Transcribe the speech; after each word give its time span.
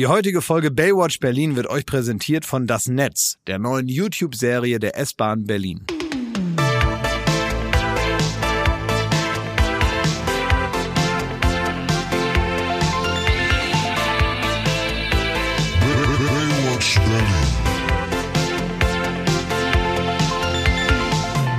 Die 0.00 0.06
heutige 0.06 0.40
Folge 0.40 0.70
Baywatch 0.70 1.20
Berlin 1.20 1.56
wird 1.56 1.66
euch 1.66 1.84
präsentiert 1.84 2.46
von 2.46 2.66
Das 2.66 2.86
Netz, 2.86 3.36
der 3.46 3.58
neuen 3.58 3.86
YouTube-Serie 3.86 4.78
der 4.78 4.96
S-Bahn 4.96 5.44
Berlin. 5.44 5.84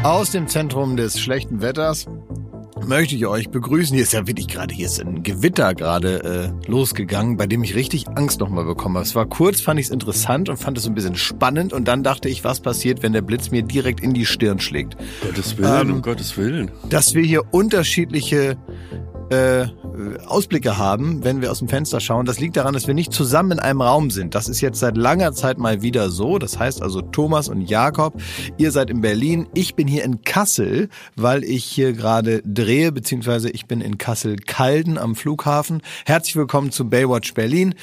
Aus 0.01 0.31
dem 0.31 0.47
Zentrum 0.47 0.97
des 0.97 1.19
schlechten 1.19 1.61
Wetters 1.61 2.07
möchte 2.87 3.15
ich 3.15 3.25
euch 3.25 3.49
begrüßen. 3.49 3.93
Hier 3.93 4.03
ist 4.03 4.13
ja 4.13 4.27
wirklich 4.27 4.47
gerade, 4.47 4.73
hier 4.73 4.85
ist 4.85 4.99
ein 5.01 5.23
Gewitter 5.23 5.73
gerade 5.75 6.53
äh, 6.65 6.69
losgegangen, 6.69 7.37
bei 7.37 7.47
dem 7.47 7.63
ich 7.63 7.75
richtig 7.75 8.07
Angst 8.09 8.39
nochmal 8.39 8.65
bekommen 8.65 8.95
habe. 8.95 9.05
Es 9.05 9.15
war 9.15 9.25
kurz, 9.25 9.61
fand 9.61 9.79
ich 9.79 9.87
es 9.87 9.91
interessant 9.91 10.49
und 10.49 10.57
fand 10.57 10.77
es 10.77 10.83
so 10.83 10.89
ein 10.89 10.95
bisschen 10.95 11.15
spannend 11.15 11.73
und 11.73 11.87
dann 11.87 12.03
dachte 12.03 12.29
ich, 12.29 12.43
was 12.43 12.59
passiert, 12.59 13.03
wenn 13.03 13.13
der 13.13 13.21
Blitz 13.21 13.51
mir 13.51 13.63
direkt 13.63 13.99
in 14.01 14.13
die 14.13 14.25
Stirn 14.25 14.59
schlägt. 14.59 14.97
Gottes 15.21 15.57
Willen, 15.57 15.89
Ähm, 15.89 15.93
um 15.95 16.01
Gottes 16.01 16.37
Willen. 16.37 16.71
Dass 16.89 17.13
wir 17.13 17.23
hier 17.23 17.53
unterschiedliche 17.53 18.57
äh, 19.31 19.67
Ausblicke 20.27 20.77
haben, 20.77 21.23
wenn 21.23 21.41
wir 21.41 21.51
aus 21.51 21.59
dem 21.59 21.69
Fenster 21.69 21.99
schauen. 21.99 22.25
Das 22.25 22.39
liegt 22.39 22.57
daran, 22.57 22.73
dass 22.73 22.87
wir 22.87 22.93
nicht 22.93 23.13
zusammen 23.13 23.53
in 23.53 23.59
einem 23.59 23.81
Raum 23.81 24.09
sind. 24.09 24.35
Das 24.35 24.49
ist 24.49 24.61
jetzt 24.61 24.79
seit 24.79 24.97
langer 24.97 25.33
Zeit 25.33 25.57
mal 25.57 25.81
wieder 25.81 26.09
so. 26.09 26.37
Das 26.37 26.59
heißt 26.59 26.81
also 26.81 27.01
Thomas 27.01 27.47
und 27.47 27.61
Jakob, 27.61 28.21
ihr 28.57 28.71
seid 28.71 28.89
in 28.89 29.01
Berlin, 29.01 29.47
ich 29.53 29.75
bin 29.75 29.87
hier 29.87 30.03
in 30.03 30.21
Kassel, 30.23 30.89
weil 31.15 31.43
ich 31.43 31.63
hier 31.63 31.93
gerade 31.93 32.41
drehe, 32.43 32.91
beziehungsweise 32.91 33.49
ich 33.49 33.65
bin 33.65 33.81
in 33.81 33.97
Kassel-Calden 33.97 34.97
am 34.97 35.15
Flughafen. 35.15 35.81
Herzlich 36.05 36.35
willkommen 36.35 36.71
zu 36.71 36.89
Baywatch 36.89 37.33
Berlin, 37.33 37.75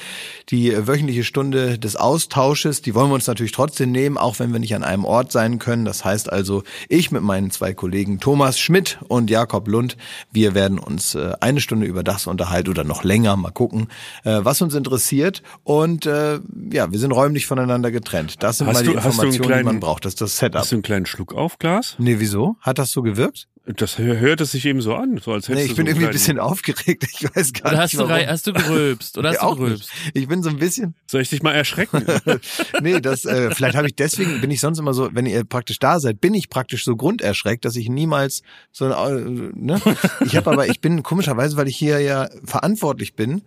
die 0.50 0.74
wöchentliche 0.86 1.24
Stunde 1.24 1.78
des 1.78 1.96
Austausches. 1.96 2.82
Die 2.82 2.94
wollen 2.94 3.10
wir 3.10 3.14
uns 3.14 3.26
natürlich 3.26 3.52
trotzdem 3.52 3.92
nehmen, 3.92 4.18
auch 4.18 4.38
wenn 4.38 4.52
wir 4.52 4.60
nicht 4.60 4.74
an 4.74 4.84
einem 4.84 5.04
Ort 5.04 5.32
sein 5.32 5.58
können. 5.58 5.84
Das 5.84 6.04
heißt 6.04 6.30
also, 6.30 6.62
ich 6.88 7.10
mit 7.10 7.22
meinen 7.22 7.50
zwei 7.50 7.72
Kollegen 7.72 8.20
Thomas 8.20 8.58
Schmidt 8.58 8.98
und 9.08 9.30
Jakob 9.30 9.68
Lund, 9.68 9.96
wir 10.32 10.54
werden 10.54 10.78
uns 10.78 11.14
äh, 11.14 11.32
eine 11.40 11.60
Stunde 11.60 11.86
über 11.86 12.02
das 12.02 12.26
unterhalten 12.26 12.70
oder 12.70 12.84
noch 12.84 13.04
länger, 13.04 13.36
mal 13.36 13.50
gucken, 13.50 13.88
äh, 14.24 14.40
was 14.42 14.60
uns 14.62 14.74
interessiert. 14.74 15.42
Und 15.64 16.06
äh, 16.06 16.40
ja, 16.72 16.90
wir 16.92 16.98
sind 16.98 17.12
räumlich 17.12 17.46
voneinander 17.46 17.90
getrennt. 17.90 18.42
Das 18.42 18.58
sind 18.58 18.66
Hast 18.66 18.74
mal 18.74 18.80
die 18.82 18.86
du- 18.88 18.92
Informationen, 18.94 19.32
die 19.32 19.38
kleinen- 19.38 19.64
man 19.66 19.80
braucht. 19.80 20.04
Das 20.04 20.12
ist 20.14 20.20
das 20.20 20.36
Setup. 20.38 20.60
Hast 20.60 20.72
du 20.72 20.76
einen 20.76 20.82
kleinen 20.82 21.06
Schluck 21.06 21.34
auf 21.34 21.58
Glas? 21.58 21.96
Nee, 21.98 22.16
wieso? 22.18 22.56
Hat 22.60 22.78
das 22.78 22.90
so 22.90 23.02
gewirkt? 23.02 23.48
Das 23.76 23.98
hör- 23.98 24.18
hört 24.18 24.40
es 24.40 24.52
sich 24.52 24.64
eben 24.64 24.80
so 24.80 24.94
an, 24.94 25.18
so 25.18 25.32
als 25.32 25.48
hättest 25.48 25.56
Nee, 25.58 25.62
ich 25.64 25.70
du 25.70 25.76
bin 25.76 25.86
so 25.86 25.90
irgendwie 25.90 26.06
ein 26.06 26.12
bisschen 26.12 26.38
aufgeregt. 26.38 27.04
Ich 27.12 27.24
weiß 27.36 27.52
gar 27.52 27.62
Oder 27.62 27.70
nicht 27.72 27.80
hast 27.82 27.94
du, 27.94 27.98
warum. 27.98 28.10
rei- 28.12 28.26
hast 28.26 28.46
du 28.46 28.52
gerülpst? 28.54 29.18
Oder 29.18 29.28
hast 29.32 29.42
Ja, 29.42 29.50
du 29.50 29.56
gerülpst? 29.56 29.90
nicht. 30.04 30.16
Ich 30.16 30.26
bin 30.28 30.42
so 30.42 30.48
ein 30.48 30.56
bisschen 30.58 30.94
Soll 31.06 31.20
ich 31.20 31.28
dich 31.28 31.42
mal 31.42 31.52
erschrecken? 31.52 32.02
nee, 32.80 33.00
das 33.00 33.24
äh, 33.26 33.50
vielleicht 33.54 33.76
habe 33.76 33.86
ich 33.86 33.94
deswegen 33.94 34.40
bin 34.40 34.50
ich 34.50 34.60
sonst 34.60 34.78
immer 34.78 34.94
so, 34.94 35.10
wenn 35.12 35.26
ihr 35.26 35.44
praktisch 35.44 35.78
da 35.78 36.00
seid, 36.00 36.20
bin 36.20 36.32
ich 36.34 36.48
praktisch 36.48 36.84
so 36.84 36.96
grunderschreckt, 36.96 37.64
dass 37.64 37.76
ich 37.76 37.88
niemals 37.88 38.42
so 38.72 38.86
äh, 38.90 39.20
ne? 39.20 39.80
Ich 40.24 40.36
habe 40.36 40.50
aber 40.50 40.68
ich 40.68 40.80
bin 40.80 41.02
komischerweise, 41.02 41.56
weil 41.56 41.68
ich 41.68 41.76
hier 41.76 42.00
ja 42.00 42.28
verantwortlich 42.44 43.14
bin 43.14 43.42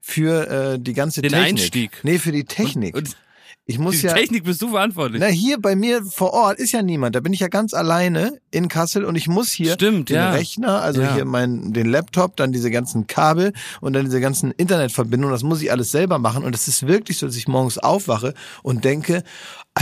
für 0.00 0.48
äh, 0.74 0.78
die 0.80 0.92
ganze 0.92 1.22
Den 1.22 1.30
Technik. 1.32 1.48
Einstieg. 1.48 1.90
Nee, 2.02 2.18
für 2.18 2.32
die 2.32 2.44
Technik. 2.44 2.94
Und 2.96 3.16
ich 3.64 3.76
die 3.76 3.82
muss 3.82 4.02
ja 4.02 4.12
Technik 4.12 4.42
bist 4.44 4.60
du 4.60 4.70
verantwortlich. 4.70 5.20
na, 5.20 5.28
hier 5.28 5.60
bei 5.60 5.76
mir 5.76 6.02
vor 6.02 6.32
Ort 6.32 6.58
ist 6.58 6.72
ja 6.72 6.82
niemand. 6.82 7.14
Da 7.14 7.20
bin 7.20 7.32
ich 7.32 7.40
ja 7.40 7.48
ganz 7.48 7.74
alleine 7.74 8.38
in 8.50 8.66
Kassel 8.68 9.04
und 9.04 9.14
ich 9.14 9.28
muss 9.28 9.50
hier 9.52 9.74
Stimmt, 9.74 10.08
den 10.08 10.16
ja. 10.16 10.30
Rechner, 10.32 10.82
also 10.82 11.00
Ja. 11.00 11.14
hier 11.14 11.24
mein, 11.24 11.72
den 11.72 11.86
Laptop, 11.86 12.36
dann 12.36 12.50
diese 12.52 12.70
ganzen 12.72 13.06
Kabel 13.06 13.52
und 13.80 13.92
dann 13.92 14.04
diese 14.06 14.20
ganzen 14.20 14.50
Internetverbindungen. 14.50 15.32
Das 15.32 15.44
muss 15.44 15.62
ich 15.62 15.70
alles 15.70 15.92
selber 15.92 16.18
machen. 16.18 16.42
Und 16.42 16.54
es 16.56 16.66
ist 16.66 16.86
wirklich 16.88 17.18
so, 17.18 17.26
dass 17.26 17.36
ich 17.36 17.46
morgens 17.46 17.78
aufwache 17.78 18.34
und 18.64 18.84
denke, 18.84 19.22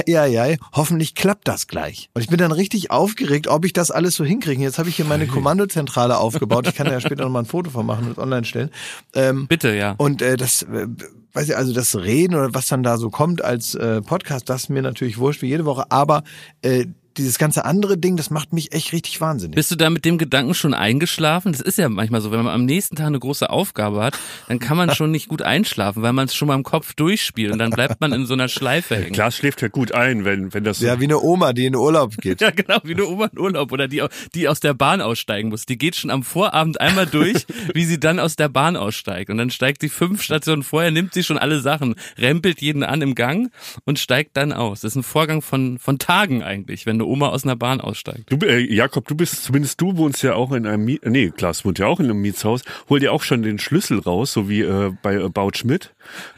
ja, 0.07 0.27
ja, 0.27 0.55
hoffentlich 0.73 1.15
klappt 1.15 1.49
das 1.49 1.67
gleich. 1.67 2.11
Und 2.15 2.21
ich 2.21 2.29
bin 2.29 2.39
dann 2.39 2.53
richtig 2.53 2.91
aufgeregt, 2.91 3.49
ob 3.49 3.65
ich 3.65 3.73
das 3.73 3.91
alles 3.91 4.15
so 4.15 4.25
hinkriege. 4.25 4.63
Jetzt 4.63 4.79
habe 4.79 4.89
ich 4.91 4.97
hier 4.97 5.05
meine 5.07 5.27
Kommandozentrale 5.27 6.19
aufgebaut. 6.19 6.69
Ich 6.69 6.75
kann 6.75 6.87
da 6.87 6.93
ja 6.93 7.01
später 7.01 7.25
noch 7.25 7.31
mal 7.31 7.41
ein 7.41 7.47
Foto 7.47 7.71
von 7.71 7.87
machen 7.87 8.07
und 8.09 8.19
online 8.19 8.45
stellen. 8.45 8.71
Ähm, 9.15 9.47
Bitte, 9.49 9.75
ja. 9.75 9.95
und 9.97 10.23
äh, 10.23 10.37
das, 10.37 10.63
äh, 10.63 10.87
weiß 11.33 11.49
ich, 11.49 11.57
also 11.57 11.73
das 11.73 11.97
Reden 11.97 12.35
oder 12.35 12.55
was 12.55 12.67
dann 12.69 12.83
da 12.83 12.97
so 12.97 13.11
kommt 13.11 13.43
als 13.43 13.75
äh, 13.75 14.01
Podcast, 14.03 14.49
das 14.49 14.65
ist 14.65 14.69
mir 14.71 14.83
natürlich 14.83 15.19
wurscht 15.19 15.43
wie 15.43 15.49
jede 15.49 15.65
Woche. 15.65 15.85
Aber 15.91 16.23
äh, 16.63 16.87
dieses 17.17 17.39
ganze 17.39 17.65
andere 17.65 17.99
Ding, 17.99 18.17
das 18.17 18.31
macht 18.31 18.53
mich 18.53 18.73
echt 18.73 18.93
richtig 18.93 19.21
wahnsinnig. 19.21 19.55
Bist 19.57 19.71
du 19.71 19.77
da 19.77 19.91
mit 19.91 20.05
dem 20.05 20.19
Gedanken 20.19 20.55
schon 20.55 20.75
eingeschlafen? 20.75 21.53
Das 21.53 21.61
ist 21.61 21.79
ja 21.79 21.89
manchmal 21.89 22.21
so, 22.21 22.31
wenn 22.31 22.43
man 22.43 22.55
am 22.55 22.65
nächsten 22.65 22.97
Tag 22.97 23.07
eine 23.07 23.19
große 23.19 23.51
Aufgabe 23.51 24.03
hat, 24.03 24.19
dann 24.49 24.59
kann 24.59 24.77
man 24.77 24.95
schon 24.95 25.11
nicht 25.11 25.29
gut 25.29 25.43
einschlafen, 25.43 26.03
weil 26.03 26.13
man 26.13 26.27
es 26.27 26.35
schon 26.35 26.49
mal 26.49 26.55
im 26.55 26.63
Kopf 26.63 26.95
durchspielt 26.95 27.53
und 27.53 27.59
dann 27.59 27.71
bleibt 27.71 28.01
man 28.01 28.13
in 28.13 28.27
so 28.27 28.35
einer 28.35 28.49
Schleife 28.49 28.97
hängen. 28.97 29.13
Klaas 29.13 29.37
schläft 29.37 29.63
ja 29.63 29.69
gut 29.69 29.93
ein, 29.93 30.25
wenn, 30.25 30.55
wenn 30.55 30.65
das 30.65 30.79
so 30.79 30.87
ja, 30.87 31.01
wie 31.01 31.05
eine 31.05 31.21
Oma, 31.21 31.53
die 31.53 31.67
in 31.67 31.77
Urlaub 31.77 32.17
geht. 32.17 32.41
Ja, 32.51 32.51
genau, 32.51 32.79
wie 32.85 32.95
eine 32.95 33.07
Oma 33.07 33.27
in 33.27 33.39
Urlaub 33.39 33.71
oder 33.71 33.87
die, 33.87 34.03
die 34.35 34.49
aus 34.49 34.61
der 34.61 34.73
Bahn 34.73 35.03
aussteigen 35.03 35.51
muss. 35.51 35.67
Die 35.67 35.77
geht 35.77 35.95
schon 35.97 36.11
am 36.11 36.23
Vorabend 36.23 36.81
einmal 36.81 37.05
durch, 37.05 37.45
wie 37.75 37.85
sie 37.85 38.01
dann 38.01 38.19
aus 38.19 38.35
der 38.35 38.49
Bahn 38.49 38.77
aussteigt. 38.77 39.29
Und 39.29 39.37
dann 39.37 39.51
steigt 39.51 39.83
sie 39.83 39.91
fünf 39.91 40.23
Stationen 40.23 40.63
vorher, 40.63 40.91
nimmt 40.91 41.13
sie 41.13 41.23
schon 41.23 41.37
alle 41.37 41.61
Sachen, 41.61 41.97
rempelt 42.17 42.63
jeden 42.63 42.83
an 42.83 43.03
im 43.03 43.15
Gang 43.15 43.53
und 43.85 43.99
steigt 43.99 44.39
dann 44.39 44.55
aus. 44.55 44.81
Das 44.81 44.93
ist 44.93 44.97
ein 44.97 45.03
Vorgang 45.03 45.43
von, 45.43 45.79
von 45.79 45.99
Tagen 45.99 46.43
eigentlich, 46.43 46.87
wenn 46.87 46.97
eine 46.97 47.10
Oma 47.11 47.29
aus 47.29 47.45
einer 47.45 47.57
Bahn 47.57 47.81
aussteigt. 47.81 48.25
Du, 48.31 48.37
äh, 48.47 48.59
Jakob, 48.59 49.07
du 49.09 49.15
bist, 49.15 49.45
zumindest 49.45 49.81
du 49.81 49.97
wohnst 49.97 50.23
ja 50.23 50.35
auch 50.35 50.53
in 50.53 50.67
einem, 50.67 50.85
Miet, 50.85 51.05
nee, 51.05 51.31
Klaas 51.31 51.65
wohnt 51.65 51.79
ja 51.79 51.87
auch 51.87 52.01
in 52.01 52.07
einem 52.07 52.21
Mietshaus. 52.21 52.63
Hol 52.89 53.01
dir 53.01 53.13
auch 53.13 53.23
schon 53.23 53.43
den 53.43 53.59
Schlüssel 53.59 53.99
raus, 53.99 54.33
so 54.33 54.49
wie 54.49 54.61
äh, 54.63 54.93
bei 55.03 55.23
About 55.23 55.51
Schmidt. 55.55 55.93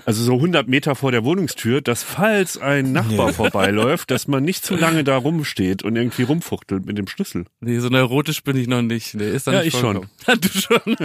Also 0.05 0.25
so 0.25 0.35
100 0.35 0.67
Meter 0.69 0.95
vor 0.97 1.13
der 1.13 1.25
Wohnungstür, 1.25 1.81
dass 1.81 2.03
falls 2.03 2.59
ein 2.59 2.93
Nachbar 2.93 3.33
vorbeiläuft, 3.33 4.11
dass 4.11 4.27
man 4.27 4.45
nicht 4.45 4.65
zu 4.65 4.75
lange 4.77 5.05
da 5.05 5.17
rumsteht 5.17 5.83
und 5.85 5.95
irgendwie 5.97 6.23
rumfuchtelt 6.23 6.85
mit 6.87 6.99
dem 6.99 7.07
Schlüssel. 7.07 7.45
Nee, 7.61 7.79
so 7.79 7.89
neurotisch 7.89 8.43
bin 8.43 8.57
ich 8.57 8.67
noch 8.67 8.83
nicht. 8.83 9.15
Nee, 9.15 9.31
ist 9.31 9.47
da 9.47 9.53
Ja, 9.53 9.59
nicht 9.63 9.75
ich 9.75 9.81
schon. 9.81 10.09
vorgekommen. 10.25 10.41
du 10.41 10.49
schon. 10.49 10.97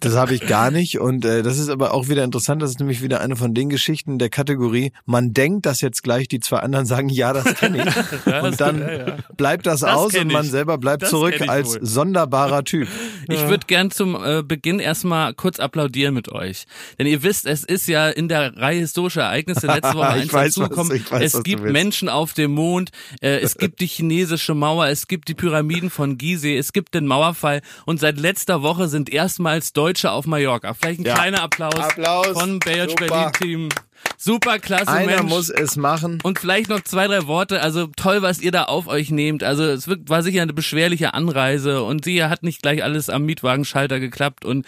Das 0.00 0.14
habe 0.14 0.34
ich 0.34 0.46
gar 0.46 0.70
nicht. 0.70 0.98
Und 0.98 1.24
äh, 1.24 1.42
das 1.42 1.58
ist 1.58 1.68
aber 1.68 1.94
auch 1.94 2.08
wieder 2.08 2.24
interessant. 2.24 2.60
Das 2.62 2.70
ist 2.70 2.80
nämlich 2.80 3.02
wieder 3.02 3.20
eine 3.20 3.36
von 3.36 3.54
den 3.54 3.68
Geschichten 3.68 4.18
der 4.18 4.28
Kategorie. 4.28 4.92
Man 5.04 5.32
denkt, 5.32 5.66
dass 5.66 5.80
jetzt 5.80 6.02
gleich 6.02 6.28
die 6.28 6.40
zwei 6.40 6.58
anderen 6.58 6.86
sagen, 6.86 7.08
ja, 7.08 7.32
das 7.32 7.54
kenne 7.54 7.84
ich. 7.86 8.32
und 8.42 8.60
dann 8.60 8.75
ja, 8.80 8.92
ja. 9.08 9.16
bleibt 9.36 9.66
das, 9.66 9.80
Das 9.80 9.94
aus 9.94 10.14
und 10.14 10.32
man 10.32 10.44
ich. 10.44 10.50
selber 10.50 10.78
bleibt 10.78 11.02
Das 11.02 11.10
zurück 11.10 11.34
als 11.48 11.74
wohl. 11.74 11.78
sonderbarer 11.86 12.64
Typ. 12.64 12.88
Ich 13.28 13.48
würde 13.48 13.66
gern 13.66 13.90
zum 13.90 14.14
äh, 14.14 14.42
Beginn 14.44 14.78
erstmal 14.78 15.34
kurz 15.34 15.58
applaudieren 15.58 16.14
mit 16.14 16.30
euch. 16.30 16.66
Denn 16.96 17.08
ihr 17.08 17.24
wisst, 17.24 17.44
es 17.44 17.64
ist 17.64 17.88
ja 17.88 18.08
in 18.08 18.28
der 18.28 18.56
Reihe 18.56 18.78
historischer 18.78 19.22
Ereignisse 19.22 19.66
letzte 19.66 19.94
Woche 19.94 20.18
Ich 20.22 20.32
eins 20.32 20.54
dazugekommen. 20.54 21.04
Es 21.20 21.42
gibt. 21.42 21.62
Menschen 21.64 22.08
auf 22.08 22.34
dem 22.34 22.52
Mond, 22.52 22.90
äh, 23.20 23.38
es 23.40 23.56
gibt 23.58 23.80
die 23.80 23.86
chinesische 23.88 24.54
Mauer, 24.54 24.86
es 24.86 25.08
gibt 25.08 25.28
die 25.28 25.34
Pyramiden 25.34 25.90
von 25.90 26.18
Gizeh, 26.18 26.56
es 26.56 26.72
gibt 26.72 26.94
den 26.94 27.06
Mauerfall 27.06 27.62
und 27.84 27.98
seit 27.98 28.18
letzter 28.18 28.62
Woche 28.62 28.86
sind 28.88 29.10
erstmals 29.10 29.72
Deutsche 29.72 30.12
auf 30.12 30.26
Mallorca. 30.26 30.74
Vielleicht 30.74 31.00
ein 31.00 31.04
Ja. 31.06 31.14
kleiner 31.14 31.42
Applaus, 31.42 31.74
Applaus. 31.74 32.28
von 32.28 32.60
Super. 32.64 32.86
Berlin 32.98 33.32
Team. 33.40 33.68
Super 34.16 34.58
klasse 34.58 34.88
Einer 34.88 35.22
Mensch. 35.22 35.30
muss 35.30 35.50
es 35.50 35.76
machen. 35.76 36.18
Und 36.22 36.38
vielleicht 36.38 36.68
noch 36.68 36.80
zwei, 36.80 37.06
drei 37.06 37.26
Worte. 37.26 37.62
Also 37.62 37.88
toll, 37.96 38.22
was 38.22 38.40
ihr 38.40 38.52
da 38.52 38.64
auf 38.64 38.86
euch 38.86 39.10
nehmt. 39.10 39.42
Also 39.42 39.64
es 39.64 39.88
war 39.88 40.22
sicher 40.22 40.42
eine 40.42 40.52
beschwerliche 40.52 41.14
Anreise 41.14 41.82
und 41.82 42.04
sie 42.04 42.22
hat 42.24 42.42
nicht 42.42 42.62
gleich 42.62 42.82
alles 42.82 43.10
am 43.10 43.24
Mietwagenschalter 43.24 44.00
geklappt 44.00 44.44
und 44.44 44.66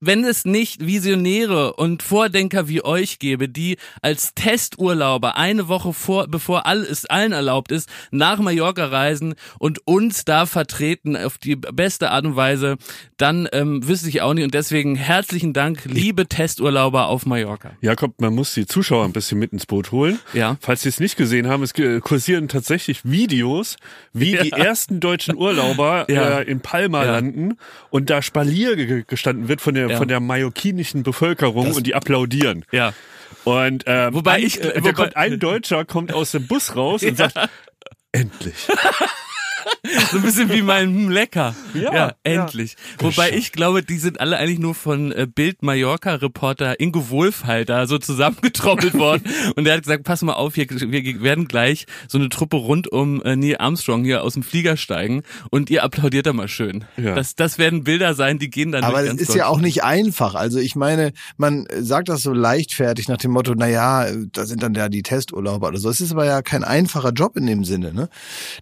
wenn 0.00 0.24
es 0.24 0.46
nicht 0.46 0.86
Visionäre 0.86 1.74
und 1.74 2.02
Vordenker 2.02 2.68
wie 2.68 2.82
euch 2.82 3.18
gäbe, 3.18 3.50
die 3.50 3.76
als 4.00 4.34
Testurlauber 4.34 5.36
eine 5.36 5.68
Woche 5.68 5.92
vor, 5.92 6.26
bevor 6.26 6.64
all, 6.64 6.80
es 6.80 7.04
allen 7.04 7.32
erlaubt 7.32 7.70
ist, 7.70 7.88
nach 8.10 8.38
Mallorca 8.38 8.86
reisen 8.86 9.34
und 9.58 9.86
uns 9.86 10.24
da 10.24 10.46
vertreten 10.46 11.16
auf 11.16 11.36
die 11.36 11.56
beste 11.56 12.10
Art 12.10 12.24
und 12.24 12.34
Weise, 12.34 12.78
dann 13.20 13.48
ähm, 13.52 13.86
wüsste 13.86 14.08
ich 14.08 14.22
auch 14.22 14.34
nicht. 14.34 14.44
Und 14.44 14.54
deswegen 14.54 14.96
herzlichen 14.96 15.52
Dank, 15.52 15.80
liebe 15.84 16.26
Testurlauber 16.26 17.06
auf 17.08 17.26
Mallorca. 17.26 17.72
Jakob, 17.80 18.20
man 18.20 18.34
muss 18.34 18.54
die 18.54 18.66
Zuschauer 18.66 19.04
ein 19.04 19.12
bisschen 19.12 19.38
mit 19.38 19.52
ins 19.52 19.66
Boot 19.66 19.92
holen. 19.92 20.18
Ja. 20.32 20.56
Falls 20.60 20.82
sie 20.82 20.88
es 20.88 21.00
nicht 21.00 21.16
gesehen 21.16 21.48
haben, 21.48 21.62
es 21.62 21.74
ge- 21.74 22.00
kursieren 22.00 22.48
tatsächlich 22.48 23.00
Videos, 23.04 23.76
wie 24.12 24.36
die 24.42 24.52
ersten 24.52 25.00
deutschen 25.00 25.36
Urlauber 25.36 26.06
Ja. 26.10 26.40
äh, 26.40 26.42
in 26.50 26.60
Palma 26.60 27.04
Ja. 27.04 27.12
landen 27.12 27.56
und 27.90 28.10
da 28.10 28.22
Spalier 28.22 28.76
ge- 28.76 29.04
gestanden 29.06 29.48
wird 29.48 29.60
von 29.60 29.74
der 29.74 29.90
Ja. 29.90 29.96
von 29.98 30.08
der 30.08 30.20
mallorquinischen 30.20 31.02
Bevölkerung 31.02 31.72
und 31.72 31.86
die 31.86 31.94
applaudieren. 31.94 32.64
Ja. 32.72 32.92
Und 33.44 33.86
äh, 33.86 34.12
Wobei 34.12 34.40
ich- 34.40 34.60
äh, 34.62 34.74
wobei- 34.82 34.92
kommt 34.92 35.16
ein 35.16 35.38
Deutscher 35.38 35.84
kommt 35.84 36.12
aus 36.12 36.32
dem 36.32 36.46
Bus 36.46 36.76
raus 36.76 37.02
und 37.02 37.16
sagt 37.16 37.34
endlich. 38.12 38.54
So 40.10 40.16
ein 40.16 40.22
bisschen 40.22 40.50
wie 40.50 40.62
mein 40.62 40.94
hm, 40.94 41.10
Lecker. 41.10 41.54
Ja, 41.74 41.94
Ja, 41.94 42.12
endlich. 42.22 42.76
Wobei 42.98 43.32
ich 43.32 43.52
glaube, 43.52 43.82
die 43.82 43.98
sind 43.98 44.20
alle 44.20 44.36
eigentlich 44.36 44.58
nur 44.58 44.74
von 44.74 45.12
äh, 45.12 45.26
Bild 45.26 45.62
Mallorca 45.62 46.14
Reporter 46.14 46.80
Ingo 46.80 47.10
Wohlfalter 47.10 47.86
so 47.86 47.98
zusammengetrommelt 47.98 48.94
worden. 48.98 49.22
Und 49.56 49.64
der 49.64 49.74
hat 49.74 49.82
gesagt, 49.82 50.04
pass 50.04 50.22
mal 50.22 50.34
auf, 50.34 50.54
hier, 50.54 50.66
wir 50.68 51.22
werden 51.22 51.48
gleich 51.48 51.86
so 52.08 52.18
eine 52.18 52.28
Truppe 52.28 52.56
rund 52.56 52.90
um 52.90 53.22
äh, 53.22 53.36
Neil 53.36 53.56
Armstrong 53.58 54.04
hier 54.04 54.22
aus 54.22 54.34
dem 54.34 54.42
Flieger 54.42 54.76
steigen 54.76 55.22
und 55.50 55.70
ihr 55.70 55.84
applaudiert 55.84 56.26
da 56.26 56.32
mal 56.32 56.48
schön. 56.48 56.84
Ja. 56.96 57.14
Das, 57.14 57.34
das 57.34 57.58
werden 57.58 57.84
Bilder 57.84 58.14
sein, 58.14 58.38
die 58.38 58.50
gehen 58.50 58.72
dann 58.72 58.84
Aber 58.84 59.02
es 59.02 59.14
ist 59.14 59.34
ja 59.34 59.46
auch 59.46 59.60
nicht 59.60 59.84
einfach. 59.84 60.34
Also 60.34 60.58
ich 60.58 60.76
meine, 60.76 61.12
man 61.36 61.66
sagt 61.78 62.08
das 62.08 62.22
so 62.22 62.32
leichtfertig 62.32 63.08
nach 63.08 63.18
dem 63.18 63.32
Motto, 63.32 63.54
na 63.56 63.66
ja, 63.66 64.06
da 64.32 64.46
sind 64.46 64.62
dann 64.62 64.74
ja 64.74 64.88
die 64.88 65.02
Testurlauber 65.02 65.68
oder 65.68 65.78
so. 65.78 65.88
Es 65.88 66.00
ist 66.00 66.12
aber 66.12 66.24
ja 66.24 66.42
kein 66.42 66.64
einfacher 66.64 67.12
Job 67.12 67.36
in 67.36 67.46
dem 67.46 67.64
Sinne, 67.64 67.92
ne? 67.92 68.08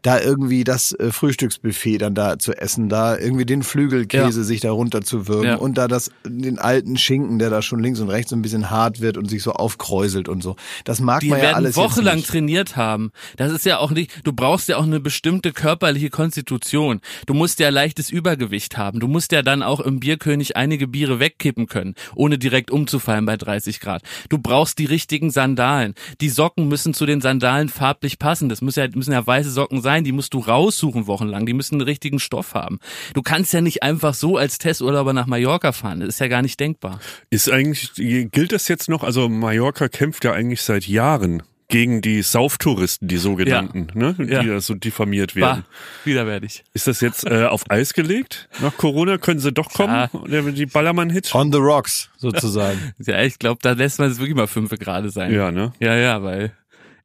Da 0.02 0.20
irgendwie 0.20 0.64
das 0.64 0.92
äh, 0.98 1.10
Frühstücksbuffet 1.10 1.98
dann 1.98 2.14
da 2.14 2.38
zu 2.38 2.52
essen, 2.56 2.88
da 2.88 3.16
irgendwie 3.18 3.44
den 3.46 3.62
Flügelkäse 3.62 4.40
Ja. 4.40 4.44
sich 4.44 4.60
da 4.60 4.70
runter 4.72 5.02
zu 5.02 5.28
würgen 5.28 5.44
Ja. 5.48 5.56
und 5.56 5.78
da 5.78 5.88
das, 5.88 6.10
den 6.26 6.58
alten 6.58 6.96
Schinken, 6.96 7.38
der 7.38 7.50
da 7.50 7.62
schon 7.62 7.80
links 7.80 8.00
und 8.00 8.08
rechts 8.08 8.30
so 8.30 8.36
ein 8.36 8.42
bisschen 8.42 8.70
hart 8.70 9.00
wird 9.00 9.16
und 9.16 9.28
sich 9.28 9.42
so 9.42 9.52
aufkräuselt 9.52 10.28
und 10.28 10.42
so. 10.42 10.56
Das 10.84 11.00
mag 11.00 11.20
Die 11.20 11.28
man 11.28 11.38
ja 11.38 11.44
werden 11.44 11.54
alles 11.56 11.76
wochenlang 11.76 12.16
jetzt 12.16 12.22
nicht. 12.24 12.30
trainiert 12.30 12.76
haben. 12.76 13.10
Das 13.36 13.52
ist 13.52 13.64
ja 13.64 13.78
auch 13.78 13.90
nicht, 13.90 14.10
du 14.24 14.32
brauchst 14.32 14.68
ja 14.68 14.76
auch 14.76 14.84
eine 14.84 15.00
bestimmte 15.00 15.52
körperliche 15.52 16.10
Konstitution. 16.10 17.00
Du 17.26 17.34
musst 17.34 17.58
ja 17.60 17.68
leichtes 17.70 18.10
Übergewicht 18.10 18.76
haben. 18.76 19.00
Du 19.00 19.08
musst 19.08 19.32
ja 19.32 19.42
dann 19.42 19.62
auch 19.62 19.80
im 19.80 20.00
Bierkönig 20.00 20.56
einige 20.56 20.86
Biere 20.88 21.20
wegkippen 21.20 21.66
können, 21.66 21.94
ohne 22.14 22.38
direkt 22.38 22.70
umzufallen 22.70 23.24
bei 23.26 23.36
30 23.36 23.80
Grad. 23.80 24.02
Du 24.28 24.38
brauchst 24.38 24.78
die 24.78 24.84
richtigen 24.86 25.30
Sandalen. 25.30 25.94
Die 26.20 26.28
Socken 26.28 26.68
müssen 26.68 26.94
zu 26.94 27.06
den 27.06 27.20
Sandalen 27.20 27.68
farblich 27.68 28.18
passen. 28.18 28.48
Das 28.48 28.60
müssen 28.62 28.80
ja, 28.80 28.88
müssen 28.94 29.12
ja 29.12 29.26
weiße 29.26 29.50
Socken 29.50 29.80
sein. 29.82 30.04
Die 30.04 30.12
musst 30.12 30.34
du 30.34 30.38
raussuchen 30.78 31.06
wochenlang. 31.06 31.46
Die 31.46 31.52
müssen 31.54 31.74
einen 31.76 31.82
richtigen 31.82 32.18
Stoff 32.18 32.54
haben. 32.54 32.78
Du 33.14 33.22
kannst 33.22 33.52
ja 33.52 33.60
nicht 33.60 33.82
einfach 33.82 34.14
so 34.14 34.36
als 34.36 34.58
Testurlauber 34.58 35.12
nach 35.12 35.26
Mallorca 35.26 35.72
fahren. 35.72 36.00
Das 36.00 36.10
ist 36.10 36.20
ja 36.20 36.28
gar 36.28 36.42
nicht 36.42 36.58
denkbar. 36.60 37.00
Ist 37.30 37.50
eigentlich, 37.50 37.92
gilt 37.94 38.52
das 38.52 38.68
jetzt 38.68 38.88
noch? 38.88 39.02
Also 39.02 39.28
Mallorca 39.28 39.88
kämpft 39.88 40.24
ja 40.24 40.32
eigentlich 40.32 40.62
seit 40.62 40.86
Jahren 40.86 41.42
gegen 41.70 42.00
die 42.00 42.22
Sauftouristen, 42.22 43.08
die 43.08 43.18
sogenannten, 43.18 43.88
ne? 43.92 44.14
Die 44.18 44.32
Ja. 44.32 44.42
da 44.42 44.58
so 44.58 44.72
diffamiert 44.74 45.36
werden. 45.36 45.64
Bah, 45.68 45.76
widerwärtig. 46.04 46.64
Ist 46.72 46.86
das 46.86 47.02
jetzt 47.02 47.26
äh, 47.26 47.44
auf 47.44 47.70
Eis 47.70 47.92
gelegt? 47.92 48.48
Nach 48.62 48.74
Corona 48.74 49.18
können 49.18 49.38
sie 49.38 49.52
doch 49.52 49.68
kommen? 49.70 50.08
Ja. 50.28 50.40
Die 50.50 50.64
Ballermann-Hits? 50.64 51.34
On 51.34 51.52
the 51.52 51.58
rocks, 51.58 52.08
sozusagen. 52.16 52.94
Ja, 53.04 53.22
ich 53.22 53.38
glaube, 53.38 53.58
da 53.62 53.72
lässt 53.72 53.98
man 53.98 54.10
es 54.10 54.18
wirklich 54.18 54.34
mal 54.36 54.46
fünf 54.46 54.70
gerade 54.70 55.10
sein. 55.10 55.30
Ja, 55.34 55.50
ne? 55.52 55.72
Ja, 55.78 55.94
ja, 55.94 56.22
weil 56.22 56.52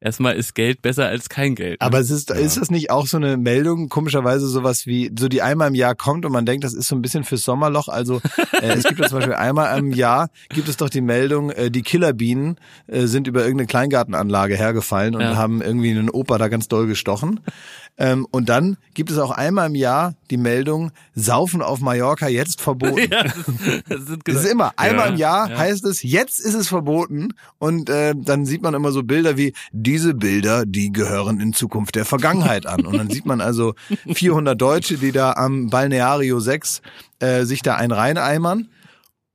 erstmal 0.04 0.36
ist 0.36 0.54
Geld 0.54 0.82
besser 0.82 1.08
als 1.08 1.28
kein 1.28 1.56
Geld. 1.56 1.80
ne? 1.80 1.86
Aber 1.86 1.98
es 1.98 2.10
ist, 2.10 2.30
ist 2.30 2.56
das 2.58 2.70
nicht 2.70 2.90
auch 2.90 3.06
so 3.08 3.16
eine 3.16 3.36
Meldung, 3.36 3.88
komischerweise 3.88 4.46
sowas 4.46 4.86
wie, 4.86 5.10
so 5.18 5.26
die 5.28 5.42
einmal 5.42 5.68
im 5.68 5.74
Jahr 5.74 5.94
kommt 5.96 6.24
und 6.24 6.30
man 6.32 6.46
denkt, 6.46 6.62
das 6.62 6.74
ist 6.74 6.86
so 6.86 6.94
ein 6.94 7.02
bisschen 7.02 7.24
fürs 7.24 7.42
Sommerloch. 7.42 7.88
Also 7.88 8.20
äh, 8.60 8.74
es 8.74 8.84
gibt 8.84 9.00
ja 9.00 9.08
zum 9.08 9.18
Beispiel 9.18 9.34
einmal 9.34 9.76
im 9.78 9.90
Jahr, 9.92 10.28
gibt 10.50 10.68
es 10.68 10.76
doch 10.76 10.90
die 10.90 11.00
Meldung, 11.00 11.50
äh, 11.50 11.70
die 11.70 11.82
Killerbienen 11.82 12.56
äh, 12.86 13.06
sind 13.06 13.26
über 13.26 13.40
irgendeine 13.40 13.66
Kleingartenanlage 13.66 14.56
hergefallen 14.56 15.14
und 15.14 15.22
Ja. 15.22 15.36
haben 15.36 15.62
irgendwie 15.62 15.90
einen 15.90 16.10
Opa 16.10 16.38
da 16.38 16.48
ganz 16.48 16.68
doll 16.68 16.86
gestochen. 16.86 17.40
Ähm, 17.96 18.26
und 18.32 18.48
dann 18.48 18.76
gibt 18.94 19.10
es 19.12 19.18
auch 19.18 19.30
einmal 19.30 19.68
im 19.68 19.76
Jahr 19.76 20.14
die 20.30 20.36
Meldung, 20.36 20.90
Saufen 21.14 21.62
auf 21.62 21.80
Mallorca 21.80 22.26
jetzt 22.26 22.60
verboten. 22.60 23.08
ja, 23.10 23.22
das, 23.22 23.34
das 23.88 24.06
sind 24.06 24.22
Das 24.26 24.34
ist 24.36 24.42
genau, 24.42 24.50
immer, 24.50 24.72
einmal 24.76 25.06
Ja. 25.06 25.12
im 25.12 25.16
Jahr 25.16 25.50
Ja. 25.50 25.58
heißt 25.58 25.84
es, 25.84 26.02
jetzt 26.02 26.40
ist 26.40 26.54
es 26.54 26.66
verboten. 26.68 27.34
Und 27.58 27.88
äh, 27.90 28.14
dann 28.16 28.46
sieht 28.46 28.62
man 28.62 28.74
immer 28.74 28.90
so 28.90 29.04
Bilder 29.04 29.36
wie, 29.36 29.52
diese 29.70 30.14
Bilder, 30.14 30.66
die 30.66 30.90
gehören 30.92 31.38
in 31.40 31.52
Zukunft 31.52 31.94
der 31.94 32.04
Vergangenheit 32.04 32.66
an. 32.66 32.84
Und 32.84 32.96
dann 32.98 33.10
sieht 33.10 33.26
man 33.26 33.40
also 33.40 33.74
400 34.12 34.60
Deutsche, 34.60 34.98
die 34.98 35.12
da 35.12 35.32
am 35.34 35.70
Balneario 35.70 36.40
6 36.40 36.82
äh, 37.20 37.44
sich 37.44 37.62
da 37.62 37.76
ein 37.76 37.92
reineimern. 37.92 38.68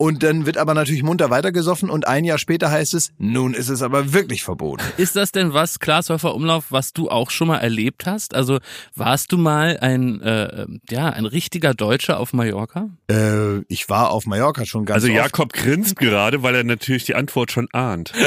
Und 0.01 0.23
dann 0.23 0.45
wird 0.45 0.55
aber 0.55 0.73
natürlich 0.73 1.03
munter 1.03 1.29
weitergesoffen 1.29 1.89
und 1.89 2.07
ein 2.07 2.23
Jahr 2.23 2.37
später 2.37 2.71
heißt 2.71 2.93
es, 2.93 3.11
nun 3.17 3.53
ist 3.53 3.67
es 3.67 3.81
aber 3.81 4.13
wirklich 4.13 4.43
verboten. 4.43 4.81
Ist 4.95 5.17
das 5.17 5.33
denn 5.33 5.53
was, 5.53 5.79
Glashäufer 5.79 6.33
Umlauf, 6.33 6.67
was 6.69 6.93
du 6.93 7.09
auch 7.09 7.29
schon 7.31 7.49
mal 7.49 7.57
erlebt 7.57 8.05
hast? 8.05 8.33
Also 8.33 8.59
warst 8.95 9.33
du 9.33 9.37
mal 9.37 9.77
ein, 9.81 10.21
äh, 10.21 10.67
ja, 10.89 11.09
ein 11.09 11.25
richtiger 11.25 11.73
Deutscher 11.73 12.17
auf 12.21 12.31
Mallorca? 12.31 12.87
Äh, 13.11 13.57
ich 13.67 13.89
war 13.89 14.11
auf 14.11 14.25
Mallorca 14.25 14.65
schon 14.65 14.85
ganz 14.85 15.03
Also 15.03 15.07
oft. 15.07 15.17
Jakob 15.17 15.51
grinst 15.51 15.97
gerade, 15.97 16.43
weil 16.43 16.55
er 16.55 16.63
natürlich 16.63 17.03
die 17.03 17.15
Antwort 17.15 17.51
schon 17.51 17.67
ahnt. 17.73 18.13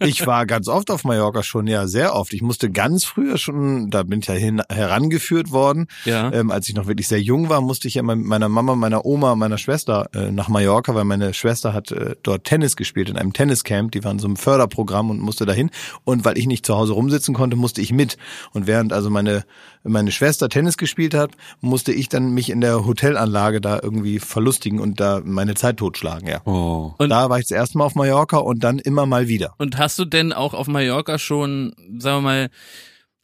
Ich 0.00 0.26
war 0.26 0.44
ganz 0.44 0.68
oft 0.68 0.90
auf 0.90 1.04
Mallorca 1.04 1.42
schon, 1.42 1.66
ja, 1.66 1.86
sehr 1.86 2.14
oft. 2.14 2.34
Ich 2.34 2.42
musste 2.42 2.70
ganz 2.70 3.04
früher 3.06 3.38
schon, 3.38 3.88
da 3.90 4.02
bin 4.02 4.20
ich 4.20 4.26
ja 4.26 4.34
hin, 4.34 4.62
herangeführt 4.68 5.50
worden. 5.50 5.86
Ja. 6.04 6.30
Ähm, 6.32 6.50
als 6.50 6.68
ich 6.68 6.74
noch 6.74 6.86
wirklich 6.86 7.08
sehr 7.08 7.20
jung 7.22 7.48
war, 7.48 7.62
musste 7.62 7.88
ich 7.88 7.94
ja 7.94 8.02
mit 8.02 8.18
meiner 8.18 8.48
Mama, 8.50 8.74
meiner 8.74 9.06
Oma, 9.06 9.34
meiner 9.34 9.56
Schwester 9.58 10.08
äh, 10.14 10.30
nach 10.30 10.48
Mallorca, 10.48 10.94
weil 10.94 11.05
meine 11.06 11.34
Schwester 11.34 11.72
hat 11.72 11.90
äh, 11.92 12.16
dort 12.22 12.44
Tennis 12.44 12.76
gespielt 12.76 13.08
in 13.08 13.16
einem 13.16 13.32
Tenniscamp. 13.32 13.92
Die 13.92 14.04
waren 14.04 14.18
so 14.18 14.28
im 14.28 14.36
Förderprogramm 14.36 15.10
und 15.10 15.20
musste 15.20 15.46
dahin. 15.46 15.70
Und 16.04 16.24
weil 16.24 16.36
ich 16.38 16.46
nicht 16.46 16.66
zu 16.66 16.76
Hause 16.76 16.92
rumsitzen 16.92 17.34
konnte, 17.34 17.56
musste 17.56 17.80
ich 17.80 17.92
mit. 17.92 18.16
Und 18.52 18.66
während 18.66 18.92
also 18.92 19.10
meine 19.10 19.44
meine 19.88 20.10
Schwester 20.10 20.48
Tennis 20.48 20.76
gespielt 20.76 21.14
hat, 21.14 21.32
musste 21.60 21.92
ich 21.92 22.08
dann 22.08 22.30
mich 22.30 22.50
in 22.50 22.60
der 22.60 22.84
Hotelanlage 22.84 23.60
da 23.60 23.78
irgendwie 23.82 24.18
verlustigen 24.18 24.80
und 24.80 25.00
da 25.00 25.20
meine 25.24 25.54
Zeit 25.54 25.76
totschlagen. 25.78 26.28
Ja. 26.28 26.40
Oh. 26.44 26.92
Und- 26.98 27.10
da 27.10 27.30
war 27.30 27.38
ich 27.38 27.44
das 27.46 27.52
erste 27.52 27.78
Mal 27.78 27.84
auf 27.84 27.94
Mallorca 27.94 28.38
und 28.38 28.64
dann 28.64 28.78
immer 28.78 29.06
mal 29.06 29.28
wieder. 29.28 29.54
Und 29.58 29.78
hast 29.78 29.98
du 29.98 30.04
denn 30.04 30.32
auch 30.32 30.54
auf 30.54 30.66
Mallorca 30.66 31.18
schon, 31.18 31.74
sagen 31.98 32.18
wir 32.18 32.20
mal, 32.22 32.50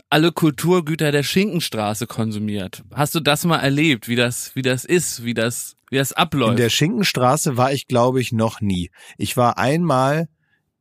alle 0.09 0.31
Kulturgüter 0.31 1.11
der 1.11 1.23
Schinkenstraße 1.23 2.07
konsumiert? 2.07 2.83
Hast 2.95 3.15
du 3.15 3.21
das 3.21 3.45
mal 3.45 3.59
erlebt, 3.59 4.09
wie 4.09 4.17
das, 4.17 4.55
wie 4.55 4.63
das 4.63 4.85
ist, 4.85 5.25
wie 5.25 5.35
das, 5.35 5.77
wie 5.93 5.99
das 5.99 6.13
abläuft? 6.13 6.53
In 6.53 6.57
der 6.57 6.71
Schinkenstraße 6.71 7.57
war 7.57 7.73
ich, 7.73 7.87
glaube 7.87 8.21
ich, 8.21 8.33
noch 8.33 8.61
nie. 8.61 8.91
Ich 9.19 9.37
war 9.37 9.59
einmal, 9.59 10.27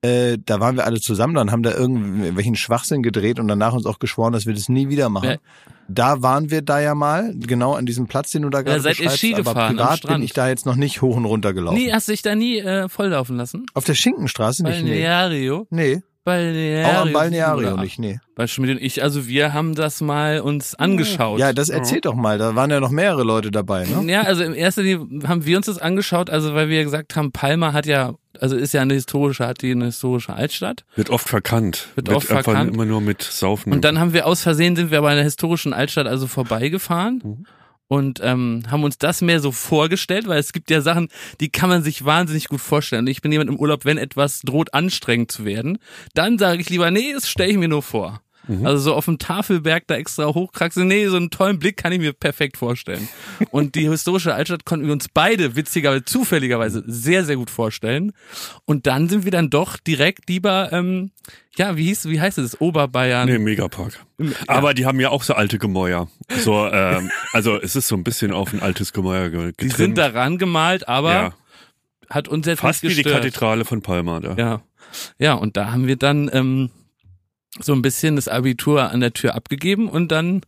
äh, 0.02 0.38
da 0.44 0.60
waren 0.60 0.78
wir 0.78 0.86
alle 0.86 1.02
zusammen, 1.02 1.36
dann 1.36 1.52
haben 1.52 1.64
da 1.64 1.72
irgendwelchen 1.72 2.56
Schwachsinn 2.56 3.04
gedreht 3.04 3.38
und 3.38 3.48
danach 3.48 3.74
uns 3.74 3.86
auch 3.86 4.00
geschworen, 4.00 4.32
dass 4.34 4.46
wir 4.46 4.54
das 4.54 4.70
nie 4.70 4.90
wieder 4.90 5.10
machen. 5.10 5.30
Ja. 5.30 5.38
Da 5.90 6.22
waren 6.22 6.50
wir 6.50 6.62
da 6.62 6.80
ja 6.80 6.96
mal, 6.96 7.36
genau 7.36 7.74
an 7.74 7.86
diesem 7.86 8.08
Platz, 8.08 8.32
den 8.32 8.44
du 8.44 8.50
da 8.50 8.62
gerade 8.62 8.80
seid 8.80 9.00
ihr 9.02 9.10
Ski 9.10 9.34
aber 9.34 9.44
gefahren 9.44 9.76
privat 9.76 10.08
bin 10.08 10.24
ich 10.24 10.32
da 10.32 10.48
jetzt 10.48 10.66
noch 10.66 10.78
nicht 10.78 11.02
hoch 11.02 11.18
und 11.18 11.26
runter 11.26 11.54
gelaufen. 11.54 11.78
nie, 11.78 11.92
hast 11.92 12.08
du 12.08 12.14
dich 12.14 12.22
da 12.22 12.34
nie 12.34 12.60
äh, 12.60 12.88
volllaufen 12.88 13.36
lassen? 13.36 13.66
Auf 13.74 13.84
der 13.84 13.96
Schinkenstraße 13.96 14.64
nicht, 14.64 14.84
nee. 14.84 14.92
Balneario? 14.92 15.68
Nee, 15.70 16.02
Balneario. 16.24 16.88
auch 16.88 17.02
am 17.02 17.14
Balneario 17.14 17.78
nicht, 17.78 17.98
nee. 17.98 18.20
Bei 18.36 18.46
Schmidt 18.46 18.70
und 18.70 18.82
ich, 18.82 19.02
also 19.02 19.28
wir 19.28 19.54
haben 19.54 19.74
das 19.74 20.02
mal 20.02 20.42
uns 20.42 20.76
angeschaut. 20.76 21.40
Ja, 21.40 21.52
das 21.52 21.70
erzählt 21.70 22.06
doch 22.06 22.14
mal, 22.14 22.38
da 22.38 22.56
waren 22.56 22.70
ja 22.70 22.80
noch 22.80 22.92
mehrere 22.92 23.24
Leute 23.24 23.50
dabei, 23.50 23.86
ne? 23.86 24.12
Ja, 24.12 24.22
also 24.22 24.44
im 24.44 24.54
ersten 24.54 24.82
Linie 24.82 25.28
haben 25.28 25.46
wir 25.46 25.58
uns 25.58 25.66
das 25.66 25.80
angeschaut, 25.80 26.30
also 26.30 26.54
weil 26.54 26.70
wir 26.70 26.84
gesagt 26.84 27.16
haben, 27.16 27.32
Palma 27.32 27.74
hat 27.74 27.88
ja, 27.88 28.14
also 28.40 28.56
ist 28.56 28.74
ja 28.74 28.82
eine 28.82 28.94
historische, 28.94 29.48
hat 29.48 29.64
die 29.64 29.72
eine 29.72 29.86
historische 29.86 30.34
Altstadt. 30.34 30.86
Wird 30.96 31.10
oft 31.10 31.28
verkannt. 31.28 31.88
Wird 31.96 32.10
oft 32.10 32.30
einfach 32.30 32.44
verkannt. 32.44 32.74
immer 32.74 32.86
nur 32.86 33.02
mit 33.02 33.24
Saufen. 33.24 33.74
Und 33.74 33.84
dann 33.84 34.00
haben 34.00 34.14
wir 34.14 34.28
aus 34.28 34.42
Versehen 34.42 34.76
sind 34.76 34.92
wir 34.92 35.02
bei 35.02 35.12
einer 35.12 35.24
historischen 35.24 35.74
Altstadt 35.74 36.06
also 36.06 36.28
vorbeigefahren. 36.28 37.22
Mhm. 37.24 37.46
Und 37.92 38.22
ähm, 38.24 38.64
haben 38.72 38.86
uns 38.86 38.98
das 39.00 39.20
mehr 39.22 39.42
so 39.42 39.52
vorgestellt, 39.52 40.26
weil 40.26 40.40
es 40.40 40.54
gibt 40.54 40.72
ja 40.72 40.80
Sachen, 40.80 41.10
die 41.42 41.50
kann 41.50 41.68
man 41.68 41.84
sich 41.84 42.06
wahnsinnig 42.06 42.48
gut 42.48 42.62
vorstellen. 42.62 43.02
Und 43.02 43.08
ich 43.08 43.22
bin 43.22 43.34
jemand 43.34 43.50
im 43.50 43.60
Urlaub, 43.60 43.84
wenn 43.84 43.98
etwas 43.98 44.40
droht 44.44 44.74
anstrengend 44.74 45.30
zu 45.30 45.44
werden, 45.44 45.78
dann 46.14 46.38
sage 46.38 46.62
ich 46.62 46.70
lieber, 46.70 46.90
nee, 46.90 47.12
das 47.12 47.28
stelle 47.28 47.52
ich 47.52 47.58
mir 47.58 47.68
nur 47.68 47.84
vor. 47.84 48.22
Mhm. 48.60 48.66
Also 48.66 48.82
so 48.84 48.94
auf 48.96 49.06
dem 49.06 49.18
Tafelberg 49.18 49.88
da 49.88 49.96
extra 49.96 50.26
hochkraxeln, 50.26 50.88
nee, 50.88 51.08
so 51.08 51.16
einen 51.18 51.30
tollen 51.30 51.60
Blick 51.60 51.78
kann 51.78 51.92
ich 51.92 52.00
mir 52.00 52.14
perfekt 52.14 52.58
vorstellen. 52.58 53.08
Und 53.52 53.76
die 53.76 53.88
historische 53.90 54.34
Altstadt 54.34 54.66
konnten 54.66 54.86
wir 54.86 54.94
uns 54.94 55.08
beide 55.10 55.56
witzigerweise, 55.56 56.04
zufälligerweise 56.06 56.84
sehr, 56.86 57.24
sehr 57.24 57.36
gut 57.38 57.50
vorstellen. 57.50 58.14
Und 58.66 58.88
dann 58.88 59.10
sind 59.10 59.24
wir 59.26 59.32
dann 59.32 59.50
doch 59.50 59.78
direkt 59.78 60.30
lieber, 60.30 60.70
ähm, 60.72 61.12
ja, 61.58 61.76
wie 61.78 61.86
hieß, 61.86 62.06
wie 62.10 62.20
heißt 62.22 62.38
es, 62.38 62.60
Oberbayern. 62.62 63.28
Nee, 63.30 63.38
Megapark. 63.40 64.06
Aber 64.48 64.74
die 64.74 64.86
haben 64.86 65.00
ja 65.00 65.10
auch 65.10 65.24
so 65.24 65.34
alte 65.34 65.58
Gemäuer. 65.60 66.10
So, 66.44 66.68
ähm, 66.68 67.10
also 67.34 67.58
es 67.60 67.76
ist 67.76 67.88
so 67.88 67.96
ein 67.96 68.04
bisschen 68.04 68.32
auf 68.32 68.54
ein 68.54 68.62
altes 68.62 68.94
Gemäuer 68.94 69.30
ge- 69.30 69.40
Die 69.48 69.68
getrimmt. 69.68 69.76
sind 69.76 69.98
daran 69.98 70.38
gemalt, 70.38 70.88
aber 70.88 71.12
ja, 71.14 71.34
hat 72.10 72.28
uns 72.28 72.46
jetzt 72.48 72.60
fast 72.60 72.84
wie 72.84 72.88
nicht 72.88 73.00
die 73.00 73.04
gestört. 73.04 73.24
Kathedrale 73.24 73.66
von 73.66 73.82
Palma 73.82 74.20
da. 74.20 74.36
Ja. 74.36 74.62
Ja, 75.20 75.34
und 75.36 75.56
da 75.56 75.72
haben 75.72 75.88
wir 75.88 75.96
dann 75.96 76.30
ähm, 76.34 76.70
so 77.60 77.74
ein 77.74 77.82
bisschen 77.82 78.16
das 78.16 78.28
Abitur 78.28 78.92
an 78.92 79.00
der 79.02 79.14
Tür 79.14 79.36
abgegeben 79.36 79.90
und 79.90 80.12
dann, 80.12 80.42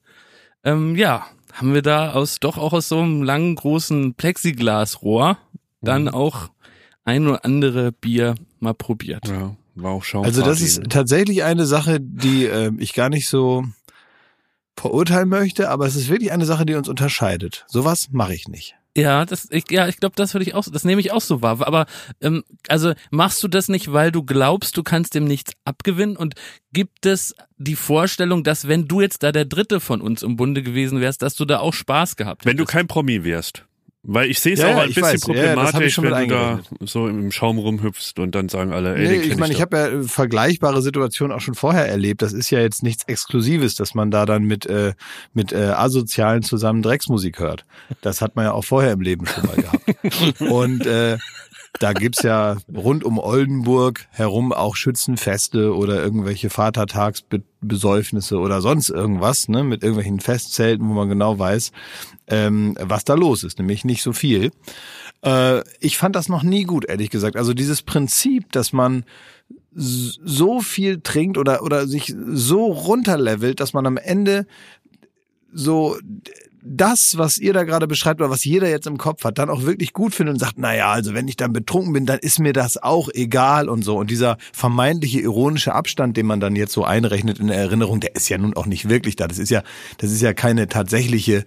ähm, 0.64 0.96
ja, 0.96 1.26
haben 1.54 1.74
wir 1.74 1.82
da 1.82 2.14
aus 2.14 2.40
doch 2.40 2.58
auch 2.58 2.74
aus 2.74 2.88
so 2.90 3.00
einem 3.00 3.22
langen, 3.24 3.56
großen 3.56 4.14
Plexiglasrohr 4.16 5.38
dann 5.82 6.04
Mhm. 6.04 6.08
auch 6.10 6.50
ein 7.04 7.28
oder 7.28 7.44
andere 7.46 7.92
Bier 7.92 8.36
mal 8.60 8.74
probiert. 8.74 9.28
Ja, 9.28 9.56
war 9.76 9.92
auch 9.92 10.04
Schaum. 10.04 10.24
Also 10.24 10.42
das 10.42 10.62
ist 10.62 10.84
tatsächlich 10.90 11.44
eine 11.44 11.66
Sache, 11.66 12.00
die 12.00 12.46
äh, 12.46 12.72
ich 12.78 12.94
gar 12.94 13.10
nicht 13.10 13.28
so 13.28 13.66
verurteilen 14.78 15.30
möchte, 15.30 15.70
aber 15.70 15.86
es 15.86 15.96
ist 15.96 16.10
wirklich 16.10 16.32
eine 16.32 16.46
Sache, 16.46 16.66
die 16.66 16.76
uns 16.76 16.88
unterscheidet. 16.90 17.66
Sowas 17.68 18.08
mache 18.12 18.34
ich 18.34 18.48
nicht. 18.48 18.76
Ja, 18.96 19.26
das, 19.26 19.48
ich, 19.50 19.64
ja, 19.72 19.88
ich 19.88 19.98
glaube, 19.98 20.16
das 20.16 20.34
würde 20.36 20.46
ich 20.46 20.54
auch, 20.54 20.66
das 20.72 20.84
nehme 20.86 21.02
ich 21.02 21.12
auch 21.12 21.22
so 21.22 21.42
wahr. 21.42 21.66
Aber 21.66 21.88
ähm, 22.22 22.44
also 22.68 22.94
machst 23.10 23.42
du 23.42 23.48
das 23.48 23.68
nicht, 23.68 23.92
weil 23.92 24.12
du 24.12 24.24
glaubst, 24.24 24.78
du 24.78 24.84
kannst 24.84 25.16
dem 25.16 25.26
nichts 25.26 25.54
abgewinnen? 25.66 26.16
Und 26.16 26.36
gibt 26.74 27.08
es 27.08 27.36
die 27.58 27.76
Vorstellung, 27.76 28.44
dass 28.44 28.68
wenn 28.68 28.88
du 28.88 29.02
jetzt 29.02 29.24
da 29.24 29.32
der 29.32 29.46
Dritte 29.46 29.80
von 29.80 30.00
uns 30.00 30.22
im 30.22 30.36
Bunde 30.36 30.62
gewesen 30.62 31.02
wärst, 31.02 31.24
dass 31.24 31.34
du 31.36 31.46
da 31.46 31.60
auch 31.60 31.74
Spaß 31.74 32.16
gehabt 32.18 32.46
Wenn 32.46 32.58
du 32.58 32.64
hättest? 32.64 32.74
kein 32.74 32.88
Promi 32.88 33.24
wärst. 33.24 33.66
Weil 34.06 34.30
ich 34.30 34.40
sehe 34.40 34.54
es 34.54 34.60
Ja, 34.60 34.68
auch 34.68 34.70
ja, 34.72 34.82
ein 34.82 34.88
bisschen 34.88 35.04
weiß. 35.04 35.28
Ja, 35.28 35.34
ja, 35.36 35.54
problematisch, 35.54 35.98
mit 35.98 36.12
wenn 36.12 36.28
du 36.28 36.36
da 36.36 36.60
so 36.82 37.08
im 37.08 37.32
Schaum 37.32 37.58
rumhüpfst 37.58 38.20
und 38.20 38.36
dann 38.36 38.50
sagen 38.50 38.74
alle, 38.74 38.96
ey, 38.96 39.08
Nee, 39.08 39.14
ich 39.16 39.38
meine, 39.38 39.54
ich 39.54 39.60
ich 39.60 39.62
habe 39.62 39.78
ja 39.78 39.88
äh, 39.88 40.04
vergleichbare 40.04 40.82
Situationen 40.82 41.36
auch 41.36 41.40
schon 41.40 41.56
vorher 41.56 41.88
erlebt. 41.88 42.22
Das 42.22 42.34
ist 42.34 42.50
ja 42.50 42.60
jetzt 42.60 42.84
nichts 42.84 43.06
Exklusives, 43.06 43.76
dass 43.76 43.96
man 43.96 44.12
da 44.12 44.26
dann 44.26 44.44
mit 44.44 44.66
äh, 44.66 44.94
mit 45.34 45.54
äh, 45.54 45.72
asozialen 45.76 46.44
zusammen 46.44 46.82
Drecksmusik 46.82 47.40
hört. 47.40 47.66
Das 48.02 48.22
hat 48.22 48.36
man 48.36 48.44
ja 48.44 48.52
auch 48.52 48.66
vorher 48.66 48.92
im 48.92 49.00
Leben 49.00 49.26
schon 49.26 49.46
mal 49.46 49.56
gehabt. 49.56 50.42
Und 50.42 50.86
äh, 50.86 51.18
da 51.80 51.94
gibt's 51.94 52.24
ja 52.24 52.58
rund 52.74 53.04
um 53.04 53.18
Oldenburg 53.18 54.06
herum 54.12 54.54
auch 54.54 54.76
Schützenfeste 54.76 55.76
oder 55.76 56.02
irgendwelche 56.02 56.50
Vatertagsbesäufnisse 56.50 58.38
oder 58.38 58.62
sonst 58.62 58.90
irgendwas, 58.90 59.50
ne, 59.50 59.64
mit 59.64 59.84
irgendwelchen 59.84 60.20
Festzelten, 60.20 60.88
wo 60.88 60.94
man 60.94 61.10
genau 61.10 61.40
weiß, 61.40 61.72
ähm, 62.28 62.78
was 62.80 63.04
da 63.04 63.16
los 63.16 63.44
ist, 63.44 63.58
nämlich 63.58 63.86
nicht 63.86 64.04
so 64.04 64.14
viel. 64.14 64.52
Äh, 65.24 65.62
ich 65.80 65.98
fand 65.98 66.16
das 66.16 66.30
noch 66.30 66.44
nie 66.44 66.64
gut, 66.64 66.86
ehrlich 66.86 67.10
gesagt. 67.10 67.36
Also 67.36 67.54
dieses 67.54 67.82
Prinzip, 67.82 68.52
dass 68.52 68.72
man 68.72 69.04
so 69.76 70.62
viel 70.62 71.02
trinkt 71.02 71.40
oder, 71.40 71.64
oder 71.64 71.88
sich 71.88 72.14
so 72.28 72.66
runterlevelt, 72.66 73.60
dass 73.60 73.74
man 73.74 73.88
am 73.88 73.98
Ende 73.98 74.46
so 75.52 75.98
das, 76.66 77.18
was 77.18 77.38
ihr 77.38 77.52
da 77.52 77.64
gerade 77.64 77.88
beschreibt 77.88 78.22
oder 78.22 78.30
was 78.30 78.46
jeder 78.46 78.70
jetzt 78.70 78.88
im 78.88 78.98
Kopf 78.98 79.26
hat, 79.26 79.38
dann 79.38 79.50
auch 79.50 79.64
wirklich 79.64 79.92
gut 79.92 80.16
findet 80.16 80.34
und 80.34 80.40
sagt, 80.40 80.56
na 80.58 80.74
ja, 80.76 80.92
also 80.92 81.14
wenn 81.14 81.28
ich 81.28 81.36
dann 81.36 81.52
betrunken 81.52 81.94
bin, 81.94 82.06
dann 82.06 82.20
ist 82.20 82.40
mir 82.40 82.54
das 82.54 82.82
auch 82.82 83.10
egal 83.14 83.68
und 83.68 83.84
so. 83.84 83.98
Und 83.98 84.10
dieser 84.10 84.38
vermeintliche 84.54 85.20
ironische 85.20 85.74
Abstand, 85.74 86.16
den 86.16 86.26
man 86.26 86.40
dann 86.40 86.56
jetzt 86.56 86.74
so 86.74 86.86
einrechnet 86.86 87.40
in 87.40 87.48
der 87.48 87.58
Erinnerung, 87.58 88.00
der 88.00 88.16
ist 88.16 88.30
ja 88.30 88.38
nun 88.38 88.56
auch 88.56 88.66
nicht 88.66 88.88
wirklich 88.88 89.16
da. 89.18 89.28
Das 89.28 89.40
ist 89.40 89.50
ja, 89.50 89.64
das 89.98 90.12
ist 90.12 90.22
ja 90.22 90.34
keine 90.34 90.68
tatsächliche 90.68 91.44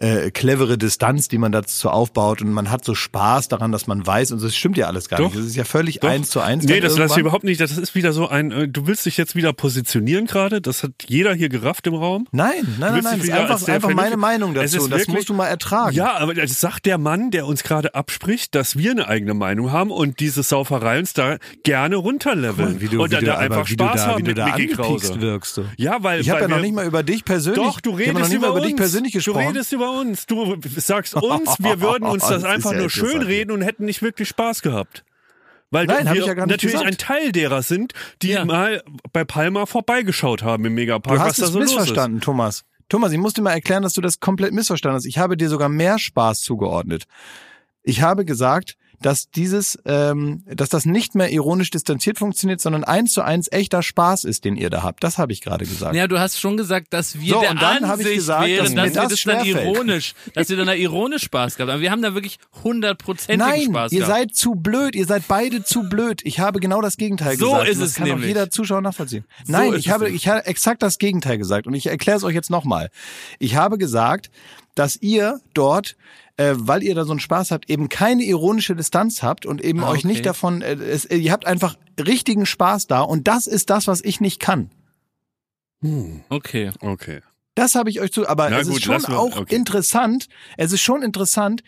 äh, 0.00 0.30
clevere 0.30 0.78
Distanz, 0.78 1.28
die 1.28 1.36
man 1.38 1.52
dazu 1.52 1.90
aufbaut 1.90 2.40
und 2.40 2.50
man 2.52 2.70
hat 2.70 2.84
so 2.84 2.94
Spaß 2.94 3.48
daran, 3.48 3.70
dass 3.70 3.86
man 3.86 4.06
weiß 4.06 4.32
und 4.32 4.38
so, 4.38 4.46
das 4.46 4.56
stimmt 4.56 4.76
ja 4.78 4.86
alles 4.86 5.08
gar 5.10 5.18
Doch. 5.18 5.26
nicht. 5.26 5.38
Das 5.38 5.44
ist 5.44 5.56
ja 5.56 5.64
völlig 5.64 6.00
Doch. 6.00 6.08
eins 6.08 6.30
zu 6.30 6.40
eins. 6.40 6.64
Nee, 6.64 6.80
das 6.80 6.96
lasse 6.96 7.14
ich 7.14 7.20
überhaupt 7.20 7.44
nicht. 7.44 7.60
Das 7.60 7.76
ist 7.76 7.94
wieder 7.94 8.12
so 8.14 8.26
ein, 8.28 8.50
äh, 8.50 8.66
du 8.68 8.86
willst 8.86 9.04
dich 9.04 9.18
jetzt 9.18 9.36
wieder 9.36 9.52
positionieren 9.52 10.26
gerade. 10.26 10.60
Das 10.62 10.82
hat 10.82 10.92
jeder 11.06 11.34
hier 11.34 11.50
gerafft 11.50 11.86
im 11.86 11.94
Raum. 11.94 12.26
Nein, 12.32 12.52
nein, 12.78 12.94
nein, 12.94 13.02
nein, 13.04 13.18
das 13.18 13.24
ist 13.26 13.30
einfach, 13.30 13.68
einfach 13.68 13.94
meine 13.94 14.16
Meinung 14.16 14.56
Es 14.56 14.72
dazu. 14.72 14.84
ist 14.84 14.90
Das 14.90 15.00
wirklich- 15.00 15.16
musst 15.16 15.28
du 15.28 15.34
mal 15.34 15.48
ertragen. 15.48 15.94
Ja, 15.94 16.16
aber 16.16 16.32
das 16.34 16.58
sagt 16.60 16.86
der 16.86 16.96
Mann, 16.98 17.30
der 17.30 17.46
uns 17.46 17.62
gerade 17.62 17.94
abspricht, 17.94 18.54
dass 18.54 18.78
wir 18.78 18.92
eine 18.92 19.06
eigene 19.06 19.34
Meinung 19.34 19.70
haben 19.70 19.90
und 19.90 20.20
diese 20.20 20.42
Sauferei 20.42 20.98
uns 20.98 21.12
da 21.12 21.36
gerne 21.62 21.96
runterleveln. 21.96 22.80
Wie 22.80 22.88
du, 22.88 23.02
und 23.02 23.10
wie 23.10 23.14
dann 23.16 23.24
du, 23.24 23.30
da 23.32 23.36
einfach 23.38 23.66
du 23.66 23.72
Spaß 23.74 23.96
da, 24.02 24.06
haben 24.06 24.18
wie 24.18 24.22
du 24.22 24.28
mit 24.30 24.38
da 24.38 24.56
Mickey 24.56 24.68
Krause. 24.74 25.20
wirkst 25.20 25.58
du. 25.58 25.64
Ja, 25.76 26.02
weil 26.02 26.20
Ich 26.22 26.30
habe 26.30 26.40
ja 26.40 26.48
noch 26.48 26.60
nicht 26.60 26.74
mal 26.74 26.86
über 26.86 27.02
dich 27.02 27.24
persönlich. 27.24 27.62
Doch, 27.62 27.80
du 27.82 27.90
redest 27.90 28.16
nicht 28.30 28.32
über 28.32 28.48
mal 28.48 28.56
über 28.58 28.66
dich 28.66 28.76
persönlich 28.76 29.12
Du 29.12 29.18
gesprochen. 29.18 29.48
redest 29.48 29.72
über 29.72 29.89
uns. 29.90 30.26
Du 30.26 30.56
sagst 30.76 31.14
uns, 31.14 31.56
wir 31.58 31.80
würden 31.80 32.04
uns 32.08 32.22
Das 32.22 32.30
das 32.42 32.44
einfach 32.44 32.72
ja 32.72 32.78
nur 32.78 32.86
interessant. 32.86 33.12
schön 33.12 33.22
reden 33.22 33.50
und 33.52 33.62
hätten 33.62 33.84
nicht 33.84 34.02
wirklich 34.02 34.28
Spaß 34.28 34.62
gehabt. 34.62 35.04
Weil 35.72 35.86
Nein, 35.86 36.12
wir 36.12 36.26
ja 36.26 36.34
natürlich 36.34 36.72
gesagt. 36.72 36.86
ein 36.86 36.98
Teil 36.98 37.30
derer 37.32 37.62
sind, 37.62 37.92
die 38.22 38.30
Ja. 38.30 38.44
mal 38.44 38.82
bei 39.12 39.24
Palma 39.24 39.66
vorbeigeschaut 39.66 40.42
haben 40.42 40.64
im 40.64 40.74
Megapark, 40.74 41.14
Du 41.16 41.20
was 41.20 41.28
hast 41.28 41.38
da 41.40 41.44
es 41.46 41.52
so 41.52 41.58
los 41.60 41.68
ist. 41.70 41.76
missverstanden, 41.76 42.20
Thomas. 42.20 42.64
Thomas, 42.88 43.12
ich 43.12 43.18
muss 43.18 43.34
dir 43.34 43.42
mal 43.42 43.52
erklären, 43.52 43.84
dass 43.84 43.92
du 43.92 44.00
das 44.00 44.18
komplett 44.18 44.52
missverstanden 44.52 44.96
hast. 44.96 45.04
Ich 45.06 45.18
habe 45.18 45.36
dir 45.36 45.48
sogar 45.48 45.68
mehr 45.68 45.98
Spaß 46.00 46.40
zugeordnet. 46.42 47.04
Ich 47.82 48.02
habe 48.02 48.24
gesagt, 48.24 48.76
dass 49.02 49.30
dieses, 49.30 49.78
ähm, 49.86 50.44
dass 50.46 50.68
das 50.68 50.84
nicht 50.84 51.14
mehr 51.14 51.30
ironisch 51.32 51.70
distanziert 51.70 52.18
funktioniert, 52.18 52.60
sondern 52.60 52.84
eins 52.84 53.14
zu 53.14 53.22
eins 53.22 53.50
echter 53.50 53.82
Spaß 53.82 54.24
ist, 54.24 54.44
den 54.44 54.56
ihr 54.56 54.68
da 54.68 54.82
habt. 54.82 55.02
Das 55.02 55.16
habe 55.16 55.32
ich 55.32 55.40
gerade 55.40 55.64
gesagt. 55.64 55.94
Ja, 55.94 56.06
du 56.06 56.18
hast 56.18 56.38
schon 56.38 56.58
gesagt, 56.58 56.88
dass 56.92 57.18
wir 57.18 57.32
So, 57.32 57.40
der 57.40 57.52
und 57.52 57.62
dann 57.62 57.88
hab 57.88 57.98
ich 57.98 58.04
Ansicht 58.04 58.14
gesagt, 58.16 58.46
wären, 58.46 58.58
dass 58.58 58.74
dass, 58.74 58.74
mir 58.74 58.94
wir 58.94 59.00
das 59.08 59.10
das 59.12 59.22
dann 59.22 59.46
ironisch, 59.46 60.12
dass 60.34 60.50
wir 60.50 60.56
dann 60.58 60.66
da 60.66 60.74
ironisch 60.74 61.22
Spaß 61.22 61.56
gehabt 61.56 61.72
haben. 61.72 61.80
Wir 61.80 61.90
haben 61.90 62.02
da 62.02 62.12
wirklich 62.12 62.36
hundertprozentigen 62.62 63.38
Nein, 63.38 63.62
Spaß 63.70 63.92
ihr 63.92 64.00
gehabt. 64.00 64.14
seid 64.14 64.34
zu 64.36 64.54
blöd, 64.54 64.94
ihr 64.94 65.06
seid 65.06 65.22
beide 65.28 65.64
zu 65.64 65.88
blöd. 65.88 66.20
Ich 66.24 66.38
habe 66.40 66.60
genau 66.60 66.82
das 66.82 66.98
Gegenteil 66.98 67.38
So 67.38 67.52
gesagt. 67.52 67.68
ist 67.68 67.76
Und 67.76 67.80
das 67.82 67.88
es 67.90 67.94
kann 67.96 68.04
auch 68.04 68.08
nämlich. 68.08 68.28
jeder 68.28 68.50
Zuschauer 68.50 68.82
nachvollziehen. 68.82 69.24
So 69.44 69.52
Nein, 69.52 69.72
ist 69.72 69.78
ich 69.80 69.90
habe, 69.90 70.04
nämlich. 70.04 70.22
ich 70.24 70.28
habe 70.28 70.44
exakt 70.46 70.82
das 70.82 70.98
Gegenteil 70.98 71.38
gesagt 71.38 71.66
und 71.66 71.74
ich 71.74 71.86
erkläre 71.86 72.18
es 72.18 72.24
euch 72.24 72.34
jetzt 72.34 72.50
nochmal. 72.50 72.90
Ich 73.38 73.56
habe 73.56 73.78
gesagt, 73.78 74.30
dass 74.74 74.96
ihr 74.96 75.40
dort 75.54 75.96
äh, 76.36 76.54
weil 76.56 76.82
ihr 76.82 76.94
da 76.94 77.04
so 77.04 77.10
einen 77.10 77.20
Spaß 77.20 77.50
habt, 77.50 77.68
eben 77.68 77.90
keine 77.90 78.22
ironische 78.22 78.74
Distanz 78.74 79.22
habt 79.22 79.44
und 79.44 79.60
eben 79.60 79.84
Ah, 79.84 79.90
euch 79.90 79.98
okay. 80.00 80.08
nicht 80.08 80.24
davon, 80.24 80.62
äh, 80.62 80.72
es, 80.72 81.04
ihr 81.04 81.32
habt 81.32 81.46
einfach 81.46 81.76
richtigen 81.98 82.46
Spaß 82.46 82.86
da 82.86 83.02
und 83.02 83.28
das 83.28 83.46
ist 83.46 83.68
das, 83.68 83.86
was 83.86 84.02
ich 84.02 84.20
nicht 84.22 84.40
kann. 84.40 84.70
Hm, 85.82 86.22
Okay. 86.30 86.70
okay. 86.80 87.20
Das 87.54 87.74
habe 87.74 87.90
ich 87.90 88.00
euch 88.00 88.12
zu, 88.12 88.26
aber 88.26 88.48
Na 88.48 88.60
es 88.60 88.68
gut, 88.68 88.76
ist 88.78 88.84
schon 88.84 89.04
auch 89.06 89.36
okay. 89.36 89.54
interessant, 89.54 90.28
es 90.56 90.72
ist 90.72 90.80
schon 90.80 91.02
interessant, 91.02 91.62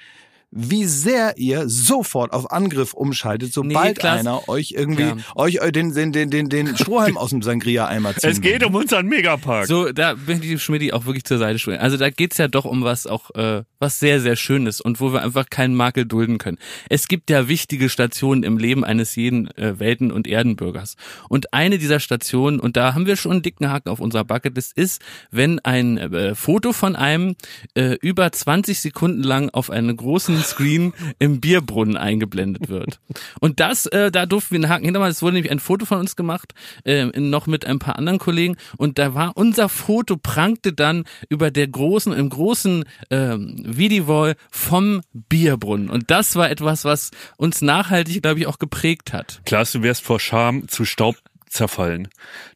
wie 0.55 0.85
sehr 0.85 1.39
ihr 1.39 1.69
sofort 1.71 2.33
auf 2.35 2.53
Angriff 2.53 2.93
umschaltet, 2.93 3.53
sobald 3.55 3.99
Klaas. 3.99 4.21
einer 4.21 4.49
euch 4.51 4.73
irgendwie, 4.77 5.03
Ja. 5.05 5.17
euch 5.35 5.57
äh, 5.57 5.73
den, 5.73 5.95
den, 5.95 6.13
den, 6.13 6.29
den, 6.31 6.51
den 6.51 6.77
Strohhalm 6.77 7.17
aus 7.17 7.31
dem 7.31 7.41
Sangria-Eimer 7.41 8.13
zieht. 8.15 8.25
Es 8.31 8.41
geht 8.43 8.63
um 8.63 8.75
unseren 8.75 9.07
Megapark. 9.07 9.67
So, 9.67 9.91
da 9.93 10.13
bin 10.15 10.43
ich 10.43 10.63
Schmidti 10.63 10.93
auch 10.93 11.07
wirklich 11.07 11.25
zur 11.25 11.39
Seite 11.39 11.59
springen. 11.59 11.81
Also 11.81 11.97
da 11.97 12.11
geht's 12.11 12.37
ja 12.37 12.49
doch 12.49 12.67
um 12.67 12.85
was 12.85 13.07
auch, 13.07 13.31
äh, 13.35 13.63
was 13.79 13.99
sehr, 13.99 14.21
sehr 14.21 14.37
Schönes 14.37 14.83
und 14.83 15.01
wo 15.01 15.13
wir 15.15 15.23
einfach 15.23 15.49
keinen 15.49 15.75
Makel 15.75 16.05
dulden 16.05 16.37
können. 16.37 16.59
Es 16.91 17.09
gibt 17.09 17.31
ja 17.31 17.49
wichtige 17.49 17.89
Stationen 17.89 18.43
im 18.43 18.59
Leben 18.59 18.85
eines 18.85 19.17
jeden 19.17 19.49
äh, 19.57 19.79
Welten- 19.81 20.13
und 20.13 20.27
Erdenbürgers. 20.27 20.97
Und 21.31 21.55
eine 21.55 21.79
dieser 21.79 21.99
Stationen, 21.99 22.61
und 22.61 22.77
da 22.77 22.93
haben 22.95 23.07
wir 23.07 23.17
schon 23.17 23.33
einen 23.33 23.43
dicken 23.43 23.71
Haken 23.71 23.89
auf 23.89 24.01
unserer 24.01 24.25
Bucketlist, 24.25 24.77
ist, 24.77 25.01
wenn 25.31 25.61
ein 25.61 25.97
äh, 25.97 26.35
Foto 26.35 26.75
von 26.75 26.95
einem 26.95 27.37
äh, 27.75 27.97
über 28.03 28.31
20 28.31 28.81
Sekunden 28.81 29.23
lang 29.23 29.49
auf 29.49 29.71
einen 29.71 29.97
großen 29.97 30.42
Screen 30.43 30.93
im 31.19 31.41
Bierbrunnen 31.41 31.97
eingeblendet 31.97 32.69
wird. 32.69 33.01
Und 33.41 33.61
das, 33.61 33.87
äh, 33.87 34.11
da 34.11 34.27
durften 34.27 34.53
wir 34.53 34.59
einen 34.59 34.69
Haken 34.69 34.85
hintermachen. 34.85 35.13
Es 35.13 35.23
wurde 35.23 35.35
nämlich 35.35 35.53
ein 35.53 35.61
Foto 35.61 35.87
von 35.87 35.99
uns 35.99 36.17
gemacht, 36.17 36.55
äh, 36.85 37.07
noch 37.19 37.47
mit 37.47 37.65
ein 37.65 37.79
paar 37.79 37.97
anderen 37.97 38.19
Kollegen. 38.19 38.57
Und 38.77 38.99
da 38.99 39.15
war 39.15 39.37
unser 39.37 39.69
Foto 39.69 40.17
prangte 40.17 40.73
dann 40.73 41.05
über 41.29 41.51
der 41.51 41.69
großen, 41.69 42.13
im 42.13 42.29
großen 42.29 42.85
ähm, 43.11 43.57
Videowall 43.65 44.35
vom 44.51 45.01
Bierbrunnen. 45.13 45.91
Und 45.91 46.11
das 46.11 46.37
war 46.37 46.51
etwas, 46.51 46.85
was 46.85 47.11
uns 47.37 47.63
nachhaltig, 47.63 48.23
glaube 48.23 48.41
ich, 48.41 48.47
auch 48.47 48.59
geprägt 48.59 49.13
hat. 49.13 49.41
Klaas, 49.45 49.73
du 49.73 49.83
wärst 49.83 50.03
vor 50.03 50.21
Scham 50.21 50.69
zu 50.69 50.85
Staub 50.85 51.17
zerfallen. 51.53 52.09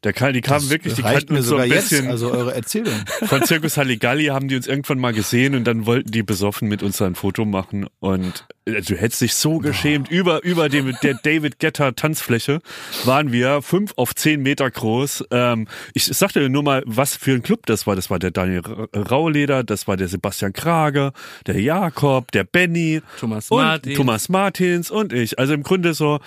Der, 0.03 0.13
kam- 0.13 0.33
die 0.33 0.41
kamen 0.41 0.69
wirklich, 0.69 0.95
die 0.95 1.01
reicht 1.01 1.19
kannten 1.27 1.33
mir 1.33 1.39
uns 1.39 1.45
so 1.47 1.51
sogar 1.51 1.65
ein 1.65 1.71
bisschen 1.71 2.03
jetzt, 2.05 2.11
also 2.11 2.31
eure 2.31 2.53
Erzählung. 2.55 2.93
von 3.27 3.43
Zirkus 3.43 3.77
Halligalli 3.77 4.25
haben 4.27 4.47
die 4.47 4.55
uns 4.55 4.67
irgendwann 4.67 4.99
mal 4.99 5.13
gesehen 5.13 5.55
und 5.55 5.63
dann 5.65 5.85
wollten 5.85 6.11
die 6.11 6.23
besoffen 6.23 6.67
mit 6.67 6.81
uns 6.83 7.01
ein 7.01 7.15
Foto 7.15 7.45
machen 7.45 7.87
und 7.99 8.45
äh, 8.65 8.81
du 8.81 8.95
hättest 8.95 9.21
dich 9.21 9.35
so 9.35 9.59
geschämt. 9.59 10.09
Über, 10.09 10.43
über 10.43 10.67
dem, 10.69 10.95
der 11.03 11.13
David 11.13 11.59
Getter 11.59 11.95
Tanzfläche 11.95 12.59
waren 13.05 13.31
wir 13.31 13.61
fünf 13.61 13.93
auf 13.97 14.15
zehn 14.15 14.41
Meter 14.41 14.69
groß. 14.69 15.25
Ähm, 15.31 15.67
ich 15.93 16.05
sagte 16.05 16.39
dir 16.39 16.49
nur 16.49 16.63
mal, 16.63 16.83
was 16.85 17.15
für 17.15 17.33
ein 17.33 17.43
Club 17.43 17.65
das 17.67 17.85
war. 17.87 17.95
Das 17.95 18.09
war 18.09 18.19
der 18.19 18.31
Daniel 18.31 18.61
Ra- 18.61 18.87
Rauleder, 18.95 19.63
das 19.63 19.87
war 19.87 19.95
der 19.97 20.07
Sebastian 20.07 20.53
Krage, 20.53 21.13
der 21.45 21.61
Jakob, 21.61 22.31
der 22.31 22.43
Benny 22.43 23.01
Thomas 23.19 23.49
und 23.51 23.59
Martin. 23.61 23.95
Thomas 23.95 24.29
Martins 24.29 24.89
und 24.91 25.13
ich. 25.13 25.37
Also 25.39 25.53
im 25.53 25.61
Grunde 25.63 25.93
so, 25.93 26.19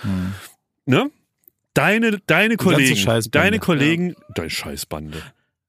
ne? 0.85 1.09
Deine, 1.73 2.19
deine 2.27 2.57
Kollegen, 2.57 2.95
Scheißbande. 2.95 3.29
deine 3.29 3.59
Kollegen, 3.59 4.15
deine 4.35 4.49
Scheißbande. 4.49 5.21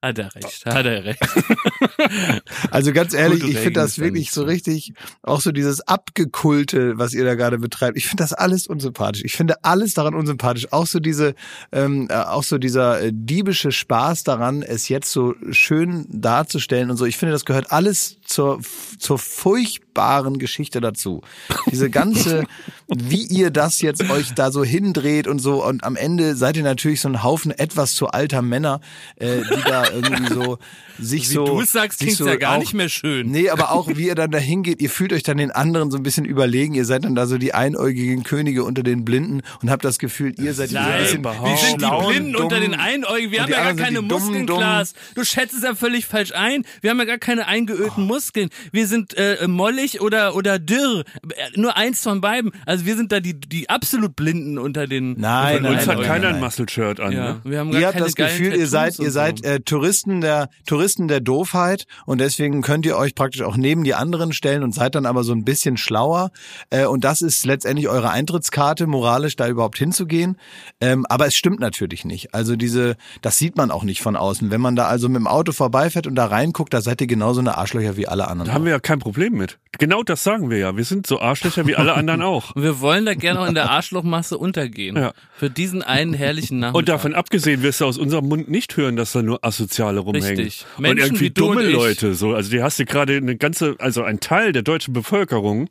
Hat 0.03 0.19
er 0.19 0.35
recht, 0.35 0.67
hat 0.67 0.85
er 0.85 1.05
recht. 1.05 1.21
Also 2.71 2.93
ganz 2.93 3.15
ehrlich, 3.15 3.41
Gute 3.41 3.53
ich 3.53 3.59
finde 3.59 3.81
das 3.81 3.99
wirklich 3.99 4.33
so. 4.33 4.43
richtig, 4.45 4.95
auch 5.23 5.41
so 5.41 5.53
dieses 5.53 5.81
Abgekulte, 5.87 6.99
was 6.99 7.13
ihr 7.13 7.25
da 7.25 7.35
gerade 7.35 7.59
betreibt. 7.59 7.97
Ich 7.97 8.07
finde 8.07 8.23
das 8.25 8.33
alles 8.33 8.67
unsympathisch. 8.67 9.23
Ich 9.25 9.35
finde 9.35 9.63
alles 9.63 9.95
daran 9.95 10.15
unsympathisch. 10.15 10.73
Auch 10.73 10.87
so 10.87 10.99
diese, 10.99 11.35
ähm, 11.71 12.09
äh, 12.11 12.15
auch 12.15 12.43
so 12.43 12.59
dieser 12.59 13.01
äh, 13.01 13.11
diebische 13.13 13.71
Spaß 13.71 14.25
daran, 14.25 14.63
es 14.63 14.89
jetzt 14.89 15.13
so 15.13 15.35
schön 15.51 16.07
darzustellen 16.09 16.91
und 16.91 16.97
so. 16.97 17.05
Ich 17.05 17.17
finde, 17.17 17.33
das 17.33 17.45
gehört 17.45 17.71
alles 17.71 18.17
zur, 18.33 18.61
zur 18.99 19.19
furchtbaren 19.19 20.39
Geschichte 20.39 20.81
dazu. 20.81 21.23
Diese 21.71 21.91
ganze, 21.91 22.45
wie 22.89 23.25
ihr 23.27 23.51
das 23.51 23.81
jetzt 23.81 24.09
euch 24.11 24.33
da 24.35 24.51
so 24.51 24.65
hindreht 24.65 25.27
und 25.27 25.39
so. 25.39 25.65
Und 25.65 25.85
am 25.85 25.97
Ende 25.97 26.35
seid 26.37 26.57
ihr 26.57 26.63
natürlich 26.63 27.01
so 27.01 27.09
ein 27.09 27.23
Haufen 27.23 27.51
etwas 27.51 27.95
zu 27.95 28.09
alter 28.09 28.43
Männer, 28.43 28.81
äh, 29.17 29.37
die 29.43 29.63
da 29.69 29.91
irgendwie 29.91 30.33
so 30.33 30.59
sich 30.99 31.29
Wie 31.31 31.35
so. 31.35 31.45
du 31.47 31.65
sagst, 31.65 31.99
sich 31.99 32.07
klingt's 32.09 32.19
so 32.19 32.27
ja 32.27 32.37
gar 32.37 32.55
auch- 32.57 32.61
nicht 32.61 32.75
mehr 32.75 32.89
schön. 32.89 33.31
Nee, 33.31 33.51
aber 33.51 33.73
auch 33.73 33.89
wie 33.89 34.07
ihr 34.07 34.15
dann 34.15 34.31
da 34.31 34.39
hingeht, 34.39 34.81
ihr 34.81 34.91
fühlt 34.91 35.13
euch 35.13 35.23
dann 35.23 35.37
den 35.37 35.51
anderen 35.51 35.91
so 35.91 35.97
ein 35.99 36.03
bisschen 36.03 36.25
überlegen, 36.25 36.75
ihr 36.75 36.85
seid 36.85 37.05
dann 37.05 37.15
da 37.15 37.27
so 37.27 37.39
die 37.39 37.55
einäugigen 37.55 38.23
Könige 38.25 38.65
unter 38.65 38.83
den 38.83 39.05
Blinden 39.05 39.43
und 39.61 39.71
habt 39.71 39.85
das 39.85 39.99
Gefühl, 39.99 40.35
ihr 40.39 40.55
seid 40.55 40.73
Nein, 40.73 41.03
bisschen 41.03 41.25
wir 41.25 41.57
sind 41.57 41.83
die 41.83 42.07
Blinden 42.07 42.37
unter 42.37 42.61
den 42.61 42.75
Einäugigen. 42.75 43.33
Wir 43.33 43.43
haben 43.43 43.51
ja 43.51 43.65
gar 43.65 43.75
keine 43.75 44.03
Muskeln. 44.03 44.47
Du 44.47 45.25
schätzt 45.25 45.55
es 45.55 45.63
ja 45.63 45.75
völlig 45.75 46.07
falsch 46.07 46.33
ein. 46.33 46.65
Wir 46.81 46.91
haben 46.91 46.99
ja 46.99 47.05
gar 47.05 47.19
keine 47.19 47.47
eingeölten 47.47 48.05
Muskeln. 48.07 48.22
Muskeln. 48.23 48.51
Wir 48.71 48.87
sind 48.87 49.15
äh, 49.17 49.47
mollig 49.49 50.01
oder 50.01 50.37
oder 50.37 50.59
dürr. 50.59 51.01
Äh, 51.01 51.59
Nur 51.59 51.77
eins 51.77 52.03
von 52.03 52.21
beiden. 52.21 52.53
Also 52.67 52.87
wir 52.87 52.97
sind 52.97 53.11
da 53.13 53.21
die 53.21 53.39
die 53.39 53.69
absolut 53.69 54.15
Blinden 54.17 54.59
unter 54.59 54.87
den. 54.87 55.19
Nein, 55.19 55.55
Von 55.55 55.63
nein, 55.65 55.73
uns 55.75 55.87
nein, 55.87 55.99
hat 55.99 56.05
keiner 56.07 56.29
ein 56.29 56.41
Muscle-Shirt 56.41 57.01
an. 57.01 57.13
Ja, 57.13 57.23
Ne? 57.23 57.41
wir 57.45 57.59
haben 57.59 57.71
gar 57.73 57.81
Ihr 57.81 57.87
habt 57.89 58.01
das 58.01 58.15
Gefühl, 58.15 58.55
ihr 58.55 58.67
seid, 58.69 58.99
ihr 58.99 59.11
seid 59.11 59.45
äh, 59.45 59.61
Touristen 59.61 60.21
der 60.21 60.49
Touristen 60.67 61.09
der 61.09 61.21
Doofheit 61.21 61.87
und 62.07 62.21
deswegen 62.21 62.63
könnt 62.63 62.87
ihr 62.87 62.97
euch 62.97 63.15
praktisch 63.15 63.43
auch 63.43 63.57
neben 63.57 63.85
die 63.85 63.95
anderen 63.95 64.33
stellen 64.33 64.63
und 64.63 64.73
seid 64.75 64.95
dann 64.95 65.07
aber 65.07 65.25
so 65.25 65.33
ein 65.33 65.45
bisschen 65.45 65.77
schlauer. 65.77 66.31
Äh, 66.71 66.87
und 66.87 67.05
das 67.05 67.23
ist 67.23 67.45
letztendlich 67.45 67.89
eure 67.89 68.11
Eintrittskarte, 68.11 68.87
moralisch 68.87 69.37
da 69.37 69.49
überhaupt 69.49 69.79
hinzugehen. 69.79 70.37
Ähm, 70.81 71.07
aber 71.09 71.27
es 71.27 71.35
stimmt 71.35 71.61
natürlich 71.61 72.05
nicht. 72.05 72.35
Also 72.35 72.57
diese, 72.57 72.97
das 73.21 73.39
sieht 73.39 73.57
man 73.57 73.71
auch 73.71 73.85
nicht 73.85 74.01
von 74.01 74.17
außen. 74.17 74.51
Wenn 74.51 74.61
man 74.61 74.77
da 74.77 74.87
also 74.87 75.09
mit 75.09 75.17
dem 75.17 75.27
Auto 75.27 75.53
vorbeifährt 75.53 76.07
und 76.07 76.15
da 76.15 76.27
reinguckt, 76.27 76.73
da 76.73 76.81
seid 76.81 77.01
ihr 77.01 77.07
genauso 77.07 77.41
eine 77.41 77.57
Arschlöcher 77.59 77.97
wie 77.97 78.02
alle 78.09 78.29
anderen. 78.29 78.49
Da 78.49 78.55
haben 78.55 78.65
wir 78.65 78.73
ja 78.73 78.81
kein 78.81 78.99
Problem 78.99 79.35
mit. 79.35 79.59
Genau 79.79 80.03
das 80.03 80.23
sagen 80.23 80.51
wir 80.51 80.59
ja. 80.59 80.77
Wir 80.77 80.85
sind 80.85 81.07
so 81.07 81.21
Arschlöcher 81.21 81.67
wie 81.67 81.77
alle 81.77 81.95
anderen 81.95 82.23
auch. 82.23 82.55
Und 82.55 82.63
wir 82.63 82.81
wollen 82.81 83.07
da 83.07 83.15
gerne 83.15 83.41
auch 83.41 83.47
in 83.47 83.55
der 83.55 83.71
Arschlochmasse 83.71 84.39
untergehen. 84.39 84.97
Ja. 84.97 85.13
Für 85.37 85.51
diesen 85.51 85.83
einen 85.83 86.15
herrlichen 86.15 86.59
Nachmittag. 86.59 86.79
Und 86.79 86.89
davon 86.89 87.15
abgesehen 87.15 87.63
wirst 87.63 87.81
du 87.81 87.87
aus 87.87 87.99
unserem 87.99 88.29
Mund 88.29 88.51
nicht 88.51 88.77
hören, 88.77 88.97
dass 88.97 89.13
da 89.13 89.23
nur 89.23 89.45
Asoziale 89.45 90.01
rumhängen. 90.01 90.37
Richtig. 90.39 90.67
und 90.77 90.83
Menschen 90.83 90.99
irgendwie 90.99 91.25
wie 91.25 91.31
du 91.31 91.47
dumme 91.47 91.61
und 91.61 91.69
ich. 91.69 91.73
Leute. 91.73 92.15
So, 92.15 92.35
also 92.35 92.51
die 92.51 92.63
hast 92.63 92.79
du 92.79 92.85
gerade 92.85 93.17
eine 93.17 93.37
ganze, 93.37 93.77
also 93.79 94.03
ein 94.03 94.21
Teil 94.21 94.53
der 94.53 94.63
deutschen 94.63 94.93
Bevölkerung, 94.93 95.69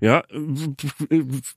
ja, 0.00 0.22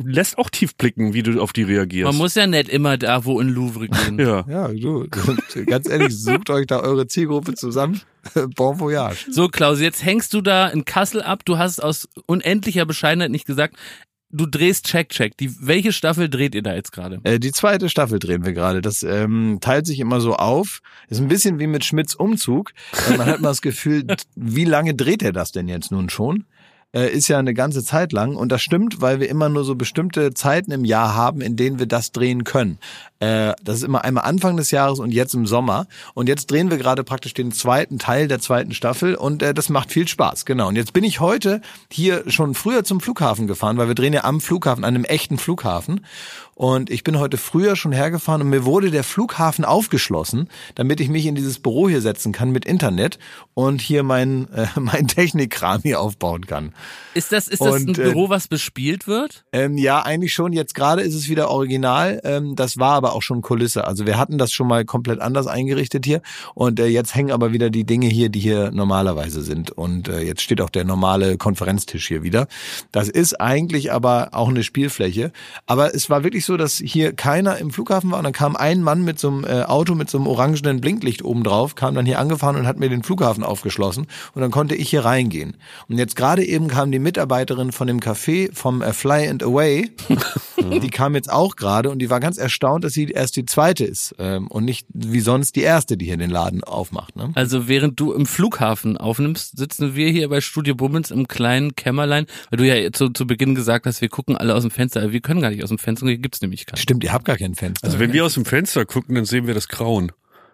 lässt 0.04 0.38
auch 0.38 0.50
tief 0.50 0.76
blicken, 0.76 1.14
wie 1.14 1.24
du 1.24 1.42
auf 1.42 1.54
die 1.54 1.64
reagierst. 1.64 2.12
Man 2.12 2.18
muss 2.18 2.36
ja 2.36 2.48
nicht 2.48 2.70
immer 2.70 2.98
da, 2.98 3.26
wo 3.26 3.40
in 3.40 3.50
Louvre 3.50 3.88
gehen. 3.88 4.20
ja. 4.20 4.46
Ja, 4.48 4.68
du, 4.70 5.08
und 5.28 5.68
ganz 5.68 5.88
ehrlich, 5.88 6.18
sucht 6.18 6.50
euch 6.50 6.66
da 6.66 6.80
eure 6.80 7.08
Zielgruppe 7.08 7.54
zusammen. 7.54 8.02
bon 8.56 8.80
voyage. 8.80 9.28
So, 9.32 9.48
Klaus, 9.48 9.80
jetzt 9.80 10.04
hängst 10.04 10.34
du 10.34 10.42
da 10.42 10.68
in 10.68 10.86
Kassel 10.86 11.22
ab. 11.22 11.46
Du 11.46 11.58
hast 11.58 11.82
aus 11.82 12.08
unendlicher 12.26 12.86
Bescheidenheit 12.86 13.32
nicht 13.32 13.46
gesagt. 13.46 13.76
Du 14.34 14.46
drehst 14.46 14.86
Check 14.86 15.10
Check. 15.10 15.36
Die, 15.38 15.54
welche 15.60 15.92
Staffel 15.92 16.30
dreht 16.30 16.56
ihr 16.56 16.64
da 16.64 16.74
jetzt 16.74 16.92
gerade? 16.92 17.20
Äh, 17.24 17.38
die 17.38 17.52
zweite 17.52 17.90
Staffel 17.90 18.18
drehen 18.18 18.46
wir 18.46 18.54
gerade. 18.54 18.82
Das 18.82 19.04
ähm, 19.04 19.58
teilt 19.60 19.86
sich 19.86 20.00
immer 20.00 20.22
so 20.22 20.36
auf. 20.36 20.82
Ist 21.10 21.20
ein 21.20 21.28
bisschen 21.28 21.60
wie 21.60 21.68
mit 21.68 21.84
Schmidts 21.84 22.16
Umzug. 22.16 22.72
Äh, 23.10 23.18
man 23.18 23.28
hat 23.28 23.40
immer 23.40 23.50
das 23.50 23.62
Gefühl, 23.62 24.06
wie 24.36 24.66
lange 24.66 24.96
dreht 24.96 25.22
er 25.22 25.34
das 25.34 25.52
denn 25.52 25.68
jetzt 25.68 25.92
nun 25.92 26.10
schon? 26.10 26.46
Äh, 26.94 27.10
ist 27.10 27.30
ja 27.30 27.40
eine 27.40 27.54
ganze 27.54 27.84
Zeit 27.84 28.12
lang. 28.12 28.36
Und 28.36 28.52
das 28.52 28.62
stimmt, 28.62 29.02
weil 29.02 29.20
wir 29.20 29.30
immer 29.30 29.50
nur 29.50 29.64
so 29.64 29.76
bestimmte 29.76 30.34
Zeiten 30.34 30.72
im 30.72 30.84
Jahr 30.84 31.16
haben, 31.16 31.42
in 31.42 31.56
denen 31.56 31.80
wir 31.80 31.86
das 31.86 32.12
drehen 32.12 32.44
können. 32.44 32.80
Äh, 33.22 33.54
das 33.64 33.78
ist 33.78 33.84
immer 33.84 34.04
einmal 34.04 34.24
Anfang 34.24 34.58
des 34.58 34.72
Jahres 34.72 35.00
und 35.00 35.12
jetzt 35.12 35.36
im 35.36 35.46
Sommer. 35.46 35.86
Und 36.16 36.28
jetzt 36.28 36.50
drehen 36.50 36.72
wir 36.72 36.78
gerade 36.78 37.04
praktisch 37.04 37.36
den 37.36 37.52
zweiten 37.52 38.00
Teil 38.00 38.28
der 38.28 38.40
zweiten 38.40 38.74
Staffel 38.74 39.14
und 39.14 39.44
äh, 39.44 39.54
das 39.54 39.70
macht 39.70 39.92
viel 39.92 40.08
Spaß. 40.08 40.46
Genau. 40.46 40.68
Und 40.70 40.76
jetzt 40.76 40.92
bin 40.92 41.04
ich 41.04 41.20
heute 41.20 41.62
hier 41.92 42.24
schon 42.28 42.56
früher 42.56 42.84
zum 42.84 43.00
Flughafen 43.00 43.46
gefahren, 43.46 43.78
weil 43.78 43.88
wir 43.88 43.96
drehen 43.96 44.14
ja 44.14 44.24
am 44.24 44.42
Flughafen, 44.42 44.84
an 44.84 44.96
einem 44.96 45.06
echten 45.06 45.38
Flughafen. 45.38 46.02
Und 46.62 46.92
ich 46.92 47.04
bin 47.04 47.18
heute 47.18 47.38
früher 47.38 47.76
schon 47.76 47.92
hergefahren 47.92 48.42
und 48.42 48.50
mir 48.50 48.66
wurde 48.66 48.92
der 48.92 49.04
Flughafen 49.04 49.66
aufgeschlossen, 49.66 50.48
damit 50.76 51.00
ich 51.00 51.10
mich 51.10 51.26
in 51.26 51.34
dieses 51.34 51.60
Büro 51.60 51.90
hier 51.90 52.02
setzen 52.02 52.34
kann 52.34 52.52
mit 52.52 52.66
Internet 52.66 53.18
und 53.56 53.82
hier 53.82 54.04
mein, 54.04 54.48
äh, 54.54 54.68
mein 54.80 55.08
Technikkram 55.08 55.82
hier 55.82 56.00
aufbauen 56.00 56.46
kann. 56.46 56.74
Ist 57.16 57.32
das, 57.32 57.48
ist 57.48 57.62
das 57.62 57.74
Und, 57.74 57.90
ein 57.90 57.94
Büro, 57.94 58.30
was 58.30 58.48
bespielt 58.48 59.08
wird? 59.08 59.44
Ähm, 59.52 59.78
ja, 59.78 60.04
eigentlich 60.04 60.34
schon. 60.34 60.54
Jetzt 60.54 60.76
gerade 60.76 61.02
ist 61.02 61.16
es 61.16 61.30
wieder 61.30 61.50
original. 61.50 62.22
Ähm, 62.24 62.56
das 62.56 62.78
war 62.78 62.94
aber 62.94 63.11
auch 63.12 63.22
schon 63.22 63.42
Kulisse. 63.42 63.86
Also 63.86 64.06
wir 64.06 64.18
hatten 64.18 64.38
das 64.38 64.52
schon 64.52 64.68
mal 64.68 64.86
komplett 64.86 65.20
anders 65.20 65.48
eingerichtet 65.48 66.06
hier. 66.06 66.22
Und 66.54 66.80
äh, 66.80 66.88
jetzt 66.88 67.16
hängen 67.16 67.32
aber 67.32 67.54
wieder 67.54 67.70
die 67.70 67.84
Dinge 67.84 68.08
hier, 68.08 68.30
die 68.30 68.40
hier 68.40 68.72
normalerweise 68.72 69.42
sind. 69.42 69.72
Und 69.72 70.08
äh, 70.08 70.22
jetzt 70.22 70.42
steht 70.42 70.62
auch 70.62 70.70
der 70.70 70.86
normale 70.86 71.38
Konferenztisch 71.38 72.08
hier 72.08 72.24
wieder. 72.24 72.48
Das 72.92 73.10
ist 73.10 73.40
eigentlich 73.40 73.92
aber 73.92 74.30
auch 74.32 74.50
eine 74.50 74.64
Spielfläche. 74.64 75.32
Aber 75.66 75.94
es 75.96 76.10
war 76.10 76.24
wirklich 76.24 76.46
so, 76.46 76.58
dass 76.58 76.78
hier 76.78 77.14
keiner 77.14 77.58
im 77.58 77.72
Flughafen 77.72 78.12
war. 78.12 78.18
Und 78.18 78.24
dann 78.24 78.34
kam 78.34 78.56
ein 78.56 78.84
Mann 78.84 79.04
mit 79.04 79.20
so 79.20 79.30
einem 79.30 79.44
äh, 79.44 79.64
Auto 79.64 79.96
mit 79.96 80.10
so 80.10 80.18
einem 80.18 80.28
orangenen 80.28 80.82
Blinklicht 80.82 81.24
oben 81.24 81.44
drauf, 81.44 81.76
kam 81.76 81.96
dann 81.96 82.06
hier 82.06 82.20
angefahren 82.20 82.56
und 82.56 82.68
hat 82.68 82.80
mir 82.80 82.90
den 82.90 83.04
Flughafen 83.04 83.44
aufgeschlossen. 83.44 84.08
Und 84.34 84.42
dann 84.42 84.52
konnte 84.52 84.76
ich 84.76 84.90
hier 84.90 85.06
reingehen. 85.06 85.58
Und 85.90 85.98
jetzt 85.98 86.16
gerade 86.16 86.44
eben 86.44 86.68
kam 86.68 86.92
die 86.92 87.00
Mitarbeiterin 87.00 87.72
von 87.72 87.88
dem 87.88 88.00
Café 88.00 88.54
vom 88.54 88.82
äh, 88.82 88.94
Fly 88.94 89.28
and 89.28 89.44
Away. 89.44 89.92
Die 90.64 90.90
kam 90.90 91.16
jetzt 91.16 91.32
auch 91.32 91.56
gerade 91.56 91.90
und 91.90 92.00
die 92.00 92.10
war 92.10 92.20
ganz 92.20 92.38
erstaunt, 92.38 92.84
dass 92.84 92.94
sie 92.94 93.06
erst 93.06 93.36
die 93.36 93.46
zweite 93.46 93.86
ist 93.86 94.16
ähm, 94.20 94.48
und 94.48 94.66
nicht 94.66 94.88
wie 94.94 95.20
sonst 95.20 95.56
die 95.56 95.62
erste, 95.62 95.98
die 95.98 96.06
hier 96.06 96.18
den 96.18 96.30
Laden 96.30 96.64
aufmacht. 96.64 97.16
Ne? 97.16 97.32
Also 97.36 97.68
während 97.68 98.00
du 98.00 98.14
im 98.14 98.26
Flughafen 98.26 98.98
aufnimmst, 98.98 99.58
sitzen 99.58 99.96
wir 99.96 100.10
hier 100.10 100.30
bei 100.30 100.42
Studio 100.42 100.76
Bummens 100.76 101.12
im 101.12 101.28
kleinen 101.28 101.76
Kämmerlein, 101.76 102.26
weil 102.50 102.58
du 102.58 102.68
ja 102.68 102.92
zu, 102.92 103.10
zu 103.10 103.28
Beginn 103.28 103.56
gesagt 103.56 103.86
hast, 103.86 104.02
wir 104.02 104.10
gucken 104.10 104.38
alle 104.38 104.56
aus 104.56 104.64
dem 104.64 104.72
Fenster, 104.72 105.02
aber 105.02 105.12
wir 105.12 105.22
können 105.22 105.42
gar 105.42 105.52
nicht 105.52 105.64
aus 105.64 105.70
dem 105.70 105.78
Fenster, 105.78 106.08
hier 106.08 106.18
gibt's 106.18 106.42
nämlich 106.42 106.66
keinen. 106.66 106.78
Stimmt, 106.78 107.04
ihr 107.04 107.14
habt 107.14 107.26
gar 107.26 107.38
kein 107.38 107.56
Fenster. 107.56 107.86
Also 107.86 108.00
wenn 108.00 108.14
wir 108.14 108.26
aus 108.26 108.34
dem 108.34 108.46
Fenster 108.46 108.86
gucken, 108.86 109.16
dann 109.16 109.26
sehen 109.26 109.48
wir 109.48 109.54
das 109.54 109.68
Grauen. 109.68 110.12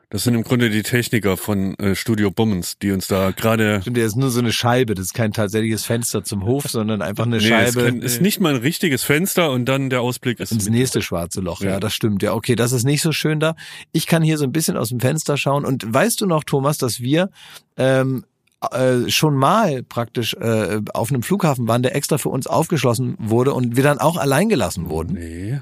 Das 0.09 0.23
sind 0.23 0.35
im 0.35 0.43
Grunde 0.43 0.69
die 0.69 0.83
Techniker 0.83 1.35
von 1.35 1.75
äh, 1.79 1.93
Studio 1.93 2.31
Bummens, 2.31 2.77
die 2.77 2.91
uns 2.91 3.07
da 3.07 3.31
gerade 3.31 3.81
Stimmt, 3.81 3.97
das 3.97 4.05
ist 4.05 4.15
nur 4.15 4.29
so 4.29 4.39
eine 4.39 4.53
Scheibe, 4.53 4.95
das 4.95 5.07
ist 5.07 5.13
kein 5.13 5.33
tatsächliches 5.33 5.83
Fenster 5.83 6.23
zum 6.23 6.45
Hof, 6.45 6.63
sondern 6.69 7.01
einfach 7.01 7.25
eine 7.25 7.37
Nee, 7.37 7.43
es 7.43 7.49
Scheibe 7.49 7.85
kann, 7.85 8.01
ist 8.01 8.21
nicht 8.21 8.39
mal 8.39 8.55
ein 8.55 8.61
richtiges 8.61 9.03
Fenster 9.03 9.51
und 9.51 9.65
dann 9.65 9.89
der 9.89 9.99
Ausblick 9.99 10.39
ist. 10.39 10.53
ins 10.53 10.69
nächste 10.69 11.01
schwarze 11.01 11.41
Loch. 11.41 11.59
Ja. 11.59 11.71
Ja. 11.71 11.79
das 11.81 11.93
stimmt. 11.93 12.23
Ja, 12.23 12.33
okay, 12.33 12.55
das 12.55 12.71
ist 12.71 12.85
nicht 12.85 13.01
so 13.01 13.11
schön 13.11 13.41
da. 13.41 13.55
Ich 13.91 14.07
kann 14.07 14.23
hier 14.23 14.37
so 14.37 14.45
ein 14.45 14.53
bisschen 14.53 14.77
aus 14.77 14.89
dem 14.89 15.01
Fenster 15.01 15.35
schauen. 15.35 15.65
Und 15.65 15.83
weißt 15.93 16.21
du 16.21 16.25
noch, 16.25 16.45
Thomas, 16.45 16.77
dass 16.77 17.01
wir 17.01 17.29
ähm, 17.75 18.23
äh, 18.71 19.09
schon 19.09 19.35
mal 19.35 19.83
praktisch 19.83 20.35
äh, 20.35 20.79
auf 20.93 21.09
einem 21.11 21.21
Flughafen 21.21 21.67
waren, 21.67 21.83
der 21.83 21.95
extra 21.97 22.17
für 22.17 22.29
uns 22.29 22.47
aufgeschlossen 22.47 23.15
wurde 23.19 23.51
und 23.51 23.75
wir 23.75 23.83
dann 23.83 23.99
auch 23.99 24.15
allein 24.15 24.47
gelassen 24.47 24.89
wurden? 24.89 25.15
Nee. 25.15 25.59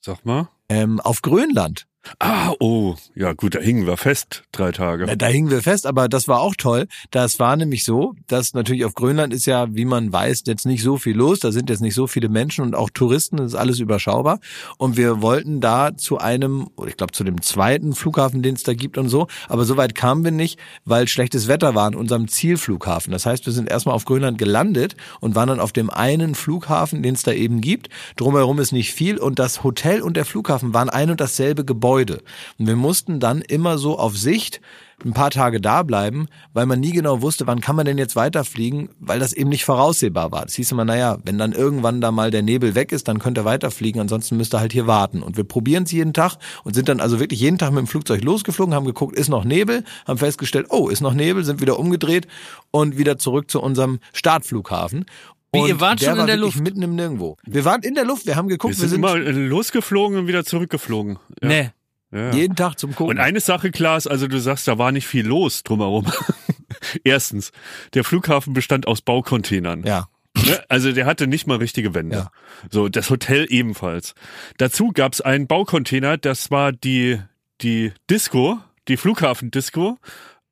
Sag 0.00 0.24
mal. 0.24 0.48
Ähm, 0.70 0.98
auf 0.98 1.20
Grönland. 1.20 1.86
Ah, 2.18 2.54
oh. 2.60 2.96
Ja, 3.14 3.34
gut, 3.34 3.54
da 3.54 3.60
hingen 3.60 3.86
wir 3.86 3.98
fest 3.98 4.44
drei 4.52 4.72
Tage. 4.72 5.06
Da, 5.06 5.16
da 5.16 5.26
hingen 5.26 5.50
wir 5.50 5.62
fest, 5.62 5.86
aber 5.86 6.08
das 6.08 6.28
war 6.28 6.40
auch 6.40 6.54
toll. 6.56 6.86
Das 7.10 7.38
war 7.38 7.56
nämlich 7.56 7.84
so, 7.84 8.14
dass 8.26 8.54
natürlich 8.54 8.84
auf 8.86 8.94
Grönland 8.94 9.34
ist 9.34 9.46
ja, 9.46 9.74
wie 9.74 9.84
man 9.84 10.10
weiß, 10.10 10.44
jetzt 10.46 10.64
nicht 10.64 10.82
so 10.82 10.96
viel 10.96 11.16
los. 11.16 11.40
Da 11.40 11.52
sind 11.52 11.68
jetzt 11.68 11.80
nicht 11.80 11.94
so 11.94 12.06
viele 12.06 12.28
Menschen 12.28 12.64
und 12.64 12.74
auch 12.74 12.88
Touristen, 12.90 13.36
das 13.36 13.48
ist 13.48 13.54
alles 13.54 13.80
überschaubar. 13.80 14.40
Und 14.78 14.96
wir 14.96 15.20
wollten 15.20 15.60
da 15.60 15.96
zu 15.96 16.18
einem, 16.18 16.70
ich 16.86 16.96
glaube 16.96 17.12
zu 17.12 17.22
dem 17.22 17.42
zweiten 17.42 17.94
Flughafen, 17.94 18.42
den 18.42 18.54
es 18.54 18.62
da 18.62 18.72
gibt 18.72 18.96
und 18.96 19.08
so. 19.08 19.26
Aber 19.48 19.66
so 19.66 19.76
weit 19.76 19.94
kamen 19.94 20.24
wir 20.24 20.30
nicht, 20.30 20.58
weil 20.86 21.06
schlechtes 21.06 21.48
Wetter 21.48 21.74
war 21.74 21.86
an 21.86 21.94
unserem 21.94 22.28
Zielflughafen. 22.28 23.12
Das 23.12 23.26
heißt, 23.26 23.44
wir 23.44 23.52
sind 23.52 23.70
erstmal 23.70 23.94
auf 23.94 24.06
Grönland 24.06 24.38
gelandet 24.38 24.96
und 25.20 25.34
waren 25.34 25.48
dann 25.48 25.60
auf 25.60 25.72
dem 25.72 25.90
einen 25.90 26.34
Flughafen, 26.34 27.02
den 27.02 27.14
es 27.14 27.22
da 27.22 27.32
eben 27.32 27.60
gibt. 27.60 27.88
Drumherum 28.16 28.58
ist 28.58 28.72
nicht 28.72 28.94
viel 28.94 29.18
und 29.18 29.38
das 29.38 29.62
Hotel 29.64 30.00
und 30.00 30.16
der 30.16 30.24
Flughafen 30.24 30.72
waren 30.72 30.88
ein 30.88 31.10
und 31.10 31.20
dasselbe 31.20 31.64
Gebäude. 31.64 31.89
Und 31.98 32.66
wir 32.66 32.76
mussten 32.76 33.20
dann 33.20 33.42
immer 33.42 33.78
so 33.78 33.98
auf 33.98 34.16
Sicht 34.16 34.60
ein 35.04 35.12
paar 35.12 35.30
Tage 35.30 35.60
da 35.60 35.82
bleiben, 35.82 36.26
weil 36.52 36.66
man 36.66 36.80
nie 36.80 36.92
genau 36.92 37.22
wusste, 37.22 37.46
wann 37.46 37.60
kann 37.60 37.76
man 37.76 37.86
denn 37.86 37.98
jetzt 37.98 38.16
weiterfliegen, 38.16 38.90
weil 38.98 39.18
das 39.18 39.32
eben 39.32 39.48
nicht 39.48 39.64
voraussehbar 39.64 40.32
war. 40.32 40.44
Das 40.44 40.54
hieß 40.54 40.72
immer, 40.72 40.84
naja, 40.84 41.18
wenn 41.24 41.38
dann 41.38 41.52
irgendwann 41.52 42.00
da 42.00 42.10
mal 42.10 42.30
der 42.30 42.42
Nebel 42.42 42.74
weg 42.74 42.92
ist, 42.92 43.08
dann 43.08 43.18
könnt 43.18 43.38
ihr 43.38 43.44
weiterfliegen, 43.44 44.00
ansonsten 44.00 44.36
müsst 44.36 44.54
ihr 44.54 44.60
halt 44.60 44.72
hier 44.72 44.86
warten. 44.86 45.22
Und 45.22 45.36
wir 45.36 45.44
probieren 45.44 45.84
es 45.84 45.92
jeden 45.92 46.12
Tag 46.12 46.36
und 46.64 46.74
sind 46.74 46.88
dann 46.88 47.00
also 47.00 47.20
wirklich 47.20 47.40
jeden 47.40 47.58
Tag 47.58 47.70
mit 47.70 47.78
dem 47.78 47.86
Flugzeug 47.86 48.22
losgeflogen, 48.22 48.74
haben 48.74 48.84
geguckt, 48.84 49.16
ist 49.16 49.28
noch 49.28 49.44
Nebel, 49.44 49.84
haben 50.06 50.18
festgestellt, 50.18 50.66
oh, 50.70 50.88
ist 50.88 51.00
noch 51.00 51.14
Nebel, 51.14 51.44
sind 51.44 51.60
wieder 51.60 51.78
umgedreht 51.78 52.26
und 52.70 52.98
wieder 52.98 53.18
zurück 53.18 53.50
zu 53.50 53.60
unserem 53.60 54.00
Startflughafen. 54.12 55.06
Wie, 55.52 55.60
Und 55.60 55.68
ihr 55.68 55.80
wart 55.80 56.00
der 56.00 56.06
schon 56.06 56.14
in 56.14 56.18
war 56.20 56.26
der 56.26 56.36
wirklich 56.36 56.54
Luft? 56.54 56.64
Mitten 56.64 56.82
im 56.82 56.94
Nirgendwo. 56.94 57.36
Wir 57.44 57.64
waren 57.64 57.82
in 57.82 57.94
der 57.94 58.04
Luft, 58.04 58.26
wir 58.26 58.36
haben 58.36 58.48
geguckt, 58.48 58.76
wir 58.76 58.82
wir 58.82 58.88
sind, 58.88 59.04
sind, 59.04 59.26
immer 59.26 59.48
losgeflogen 59.48 60.18
und 60.18 60.26
wieder 60.28 60.44
zurückgeflogen. 60.44 61.18
Ja. 61.42 61.48
Nee. 61.48 61.70
Ja. 62.12 62.32
jeden 62.32 62.56
Tag 62.56 62.76
zum 62.76 62.94
Gucken. 62.94 63.16
Und 63.16 63.22
eine 63.22 63.40
Sache, 63.40 63.70
Klaas, 63.70 64.06
also 64.06 64.26
du 64.26 64.40
sagst, 64.40 64.66
da 64.66 64.78
war 64.78 64.90
nicht 64.92 65.06
viel 65.06 65.26
los 65.26 65.62
drumherum. 65.62 66.10
Erstens, 67.04 67.52
der 67.94 68.04
Flughafen 68.04 68.52
bestand 68.52 68.86
aus 68.86 69.00
Baucontainern. 69.00 69.84
ja. 69.84 70.08
Ne? 70.46 70.62
Also 70.68 70.92
der 70.92 71.06
hatte 71.06 71.26
nicht 71.26 71.48
mal 71.48 71.56
richtige 71.58 71.92
Wände. 71.92 72.16
Ja. 72.16 72.30
So, 72.70 72.88
das 72.88 73.10
Hotel 73.10 73.46
ebenfalls. 73.50 74.14
Dazu 74.58 74.92
gab's 74.94 75.20
einen 75.20 75.48
Baucontainer, 75.48 76.18
das 76.18 76.50
war 76.52 76.72
die, 76.72 77.20
die 77.62 77.92
Disco, 78.08 78.60
die 78.86 78.96
Flughafendisco. 78.96 79.98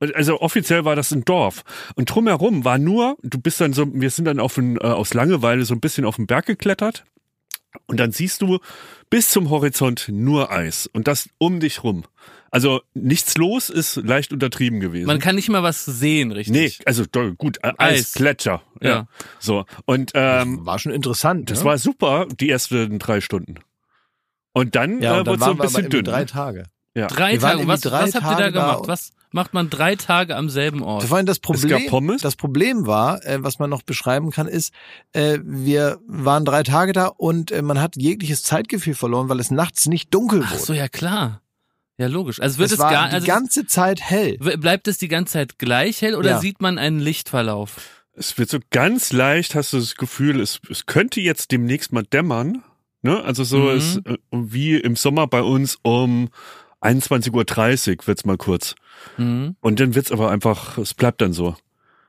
Also 0.01 0.41
offiziell 0.41 0.85
war 0.85 0.95
das 0.95 1.11
ein 1.13 1.25
Dorf. 1.25 1.63
Und 1.95 2.13
drumherum 2.13 2.65
war 2.65 2.79
nur, 2.79 3.17
du 3.23 3.39
bist 3.39 3.61
dann 3.61 3.73
so, 3.73 3.87
wir 3.93 4.11
sind 4.11 4.27
dann 4.27 4.41
auf 4.41 4.57
ein, 4.57 4.77
äh, 4.77 4.81
aus 4.81 5.15
Langeweile 5.15 5.65
so 5.65 5.75
ein 5.75 5.81
bisschen 5.81 6.05
auf 6.05 6.17
den 6.17 6.27
Berg 6.27 6.47
geklettert. 6.47 7.05
Und 7.87 7.99
dann 7.99 8.13
siehst 8.13 8.43
du 8.43 8.59
bis 9.11 9.31
zum 9.31 9.51
Horizont 9.51 10.09
nur 10.09 10.51
Eis. 10.51 10.89
Und 10.93 11.09
das 11.09 11.29
um 11.39 11.61
dich 11.61 11.83
rum. 11.85 12.05
Also 12.51 12.81
nichts 12.95 13.37
los 13.37 13.69
ist 13.69 13.97
leicht 13.97 14.33
untertrieben 14.33 14.81
gewesen. 14.81 15.07
Man 15.07 15.19
kann 15.19 15.35
nicht 15.35 15.51
mal 15.51 15.63
was 15.63 15.85
sehen, 15.85 16.29
nee, 16.29 16.35
richtig? 16.35 16.87
also 16.87 17.05
do- 17.05 17.35
gut, 17.35 17.59
äh, 17.63 17.73
Eis. 17.77 18.01
Eis, 18.01 18.13
Gletscher. 18.15 18.63
Ja. 18.81 18.89
Ja. 18.89 19.09
So. 19.39 19.67
Und 19.85 20.13
ähm, 20.15 20.65
war 20.65 20.79
schon 20.79 20.93
interessant. 20.93 21.51
das 21.51 21.61
ne? 21.61 21.65
war 21.67 21.79
super, 21.79 22.27
die 22.41 22.49
ersten 22.49 22.99
drei 22.99 23.21
Stunden. 23.21 23.57
Und 24.53 24.77
dann 24.77 25.01
ja, 25.03 25.17
äh, 25.17 25.19
wurde 25.19 25.33
so 25.33 25.41
waren 25.41 25.51
ein 25.53 25.59
bisschen 25.59 25.91
dünn. 25.91 26.05
drei 26.05 26.25
Tage. 26.25 26.65
Ja. 26.99 27.07
Drei 27.07 27.33
Wir 27.35 27.43
waren 27.43 27.53
Tage. 27.59 27.69
Was, 27.69 27.81
drei 27.83 28.03
was 28.03 28.15
habt 28.15 28.25
ihr 28.25 28.31
da 28.31 28.37
Tage 28.37 28.53
da 28.53 28.61
gemacht? 28.63 28.81
und- 28.81 28.89
Was 28.89 29.11
macht 29.31 29.55
man 29.55 29.69
drei 29.71 29.95
Tage 29.97 30.37
am 30.37 30.49
selben 30.49 30.83
Ort? 30.83 31.05
Vor 31.05 31.17
allem 31.17 31.27
das 31.27 31.39
Problem, 31.39 31.69
gab 31.71 31.87
Pommes? 31.89 32.23
das 32.23 32.35
Problem 32.37 32.87
war, 32.87 33.25
äh, 33.27 33.43
was 33.43 33.59
man 33.59 33.69
noch 33.71 33.83
beschreiben 33.83 34.31
kann, 34.31 34.47
ist, 34.49 34.73
äh, 35.13 35.39
wir 35.45 35.99
waren 36.07 36.45
drei 36.45 36.63
Tage 36.63 36.93
da 36.93 37.07
und 37.07 37.51
äh, 37.51 37.63
man 37.63 37.81
hat 37.81 37.97
jegliches 37.97 38.43
Zeitgefühl 38.43 38.95
verloren, 38.95 39.29
weil 39.29 39.39
es 39.41 39.51
nachts 39.51 39.87
nicht 39.87 40.13
dunkel 40.15 40.43
Ach 40.45 40.53
wurde. 40.53 40.63
so, 40.63 40.73
ja 40.73 40.89
klar. 40.89 41.43
Ja, 41.99 42.07
logisch. 42.07 42.41
Also 42.41 42.59
wird 42.59 42.69
es 42.69 42.75
es, 42.75 42.79
war 42.79 42.91
gar, 42.93 43.09
die 43.09 43.15
also 43.17 43.27
ganze 43.27 43.67
Zeit 43.67 44.01
hell. 44.01 44.39
bleibt 44.39 44.87
es 44.89 44.99
die 44.99 45.09
ganze 45.09 45.33
Zeit 45.35 45.59
gleich 45.59 46.01
hell 46.01 46.15
oder 46.15 46.31
Ja. 46.31 46.39
sieht 46.39 46.61
man 46.61 46.79
einen 46.79 47.01
Lichtverlauf? 47.01 47.77
Es 48.15 48.39
wird 48.39 48.49
so 48.51 48.59
ganz 48.71 49.13
leicht, 49.13 49.55
hast 49.55 49.73
du 49.73 49.79
das 49.79 49.95
Gefühl, 49.97 50.41
es, 50.41 50.61
es 50.71 50.87
könnte 50.87 51.21
jetzt 51.21 51.51
demnächst 51.53 51.93
mal 51.93 52.03
dämmern. 52.05 52.63
Ne? 53.03 53.23
Also 53.23 53.45
so 53.45 53.59
Mhm. 53.59 53.77
ist, 53.77 53.97
äh, 54.07 54.17
wie 54.33 54.77
im 54.77 54.97
Sommer 54.97 55.27
bei 55.27 55.43
uns 55.43 55.77
um 55.83 56.29
21.30 56.83 57.99
Uhr 58.01 58.07
wird's 58.07 58.25
mal 58.25 58.37
kurz. 58.37 58.75
Mhm. 59.17 59.57
Und 59.61 59.81
dann 59.81 59.95
wird's 59.95 60.13
aber 60.13 60.31
einfach, 60.31 60.79
es 60.79 60.95
bleibt 60.95 61.21
dann 61.21 61.33
so. 61.33 61.57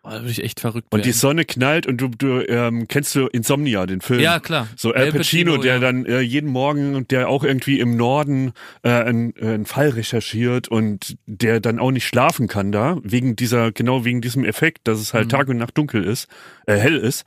Oh, 0.01 0.11
da 0.11 0.21
würde 0.21 0.31
ich 0.31 0.43
echt 0.43 0.61
verrückt 0.61 0.87
Und 0.91 1.01
die 1.01 1.09
werden. 1.09 1.17
Sonne 1.17 1.45
knallt 1.45 1.85
und 1.85 1.97
du, 1.97 2.07
du 2.07 2.39
ähm, 2.47 2.87
kennst 2.87 3.15
du 3.15 3.27
Insomnia, 3.27 3.85
den 3.85 3.99
Film? 3.99 4.21
Ja, 4.21 4.39
klar. 4.39 4.69
So 4.77 4.93
Al 4.93 5.11
Pacino, 5.11 5.57
der 5.57 5.73
ja. 5.73 5.79
dann 5.79 6.05
äh, 6.05 6.21
jeden 6.21 6.49
Morgen, 6.49 7.05
der 7.09 7.27
auch 7.27 7.43
irgendwie 7.43 7.81
im 7.81 7.97
Norden 7.97 8.53
äh, 8.81 8.89
einen, 8.91 9.35
äh, 9.35 9.47
einen 9.47 9.65
Fall 9.65 9.89
recherchiert 9.89 10.69
und 10.69 11.17
der 11.25 11.59
dann 11.59 11.79
auch 11.79 11.91
nicht 11.91 12.07
schlafen 12.07 12.47
kann 12.47 12.71
da, 12.71 12.97
wegen 13.03 13.35
dieser, 13.35 13.73
genau 13.73 14.05
wegen 14.05 14.21
diesem 14.21 14.45
Effekt, 14.45 14.87
dass 14.87 14.99
es 14.99 15.13
halt 15.13 15.25
Mhm. 15.25 15.29
Tag 15.29 15.49
und 15.49 15.57
Nacht 15.57 15.77
dunkel 15.77 16.05
ist, 16.05 16.29
äh, 16.65 16.77
hell 16.77 16.95
ist. 16.95 17.25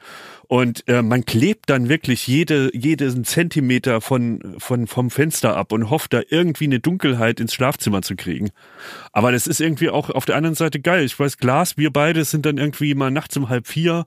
Und 0.52 0.86
äh, 0.86 1.00
man 1.00 1.24
klebt 1.24 1.70
dann 1.70 1.88
wirklich 1.88 2.26
jede, 2.26 2.70
jeden 2.76 3.24
Zentimeter 3.24 4.02
von, 4.02 4.56
von, 4.58 4.86
vom 4.86 5.08
Fenster 5.08 5.56
ab 5.56 5.72
und 5.72 5.88
hofft 5.88 6.12
da 6.12 6.20
irgendwie 6.28 6.64
eine 6.64 6.78
Dunkelheit 6.78 7.40
ins 7.40 7.54
Schlafzimmer 7.54 8.02
zu 8.02 8.16
kriegen. 8.16 8.50
Aber 9.12 9.32
das 9.32 9.46
ist 9.46 9.62
irgendwie 9.62 9.88
auch 9.88 10.10
auf 10.10 10.26
der 10.26 10.36
anderen 10.36 10.54
Seite 10.54 10.78
geil. 10.78 11.06
Ich 11.06 11.18
weiß, 11.18 11.38
Glas, 11.38 11.78
wir 11.78 11.90
beide 11.90 12.26
sind 12.26 12.44
dann 12.44 12.58
irgendwie 12.58 12.94
mal 12.94 13.10
nachts 13.10 13.34
um 13.38 13.48
halb 13.48 13.66
vier 13.66 14.04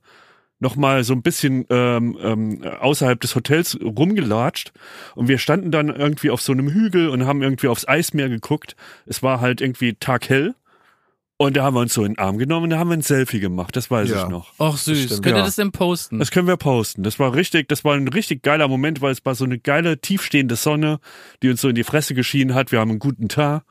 noch 0.60 0.76
mal 0.76 1.04
so 1.04 1.14
ein 1.14 1.24
bisschen 1.24 1.66
ähm, 1.72 2.16
ähm, 2.22 2.64
außerhalb 2.64 3.20
des 3.20 3.34
Hotels 3.34 3.80
rumgelatscht 3.82 4.72
und 5.16 5.28
wir 5.28 5.40
standen 5.40 5.72
dann 5.72 5.90
irgendwie 5.90 6.30
auf 6.30 6.42
so 6.42 6.52
einem 6.52 6.70
Hügel 6.70 7.10
und 7.10 7.26
haben 7.26 7.42
irgendwie 7.42 7.70
aufs 7.70 7.88
Eismeer 7.88 8.30
geguckt. 8.30 8.76
Es 9.08 9.24
war 9.24 9.42
halt 9.42 9.62
irgendwie 9.62 9.96
taghell 9.96 10.54
und 11.38 11.58
da 11.58 11.64
haben 11.64 11.76
wir 11.76 11.82
uns 11.82 11.94
so 11.94 12.04
in 12.06 12.14
den 12.14 12.20
Arm 12.20 12.38
genommen 12.38 12.66
und 12.66 12.70
da 12.70 12.78
haben 12.80 12.90
wir 12.90 12.98
ein 12.98 13.02
Selfie 13.02 13.40
gemacht, 13.40 13.76
das 13.76 13.92
weiß 13.92 14.10
Ja. 14.10 14.24
ich 14.24 14.30
noch. 14.30 14.54
Och 14.60 14.78
süß. 14.78 15.22
Könnt 15.22 15.26
ihr 15.36 15.38
ja. 15.38 15.44
das 15.46 15.56
denn 15.58 15.72
posten? 15.72 16.20
Das 16.20 16.32
können 16.32 16.48
wir 16.48 16.58
posten. 16.58 17.04
Das 17.04 17.20
war 17.20 17.34
richtig, 17.34 17.68
das 17.68 17.84
war 17.84 17.96
ein 17.96 18.08
richtig 18.08 18.42
geiler 18.42 18.68
Moment, 18.68 19.02
weil 19.02 19.12
es 19.12 19.26
war 19.26 19.36
so 19.36 19.44
eine 19.46 19.60
geile, 19.60 20.00
tiefstehende 20.00 20.56
Sonne, 20.56 21.00
die 21.44 21.50
uns 21.50 21.62
so 21.62 21.70
in 21.70 21.76
die 21.76 21.84
Fresse 21.84 22.14
geschienen 22.14 22.56
hat. 22.56 22.72
Wir 22.72 22.80
haben 22.80 22.92
einen 22.92 23.00
guten 23.00 23.28
Tag. 23.28 23.64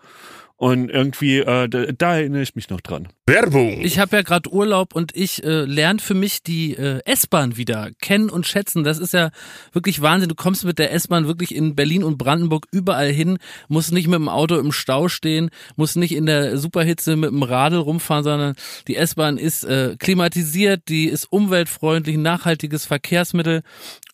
Und 0.57 0.89
irgendwie, 0.89 1.39
äh, 1.39 1.69
da, 1.69 1.87
da 1.87 2.17
erinnere 2.17 2.43
ich 2.43 2.55
mich 2.55 2.71
noch 2.71 2.81
dran. 2.81 3.09
Werbung. 3.27 3.81
Ich 3.83 3.99
habe 3.99 4.17
ja 4.17 4.23
gerade 4.23 4.53
Urlaub 4.53 4.95
und 4.95 5.17
ich 5.17 5.43
äh, 5.43 5.65
lerne 5.65 5.99
für 5.99 6.15
mich 6.15 6.45
die 6.45 6.75
äh, 6.77 7.01
S-Bahn 7.05 7.57
wieder 7.57 7.91
kennen 8.01 8.31
und 8.31 8.47
schätzen. 8.47 8.85
Das 8.85 8.99
ist 8.99 9.15
ja 9.15 9.31
wirklich 9.73 10.01
Wahnsinn. 10.01 10.29
Du 10.29 10.37
kommst 10.37 10.65
mit 10.65 10.79
der 10.79 10.93
S-Bahn 10.93 11.27
wirklich 11.27 11.53
in 11.55 11.75
Berlin 11.75 12.05
und 12.05 12.19
Brandenburg 12.19 12.69
überall 12.71 13.11
hin, 13.11 13.39
musst 13.67 13.93
nicht 13.93 14.07
mit 14.07 14.15
dem 14.15 14.29
Auto 14.29 14.57
im 14.57 14.71
Stau 14.71 15.09
stehen, 15.09 15.51
musst 15.75 15.97
nicht 15.97 16.15
in 16.15 16.27
der 16.27 16.57
Superhitze 16.57 17.17
mit 17.17 17.31
dem 17.31 17.43
Radl 17.43 17.79
rumfahren, 17.79 18.23
sondern 18.23 18.55
die 18.87 18.97
S-Bahn 18.97 19.39
ist 19.39 19.65
äh, 19.65 19.97
klimatisiert, 19.99 20.89
die 20.89 21.07
ist 21.07 21.33
umweltfreundlich, 21.33 22.17
nachhaltiges 22.17 22.87
Verkehrsmittel 22.87 23.63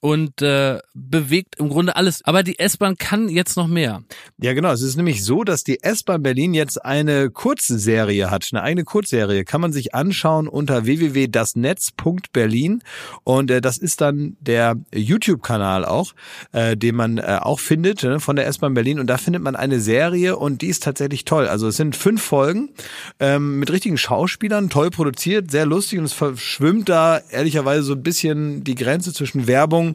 und 0.00 0.40
äh, 0.40 0.78
bewegt 0.94 1.56
im 1.58 1.68
Grunde 1.68 1.94
alles. 1.94 2.24
Aber 2.24 2.42
die 2.42 2.58
S-Bahn 2.58 2.96
kann 2.96 3.28
jetzt 3.28 3.56
noch 3.56 3.66
mehr. 3.66 4.02
Ja, 4.38 4.54
genau. 4.54 4.72
Es 4.72 4.80
ist 4.82 4.96
nämlich 4.96 5.24
so, 5.24 5.44
dass 5.44 5.62
die 5.62 5.82
S-Bahn 5.82 6.22
Berlin 6.22 6.54
jetzt 6.54 6.82
eine 6.84 7.30
Kurzserie 7.30 8.30
hat, 8.30 8.48
eine 8.52 8.62
eigene 8.62 8.84
Kurzserie. 8.84 9.44
Kann 9.44 9.60
man 9.60 9.72
sich 9.72 9.94
anschauen 9.94 10.48
unter 10.48 10.86
www.dasnetz.berlin. 10.86 12.82
Und 13.24 13.50
äh, 13.50 13.60
das 13.60 13.76
ist 13.76 14.00
dann 14.00 14.36
der 14.40 14.76
YouTube-Kanal 14.94 15.84
auch, 15.84 16.14
äh, 16.52 16.76
den 16.76 16.96
man 16.96 17.18
äh, 17.18 17.38
auch 17.40 17.60
findet 17.60 18.02
ne, 18.02 18.20
von 18.20 18.36
der 18.36 18.46
S-Bahn 18.46 18.72
Berlin. 18.72 19.00
Und 19.00 19.06
da 19.06 19.18
findet 19.18 19.42
man 19.42 19.54
eine 19.54 19.80
Serie 19.80 20.36
und 20.36 20.62
die 20.62 20.68
ist 20.68 20.82
tatsächlich 20.82 21.26
toll. 21.26 21.46
Also 21.46 21.68
es 21.68 21.76
sind 21.76 21.94
fünf 21.94 22.22
Folgen 22.22 22.70
ähm, 23.18 23.58
mit 23.58 23.70
richtigen 23.70 23.98
Schauspielern, 23.98 24.70
toll 24.70 24.90
produziert, 24.90 25.50
sehr 25.50 25.66
lustig 25.66 25.98
und 25.98 26.06
es 26.06 26.14
verschwimmt 26.14 26.88
da 26.88 27.20
ehrlicherweise 27.30 27.82
so 27.82 27.92
ein 27.92 28.02
bisschen 28.02 28.64
die 28.64 28.74
Grenze 28.74 29.12
zwischen 29.12 29.46
Werbung 29.46 29.89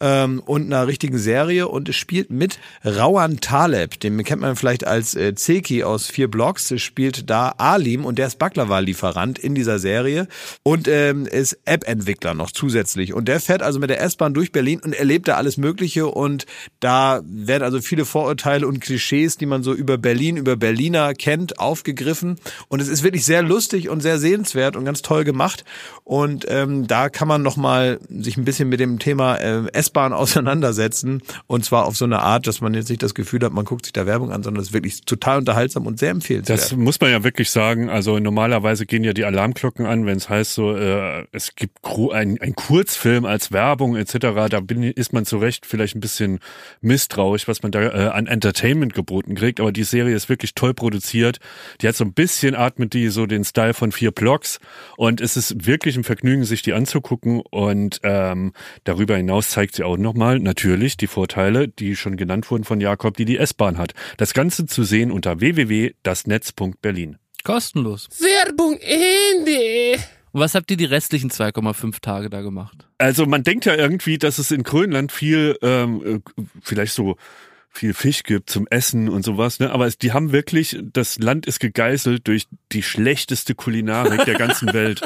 ähm, 0.00 0.40
und 0.44 0.66
einer 0.66 0.86
richtigen 0.86 1.18
Serie. 1.18 1.68
Und 1.68 1.88
es 1.88 1.96
spielt 1.96 2.30
mit 2.30 2.58
Rawan 2.84 3.40
Taleb, 3.40 4.00
den 4.00 4.22
kennt 4.24 4.42
man 4.42 4.56
vielleicht 4.56 4.86
als 4.86 5.14
äh, 5.14 5.34
Zeki 5.34 5.84
aus 5.84 6.06
vier 6.06 6.30
Blocks, 6.30 6.70
Es 6.70 6.82
spielt 6.82 7.30
da 7.30 7.54
Alim 7.58 8.04
und 8.04 8.18
der 8.18 8.26
ist 8.26 8.38
Baklava-Lieferant 8.38 9.38
in 9.38 9.54
dieser 9.54 9.78
Serie. 9.78 10.28
Und 10.62 10.88
ähm, 10.88 11.26
ist 11.26 11.58
App-Entwickler 11.64 12.34
noch 12.34 12.50
zusätzlich. 12.50 13.12
Und 13.12 13.28
der 13.28 13.40
fährt 13.40 13.62
also 13.62 13.78
mit 13.78 13.90
der 13.90 14.00
S-Bahn 14.00 14.34
durch 14.34 14.52
Berlin 14.52 14.80
und 14.80 14.94
erlebt 14.94 15.28
da 15.28 15.36
alles 15.36 15.56
Mögliche. 15.56 16.06
Und 16.06 16.46
da 16.80 17.22
werden 17.24 17.62
also 17.62 17.80
viele 17.80 18.04
Vorurteile 18.04 18.66
und 18.66 18.80
Klischees, 18.80 19.36
die 19.36 19.46
man 19.46 19.62
so 19.62 19.72
über 19.72 19.98
Berlin, 19.98 20.36
über 20.36 20.56
Berliner 20.56 21.14
kennt, 21.14 21.58
aufgegriffen. 21.58 22.38
Und 22.68 22.80
es 22.80 22.88
ist 22.88 23.02
wirklich 23.02 23.24
sehr 23.24 23.42
lustig 23.42 23.88
und 23.88 24.00
sehr 24.00 24.18
sehenswert 24.18 24.76
und 24.76 24.84
ganz 24.84 25.02
toll 25.02 25.24
gemacht. 25.24 25.64
Und 26.04 26.46
ähm, 26.48 26.86
da 26.86 27.08
kann 27.08 27.28
man 27.28 27.42
noch 27.42 27.56
mal 27.56 28.00
sich 28.08 28.36
ein 28.36 28.44
bisschen 28.44 28.68
mit 28.68 28.80
dem 28.80 28.98
Thema 28.98 29.39
äh, 29.40 29.72
S-Bahn 29.72 30.12
auseinandersetzen 30.20 31.22
und 31.46 31.64
zwar 31.64 31.86
auf 31.86 31.96
so 31.96 32.04
eine 32.04 32.20
Art, 32.20 32.46
dass 32.46 32.60
man 32.60 32.74
jetzt 32.74 32.88
nicht 32.88 33.02
das 33.02 33.14
Gefühl 33.14 33.40
hat, 33.44 33.52
man 33.52 33.64
guckt 33.64 33.86
sich 33.86 33.92
da 33.92 34.06
Werbung 34.06 34.32
an, 34.32 34.42
sondern 34.42 34.60
es 34.60 34.68
ist 34.68 34.74
wirklich 34.74 35.02
total 35.02 35.38
unterhaltsam 35.38 35.86
und 35.86 35.98
sehr 35.98 36.10
empfehlenswert. 36.10 36.58
Das 36.58 36.76
muss 36.76 37.00
man 37.00 37.10
ja 37.10 37.24
wirklich 37.24 37.50
sagen. 37.50 37.88
Also 37.88 38.18
normalerweise 38.18 38.86
gehen 38.86 39.04
ja 39.04 39.12
die 39.12 39.24
Alarmglocken 39.24 39.86
an, 39.86 40.06
wenn 40.06 40.16
es 40.16 40.28
heißt 40.28 40.54
so, 40.54 40.76
äh, 40.76 41.26
es 41.32 41.54
gibt 41.54 41.78
ein, 42.12 42.40
ein 42.40 42.54
Kurzfilm 42.54 43.24
als 43.24 43.52
Werbung 43.52 43.96
etc. 43.96 44.18
Da 44.48 44.60
bin, 44.60 44.82
ist 44.82 45.12
man 45.12 45.24
zu 45.24 45.38
Recht 45.38 45.66
vielleicht 45.66 45.96
ein 45.96 46.00
bisschen 46.00 46.40
misstrauisch, 46.80 47.48
was 47.48 47.62
man 47.62 47.72
da 47.72 47.80
äh, 47.80 48.08
an 48.08 48.26
Entertainment 48.26 48.94
geboten 48.94 49.34
kriegt. 49.34 49.60
Aber 49.60 49.72
die 49.72 49.84
Serie 49.84 50.14
ist 50.14 50.28
wirklich 50.28 50.54
toll 50.54 50.74
produziert. 50.74 51.38
Die 51.80 51.88
hat 51.88 51.96
so 51.96 52.04
ein 52.04 52.12
bisschen 52.12 52.54
atmet 52.54 52.92
die 52.92 53.08
so 53.08 53.26
den 53.26 53.44
Style 53.44 53.74
von 53.74 53.92
vier 53.92 54.10
Blocks 54.10 54.58
und 54.96 55.20
es 55.20 55.36
ist 55.36 55.66
wirklich 55.66 55.96
ein 55.96 56.04
Vergnügen, 56.04 56.44
sich 56.44 56.62
die 56.62 56.72
anzugucken. 56.72 57.40
Und 57.50 58.00
ähm, 58.02 58.52
darüber 58.84 59.16
hinaus 59.16 59.29
zeigt 59.38 59.76
sie 59.76 59.84
auch 59.84 59.96
nochmal 59.96 60.40
natürlich 60.40 60.96
die 60.96 61.06
Vorteile, 61.06 61.68
die 61.68 61.94
schon 61.94 62.16
genannt 62.16 62.50
wurden 62.50 62.64
von 62.64 62.80
Jakob, 62.80 63.16
die 63.16 63.24
die 63.24 63.38
S-Bahn 63.38 63.78
hat. 63.78 63.94
Das 64.16 64.34
Ganze 64.34 64.66
zu 64.66 64.82
sehen 64.82 65.12
unter 65.12 65.40
www.dasnetz.berlin. 65.40 67.18
Kostenlos. 67.44 68.08
Werbung 68.18 68.78
Ende. 68.80 70.02
Und 70.32 70.40
was 70.40 70.54
habt 70.54 70.70
ihr 70.70 70.76
die 70.76 70.84
restlichen 70.84 71.30
2,5 71.30 72.00
Tage 72.00 72.30
da 72.30 72.40
gemacht? 72.40 72.86
Also 72.98 73.26
man 73.26 73.42
denkt 73.42 73.64
ja 73.64 73.74
irgendwie, 73.74 74.18
dass 74.18 74.38
es 74.38 74.50
in 74.50 74.62
Grönland 74.62 75.12
viel, 75.12 75.56
ähm, 75.62 76.22
äh, 76.36 76.42
vielleicht 76.60 76.94
so 76.94 77.16
viel 77.72 77.94
Fisch 77.94 78.24
gibt 78.24 78.50
zum 78.50 78.66
Essen 78.68 79.08
und 79.08 79.24
sowas, 79.24 79.60
ne? 79.60 79.70
Aber 79.70 79.86
es, 79.86 79.96
die 79.96 80.12
haben 80.12 80.32
wirklich, 80.32 80.78
das 80.82 81.18
Land 81.18 81.46
ist 81.46 81.60
gegeißelt 81.60 82.26
durch 82.26 82.46
die 82.72 82.82
schlechteste 82.82 83.54
Kulinarik 83.54 84.24
der 84.24 84.34
ganzen 84.34 84.72
Welt. 84.72 85.02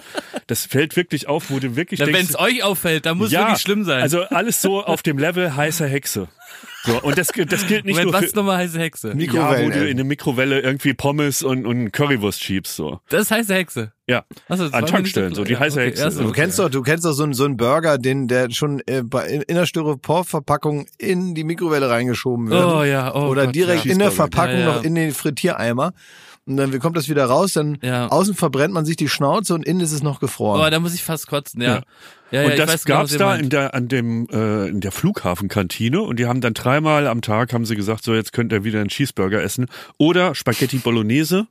Das 0.47 0.67
fällt 0.67 0.97
wirklich 0.97 1.29
auf, 1.29 1.51
wo 1.51 1.59
du 1.59 1.77
wirklich 1.77 2.01
Wenn 2.01 2.15
es 2.17 2.39
euch 2.39 2.63
auffällt, 2.63 3.07
dann 3.07 3.19
muss 3.19 3.33
es 3.33 3.39
wirklich 3.39 3.61
schlimm 3.61 3.85
sein. 3.85 4.03
Also 4.03 4.23
alles 4.23 4.61
so 4.63 4.83
auf 4.83 5.03
dem 5.03 5.19
Level 5.19 5.55
heißer 5.55 5.87
Hexe. 5.87 6.29
So, 6.87 7.01
und 7.03 7.19
das, 7.19 7.29
das 7.29 7.67
gilt 7.67 7.85
nicht 7.85 7.95
Moment, 7.95 8.05
nur 8.05 8.13
was 8.13 8.21
für, 8.21 8.27
ist 8.27 8.37
nochmal 8.37 8.59
heiße 8.59 8.79
Hexe? 8.79 9.15
ja, 9.17 9.51
wo 9.51 9.71
du 9.71 9.89
in 9.89 9.91
eine 9.91 10.05
Mikrowelle 10.05 10.61
irgendwie 10.61 10.95
Pommes 10.95 11.43
und, 11.43 11.67
und 11.67 11.93
Currywurst 11.93 12.43
schiebst, 12.43 12.77
so. 12.77 13.01
Das 13.09 13.23
ist 13.23 13.31
heiße 13.31 13.55
Hexe. 13.55 13.93
Ja. 14.07 14.25
Das 14.49 14.61
An 14.73 14.85
Tankstellen, 14.85 15.35
so 15.35 15.45
die 15.45 15.57
heiße 15.57 15.81
Hexe. 15.81 16.03
erst 16.03 16.21
Du 16.21 16.31
kennst 16.31 16.59
doch, 16.59 16.69
du 16.69 16.83
kennst 16.83 17.07
doch 17.07 17.13
so 17.13 17.23
einen, 17.23 17.33
so 17.33 17.45
einen 17.45 17.57
Burger, 17.57 17.97
den 17.97 18.29
der 18.29 18.51
schon 18.51 18.83
äh, 18.87 19.03
bei, 19.03 19.27
in, 19.47 19.55
der 19.55 19.65
Styroporverpackung 19.65 20.87
in 20.99 21.35
die 21.35 21.45
Mikrowelle 21.45 21.89
reingeschoben 21.89 22.51
wird. 22.51 22.65
Oh 22.67 22.85
ja, 22.85 23.15
oh 23.15 23.29
Oder 23.29 23.47
Gott, 23.47 23.55
direkt 23.55 23.85
ja. 23.87 23.93
in 23.93 23.99
der. 23.99 24.11
Verpackung 24.15 24.61
Ja, 24.61 24.61
ja. 24.61 24.75
noch 24.75 24.85
in 24.85 24.95
den 24.95 25.13
Frittiereimer. 25.13 25.93
Und 26.47 26.59
dann 26.59 26.79
kommt 26.79 26.97
das 26.97 27.09
wieder 27.09 27.25
raus, 27.25 27.55
dann 27.55 27.79
Ja. 27.83 28.09
außen 28.09 28.35
verbrennt 28.35 28.75
man 28.75 28.85
sich 28.85 28.97
die 28.97 29.09
Schnauze 29.09 29.55
und 29.55 29.65
innen 29.65 29.81
ist 29.81 29.93
es 29.93 30.03
noch 30.03 30.21
gefroren. 30.21 30.61
Oh, 30.61 30.71
da 30.71 30.79
muss 30.79 30.95
ich 30.95 31.03
fast 31.03 31.27
kotzen, 31.27 31.63
ja. 31.63 31.77
Ja. 31.77 31.83
Ja, 32.31 32.43
ja, 32.43 32.51
und 32.51 32.59
das 32.59 32.85
genau, 32.85 32.99
gab's 32.99 33.13
ihr 33.13 33.19
da 33.19 33.37
in 33.37 33.49
der, 33.49 33.75
an 33.75 33.89
dem, 33.89 34.29
äh, 34.31 34.67
in 34.69 34.81
der 34.81 34.91
Flughafenkantine 34.93 36.01
und 36.03 36.19
die 36.19 36.27
haben 36.27 36.41
dann 36.41 36.53
dreimal 36.53 37.07
am 37.07 37.23
Tag 37.23 37.53
haben 37.53 37.65
sie 37.65 37.77
gesagt, 37.77 38.03
so 38.05 38.13
jetzt 38.15 38.33
könnt 38.33 38.53
ihr 38.53 38.65
wieder 38.65 38.81
einen 38.81 38.89
Cheeseburger 38.89 39.41
essen 39.43 39.67
oder 39.99 40.35
Spaghetti 40.35 40.79
Bolognese 40.79 41.47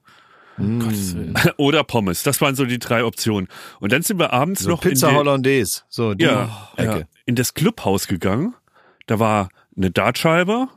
Willen. 0.57 1.33
oder 1.57 1.83
Pommes. 1.83 2.23
Das 2.23 2.41
waren 2.41 2.55
so 2.55 2.65
die 2.65 2.79
drei 2.79 3.03
Optionen. 3.03 3.47
Und 3.79 3.91
dann 3.91 4.01
sind 4.03 4.19
wir 4.19 4.33
abends 4.33 4.61
so 4.63 4.69
noch 4.69 4.81
Pizza 4.81 5.07
in, 5.07 5.13
die, 5.13 5.17
Hollandaise. 5.19 5.81
So, 5.89 6.13
die 6.13 6.25
ja, 6.25 6.69
Ecke. 6.75 6.99
ja, 6.99 7.05
in 7.25 7.35
das 7.35 7.53
Clubhaus 7.53 8.07
gegangen. 8.07 8.53
Da 9.07 9.19
war 9.19 9.49
eine 9.75 9.89
Dartscheibe 9.89 10.67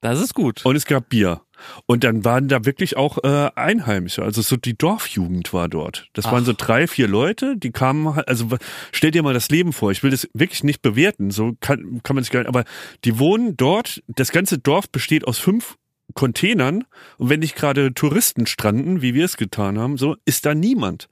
Das 0.00 0.20
ist 0.20 0.34
gut. 0.34 0.64
und 0.64 0.76
es 0.76 0.86
gab 0.86 1.08
Bier. 1.08 1.40
Und 1.86 2.04
dann 2.04 2.24
waren 2.24 2.48
da 2.48 2.64
wirklich 2.64 2.96
auch 2.96 3.22
äh, 3.24 3.50
Einheimische, 3.54 4.22
also 4.22 4.42
so 4.42 4.56
die 4.56 4.76
Dorfjugend 4.76 5.52
war 5.52 5.68
dort. 5.68 6.08
Das 6.12 6.26
waren 6.26 6.44
so 6.44 6.52
drei, 6.56 6.86
vier 6.86 7.08
Leute, 7.08 7.56
die 7.56 7.70
kamen, 7.70 8.14
halt- 8.14 8.28
also 8.28 8.48
stell 8.92 9.10
dir 9.10 9.22
mal 9.22 9.34
das 9.34 9.48
Leben 9.48 9.72
vor, 9.72 9.90
ich 9.90 10.02
will 10.02 10.10
das 10.10 10.28
wirklich 10.34 10.64
nicht 10.64 10.82
bewerten, 10.82 11.30
so 11.30 11.56
kann, 11.60 12.00
kann 12.02 12.14
man 12.16 12.24
sich 12.24 12.32
gar 12.32 12.40
nicht, 12.40 12.48
aber 12.48 12.64
die 13.04 13.18
wohnen 13.18 13.56
dort, 13.56 14.02
das 14.08 14.32
ganze 14.32 14.58
Dorf 14.58 14.88
besteht 14.90 15.26
aus 15.26 15.38
fünf 15.38 15.76
Containern 16.14 16.84
und 17.18 17.28
wenn 17.30 17.40
nicht 17.40 17.56
gerade 17.56 17.92
Touristen 17.92 18.46
stranden, 18.46 19.02
wie 19.02 19.14
wir 19.14 19.24
es 19.24 19.36
getan 19.36 19.78
haben, 19.78 19.96
so 19.96 20.16
ist 20.24 20.46
da 20.46 20.54
niemand. 20.54 21.08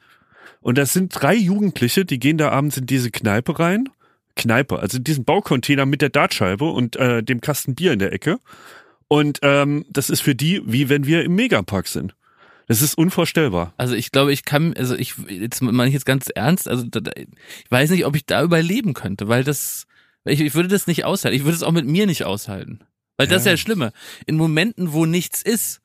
Und 0.60 0.78
das 0.78 0.92
sind 0.92 1.10
drei 1.14 1.34
Jugendliche, 1.34 2.04
die 2.04 2.18
gehen 2.18 2.38
da 2.38 2.50
abends 2.50 2.76
in 2.76 2.86
diese 2.86 3.10
Kneipe 3.10 3.58
rein. 3.58 3.88
Kneipe, 4.36 4.78
also 4.80 4.96
in 4.98 5.04
diesen 5.04 5.24
Baucontainer 5.24 5.86
mit 5.86 6.02
der 6.02 6.08
Dartscheibe 6.08 6.64
und 6.64 6.96
äh, 6.96 7.22
dem 7.22 7.40
Kasten 7.40 7.74
Bier 7.74 7.92
in 7.92 7.98
der 8.00 8.12
Ecke. 8.12 8.38
Und 9.08 9.38
ähm, 9.42 9.84
das 9.90 10.10
ist 10.10 10.20
für 10.20 10.34
die, 10.34 10.62
wie 10.64 10.88
wenn 10.88 11.06
wir 11.06 11.24
im 11.24 11.34
Megapark 11.34 11.86
sind. 11.88 12.14
Das 12.66 12.80
ist 12.80 12.96
unvorstellbar. 12.96 13.74
Also 13.76 13.94
ich 13.94 14.10
glaube, 14.10 14.32
ich 14.32 14.44
kann, 14.44 14.72
also 14.74 14.94
ich, 14.96 15.14
jetzt 15.28 15.60
meine 15.60 15.86
ich 15.88 15.92
jetzt 15.94 16.06
ganz 16.06 16.28
ernst, 16.34 16.66
also 16.66 16.84
da, 16.84 17.00
da- 17.00 17.12
ich 17.14 17.70
weiß 17.70 17.90
nicht, 17.90 18.06
ob 18.06 18.16
ich 18.16 18.24
da 18.24 18.42
überleben 18.42 18.94
könnte, 18.94 19.28
weil 19.28 19.44
das, 19.44 19.86
ich, 20.24 20.40
ich 20.40 20.54
würde 20.54 20.68
das 20.70 20.86
nicht 20.86 21.04
aushalten. 21.04 21.36
Ich 21.36 21.44
würde 21.44 21.56
es 21.56 21.62
auch 21.62 21.72
mit 21.72 21.86
mir 21.86 22.06
nicht 22.06 22.24
aushalten. 22.24 22.80
Weil 23.18 23.26
das 23.28 23.40
ist 23.42 23.46
ja 23.46 23.52
das 23.52 23.60
Schlimme. 23.60 23.92
In 24.26 24.36
Momenten, 24.36 24.92
wo 24.92 25.04
nichts 25.06 25.42
ist, 25.42 25.80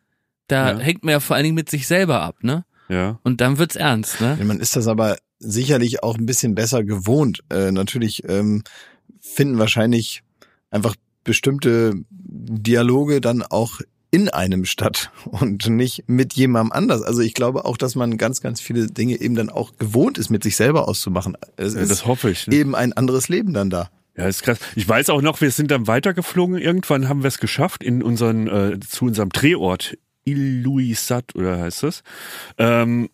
da 0.47 0.71
Ja. 0.71 0.79
hängt 0.79 1.03
man 1.03 1.11
ja 1.11 1.19
vor 1.19 1.35
allen 1.35 1.43
Dingen 1.43 1.55
mit 1.55 1.69
sich 1.69 1.85
selber 1.85 2.21
ab, 2.21 2.37
ne? 2.43 2.65
Ja. 2.87 3.19
Und 3.23 3.39
dann 3.41 3.57
wird's 3.59 3.75
ernst, 3.75 4.19
ne? 4.21 4.35
Ja, 4.39 4.45
Man 4.45 4.59
ist 4.59 4.75
das 4.75 4.87
aber 4.87 5.17
sicherlich 5.37 6.01
auch 6.01 6.17
ein 6.17 6.25
bisschen 6.25 6.55
besser 6.55 6.83
gewohnt. 6.83 7.43
Äh, 7.51 7.71
natürlich 7.71 8.23
ähm, 8.27 8.63
finden 9.21 9.59
wahrscheinlich 9.59 10.23
einfach 10.71 10.95
bestimmte 11.23 11.93
Dialoge 12.09 13.21
dann 13.21 13.43
auch 13.43 13.81
in 14.11 14.29
einem 14.29 14.65
statt 14.65 15.11
und 15.25 15.69
nicht 15.69 16.05
mit 16.07 16.33
jemandem 16.33 16.71
anders. 16.71 17.01
Also 17.01 17.21
ich 17.21 17.33
glaube 17.33 17.65
auch, 17.65 17.77
dass 17.77 17.95
man 17.95 18.17
ganz, 18.17 18.41
ganz 18.41 18.61
viele 18.61 18.87
Dinge 18.87 19.19
eben 19.19 19.35
dann 19.35 19.49
auch 19.49 19.77
gewohnt 19.77 20.17
ist, 20.17 20.29
mit 20.29 20.43
sich 20.43 20.55
selber 20.55 20.87
auszumachen. 20.87 21.37
Es 21.57 21.75
ja 21.75 21.85
das 21.85 22.05
hoffe 22.05 22.31
ich. 22.31 22.47
Ne? 22.47 22.55
eben 22.55 22.75
ein 22.75 22.93
anderes 22.93 23.29
Leben 23.29 23.53
dann 23.53 23.69
da. 23.69 23.89
Ja, 24.17 24.27
ist 24.27 24.43
krass. 24.43 24.59
Ich 24.75 24.87
weiß 24.87 25.11
auch 25.11 25.21
noch, 25.21 25.39
wir 25.39 25.51
sind 25.51 25.71
dann 25.71 25.87
weitergeflogen. 25.87 26.57
Irgendwann 26.57 27.07
haben 27.07 27.23
wir 27.23 27.29
es 27.29 27.37
geschafft 27.37 27.83
in 27.83 28.03
unseren 28.03 28.47
äh, 28.47 28.79
zu 28.79 29.05
unserem 29.05 29.29
Drehort 29.29 29.97
Iluisat 30.25 31.35
oder 31.35 31.59
heißt 31.59 31.83
das, 31.83 32.03
ähm, 32.57 33.09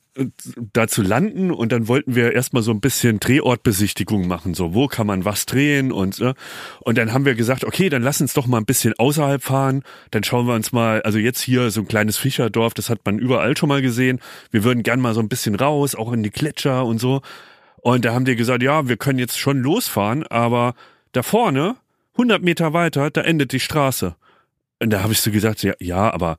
da 0.74 0.88
zu 0.88 1.02
landen 1.02 1.52
und 1.52 1.72
dann 1.72 1.88
wollten 1.88 2.16
wir 2.16 2.32
erstmal 2.32 2.64
so 2.64 2.72
ein 2.72 2.80
bisschen 2.80 3.20
Drehortbesichtigung 3.20 4.28
machen, 4.28 4.54
so 4.54 4.74
wo 4.74 4.88
kann 4.88 5.06
man 5.08 5.26
was 5.26 5.46
drehen 5.46 5.92
und 5.92 6.20
äh, 6.22 6.34
und 6.80 6.98
dann 6.98 7.12
haben 7.12 7.26
wir 7.26 7.36
gesagt, 7.36 7.66
okay, 7.66 7.90
dann 7.90 8.02
lass 8.02 8.22
uns 8.22 8.34
doch 8.34 8.48
mal 8.48 8.58
ein 8.58 8.66
bisschen 8.66 8.94
außerhalb 8.98 9.44
fahren, 9.44 9.84
dann 10.12 10.24
schauen 10.24 10.48
wir 10.48 10.54
uns 10.54 10.72
mal, 10.72 11.02
also 11.02 11.18
jetzt 11.18 11.42
hier 11.42 11.70
so 11.70 11.82
ein 11.82 11.88
kleines 11.88 12.18
Fischerdorf, 12.18 12.74
das 12.74 12.90
hat 12.90 13.00
man 13.06 13.20
überall 13.20 13.58
schon 13.58 13.70
mal 13.70 13.82
gesehen. 13.82 14.20
Wir 14.52 14.64
würden 14.64 14.84
gern 14.84 15.02
mal 15.02 15.14
so 15.14 15.20
ein 15.20 15.30
bisschen 15.30 15.56
raus, 15.56 15.96
auch 15.96 16.14
in 16.14 16.24
die 16.24 16.32
Gletscher 16.32 16.86
und 16.86 17.00
so. 17.00 17.22
Und 17.78 18.06
da 18.06 18.14
haben 18.14 18.26
die 18.26 18.36
gesagt, 18.36 18.64
ja, 18.64 18.88
wir 18.88 18.98
können 18.98 19.20
jetzt 19.20 19.38
schon 19.38 19.60
losfahren, 19.60 20.26
aber 20.28 20.76
da 21.12 21.24
vorne, 21.24 21.76
100 22.14 22.42
Meter 22.42 22.74
weiter, 22.74 23.12
da 23.12 23.22
endet 23.22 23.52
die 23.52 23.60
Straße. 23.60 24.16
Und 24.82 24.90
da 24.90 25.04
habe 25.04 25.14
ich 25.14 25.22
so 25.22 25.32
gesagt, 25.32 25.64
ja, 25.64 25.74
ja, 25.80 26.12
aber 26.12 26.38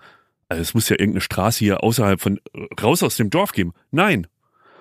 also 0.49 0.63
es 0.63 0.75
muss 0.75 0.89
ja 0.89 0.97
irgendeine 0.99 1.21
Straße 1.23 1.59
hier 1.61 1.83
außerhalb 1.83 2.21
von 2.21 2.41
raus 2.83 3.03
aus 3.03 3.17
dem 3.17 3.31
Dorf 3.31 3.53
geben. 3.53 3.73
Nein. 3.91 4.27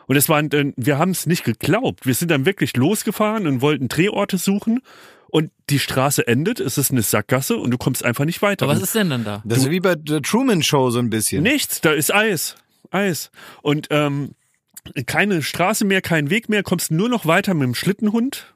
Und 0.07 0.15
es 0.15 0.29
waren, 0.29 0.49
dann- 0.49 0.73
wir 0.77 0.97
haben 0.99 1.11
es 1.11 1.25
nicht 1.25 1.43
geglaubt. 1.43 2.05
Wir 2.05 2.13
sind 2.13 2.29
dann 2.29 2.45
wirklich 2.45 2.75
losgefahren 2.77 3.47
und 3.47 3.61
wollten 3.61 3.87
Drehorte 3.87 4.37
suchen. 4.37 4.81
Und 5.27 5.51
die 5.69 5.79
Straße 5.79 6.25
endet, 6.27 6.59
es 6.59 6.77
ist 6.77 6.91
eine 6.91 7.01
Sackgasse 7.01 7.57
und 7.57 7.71
du 7.71 7.77
kommst 7.77 8.05
einfach 8.05 8.23
nicht 8.25 8.41
weiter. 8.41 8.65
Aber 8.65 8.75
was 8.75 8.81
ist 8.83 8.95
denn 8.95 9.09
dann 9.09 9.23
da? 9.25 9.41
Das 9.43 9.57
ist 9.59 9.69
wie 9.71 9.79
bei 9.79 9.95
der 9.95 10.21
Truman 10.21 10.61
Show 10.63 10.91
so 10.91 10.99
ein 10.99 11.09
bisschen. 11.09 11.43
Nichts, 11.43 11.81
da 11.81 11.91
ist 11.91 12.13
Eis. 12.13 12.55
Eis. 12.91 13.31
Und 13.61 13.87
ähm, 13.89 14.35
keine 15.07 15.41
Straße 15.41 15.83
mehr, 15.83 16.01
kein 16.01 16.29
Weg 16.29 16.47
mehr, 16.47 16.61
kommst 16.63 16.91
nur 16.91 17.09
noch 17.09 17.25
weiter 17.25 17.53
mit 17.55 17.63
dem 17.63 17.75
Schlittenhund. 17.75 18.53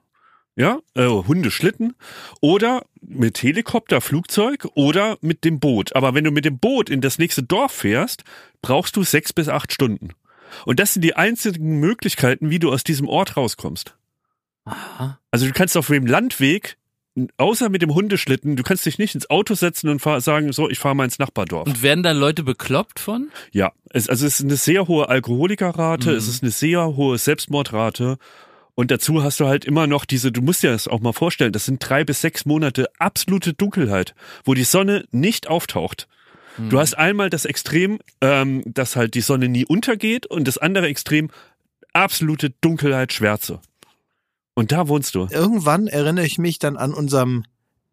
Ja, 0.55 0.79
äh, 0.93 1.07
Hundeschlitten 1.07 1.95
oder 2.41 2.83
mit 3.09 3.41
Helikopter, 3.41 4.01
Flugzeug 4.01 4.67
oder 4.75 5.17
mit 5.21 5.43
dem 5.43 5.59
Boot. 5.59 5.95
Aber 5.95 6.13
wenn 6.13 6.23
du 6.23 6.31
mit 6.31 6.45
dem 6.45 6.59
Boot 6.59 6.89
in 6.89 7.01
das 7.01 7.17
nächste 7.17 7.43
Dorf 7.43 7.71
fährst, 7.71 8.23
brauchst 8.61 8.95
du 8.95 9.03
sechs 9.03 9.33
bis 9.33 9.49
acht 9.49 9.73
Stunden. 9.73 10.09
Und 10.65 10.79
das 10.79 10.93
sind 10.93 11.01
die 11.03 11.15
einzigen 11.15 11.79
Möglichkeiten, 11.79 12.49
wie 12.49 12.59
du 12.59 12.71
aus 12.71 12.83
diesem 12.83 13.07
Ort 13.07 13.35
rauskommst. 13.37 13.95
Aha. 14.65 15.19
Also 15.31 15.45
du 15.45 15.51
kannst 15.53 15.75
auf 15.77 15.87
dem 15.87 16.05
Landweg, 16.05 16.77
außer 17.37 17.69
mit 17.69 17.81
dem 17.81 17.93
Hundeschlitten, 17.93 18.55
du 18.55 18.63
kannst 18.63 18.85
dich 18.85 18.97
nicht 18.99 19.15
ins 19.15 19.29
Auto 19.29 19.53
setzen 19.55 19.89
und 19.89 19.99
fahr, 19.99 20.21
sagen, 20.21 20.51
so, 20.53 20.69
ich 20.69 20.79
fahre 20.79 20.95
mal 20.95 21.05
ins 21.05 21.19
Nachbardorf. 21.19 21.67
Und 21.67 21.81
werden 21.81 22.03
da 22.03 22.11
Leute 22.11 22.43
bekloppt 22.43 22.99
von? 22.99 23.29
Ja, 23.51 23.71
es, 23.89 24.07
also 24.09 24.25
es 24.25 24.39
ist 24.39 24.45
eine 24.45 24.55
sehr 24.55 24.87
hohe 24.87 25.09
Alkoholikerrate, 25.09 26.11
Mhm. 26.11 26.15
es 26.15 26.27
ist 26.27 26.43
eine 26.43 26.51
sehr 26.51 26.95
hohe 26.95 27.17
Selbstmordrate. 27.17 28.17
Und 28.79 28.91
dazu 28.91 29.21
hast 29.23 29.41
du 29.41 29.45
halt 29.45 29.65
immer 29.65 29.87
noch 29.87 30.05
diese, 30.05 30.31
du 30.31 30.41
musst 30.41 30.63
dir 30.63 30.71
das 30.71 30.87
auch 30.87 31.01
mal 31.01 31.11
vorstellen, 31.11 31.51
das 31.51 31.65
sind 31.65 31.79
drei 31.79 32.05
bis 32.05 32.21
sechs 32.21 32.45
Monate 32.45 32.87
absolute 32.97 33.53
Dunkelheit, 33.53 34.15
wo 34.45 34.53
die 34.53 34.63
Sonne 34.63 35.03
nicht 35.11 35.49
auftaucht. 35.49 36.07
Mhm. 36.57 36.69
Du 36.69 36.79
hast 36.79 36.93
einmal 36.93 37.29
das 37.29 37.43
Extrem, 37.43 37.99
ähm, 38.21 38.63
dass 38.65 38.95
halt 38.95 39.15
die 39.15 39.21
Sonne 39.21 39.49
nie 39.49 39.65
untergeht 39.65 40.27
und 40.27 40.47
das 40.47 40.57
andere 40.57 40.87
Extrem, 40.87 41.29
absolute 41.91 42.51
Dunkelheit, 42.61 43.11
Schwärze. 43.11 43.59
Und 44.53 44.71
da 44.71 44.87
wohnst 44.87 45.13
du. 45.13 45.27
Irgendwann 45.29 45.87
erinnere 45.87 46.25
ich 46.25 46.37
mich 46.37 46.57
dann 46.57 46.77
an 46.77 46.93
unserem 46.93 47.43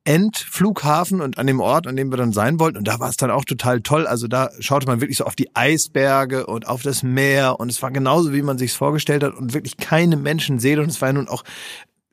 Endflughafen 0.07 1.21
und 1.21 1.37
an 1.37 1.47
dem 1.47 1.61
Ort, 1.61 1.87
an 1.87 1.97
dem 1.97 2.11
wir 2.11 2.17
dann 2.17 2.33
sein 2.33 2.59
wollten. 2.61 2.79
Und 2.79 2.89
da 2.89 3.01
war 3.01 3.09
es 3.09 3.17
dann 3.17 3.31
auch 3.31 3.45
total 3.45 3.81
toll. 3.81 4.07
Also 4.07 4.29
da 4.29 4.51
schaute 4.61 4.87
man 4.87 5.01
wirklich 5.01 5.19
so 5.19 5.25
auf 5.25 5.37
die 5.37 5.55
Eisberge 5.55 6.47
und 6.47 6.69
auf 6.69 6.83
das 6.83 7.03
Meer. 7.03 7.59
Und 7.61 7.71
es 7.71 7.83
war 7.83 7.91
genauso, 7.91 8.33
wie 8.33 8.43
man 8.43 8.57
sich 8.57 8.73
vorgestellt 8.73 9.25
hat. 9.25 9.35
Und 9.35 9.53
wirklich 9.53 9.77
keine 9.77 10.17
Menschenseele. 10.17 10.83
Und 10.83 10.89
es 10.89 11.01
war 11.01 11.09
ja 11.09 11.15
nun 11.15 11.29
auch 11.29 11.43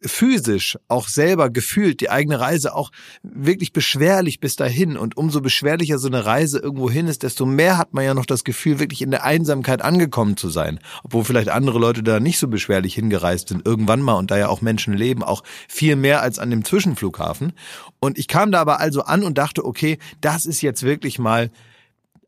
physisch, 0.05 0.77
auch 0.87 1.07
selber 1.07 1.49
gefühlt, 1.49 2.01
die 2.01 2.09
eigene 2.09 2.39
Reise 2.39 2.75
auch 2.75 2.91
wirklich 3.23 3.73
beschwerlich 3.73 4.39
bis 4.39 4.55
dahin. 4.55 4.97
Und 4.97 5.17
umso 5.17 5.41
beschwerlicher 5.41 5.97
so 5.97 6.07
eine 6.07 6.25
Reise 6.25 6.59
irgendwo 6.59 6.89
hin 6.89 7.07
ist, 7.07 7.23
desto 7.23 7.45
mehr 7.45 7.77
hat 7.77 7.93
man 7.93 8.05
ja 8.05 8.13
noch 8.13 8.25
das 8.25 8.43
Gefühl, 8.43 8.79
wirklich 8.79 9.01
in 9.01 9.11
der 9.11 9.23
Einsamkeit 9.23 9.81
angekommen 9.81 10.37
zu 10.37 10.49
sein. 10.49 10.79
Obwohl 11.03 11.23
vielleicht 11.23 11.49
andere 11.49 11.79
Leute 11.79 12.03
da 12.03 12.19
nicht 12.19 12.39
so 12.39 12.47
beschwerlich 12.47 12.95
hingereist 12.95 13.49
sind, 13.49 13.65
irgendwann 13.65 14.01
mal 14.01 14.13
und 14.13 14.31
da 14.31 14.37
ja 14.37 14.49
auch 14.49 14.61
Menschen 14.61 14.93
leben, 14.93 15.23
auch 15.23 15.43
viel 15.67 15.95
mehr 15.95 16.21
als 16.21 16.39
an 16.39 16.49
dem 16.49 16.63
Zwischenflughafen. 16.63 17.53
Und 17.99 18.17
ich 18.17 18.27
kam 18.27 18.51
da 18.51 18.61
aber 18.61 18.79
also 18.79 19.03
an 19.03 19.23
und 19.23 19.37
dachte, 19.37 19.65
okay, 19.65 19.97
das 20.21 20.45
ist 20.45 20.61
jetzt 20.61 20.83
wirklich 20.83 21.19
mal 21.19 21.51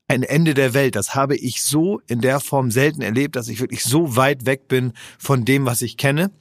ein 0.07 0.23
Ende 0.23 0.53
der 0.53 0.73
Welt. 0.73 0.95
Das 0.95 1.15
habe 1.15 1.35
ich 1.35 1.63
so 1.63 2.01
in 2.07 2.21
der 2.21 2.39
Form 2.39 2.71
selten 2.71 3.01
erlebt, 3.01 3.35
dass 3.35 3.47
ich 3.47 3.59
wirklich 3.59 3.83
so 3.83 4.15
weit 4.15 4.45
weg 4.45 4.67
bin 4.67 4.93
von 5.17 5.45
dem, 5.45 5.65
was 5.65 5.81
ich 5.81 5.97
kenne. 5.97 6.31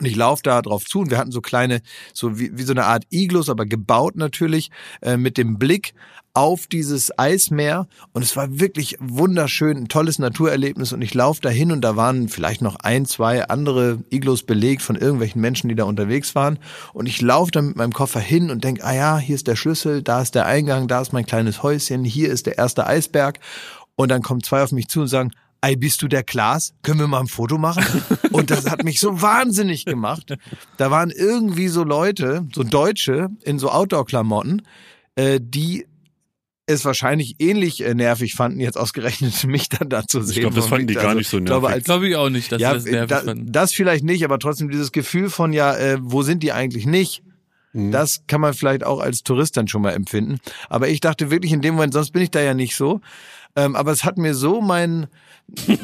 Und 0.00 0.06
ich 0.06 0.16
laufe 0.16 0.42
da 0.42 0.60
drauf 0.60 0.86
zu 0.86 0.98
und 0.98 1.10
wir 1.12 1.18
hatten 1.18 1.30
so 1.30 1.40
kleine, 1.40 1.80
so 2.12 2.36
wie, 2.36 2.58
wie 2.58 2.64
so 2.64 2.72
eine 2.72 2.84
Art 2.86 3.04
Iglus, 3.10 3.48
aber 3.48 3.64
gebaut 3.64 4.16
natürlich, 4.16 4.72
äh, 5.02 5.16
mit 5.16 5.38
dem 5.38 5.56
Blick 5.56 5.94
auf 6.32 6.66
dieses 6.66 7.16
Eismeer. 7.16 7.86
Und 8.12 8.22
es 8.22 8.36
war 8.36 8.58
wirklich 8.58 8.96
wunderschön, 8.98 9.76
ein 9.76 9.86
tolles 9.86 10.18
Naturerlebnis. 10.18 10.92
Und 10.92 11.00
ich 11.00 11.14
laufe 11.14 11.40
da 11.40 11.48
hin 11.48 11.70
und 11.70 11.82
da 11.82 11.94
waren 11.94 12.28
vielleicht 12.28 12.60
noch 12.60 12.74
ein, 12.80 13.06
zwei 13.06 13.46
andere 13.46 14.00
Iglus 14.10 14.42
belegt 14.42 14.82
von 14.82 14.96
irgendwelchen 14.96 15.40
Menschen, 15.40 15.68
die 15.68 15.76
da 15.76 15.84
unterwegs 15.84 16.34
waren. 16.34 16.58
Und 16.92 17.06
ich 17.06 17.20
laufe 17.20 17.52
da 17.52 17.62
mit 17.62 17.76
meinem 17.76 17.92
Koffer 17.92 18.18
hin 18.18 18.50
und 18.50 18.64
denke, 18.64 18.82
ah 18.82 18.94
ja, 18.94 19.18
hier 19.18 19.36
ist 19.36 19.46
der 19.46 19.54
Schlüssel, 19.54 20.02
da 20.02 20.20
ist 20.20 20.34
der 20.34 20.46
Eingang, 20.46 20.88
da 20.88 21.00
ist 21.02 21.12
mein 21.12 21.24
kleines 21.24 21.62
Häuschen, 21.62 22.02
hier 22.02 22.30
ist 22.30 22.46
der 22.46 22.58
erste 22.58 22.84
Eisberg. 22.84 23.38
Und 23.94 24.08
dann 24.08 24.22
kommen 24.22 24.42
zwei 24.42 24.64
auf 24.64 24.72
mich 24.72 24.88
zu 24.88 25.02
und 25.02 25.08
sagen, 25.08 25.30
Ei, 25.64 25.76
bist 25.76 26.02
du 26.02 26.08
der 26.08 26.22
Klaas? 26.22 26.74
Können 26.82 27.00
wir 27.00 27.06
mal 27.06 27.20
ein 27.20 27.26
Foto 27.26 27.56
machen? 27.56 27.84
Und 28.32 28.50
das 28.50 28.68
hat 28.70 28.84
mich 28.84 29.00
so 29.00 29.22
wahnsinnig 29.22 29.86
gemacht. 29.86 30.34
Da 30.76 30.90
waren 30.90 31.10
irgendwie 31.10 31.68
so 31.68 31.84
Leute, 31.84 32.46
so 32.54 32.64
Deutsche 32.64 33.30
in 33.44 33.58
so 33.58 33.70
Outdoor-Klamotten, 33.70 34.60
äh, 35.14 35.40
die 35.42 35.86
es 36.66 36.84
wahrscheinlich 36.84 37.36
ähnlich 37.38 37.82
äh, 37.82 37.94
nervig 37.94 38.34
fanden, 38.34 38.60
jetzt 38.60 38.76
ausgerechnet 38.76 39.44
mich 39.46 39.70
dann 39.70 39.88
da 39.88 40.06
zu 40.06 40.20
sehen. 40.22 40.40
glaube, 40.40 40.56
das 40.56 40.66
fanden 40.66 40.86
die 40.86 40.94
ich- 40.94 41.00
gar 41.00 41.14
nicht 41.14 41.28
so 41.30 41.38
ich 41.38 41.44
glaube, 41.46 41.62
nervig. 41.68 41.76
als 41.76 41.84
Glaube 41.84 42.08
ich 42.08 42.16
auch 42.16 42.28
nicht, 42.30 42.52
dass 42.52 42.60
ja, 42.60 42.70
sie 42.78 42.90
das 42.90 42.92
nervig 42.92 43.08
da, 43.08 43.20
fanden. 43.22 43.52
das 43.52 43.72
vielleicht 43.72 44.04
nicht, 44.04 44.22
aber 44.24 44.38
trotzdem 44.38 44.70
dieses 44.70 44.92
Gefühl 44.92 45.30
von 45.30 45.52
ja, 45.54 45.74
äh, 45.76 45.98
wo 46.02 46.22
sind 46.22 46.42
die 46.42 46.52
eigentlich 46.52 46.84
nicht? 46.84 47.22
Mhm. 47.72 47.90
Das 47.90 48.22
kann 48.26 48.40
man 48.40 48.54
vielleicht 48.54 48.84
auch 48.84 49.00
als 49.00 49.22
Tourist 49.22 49.56
dann 49.56 49.66
schon 49.68 49.82
mal 49.82 49.92
empfinden. 49.92 50.38
Aber 50.68 50.88
ich 50.88 51.00
dachte 51.00 51.30
wirklich 51.30 51.52
in 51.52 51.60
dem 51.62 51.74
Moment, 51.74 51.92
sonst 51.94 52.12
bin 52.12 52.22
ich 52.22 52.30
da 52.30 52.40
ja 52.40 52.54
nicht 52.54 52.76
so. 52.76 53.00
Ähm, 53.56 53.76
aber 53.76 53.92
es 53.92 54.04
hat 54.04 54.18
mir 54.18 54.34
so 54.34 54.60
mein 54.60 55.06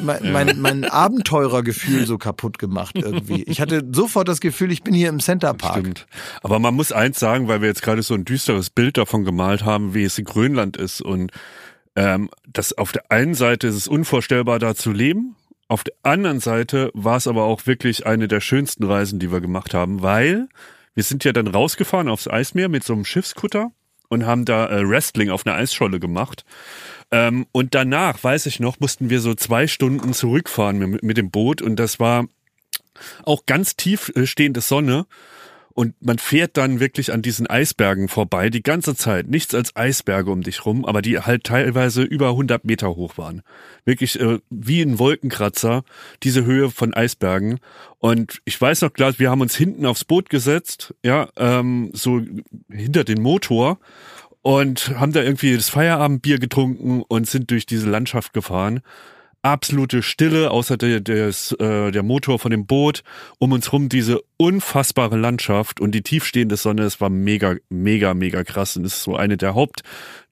mein, 0.01 0.19
mein, 0.31 0.61
mein 0.61 0.85
Abenteurergefühl 0.85 2.05
so 2.05 2.17
kaputt 2.17 2.59
gemacht 2.59 2.95
irgendwie. 2.95 3.43
Ich 3.43 3.61
hatte 3.61 3.83
sofort 3.91 4.27
das 4.27 4.41
Gefühl, 4.41 4.71
ich 4.71 4.83
bin 4.83 4.93
hier 4.93 5.09
im 5.09 5.19
Center 5.19 5.53
Park. 5.53 5.79
Stimmt. 5.79 6.07
Aber 6.41 6.59
man 6.59 6.73
muss 6.73 6.91
eins 6.91 7.19
sagen, 7.19 7.47
weil 7.47 7.61
wir 7.61 7.67
jetzt 7.67 7.81
gerade 7.81 8.01
so 8.01 8.13
ein 8.13 8.25
düsteres 8.25 8.69
Bild 8.69 8.97
davon 8.97 9.23
gemalt 9.23 9.63
haben, 9.63 9.93
wie 9.93 10.03
es 10.03 10.17
in 10.17 10.25
Grönland 10.25 10.77
ist. 10.77 11.01
Und 11.01 11.31
ähm, 11.95 12.29
das 12.47 12.77
auf 12.77 12.91
der 12.91 13.11
einen 13.11 13.33
Seite 13.33 13.67
ist 13.67 13.75
es 13.75 13.87
unvorstellbar, 13.87 14.59
da 14.59 14.75
zu 14.75 14.91
leben. 14.91 15.35
Auf 15.67 15.83
der 15.83 15.93
anderen 16.03 16.41
Seite 16.41 16.91
war 16.93 17.17
es 17.17 17.27
aber 17.27 17.43
auch 17.43 17.65
wirklich 17.65 18.05
eine 18.05 18.27
der 18.27 18.41
schönsten 18.41 18.83
Reisen, 18.83 19.19
die 19.19 19.31
wir 19.31 19.39
gemacht 19.39 19.73
haben, 19.73 20.01
weil 20.01 20.49
wir 20.95 21.03
sind 21.03 21.23
ja 21.23 21.31
dann 21.31 21.47
rausgefahren 21.47 22.09
aufs 22.09 22.27
Eismeer 22.27 22.67
mit 22.67 22.83
so 22.83 22.91
einem 22.91 23.05
Schiffskutter 23.05 23.71
und 24.09 24.25
haben 24.25 24.43
da 24.43 24.67
äh, 24.67 24.87
Wrestling 24.87 25.29
auf 25.29 25.45
einer 25.45 25.55
Eisscholle 25.55 26.01
gemacht. 26.01 26.43
Ähm, 27.11 27.45
und 27.51 27.75
danach, 27.75 28.23
weiß 28.23 28.45
ich 28.45 28.59
noch, 28.59 28.79
mussten 28.79 29.09
wir 29.09 29.19
so 29.19 29.33
zwei 29.33 29.67
Stunden 29.67 30.13
zurückfahren 30.13 30.77
mit, 30.77 31.03
mit 31.03 31.17
dem 31.17 31.29
Boot 31.29 31.61
und 31.61 31.75
das 31.75 31.99
war 31.99 32.25
auch 33.23 33.45
ganz 33.45 33.75
tief 33.75 34.11
äh, 34.15 34.25
stehende 34.25 34.61
Sonne. 34.61 35.05
und 35.73 35.95
man 36.01 36.19
fährt 36.19 36.57
dann 36.57 36.79
wirklich 36.81 37.13
an 37.13 37.21
diesen 37.21 37.47
Eisbergen 37.47 38.09
vorbei, 38.09 38.49
die 38.49 38.61
ganze 38.63 38.93
Zeit. 38.95 39.27
Nichts 39.27 39.55
als 39.55 39.75
Eisberge 39.75 40.29
um 40.31 40.41
dich 40.41 40.65
rum, 40.65 40.85
aber 40.85 41.01
die 41.01 41.19
halt 41.19 41.45
teilweise 41.45 42.03
über 42.03 42.29
100 42.29 42.65
Meter 42.65 42.95
hoch 42.95 43.17
waren. 43.17 43.41
Wirklich 43.85 44.19
äh, 44.19 44.39
wie 44.49 44.81
ein 44.81 44.99
Wolkenkratzer, 44.99 45.83
diese 46.23 46.45
Höhe 46.45 46.71
von 46.71 46.93
Eisbergen. 46.93 47.59
Und 47.99 48.41
ich 48.45 48.59
weiß 48.59 48.81
noch 48.81 48.93
klar, 48.93 49.13
wir 49.17 49.29
haben 49.29 49.41
uns 49.41 49.55
hinten 49.55 49.85
aufs 49.85 50.05
Boot 50.05 50.29
gesetzt, 50.29 50.93
ja, 51.03 51.29
ähm, 51.37 51.91
so 51.93 52.21
hinter 52.69 53.03
den 53.03 53.21
Motor 53.21 53.79
und 54.41 54.97
haben 54.99 55.11
da 55.11 55.21
irgendwie 55.21 55.55
das 55.55 55.69
Feierabendbier 55.69 56.39
getrunken 56.39 57.03
und 57.07 57.27
sind 57.27 57.51
durch 57.51 57.65
diese 57.65 57.89
Landschaft 57.89 58.33
gefahren 58.33 58.81
absolute 59.43 60.03
Stille, 60.03 60.51
außer 60.51 60.77
der, 60.77 60.99
des, 60.99 61.51
äh, 61.53 61.91
der 61.91 62.03
Motor 62.03 62.39
von 62.39 62.51
dem 62.51 62.65
Boot. 62.65 63.03
Um 63.39 63.51
uns 63.51 63.71
rum 63.73 63.89
diese 63.89 64.21
unfassbare 64.37 65.17
Landschaft 65.17 65.79
und 65.79 65.93
die 65.93 66.03
tiefstehende 66.03 66.57
Sonne. 66.57 66.83
Es 66.83 67.01
war 67.01 67.09
mega, 67.09 67.55
mega, 67.69 68.13
mega 68.13 68.43
krass. 68.43 68.77
Und 68.77 68.85
es 68.85 68.97
ist 68.97 69.03
so 69.03 69.15
eine 69.15 69.37
der 69.37 69.55
Haupt, 69.55 69.81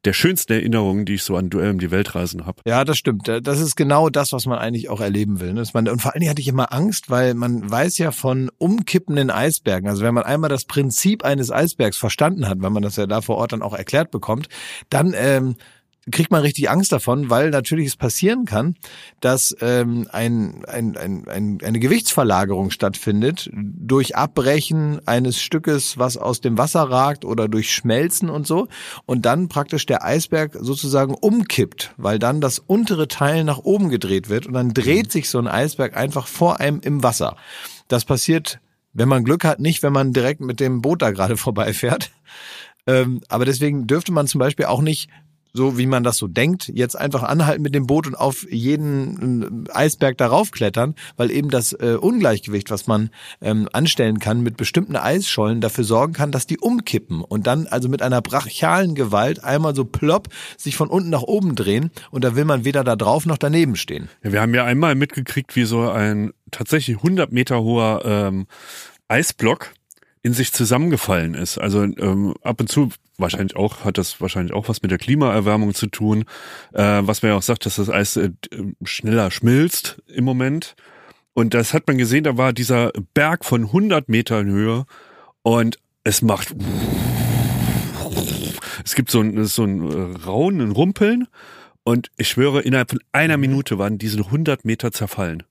der 0.05 0.13
schönsten 0.13 0.53
Erinnerungen, 0.53 1.05
die 1.05 1.15
ich 1.15 1.23
so 1.23 1.35
an 1.35 1.49
Duell 1.49 1.71
um 1.71 1.79
die 1.79 1.91
Weltreisen 1.91 2.45
habe. 2.45 2.61
Ja, 2.65 2.85
das 2.85 2.97
stimmt. 2.97 3.27
Das 3.27 3.59
ist 3.59 3.75
genau 3.75 4.09
das, 4.09 4.31
was 4.31 4.45
man 4.45 4.57
eigentlich 4.57 4.89
auch 4.89 5.01
erleben 5.01 5.41
will. 5.41 5.53
Ne? 5.53 5.63
Man, 5.73 5.89
und 5.89 6.01
vor 6.01 6.13
allen 6.13 6.21
Dingen 6.21 6.29
hatte 6.29 6.41
ich 6.41 6.47
immer 6.47 6.71
Angst, 6.71 7.09
weil 7.09 7.33
man 7.33 7.69
weiß 7.69 7.97
ja 7.97 8.11
von 8.11 8.49
umkippenden 8.57 9.29
Eisbergen. 9.29 9.89
Also 9.89 10.03
wenn 10.03 10.13
man 10.13 10.23
einmal 10.23 10.49
das 10.49 10.63
Prinzip 10.63 11.25
eines 11.25 11.51
Eisbergs 11.51 11.97
verstanden 11.97 12.47
hat, 12.47 12.61
wenn 12.61 12.71
man 12.71 12.83
das 12.83 12.95
ja 12.95 13.07
da 13.07 13.21
vor 13.21 13.37
Ort 13.37 13.51
dann 13.51 13.61
auch 13.61 13.73
erklärt 13.73 14.09
bekommt, 14.11 14.47
dann 14.89 15.13
ähm, 15.15 15.55
kriegt 16.11 16.31
man 16.31 16.41
richtig 16.41 16.69
Angst 16.69 16.91
davon, 16.91 17.29
weil 17.29 17.49
natürlich 17.49 17.87
es 17.87 17.95
passieren 17.95 18.45
kann, 18.45 18.75
dass 19.19 19.55
ähm, 19.61 20.07
ein, 20.11 20.63
ein, 20.65 20.97
ein, 20.97 21.27
ein, 21.27 21.57
eine 21.63 21.79
Gewichtsverlagerung 21.79 22.71
stattfindet 22.71 23.49
durch 23.53 24.15
Abbrechen 24.15 25.05
eines 25.07 25.41
Stückes, 25.41 25.97
was 25.97 26.17
aus 26.17 26.41
dem 26.41 26.57
Wasser 26.57 26.83
ragt 26.83 27.25
oder 27.25 27.47
durch 27.47 27.73
Schmelzen 27.73 28.29
und 28.29 28.47
so 28.47 28.67
und 29.05 29.25
dann 29.25 29.49
praktisch 29.49 29.85
der 29.85 30.03
Eisberg 30.03 30.57
sozusagen 30.59 31.13
umkippt, 31.13 31.93
weil 31.97 32.19
dann 32.19 32.41
das 32.41 32.59
untere 32.59 33.07
Teil 33.07 33.43
nach 33.43 33.59
oben 33.59 33.89
gedreht 33.89 34.29
wird 34.29 34.45
und 34.45 34.53
dann 34.53 34.73
dreht 34.73 35.07
mhm. 35.07 35.11
sich 35.11 35.29
so 35.29 35.39
ein 35.39 35.47
Eisberg 35.47 35.95
einfach 35.95 36.27
vor 36.27 36.59
einem 36.59 36.79
im 36.81 37.03
Wasser. 37.03 37.35
Das 37.87 38.05
passiert, 38.05 38.59
wenn 38.93 39.09
man 39.09 39.23
Glück 39.23 39.43
hat, 39.43 39.59
nicht, 39.59 39.83
wenn 39.83 39.93
man 39.93 40.13
direkt 40.13 40.41
mit 40.41 40.59
dem 40.59 40.81
Boot 40.81 41.01
da 41.01 41.11
gerade 41.11 41.37
vorbeifährt. 41.37 42.11
Ähm, 42.87 43.21
aber 43.27 43.45
deswegen 43.45 43.87
dürfte 43.87 44.11
man 44.11 44.27
zum 44.27 44.39
Beispiel 44.39 44.65
auch 44.65 44.81
nicht 44.81 45.09
so 45.53 45.77
wie 45.77 45.87
man 45.87 46.03
das 46.03 46.17
so 46.17 46.27
denkt, 46.27 46.71
jetzt 46.73 46.95
einfach 46.95 47.23
anhalten 47.23 47.61
mit 47.61 47.75
dem 47.75 47.87
Boot 47.87 48.07
und 48.07 48.15
auf 48.15 48.49
jeden 48.49 49.67
äh, 49.67 49.71
Eisberg 49.73 50.17
darauf 50.17 50.51
klettern, 50.51 50.95
weil 51.17 51.31
eben 51.31 51.49
das 51.49 51.73
äh, 51.73 51.97
Ungleichgewicht, 51.99 52.69
was 52.69 52.87
man 52.87 53.09
ähm, 53.41 53.67
anstellen 53.73 54.19
kann 54.19 54.41
mit 54.41 54.57
bestimmten 54.57 54.95
Eisschollen, 54.95 55.61
dafür 55.61 55.83
sorgen 55.83 56.13
kann, 56.13 56.31
dass 56.31 56.47
die 56.47 56.59
umkippen 56.59 57.21
und 57.21 57.47
dann 57.47 57.67
also 57.67 57.89
mit 57.89 58.01
einer 58.01 58.21
brachialen 58.21 58.95
Gewalt 58.95 59.43
einmal 59.43 59.75
so 59.75 59.85
plopp 59.85 60.29
sich 60.57 60.75
von 60.75 60.89
unten 60.89 61.09
nach 61.09 61.23
oben 61.23 61.55
drehen 61.55 61.91
und 62.11 62.23
da 62.23 62.35
will 62.35 62.45
man 62.45 62.65
weder 62.65 62.83
da 62.83 62.95
drauf 62.95 63.25
noch 63.25 63.37
daneben 63.37 63.75
stehen. 63.75 64.09
Ja, 64.23 64.31
wir 64.31 64.41
haben 64.41 64.53
ja 64.53 64.65
einmal 64.65 64.95
mitgekriegt, 64.95 65.55
wie 65.55 65.65
so 65.65 65.89
ein 65.89 66.31
tatsächlich 66.51 66.97
100 66.97 67.31
Meter 67.31 67.61
hoher 67.61 68.01
ähm, 68.05 68.47
Eisblock 69.07 69.71
in 70.21 70.33
sich 70.33 70.51
zusammengefallen 70.51 71.33
ist. 71.33 71.57
Also 71.57 71.83
ähm, 71.83 72.33
ab 72.41 72.59
und 72.59 72.67
zu 72.67 72.89
wahrscheinlich 73.17 73.55
auch 73.55 73.85
hat 73.85 73.97
das 73.97 74.19
wahrscheinlich 74.21 74.53
auch 74.53 74.69
was 74.69 74.81
mit 74.81 74.91
der 74.91 74.97
Klimaerwärmung 74.97 75.73
zu 75.73 75.87
tun, 75.87 76.25
äh, 76.73 77.01
was 77.01 77.21
man 77.21 77.31
ja 77.31 77.37
auch 77.37 77.43
sagt, 77.43 77.65
dass 77.65 77.75
das 77.75 77.89
Eis 77.89 78.17
äh, 78.17 78.31
schneller 78.83 79.31
schmilzt 79.31 80.01
im 80.07 80.25
Moment. 80.25 80.75
Und 81.33 81.53
das 81.53 81.73
hat 81.73 81.87
man 81.87 81.97
gesehen, 81.97 82.23
da 82.23 82.37
war 82.37 82.53
dieser 82.53 82.91
Berg 83.13 83.45
von 83.45 83.65
100 83.65 84.09
Metern 84.09 84.47
Höhe 84.47 84.85
und 85.41 85.77
es 86.03 86.21
macht 86.21 86.55
es 88.83 88.95
gibt 88.95 89.11
so 89.11 89.21
ein, 89.21 89.45
so 89.45 89.63
ein 89.63 89.91
äh, 89.91 90.17
Raunen, 90.25 90.61
ein 90.61 90.71
Rumpeln 90.71 91.27
und 91.83 92.11
ich 92.17 92.29
schwöre, 92.29 92.61
innerhalb 92.61 92.89
von 92.89 92.99
einer 93.11 93.37
Minute 93.37 93.77
waren 93.77 93.97
diese 93.97 94.17
100 94.17 94.65
Meter 94.65 94.91
zerfallen 94.91 95.43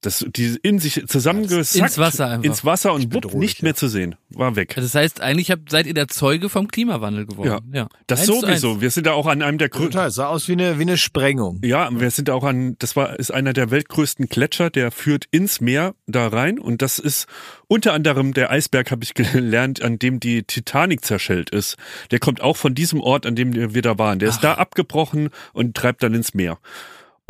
das 0.00 0.24
die 0.28 0.58
in 0.62 0.78
sich 0.78 1.06
zusammengesackt 1.08 1.84
ins 1.84 1.98
Wasser 1.98 2.28
einfach. 2.28 2.44
ins 2.44 2.64
Wasser 2.64 2.92
und 2.92 3.10
bupp, 3.10 3.34
nicht 3.34 3.62
mehr 3.62 3.74
zu 3.74 3.88
sehen. 3.88 4.14
War 4.30 4.54
weg. 4.54 4.74
Das 4.76 4.94
heißt 4.94 5.20
eigentlich 5.20 5.50
habt, 5.50 5.70
seid 5.70 5.86
ihr 5.86 5.94
der 5.94 6.06
Zeuge 6.06 6.48
vom 6.48 6.68
Klimawandel 6.68 7.26
geworden. 7.26 7.70
Ja, 7.72 7.80
ja. 7.80 7.88
das 8.06 8.20
eins 8.20 8.28
sowieso. 8.28 8.80
wir 8.80 8.90
sind 8.90 9.06
da 9.06 9.12
auch 9.12 9.26
an 9.26 9.42
einem 9.42 9.58
der 9.58 9.68
größten 9.68 10.00
es 10.00 10.14
sah 10.14 10.28
aus 10.28 10.46
wie 10.46 10.52
eine 10.52 10.78
wie 10.78 10.82
eine 10.82 10.96
Sprengung. 10.96 11.60
Ja 11.64 11.88
wir 11.92 12.10
sind 12.12 12.28
da 12.28 12.34
auch 12.34 12.44
an 12.44 12.76
das 12.78 12.94
war 12.94 13.18
ist 13.18 13.32
einer 13.32 13.52
der 13.52 13.72
weltgrößten 13.72 14.26
Gletscher 14.26 14.70
der 14.70 14.92
führt 14.92 15.24
ins 15.32 15.60
Meer 15.60 15.94
da 16.06 16.28
rein. 16.28 16.60
Und 16.60 16.80
das 16.80 17.00
ist 17.00 17.26
unter 17.66 17.92
anderem 17.92 18.34
der 18.34 18.50
Eisberg 18.50 18.92
habe 18.92 19.02
ich 19.02 19.14
gelernt 19.14 19.82
an 19.82 19.98
dem 19.98 20.20
die 20.20 20.44
Titanic 20.44 21.04
zerschellt 21.04 21.50
ist. 21.50 21.76
Der 22.12 22.20
kommt 22.20 22.40
auch 22.40 22.56
von 22.56 22.74
diesem 22.74 23.00
Ort 23.00 23.26
an 23.26 23.34
dem 23.34 23.74
wir 23.74 23.82
da 23.82 23.98
waren. 23.98 24.20
Der 24.20 24.28
Ach. 24.28 24.34
ist 24.34 24.44
da 24.44 24.54
abgebrochen 24.54 25.30
und 25.52 25.76
treibt 25.76 26.04
dann 26.04 26.14
ins 26.14 26.34
Meer 26.34 26.58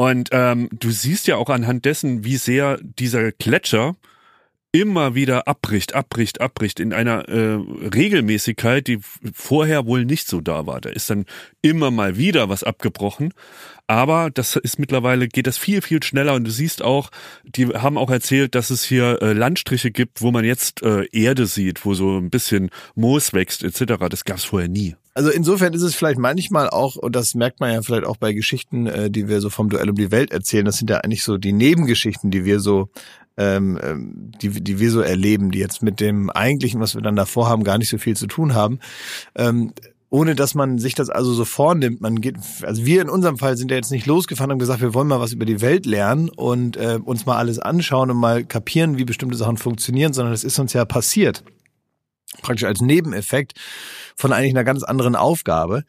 und 0.00 0.28
ähm, 0.30 0.68
du 0.70 0.92
siehst 0.92 1.26
ja 1.26 1.36
auch 1.36 1.50
anhand 1.50 1.84
dessen, 1.84 2.24
wie 2.24 2.36
sehr 2.36 2.78
dieser 2.80 3.32
Gletscher 3.32 3.96
immer 4.70 5.16
wieder 5.16 5.48
abbricht, 5.48 5.96
abbricht, 5.96 6.40
abbricht 6.40 6.78
in 6.78 6.92
einer 6.92 7.28
äh, 7.28 7.54
Regelmäßigkeit, 7.92 8.86
die 8.86 9.00
vorher 9.32 9.86
wohl 9.86 10.04
nicht 10.04 10.28
so 10.28 10.40
da 10.40 10.66
war. 10.66 10.80
Da 10.80 10.90
ist 10.90 11.10
dann 11.10 11.24
immer 11.62 11.90
mal 11.90 12.16
wieder 12.16 12.48
was 12.48 12.62
abgebrochen, 12.62 13.34
aber 13.88 14.30
das 14.30 14.54
ist 14.54 14.78
mittlerweile 14.78 15.26
geht 15.26 15.48
das 15.48 15.58
viel 15.58 15.82
viel 15.82 16.00
schneller 16.00 16.34
und 16.34 16.44
du 16.44 16.52
siehst 16.52 16.80
auch, 16.80 17.10
die 17.42 17.66
haben 17.66 17.98
auch 17.98 18.10
erzählt, 18.10 18.54
dass 18.54 18.70
es 18.70 18.84
hier 18.84 19.20
äh, 19.20 19.32
Landstriche 19.32 19.90
gibt, 19.90 20.22
wo 20.22 20.30
man 20.30 20.44
jetzt 20.44 20.80
äh, 20.82 21.06
Erde 21.10 21.46
sieht, 21.46 21.84
wo 21.84 21.94
so 21.94 22.18
ein 22.18 22.30
bisschen 22.30 22.70
Moos 22.94 23.32
wächst 23.32 23.64
etc. 23.64 23.94
Das 24.08 24.24
gab 24.24 24.36
es 24.36 24.44
vorher 24.44 24.68
nie. 24.68 24.94
Also 25.18 25.30
insofern 25.30 25.74
ist 25.74 25.82
es 25.82 25.96
vielleicht 25.96 26.20
manchmal 26.20 26.70
auch, 26.70 26.94
und 26.94 27.16
das 27.16 27.34
merkt 27.34 27.58
man 27.58 27.72
ja 27.72 27.82
vielleicht 27.82 28.06
auch 28.06 28.18
bei 28.18 28.32
Geschichten, 28.32 28.86
äh, 28.86 29.10
die 29.10 29.26
wir 29.26 29.40
so 29.40 29.50
vom 29.50 29.68
Duell 29.68 29.90
um 29.90 29.96
die 29.96 30.12
Welt 30.12 30.30
erzählen, 30.30 30.64
das 30.64 30.76
sind 30.76 30.90
ja 30.90 30.98
eigentlich 30.98 31.24
so 31.24 31.38
die 31.38 31.52
Nebengeschichten, 31.52 32.30
die 32.30 32.44
wir 32.44 32.60
so 32.60 32.88
ähm, 33.36 33.80
ähm, 33.82 34.30
die, 34.40 34.50
die 34.50 34.78
wir 34.78 34.92
so 34.92 35.00
erleben, 35.00 35.50
die 35.50 35.58
jetzt 35.58 35.82
mit 35.82 35.98
dem 35.98 36.30
eigentlichen, 36.30 36.78
was 36.78 36.94
wir 36.94 37.02
dann 37.02 37.16
davor 37.16 37.48
haben, 37.48 37.64
gar 37.64 37.78
nicht 37.78 37.88
so 37.88 37.98
viel 37.98 38.14
zu 38.14 38.28
tun 38.28 38.54
haben. 38.54 38.78
Ähm, 39.34 39.72
ohne 40.08 40.36
dass 40.36 40.54
man 40.54 40.78
sich 40.78 40.94
das 40.94 41.10
also 41.10 41.32
so 41.32 41.44
vornimmt. 41.44 42.00
Man 42.00 42.20
geht, 42.20 42.36
also 42.62 42.86
wir 42.86 43.02
in 43.02 43.08
unserem 43.08 43.38
Fall 43.38 43.56
sind 43.56 43.72
ja 43.72 43.76
jetzt 43.76 43.90
nicht 43.90 44.06
losgefahren 44.06 44.52
und 44.52 44.60
gesagt, 44.60 44.80
wir 44.80 44.94
wollen 44.94 45.08
mal 45.08 45.18
was 45.18 45.32
über 45.32 45.46
die 45.46 45.60
Welt 45.60 45.84
lernen 45.84 46.28
und 46.28 46.76
äh, 46.76 47.00
uns 47.04 47.26
mal 47.26 47.38
alles 47.38 47.58
anschauen 47.58 48.12
und 48.12 48.18
mal 48.18 48.44
kapieren, 48.44 48.98
wie 48.98 49.04
bestimmte 49.04 49.36
Sachen 49.36 49.56
funktionieren, 49.56 50.12
sondern 50.12 50.32
es 50.32 50.44
ist 50.44 50.60
uns 50.60 50.74
ja 50.74 50.84
passiert. 50.84 51.42
Praktisch 52.42 52.64
als 52.64 52.80
Nebeneffekt 52.80 53.54
von 54.16 54.32
eigentlich 54.32 54.52
einer 54.52 54.64
ganz 54.64 54.82
anderen 54.82 55.16
Aufgabe. 55.16 55.84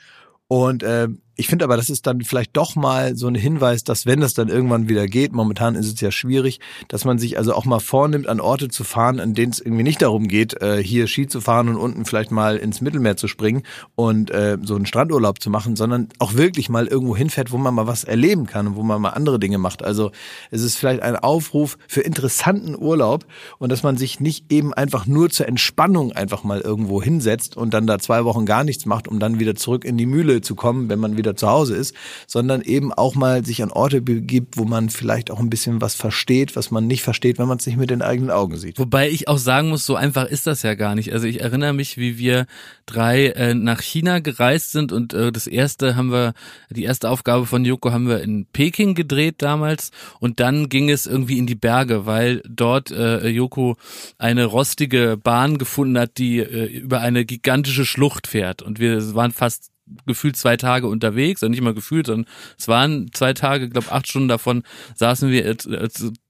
Und 0.47 0.83
äh, 0.83 1.07
ich 1.39 1.47
finde 1.47 1.63
aber, 1.63 1.77
das 1.77 1.89
ist 1.89 2.05
dann 2.05 2.21
vielleicht 2.21 2.57
doch 2.57 2.75
mal 2.75 3.15
so 3.15 3.27
ein 3.27 3.33
Hinweis, 3.33 3.85
dass 3.85 4.05
wenn 4.05 4.19
das 4.19 4.33
dann 4.33 4.49
irgendwann 4.49 4.89
wieder 4.89 5.07
geht, 5.07 5.31
momentan 5.31 5.75
ist 5.75 5.87
es 5.87 6.01
ja 6.01 6.11
schwierig, 6.11 6.59
dass 6.89 7.05
man 7.05 7.17
sich 7.17 7.37
also 7.37 7.53
auch 7.53 7.63
mal 7.63 7.79
vornimmt, 7.79 8.27
an 8.27 8.41
Orte 8.41 8.67
zu 8.67 8.83
fahren, 8.83 9.21
an 9.21 9.35
denen 9.35 9.53
es 9.53 9.61
irgendwie 9.61 9.83
nicht 9.83 10.01
darum 10.01 10.27
geht, 10.27 10.61
äh, 10.61 10.83
hier 10.83 11.07
Ski 11.07 11.27
zu 11.27 11.39
fahren 11.39 11.69
und 11.69 11.77
unten 11.77 12.03
vielleicht 12.03 12.31
mal 12.31 12.57
ins 12.57 12.81
Mittelmeer 12.81 13.15
zu 13.15 13.29
springen 13.29 13.63
und 13.95 14.31
äh, 14.31 14.57
so 14.61 14.75
einen 14.75 14.85
Strandurlaub 14.85 15.41
zu 15.41 15.49
machen, 15.49 15.77
sondern 15.77 16.09
auch 16.19 16.33
wirklich 16.33 16.67
mal 16.67 16.87
irgendwo 16.87 17.15
hinfährt, 17.15 17.53
wo 17.53 17.57
man 17.57 17.73
mal 17.73 17.87
was 17.87 18.03
erleben 18.03 18.45
kann 18.45 18.67
und 18.67 18.75
wo 18.75 18.83
man 18.83 19.01
mal 19.01 19.11
andere 19.11 19.39
Dinge 19.39 19.59
macht. 19.59 19.81
Also 19.81 20.11
es 20.51 20.61
ist 20.61 20.75
vielleicht 20.75 21.01
ein 21.03 21.15
Aufruf 21.15 21.77
für 21.87 22.01
interessanten 22.01 22.75
Urlaub 22.77 23.25
und 23.59 23.71
dass 23.71 23.81
man 23.81 23.95
sich 23.95 24.19
nicht 24.19 24.51
eben 24.51 24.73
einfach 24.73 25.05
nur 25.07 25.29
zur 25.29 25.47
Entspannung 25.47 26.11
einfach 26.11 26.43
mal 26.43 26.59
irgendwo 26.59 27.01
hinsetzt 27.01 27.55
und 27.55 27.73
dann 27.73 27.87
da 27.87 27.97
zwei 27.97 28.25
Wochen 28.25 28.45
gar 28.45 28.65
nichts 28.65 28.85
macht, 28.85 29.07
um 29.07 29.19
dann 29.19 29.39
wieder 29.39 29.55
zurück 29.55 29.85
in 29.85 29.95
die 29.95 30.05
Mühle 30.05 30.41
zu 30.41 30.55
kommen, 30.55 30.89
wenn 30.89 30.99
man 30.99 31.15
wieder 31.15 31.28
wieder 31.29 31.35
zu 31.35 31.47
Hause 31.47 31.75
ist, 31.75 31.95
sondern 32.27 32.61
eben 32.61 32.91
auch 32.91 33.15
mal 33.15 33.45
sich 33.45 33.61
an 33.61 33.71
Orte 33.71 34.01
begibt, 34.01 34.57
wo 34.57 34.65
man 34.65 34.89
vielleicht 34.89 35.31
auch 35.31 35.39
ein 35.39 35.49
bisschen 35.49 35.81
was 35.81 35.95
versteht, 35.95 36.55
was 36.55 36.71
man 36.71 36.87
nicht 36.87 37.03
versteht, 37.03 37.39
wenn 37.39 37.47
man 37.47 37.57
es 37.57 37.65
nicht 37.65 37.77
mit 37.77 37.89
den 37.89 38.01
eigenen 38.01 38.31
Augen 38.31 38.57
sieht. 38.57 38.79
Wobei 38.79 39.09
ich 39.09 39.27
auch 39.27 39.37
sagen 39.37 39.69
muss, 39.69 39.85
so 39.85 39.95
einfach 39.95 40.25
ist 40.25 40.47
das 40.47 40.63
ja 40.63 40.73
gar 40.73 40.95
nicht. 40.95 41.13
Also 41.13 41.27
ich 41.27 41.41
erinnere 41.41 41.73
mich, 41.73 41.97
wie 41.97 42.17
wir 42.17 42.47
drei 42.85 43.27
äh, 43.27 43.53
nach 43.53 43.81
China 43.81 44.19
gereist 44.19 44.71
sind 44.71 44.91
und 44.91 45.13
äh, 45.13 45.31
das 45.31 45.47
erste 45.47 45.95
haben 45.95 46.11
wir, 46.11 46.33
die 46.69 46.83
erste 46.83 47.09
Aufgabe 47.09 47.45
von 47.45 47.63
Joko 47.63 47.91
haben 47.91 48.07
wir 48.07 48.21
in 48.21 48.45
Peking 48.51 48.95
gedreht 48.95 49.35
damals 49.39 49.91
und 50.19 50.39
dann 50.39 50.69
ging 50.69 50.89
es 50.89 51.05
irgendwie 51.05 51.37
in 51.37 51.45
die 51.45 51.55
Berge, 51.55 52.05
weil 52.05 52.41
dort 52.49 52.91
äh, 52.91 53.27
Joko 53.27 53.77
eine 54.17 54.45
rostige 54.45 55.17
Bahn 55.21 55.57
gefunden 55.57 55.99
hat, 55.99 56.17
die 56.17 56.39
äh, 56.39 56.65
über 56.65 57.01
eine 57.01 57.25
gigantische 57.25 57.85
Schlucht 57.85 58.27
fährt 58.27 58.61
und 58.61 58.79
wir 58.79 59.13
waren 59.13 59.31
fast 59.31 59.71
gefühlt 60.05 60.37
zwei 60.37 60.57
Tage 60.57 60.87
unterwegs, 60.87 61.43
und 61.43 61.51
nicht 61.51 61.61
mal 61.61 61.73
gefühlt, 61.73 62.07
sondern 62.07 62.31
es 62.57 62.67
waren 62.67 63.09
zwei 63.13 63.33
Tage, 63.33 63.69
glaube 63.69 63.91
acht 63.91 64.07
Stunden 64.07 64.27
davon 64.27 64.63
saßen 64.95 65.29
wir 65.29 65.57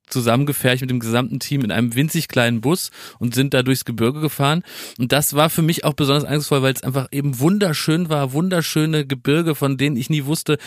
zusammengefärcht 0.10 0.82
mit 0.82 0.90
dem 0.90 1.00
gesamten 1.00 1.40
Team 1.40 1.64
in 1.64 1.72
einem 1.72 1.96
winzig 1.96 2.28
kleinen 2.28 2.62
Bus 2.62 2.92
und 3.20 3.36
sind 3.36 3.54
da 3.54 3.64
durchs 3.64 3.86
Gebirge 3.86 4.20
gefahren. 4.20 4.64
Und 4.98 5.12
das 5.12 5.36
war 5.36 5.50
für 5.50 5.62
mich 5.62 5.86
auch 5.86 5.94
besonders 5.94 6.26
angstvoll, 6.26 6.62
weil 6.62 6.74
es 6.74 6.84
einfach 6.84 7.08
eben 7.12 7.40
wunderschön 7.40 8.10
war, 8.10 8.34
wunderschöne 8.34 9.06
Gebirge, 9.06 9.56
von 9.56 9.78
denen 9.78 9.98
ich 9.98 10.10
nie 10.10 10.26
wusste, 10.26 10.58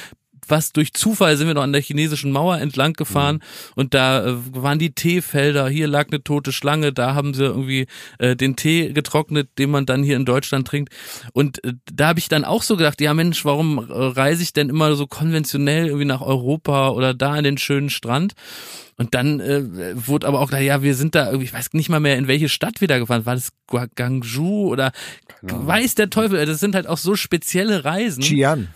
was 0.49 0.73
durch 0.73 0.93
Zufall 0.93 1.37
sind 1.37 1.47
wir 1.47 1.55
noch 1.55 1.63
an 1.63 1.73
der 1.73 1.83
chinesischen 1.83 2.33
Mauer 2.33 2.59
entlang 2.59 2.95
gefahren 2.95 3.37
mhm. 3.37 3.73
und 3.75 3.95
da 3.95 4.27
äh, 4.27 4.35
waren 4.53 4.79
die 4.79 4.95
Teefelder, 4.95 5.69
hier 5.69 5.87
lag 5.87 6.09
eine 6.11 6.23
tote 6.23 6.53
Schlange, 6.53 6.93
da 6.93 7.15
haben 7.15 7.35
sie 7.35 7.45
irgendwie 7.45 7.87
äh, 8.19 8.37
den 8.37 8.57
Tee 8.57 8.93
getrocknet, 8.93 9.51
den 9.59 9.71
man 9.71 9.87
dann 9.87 10.03
hier 10.03 10.17
in 10.17 10.25
Deutschland 10.25 10.67
trinkt. 10.67 10.93
Und 11.33 11.65
äh, 11.65 11.75
da 11.93 12.09
habe 12.09 12.19
ich 12.19 12.29
dann 12.29 12.45
auch 12.45 12.63
so 12.63 12.77
gedacht, 12.77 13.01
ja 13.01 13.15
Mensch, 13.15 13.45
warum 13.45 13.79
äh, 13.79 13.93
reise 13.93 14.43
ich 14.43 14.53
denn 14.53 14.69
immer 14.69 14.95
so 14.95 15.07
konventionell 15.07 15.87
irgendwie 15.87 16.05
nach 16.05 16.21
Europa 16.21 16.91
oder 16.91 17.15
da 17.15 17.33
an 17.33 17.45
den 17.45 17.59
schönen 17.59 17.91
Strand? 17.91 18.35
Und 18.97 19.15
dann 19.15 19.41
äh, 19.41 19.63
wurde 19.95 20.27
aber 20.27 20.41
auch 20.41 20.49
klar, 20.49 20.61
ja, 20.61 20.83
wir 20.83 20.95
sind 20.95 21.15
da 21.15 21.27
irgendwie, 21.27 21.47
ich 21.47 21.53
weiß 21.53 21.73
nicht 21.73 21.89
mal 21.89 22.01
mehr, 22.01 22.17
in 22.17 22.29
welche 22.29 22.49
Stadt 22.49 22.81
wir 22.81 22.89
da 22.89 22.99
gefahren. 22.99 23.27
War 23.27 23.35
das 23.35 23.51
Guangzhou 23.67 24.71
oder 24.71 24.93
genau. 25.41 25.67
weiß 25.67 25.95
der 25.95 26.11
Teufel? 26.11 26.45
Das 26.45 26.61
sind 26.61 26.75
halt 26.75 26.87
auch 26.87 26.99
so 26.99 27.17
spezielle 27.17 27.85
Reisen. 27.85 28.23
Xi'an. 28.23 28.67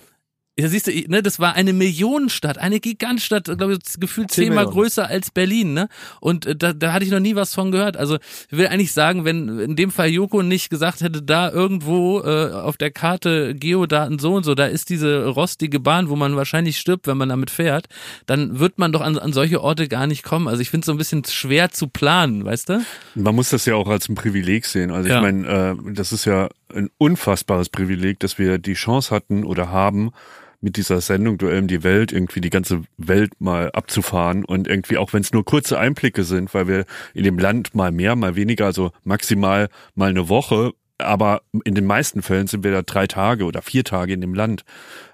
Ja, 0.59 0.69
siehst 0.69 0.87
du, 0.87 0.93
ne, 1.09 1.23
das 1.23 1.39
war 1.39 1.53
eine 1.53 1.75
Millionenstadt, 1.75 2.57
eine 2.57 2.81
Gigantstadt, 2.81 3.45
glaube 3.45 3.75
ich, 3.75 4.01
gefühlt 4.01 4.31
zehnmal 4.31 4.65
größer 4.65 5.07
als 5.07 5.31
Berlin, 5.31 5.75
ne? 5.75 5.89
Und 6.19 6.47
äh, 6.47 6.57
da, 6.57 6.73
da 6.73 6.95
hatte 6.95 7.05
ich 7.05 7.11
noch 7.11 7.21
nie 7.21 7.37
was 7.37 7.55
von 7.55 7.71
gehört. 7.71 7.99
Also 7.99 8.17
ich 8.51 8.57
will 8.57 8.67
eigentlich 8.69 8.95
sagen, 8.95 9.27
wenn 9.27 9.59
in 9.59 9.77
dem 9.77 9.91
Fall 9.91 10.09
Joko 10.09 10.43
nicht 10.43 10.71
gesagt 10.71 11.03
hätte, 11.03 11.21
da 11.21 11.51
irgendwo 11.51 12.23
äh, 12.23 12.53
auf 12.53 12.79
der 12.79 12.91
Karte 12.91 13.55
Geodaten 13.55 14.19
so 14.19 14.35
und 14.35 14.45
so, 14.45 14.55
da 14.55 14.65
ist 14.65 14.89
diese 14.89 15.27
rostige 15.27 15.79
Bahn, 15.79 16.09
wo 16.09 16.17
man 16.17 16.37
wahrscheinlich 16.37 16.79
stirbt, 16.79 17.07
wenn 17.07 17.19
man 17.19 17.29
damit 17.29 17.51
fährt, 17.51 17.89
dann 18.25 18.59
wird 18.59 18.79
man 18.79 18.93
doch 18.93 19.03
an, 19.03 19.19
an 19.19 19.35
solche 19.35 19.61
Orte 19.61 19.89
gar 19.89 20.07
nicht 20.07 20.23
kommen. 20.23 20.49
Also 20.49 20.63
ich 20.63 20.71
finde 20.71 20.85
es 20.85 20.87
so 20.87 20.93
ein 20.93 20.99
bisschen 20.99 21.23
schwer 21.27 21.71
zu 21.71 21.87
planen, 21.89 22.47
weißt 22.47 22.71
du? 22.71 22.83
Man 23.15 23.35
muss 23.35 23.51
das 23.51 23.67
ja 23.67 23.75
auch 23.75 23.89
als 23.89 24.09
ein 24.09 24.15
Privileg 24.15 24.65
sehen. 24.65 24.91
Also 24.91 25.11
ja. 25.11 25.17
ich 25.17 25.23
meine, 25.23 25.47
äh, 25.47 25.93
das 25.93 26.13
ist 26.13 26.25
ja 26.25 26.49
ein 26.75 26.89
unfassbares 26.97 27.69
Privileg, 27.69 28.21
dass 28.21 28.39
wir 28.39 28.57
die 28.57 28.73
Chance 28.73 29.15
hatten 29.15 29.45
oder 29.45 29.69
haben, 29.69 30.13
mit 30.61 30.77
dieser 30.77 31.01
Sendung 31.01 31.39
Duell 31.39 31.61
um 31.61 31.67
die 31.69 31.83
Welt 31.83 32.13
irgendwie 32.13 32.41
die 32.41 32.51
ganze 32.51 32.83
Welt 32.97 33.33
mal 33.41 33.71
abzufahren 33.73 34.45
und 34.45 34.69
irgendwie 34.69 34.99
auch 34.99 35.13
wenn 35.13 35.23
es 35.23 35.33
nur 35.33 35.45
kurze 35.45 35.79
Einblicke 35.79 36.25
sind, 36.25 36.53
weil 36.55 36.69
wir 36.69 36.85
in 37.15 37.25
dem 37.25 37.39
Land 37.39 37.75
mal 37.75 37.93
mehr, 37.93 38.17
mal 38.17 38.37
weniger, 38.37 38.67
also 38.67 38.93
maximal 39.05 39.69
mal 39.95 40.11
eine 40.11 40.29
Woche, 40.29 40.73
aber 40.99 41.43
in 41.65 41.75
den 41.75 41.85
meisten 41.85 42.23
Fällen 42.23 42.47
sind 42.47 42.65
wir 42.65 42.73
da 42.73 42.83
drei 42.83 43.07
Tage 43.07 43.45
oder 43.45 43.63
vier 43.63 43.85
Tage 43.85 44.13
in 44.13 44.21
dem 44.21 44.35
Land. 44.35 44.65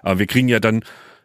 Aber 0.01 0.19
wir 0.19 0.27
kriegen 0.27 0.47
ja 0.47 0.59
dann 0.59 0.83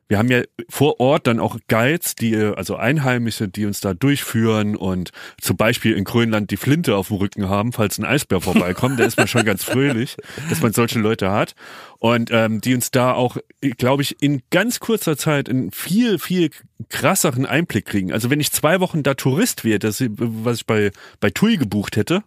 wir 0.09 0.17
haben 0.19 0.31
ja 0.31 0.43
vor 0.71 1.01
Ort 1.01 1.27
dann 1.27 1.39
auch 1.39 1.59
Guides, 1.69 2.15
die, 2.15 2.35
also 2.35 2.77
Einheimische, 2.77 3.47
die 3.47 3.67
uns 3.67 3.81
da 3.81 3.93
durchführen 3.93 4.75
und 4.75 5.11
zum 5.41 5.57
Beispiel 5.57 5.95
in 5.95 6.05
Grönland 6.05 6.51
die 6.51 6.57
Flinte 6.57 6.97
auf 6.97 7.09
dem 7.09 7.19
Rücken 7.19 7.49
haben, 7.49 7.73
falls 7.73 7.99
ein 7.99 8.07
Eisbär 8.07 8.41
vorbeikommt. 8.41 8.99
da 8.99 9.05
ist 9.05 9.19
man 9.19 9.29
schon 9.29 9.45
ganz 9.45 9.65
fröhlich, 9.65 10.17
dass 10.49 10.63
man 10.63 10.73
solche 10.73 10.99
Leute 10.99 11.31
hat. 11.31 11.55
Und 11.99 12.31
ähm, 12.33 12.61
die 12.61 12.75
uns 12.75 12.91
da 12.91 13.13
auch, 13.13 13.37
glaube 13.77 14.03
ich, 14.03 14.23
in 14.23 14.43
ganz 14.51 14.81
kurzer 14.81 15.17
Zeit 15.19 15.51
einen 15.51 15.73
viel, 15.73 16.19
viel 16.19 16.51
krasseren 16.89 17.45
Einblick 17.45 17.87
kriegen. 17.87 18.13
Also 18.13 18.31
wenn 18.31 18.41
ich 18.41 18.53
zwei 18.53 18.81
Wochen 18.81 19.03
da 19.03 19.15
Tourist 19.15 19.65
wäre, 19.65 19.79
das, 19.79 20.03
was 20.09 20.59
ich 20.59 20.67
bei, 20.67 20.91
bei 21.21 21.31
TUI 21.31 21.57
gebucht 21.57 21.97
hätte, 21.97 22.23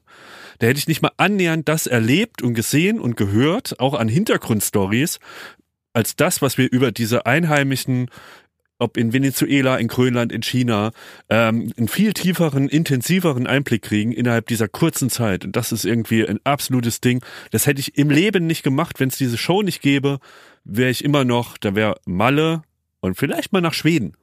da 0.59 0.67
hätte 0.67 0.77
ich 0.77 0.87
nicht 0.87 1.01
mal 1.01 1.11
annähernd 1.17 1.67
das 1.67 1.87
erlebt 1.87 2.43
und 2.43 2.53
gesehen 2.53 2.99
und 2.99 3.17
gehört, 3.17 3.79
auch 3.79 3.95
an 3.95 4.07
Hintergrundstories, 4.07 5.19
als 5.93 6.15
das, 6.15 6.41
was 6.41 6.57
wir 6.57 6.71
über 6.71 6.91
diese 6.91 7.25
einheimischen 7.25 8.09
ob 8.81 8.97
in 8.97 9.13
Venezuela, 9.13 9.77
in 9.77 9.87
Grönland, 9.87 10.31
in 10.31 10.41
China, 10.41 10.91
ähm, 11.29 11.71
einen 11.77 11.87
viel 11.87 12.13
tieferen, 12.13 12.67
intensiveren 12.67 13.45
Einblick 13.45 13.83
kriegen 13.83 14.11
innerhalb 14.11 14.47
dieser 14.47 14.67
kurzen 14.67 15.11
Zeit. 15.11 15.45
Und 15.45 15.55
das 15.55 15.71
ist 15.71 15.85
irgendwie 15.85 16.27
ein 16.27 16.39
absolutes 16.43 16.99
Ding. 16.99 17.23
Das 17.51 17.67
hätte 17.67 17.79
ich 17.79 17.95
im 17.99 18.09
Leben 18.09 18.47
nicht 18.47 18.63
gemacht, 18.63 18.99
wenn 18.99 19.09
es 19.09 19.17
diese 19.19 19.37
Show 19.37 19.61
nicht 19.61 19.83
gäbe, 19.83 20.19
wäre 20.63 20.89
ich 20.89 21.03
immer 21.03 21.23
noch, 21.25 21.59
da 21.59 21.75
wäre 21.75 21.95
Malle 22.05 22.63
und 23.01 23.17
vielleicht 23.17 23.53
mal 23.53 23.61
nach 23.61 23.75
Schweden. 23.75 24.13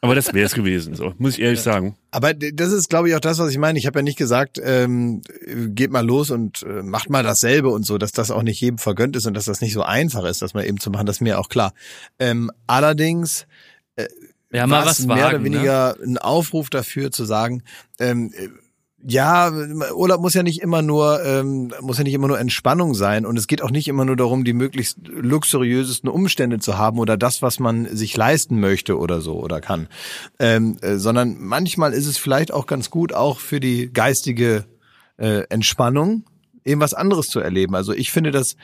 Aber 0.00 0.14
das 0.14 0.32
wäre 0.32 0.46
es 0.46 0.54
gewesen, 0.54 0.94
so 0.94 1.14
muss 1.18 1.34
ich 1.34 1.42
ehrlich 1.42 1.60
sagen. 1.60 1.96
Aber 2.10 2.34
das 2.34 2.72
ist, 2.72 2.88
glaube 2.88 3.08
ich, 3.08 3.14
auch 3.14 3.20
das, 3.20 3.38
was 3.38 3.50
ich 3.50 3.58
meine. 3.58 3.78
Ich 3.78 3.86
habe 3.86 3.98
ja 3.98 4.02
nicht 4.02 4.18
gesagt, 4.18 4.60
ähm, 4.62 5.22
geht 5.68 5.90
mal 5.90 6.04
los 6.04 6.30
und 6.30 6.62
äh, 6.62 6.82
macht 6.82 7.10
mal 7.10 7.22
dasselbe 7.22 7.68
und 7.68 7.84
so, 7.84 7.98
dass 7.98 8.12
das 8.12 8.30
auch 8.30 8.42
nicht 8.42 8.60
jedem 8.60 8.78
vergönnt 8.78 9.16
ist 9.16 9.26
und 9.26 9.34
dass 9.34 9.44
das 9.44 9.60
nicht 9.60 9.74
so 9.74 9.82
einfach 9.82 10.24
ist, 10.24 10.42
das 10.42 10.54
mal 10.54 10.64
eben 10.64 10.80
zu 10.80 10.90
machen. 10.90 11.06
Das 11.06 11.16
ist 11.16 11.20
mir 11.20 11.38
auch 11.38 11.48
klar. 11.48 11.72
Ähm, 12.18 12.50
allerdings 12.66 13.46
äh, 13.96 14.08
ja, 14.50 14.66
mal 14.66 14.84
was 14.84 15.00
mehr 15.00 15.16
wagen, 15.16 15.36
oder 15.36 15.44
weniger 15.44 15.96
ne? 15.98 16.04
ein 16.04 16.18
Aufruf 16.18 16.70
dafür 16.70 17.10
zu 17.10 17.24
sagen, 17.24 17.62
ähm, 17.98 18.32
ja, 19.04 19.50
Urlaub 19.94 20.20
muss 20.20 20.34
ja 20.34 20.42
nicht 20.42 20.60
immer 20.60 20.82
nur 20.82 21.24
ähm, 21.24 21.72
muss 21.80 21.98
ja 21.98 22.04
nicht 22.04 22.14
immer 22.14 22.28
nur 22.28 22.38
Entspannung 22.38 22.94
sein 22.94 23.26
und 23.26 23.36
es 23.36 23.46
geht 23.46 23.62
auch 23.62 23.70
nicht 23.70 23.88
immer 23.88 24.04
nur 24.04 24.16
darum, 24.16 24.44
die 24.44 24.52
möglichst 24.52 24.98
luxuriösesten 25.08 26.08
Umstände 26.08 26.60
zu 26.60 26.78
haben 26.78 26.98
oder 26.98 27.16
das, 27.16 27.42
was 27.42 27.58
man 27.58 27.94
sich 27.94 28.16
leisten 28.16 28.60
möchte 28.60 28.98
oder 28.98 29.20
so 29.20 29.40
oder 29.40 29.60
kann, 29.60 29.88
ähm, 30.38 30.78
äh, 30.82 30.96
sondern 30.96 31.36
manchmal 31.40 31.92
ist 31.92 32.06
es 32.06 32.18
vielleicht 32.18 32.52
auch 32.52 32.66
ganz 32.66 32.90
gut 32.90 33.12
auch 33.12 33.40
für 33.40 33.58
die 33.58 33.92
geistige 33.92 34.66
äh, 35.16 35.44
Entspannung 35.48 36.24
eben 36.64 36.80
was 36.80 36.94
anderes 36.94 37.28
zu 37.28 37.40
erleben. 37.40 37.74
Also 37.74 37.92
ich 37.92 38.12
finde 38.12 38.30
das, 38.30 38.56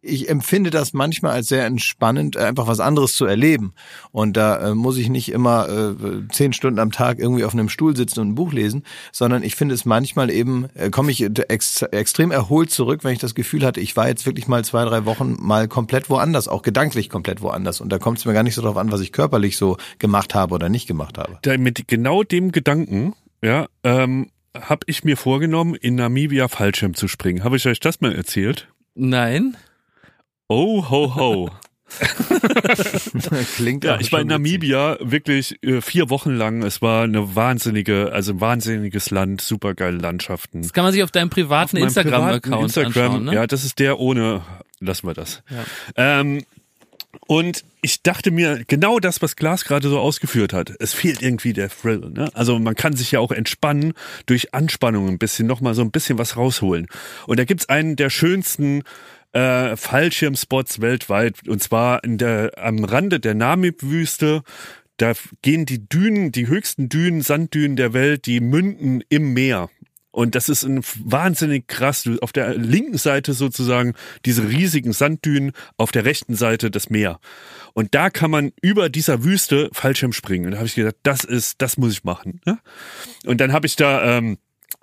ich 0.00 0.28
empfinde 0.28 0.70
das 0.70 0.92
manchmal 0.92 1.32
als 1.32 1.46
sehr 1.46 1.64
entspannend, 1.64 2.36
einfach 2.36 2.66
was 2.66 2.80
anderes 2.80 3.14
zu 3.14 3.24
erleben. 3.24 3.72
Und 4.10 4.36
da 4.36 4.70
äh, 4.70 4.74
muss 4.74 4.98
ich 4.98 5.08
nicht 5.08 5.30
immer 5.30 5.68
äh, 5.68 6.28
zehn 6.30 6.52
Stunden 6.52 6.80
am 6.80 6.90
Tag 6.90 7.18
irgendwie 7.18 7.44
auf 7.44 7.52
einem 7.52 7.68
Stuhl 7.68 7.96
sitzen 7.96 8.20
und 8.20 8.28
ein 8.30 8.34
Buch 8.34 8.52
lesen, 8.52 8.82
sondern 9.12 9.42
ich 9.42 9.54
finde 9.54 9.74
es 9.74 9.84
manchmal 9.84 10.30
eben, 10.30 10.66
äh, 10.74 10.90
komme 10.90 11.12
ich 11.12 11.22
ex 11.22 11.82
extrem 11.82 12.32
erholt 12.32 12.70
zurück, 12.70 13.04
wenn 13.04 13.12
ich 13.12 13.20
das 13.20 13.34
Gefühl 13.34 13.64
hatte, 13.64 13.80
ich 13.80 13.96
war 13.96 14.08
jetzt 14.08 14.26
wirklich 14.26 14.48
mal 14.48 14.64
zwei, 14.64 14.84
drei 14.84 15.04
Wochen 15.04 15.36
mal 15.38 15.68
komplett 15.68 16.10
woanders, 16.10 16.48
auch 16.48 16.62
gedanklich 16.62 17.08
komplett 17.08 17.40
woanders. 17.40 17.80
Und 17.80 17.90
da 17.90 17.98
kommt 17.98 18.18
es 18.18 18.24
mir 18.24 18.32
gar 18.32 18.42
nicht 18.42 18.54
so 18.54 18.62
darauf 18.62 18.76
an, 18.76 18.90
was 18.90 19.00
ich 19.00 19.12
körperlich 19.12 19.56
so 19.56 19.76
gemacht 19.98 20.34
habe 20.34 20.54
oder 20.54 20.68
nicht 20.68 20.88
gemacht 20.88 21.18
habe. 21.18 21.38
Da 21.42 21.56
mit 21.56 21.86
genau 21.86 22.24
dem 22.24 22.50
Gedanken, 22.50 23.14
ja, 23.42 23.66
ähm, 23.84 24.28
habe 24.60 24.82
ich 24.86 25.04
mir 25.04 25.16
vorgenommen, 25.16 25.74
in 25.74 25.94
Namibia 25.94 26.48
Fallschirm 26.48 26.94
zu 26.94 27.08
springen. 27.08 27.44
Habe 27.44 27.56
ich 27.56 27.66
euch 27.66 27.80
das 27.80 28.00
mal 28.00 28.14
erzählt? 28.14 28.68
Nein. 28.94 29.56
Oh, 30.48 30.88
ho, 30.90 31.14
ho. 31.14 31.50
Klingt 33.56 33.84
ja, 33.84 34.00
ich 34.00 34.12
war 34.12 34.20
in 34.20 34.28
Namibia 34.28 34.96
witzig. 35.00 35.12
wirklich 35.12 35.62
äh, 35.62 35.80
vier 35.80 36.10
Wochen 36.10 36.30
lang. 36.30 36.62
Es 36.62 36.80
war 36.80 37.04
eine 37.04 37.34
wahnsinnige, 37.36 38.12
also 38.12 38.32
ein 38.32 38.40
wahnsinniges 38.40 39.10
Land, 39.10 39.40
supergeile 39.40 39.98
Landschaften. 39.98 40.62
Das 40.62 40.72
kann 40.72 40.84
man 40.84 40.92
sich 40.92 41.02
auf 41.02 41.10
deinem 41.10 41.30
privaten 41.30 41.76
Instagram-Account 41.76 42.62
Instagram, 42.62 43.04
anschauen. 43.12 43.24
Ne? 43.24 43.34
Ja, 43.34 43.46
das 43.46 43.64
ist 43.64 43.78
der 43.78 43.98
ohne. 43.98 44.42
Lassen 44.80 45.06
wir 45.06 45.14
das. 45.14 45.42
Ja. 45.50 45.64
Ähm, 46.20 46.42
und 47.26 47.64
ich 47.82 48.02
dachte 48.02 48.30
mir, 48.30 48.64
genau 48.66 48.98
das, 48.98 49.22
was 49.22 49.36
Glas 49.36 49.64
gerade 49.64 49.88
so 49.88 49.98
ausgeführt 49.98 50.52
hat, 50.52 50.72
es 50.80 50.94
fehlt 50.94 51.22
irgendwie 51.22 51.52
der 51.52 51.68
Thrill. 51.68 52.10
Ne? 52.10 52.30
Also 52.34 52.58
man 52.58 52.74
kann 52.74 52.96
sich 52.96 53.12
ja 53.12 53.20
auch 53.20 53.32
entspannen 53.32 53.92
durch 54.26 54.54
Anspannung 54.54 55.08
ein 55.08 55.18
bisschen, 55.18 55.46
nochmal 55.46 55.74
so 55.74 55.82
ein 55.82 55.90
bisschen 55.90 56.18
was 56.18 56.36
rausholen. 56.36 56.86
Und 57.26 57.38
da 57.38 57.44
gibt's 57.44 57.68
einen 57.68 57.96
der 57.96 58.10
schönsten 58.10 58.82
äh, 59.32 59.76
Fallschirmspots 59.76 60.80
weltweit, 60.80 61.48
und 61.48 61.62
zwar 61.62 62.04
in 62.04 62.18
der, 62.18 62.52
am 62.56 62.84
Rande 62.84 63.20
der 63.20 63.34
Namib-Wüste. 63.34 64.42
Da 64.96 65.12
gehen 65.40 65.66
die 65.66 65.88
Dünen, 65.88 66.32
die 66.32 66.46
höchsten 66.46 66.88
Dünen, 66.88 67.22
Sanddünen 67.22 67.76
der 67.76 67.92
Welt, 67.92 68.26
die 68.26 68.40
münden 68.40 69.02
im 69.08 69.32
Meer. 69.32 69.70
Und 70.12 70.34
das 70.34 70.48
ist 70.48 70.62
ein 70.62 70.82
wahnsinnig 71.02 71.66
krass. 71.66 72.08
Auf 72.20 72.32
der 72.32 72.54
linken 72.54 72.98
Seite 72.98 73.32
sozusagen 73.32 73.94
diese 74.26 74.48
riesigen 74.48 74.92
Sanddünen, 74.92 75.52
auf 75.78 75.90
der 75.90 76.04
rechten 76.04 76.34
Seite 76.34 76.70
das 76.70 76.90
Meer. 76.90 77.18
Und 77.72 77.94
da 77.94 78.10
kann 78.10 78.30
man 78.30 78.52
über 78.60 78.90
dieser 78.90 79.24
Wüste 79.24 79.70
Fallschirm 79.72 80.12
springen. 80.12 80.46
Und 80.46 80.50
da 80.52 80.58
habe 80.58 80.66
ich 80.66 80.74
gedacht, 80.74 80.96
das 81.02 81.24
ist, 81.24 81.62
das 81.62 81.78
muss 81.78 81.92
ich 81.92 82.04
machen. 82.04 82.40
Ne? 82.44 82.58
Und 83.24 83.40
dann 83.40 83.52
habe 83.52 83.66
ich 83.66 83.74
da 83.74 84.18
ähm, 84.18 84.36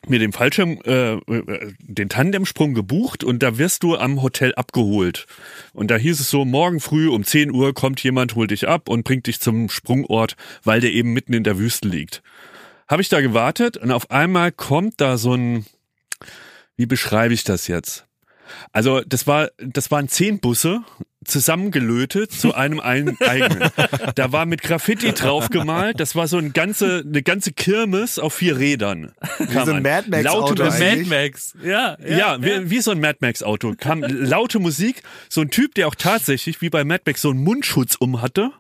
mir 0.08 0.18
den 0.18 0.34
Fallschirm, 0.34 0.80
äh, 0.86 1.14
äh, 1.14 1.74
den 1.80 2.10
Tandemsprung 2.10 2.74
gebucht 2.74 3.24
und 3.24 3.44
da 3.44 3.60
wirst 3.60 3.84
du 3.84 3.98
am 3.98 4.24
Hotel 4.24 4.56
abgeholt. 4.56 5.28
Und 5.74 5.92
da 5.92 5.98
hieß 5.98 6.20
es 6.20 6.30
so, 6.30 6.44
morgen 6.44 6.80
früh 6.80 7.08
um 7.08 7.24
10 7.24 7.52
Uhr 7.52 7.76
kommt 7.76 8.02
jemand, 8.02 8.34
holt 8.34 8.50
dich 8.50 8.68
ab 8.68 8.90
und 8.90 9.04
bringt 9.04 9.28
dich 9.28 9.40
zum 9.40 9.70
Sprungort, 9.70 10.36
weil 10.64 10.82
der 10.82 10.92
eben 10.92 11.14
mitten 11.14 11.34
in 11.34 11.44
der 11.44 11.60
Wüste 11.60 11.88
liegt 11.88 12.24
habe 12.90 13.02
ich 13.02 13.10
da 13.10 13.22
gewartet 13.22 13.78
und 13.78 13.92
auf 13.92 14.10
einmal 14.12 14.52
kommt 14.52 15.00
da 15.00 15.18
so 15.18 15.36
ein, 15.36 15.66
wie 16.76 16.88
beschreibe 16.88 17.34
ich 17.34 17.44
das 17.44 17.68
jetzt? 17.68 18.09
Also 18.72 19.02
das 19.02 19.28
war, 19.28 19.50
das 19.58 19.92
waren 19.92 20.08
zehn 20.08 20.40
Busse 20.40 20.82
zusammengelötet 21.26 22.32
zu 22.32 22.54
einem 22.56 22.80
eigenen. 22.80 23.70
Da 24.16 24.32
war 24.32 24.46
mit 24.46 24.62
Graffiti 24.62 25.12
draufgemalt. 25.14 26.00
Das 26.00 26.16
war 26.16 26.28
so 26.28 26.38
ein 26.38 26.54
ganze, 26.54 27.04
eine 27.06 27.22
ganze 27.22 27.52
Kirmes 27.52 28.20
auf 28.20 28.34
vier 28.34 28.58
Rädern. 28.58 29.12
Wie 29.38 29.54
so 29.54 29.72
ein 29.72 29.84
Mad 29.84 30.10
Max 30.10 30.26
Auto. 30.28 30.64
Mad 30.64 31.06
Max. 31.08 31.54
Ja, 31.64 31.98
ja, 32.00 32.18
ja, 32.18 32.42
wie, 32.42 32.70
wie 32.70 32.80
so 32.80 32.92
ein 32.92 33.00
Mad 33.00 33.18
Max 33.22 33.44
Auto. 33.44 33.74
Kam 33.78 34.02
laute 34.02 34.60
Musik. 34.60 35.04
So 35.30 35.42
ein 35.42 35.50
Typ, 35.50 35.76
der 35.76 35.88
auch 35.88 35.96
tatsächlich 35.96 36.62
wie 36.62 36.70
bei 36.70 36.84
Mad 36.84 37.04
Max 37.06 37.22
so 37.22 37.30
einen 37.30 37.44
Mundschutz 37.44 37.96
um 37.96 38.22
hatte. 38.22 38.52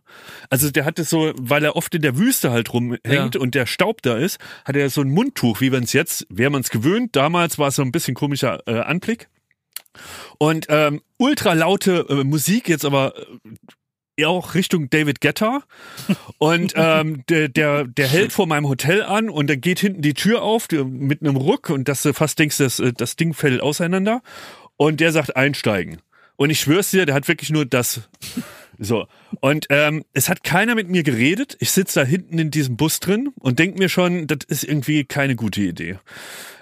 Also 0.49 0.69
der 0.71 0.85
hatte 0.85 1.03
so, 1.03 1.31
weil 1.37 1.63
er 1.63 1.75
oft 1.75 1.93
in 1.95 2.01
der 2.01 2.17
Wüste 2.17 2.51
halt 2.51 2.73
rumhängt 2.73 3.35
ja. 3.35 3.41
und 3.41 3.55
der 3.55 3.67
Staub 3.67 4.01
da 4.01 4.17
ist, 4.17 4.39
hat 4.65 4.75
er 4.75 4.89
so 4.89 5.01
ein 5.01 5.09
Mundtuch, 5.09 5.61
wie 5.61 5.69
man 5.69 5.83
es 5.83 5.93
jetzt, 5.93 6.25
wäre 6.29 6.49
man 6.49 6.61
es 6.61 6.69
gewöhnt. 6.69 7.15
Damals 7.15 7.57
war 7.57 7.69
es 7.69 7.75
so 7.75 7.83
ein 7.83 7.91
bisschen 7.91 8.15
komischer 8.15 8.59
äh, 8.67 8.79
Anblick. 8.79 9.29
Und 10.37 10.67
ähm, 10.69 11.01
ultra 11.17 11.53
laute 11.53 12.05
äh, 12.09 12.23
Musik, 12.23 12.69
jetzt 12.69 12.85
aber 12.85 13.13
äh, 14.17 14.25
auch 14.25 14.53
Richtung 14.53 14.89
David 14.89 15.21
Getter 15.21 15.63
und 16.37 16.73
ähm, 16.75 17.23
der, 17.29 17.49
der, 17.49 17.85
der 17.85 18.07
hält 18.07 18.33
vor 18.33 18.47
meinem 18.47 18.67
Hotel 18.67 19.03
an 19.03 19.29
und 19.29 19.49
dann 19.49 19.61
geht 19.61 19.79
hinten 19.79 20.01
die 20.01 20.13
Tür 20.13 20.41
auf 20.41 20.67
die, 20.67 20.83
mit 20.83 21.21
einem 21.21 21.35
Ruck 21.35 21.69
und 21.69 21.87
dass 21.87 22.01
du 22.01 22.13
fast 22.13 22.39
denkst, 22.39 22.57
das, 22.57 22.79
äh, 22.79 22.93
das 22.93 23.15
Ding 23.15 23.33
fällt 23.33 23.61
auseinander 23.61 24.21
und 24.77 24.99
der 24.99 25.11
sagt 25.11 25.35
einsteigen. 25.35 26.01
Und 26.35 26.51
ich 26.51 26.61
schwör's 26.61 26.91
dir, 26.91 27.05
der 27.05 27.15
hat 27.15 27.27
wirklich 27.27 27.49
nur 27.49 27.65
das. 27.65 28.09
So. 28.77 29.07
Und 29.41 29.67
ähm, 29.69 30.05
es 30.13 30.29
hat 30.29 30.45
keiner 30.45 30.73
mit 30.73 30.87
mir 30.87 31.03
geredet. 31.03 31.57
Ich 31.59 31.71
sitze 31.71 31.99
da 31.99 32.05
hinten 32.05 32.39
in 32.39 32.49
diesem 32.49 32.77
Bus 32.77 33.01
drin 33.01 33.33
und 33.39 33.59
denk 33.59 33.77
mir 33.77 33.89
schon, 33.89 34.25
das 34.25 34.39
ist 34.47 34.63
irgendwie 34.63 35.03
keine 35.03 35.35
gute 35.35 35.61
Idee. 35.61 35.99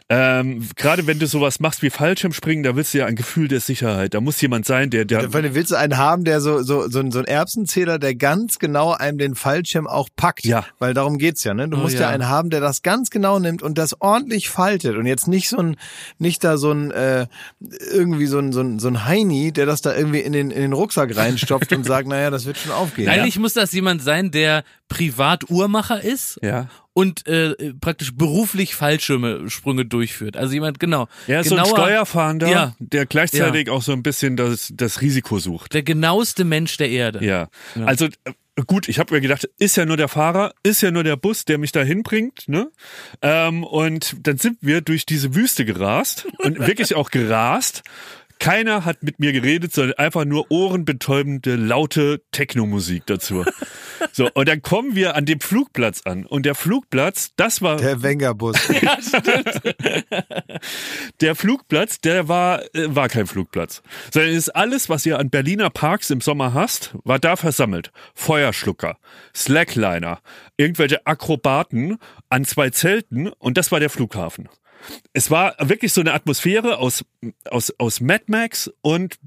Ähm, 0.10 0.66
Gerade 0.78 1.06
wenn 1.06 1.20
du 1.20 1.28
sowas 1.28 1.60
machst 1.60 1.82
wie 1.82 1.90
Fallschirmspringen, 1.90 2.64
da 2.64 2.78
willst 2.78 2.94
du 2.94 3.00
ja 3.00 3.06
ein 3.08 3.18
Gefühl 3.18 3.50
der 3.50 3.60
Sicherheit. 3.60 4.14
Da 4.14 4.22
muss 4.22 4.40
jemand 4.40 4.66
sein, 4.66 4.90
der, 4.90 5.04
der 5.04 5.30
Vor 5.32 5.36
allem 5.42 5.54
willst 5.54 5.72
du 5.72 5.76
einen 5.76 5.98
haben, 5.98 6.24
der 6.24 6.40
so, 6.40 6.62
so, 6.64 6.90
so, 6.90 7.00
ein- 7.00 7.12
so 7.12 7.20
ein 7.20 7.26
Erbsenzähler, 7.26 8.00
der 8.00 8.16
ganz 8.16 8.58
genau 8.58 8.94
einem 8.94 9.18
den 9.18 9.36
Fallschirm 9.36 9.86
auch 9.86 10.08
packt. 10.16 10.46
Ja. 10.46 10.66
Weil 10.80 10.94
darum 10.94 11.18
geht's 11.18 11.44
ja, 11.44 11.54
ne? 11.54 11.68
Du 11.68 11.76
Oh, 11.76 11.82
musst 11.82 11.96
ja. 11.96 12.02
ja. 12.04 12.10
einen 12.10 12.30
haben, 12.30 12.50
der 12.50 12.62
das 12.62 12.84
ganz 12.84 13.10
genau 13.10 13.40
nimmt 13.40 13.62
und 13.62 13.78
das 13.78 14.00
ordentlich 14.02 14.48
faltet 14.50 14.96
und 14.96 15.08
jetzt 15.08 15.28
nicht 15.28 15.50
so 15.50 15.58
ein, 15.58 15.76
nicht 16.20 16.42
da 16.44 16.58
so 16.58 16.72
ein, 16.72 16.92
äh, 16.92 17.28
irgendwie 17.92 18.28
so 18.28 18.40
ein, 18.40 18.54
so 18.54 18.62
ein, 18.62 18.80
so 18.80 18.88
ein 18.88 19.06
Heini, 19.06 19.52
der 19.52 19.66
das 19.66 19.82
da 19.82 19.94
irgendwie 19.94 20.20
in 20.22 20.32
den, 20.32 20.52
in 20.52 20.62
den 20.62 20.74
Rucksack 20.74 21.18
reinstopft 21.18 21.74
und 21.74 21.84
sagt, 21.86 22.08
naja, 22.08 22.30
das 22.30 22.46
wird 22.46 22.58
schon 22.58 22.72
aufgehen. 22.72 23.10
Eigentlich 23.10 23.40
muss 23.40 23.54
das 23.54 23.74
jemand 23.74 24.02
sein, 24.02 24.32
der 24.32 24.64
privat 24.88 25.50
Uhrmacher 25.50 26.02
ist 26.02 26.40
ja. 26.42 26.70
Und 26.98 27.28
äh, 27.28 27.54
praktisch 27.80 28.16
beruflich 28.16 28.74
Fallschirme 28.74 29.52
Sprünge 29.52 29.86
durchführt. 29.86 30.36
Also 30.36 30.56
jemand 30.56 30.80
genau. 30.80 31.08
Er 31.28 31.42
ist 31.42 31.50
so 31.50 31.56
ein 31.56 31.62
genauer- 31.64 31.70
Steuerfahnder, 31.78 32.48
Ja. 32.50 32.76
der 32.80 33.06
gleichzeitig 33.06 33.70
auch 33.70 33.84
so 33.84 33.92
ein 33.92 34.02
bisschen 34.02 34.36
das, 34.36 34.74
das 34.76 35.02
Risiko 35.02 35.38
sucht. 35.38 35.76
Der 35.76 35.84
genaueste 35.84 36.44
Mensch 36.44 36.76
der 36.78 36.90
Erde. 36.90 37.24
Ja. 37.24 37.50
Also 37.86 38.06
äh, 38.06 38.32
gut, 38.66 38.90
ich 38.90 38.98
habe 38.98 39.14
mir 39.14 39.22
gedacht, 39.22 39.48
ist 39.60 39.78
ja 39.78 39.86
nur 39.86 39.96
der 39.98 40.08
Fahrer, 40.08 40.54
ist 40.64 40.82
ja 40.82 40.90
nur 40.90 41.04
der 41.04 41.18
Bus, 41.18 41.46
der 41.46 41.60
mich 41.60 41.72
da 41.72 41.84
hinbringt, 41.84 42.46
ne? 42.48 42.72
Ähm, 43.22 43.64
und 43.64 44.16
dann 44.26 44.38
sind 44.38 44.58
wir 44.62 44.82
durch 44.82 45.06
diese 45.06 45.36
Wüste 45.36 45.66
gerast 45.66 46.26
und 46.40 46.58
wirklich 46.66 46.96
auch 46.96 47.12
gerast. 47.12 47.84
Keiner 48.40 48.86
hat 48.86 49.04
mit 49.04 49.20
mir 49.20 49.34
geredet, 49.34 49.74
sondern 49.74 49.98
einfach 49.98 50.26
nur 50.26 50.46
ohrenbetäubende, 50.50 51.56
laute 51.56 52.22
Technomusik 52.32 53.06
dazu. 53.06 53.44
So, 54.12 54.30
und 54.34 54.48
dann 54.48 54.62
kommen 54.62 54.96
wir 54.96 55.16
an 55.16 55.26
dem 55.26 55.40
Flugplatz 55.40 56.02
an. 56.06 56.26
Und 56.26 56.46
der 56.46 56.56
Flugplatz, 56.56 57.34
das 57.36 57.62
war 57.62 57.78
Der 57.78 58.04
Wengerbus. 58.04 58.56
der 61.22 61.36
Flugplatz, 61.36 62.00
der 62.02 62.28
war, 62.28 62.64
äh, 62.76 62.96
war 62.96 63.10
kein 63.10 63.28
Flugplatz. 63.28 63.82
Sondern 64.12 64.32
es 64.32 64.38
ist 64.48 64.50
alles, 64.50 64.90
was 64.90 65.06
ihr 65.06 65.20
an 65.20 65.30
Berliner 65.30 65.70
Parks 65.70 66.10
im 66.10 66.22
Sommer 66.22 66.54
hast, 66.54 66.96
war 67.04 67.20
da 67.20 67.36
versammelt. 67.36 67.92
Feuerschlucker, 68.16 68.98
Slackliner, 69.36 70.20
irgendwelche 70.58 71.06
Akrobaten 71.06 71.98
an 72.30 72.46
zwei 72.46 72.70
Zelten 72.70 73.28
und 73.28 73.58
das 73.58 73.72
war 73.72 73.80
der 73.80 73.90
Flughafen. 73.90 74.50
Es 75.14 75.32
war 75.32 75.56
wirklich 75.60 75.94
so 75.94 76.02
eine 76.02 76.14
Atmosphäre 76.14 76.78
aus, 76.78 77.04
aus, 77.50 77.74
aus 77.78 78.02
Mad 78.02 78.26
Max 78.28 78.72
und 78.82 79.18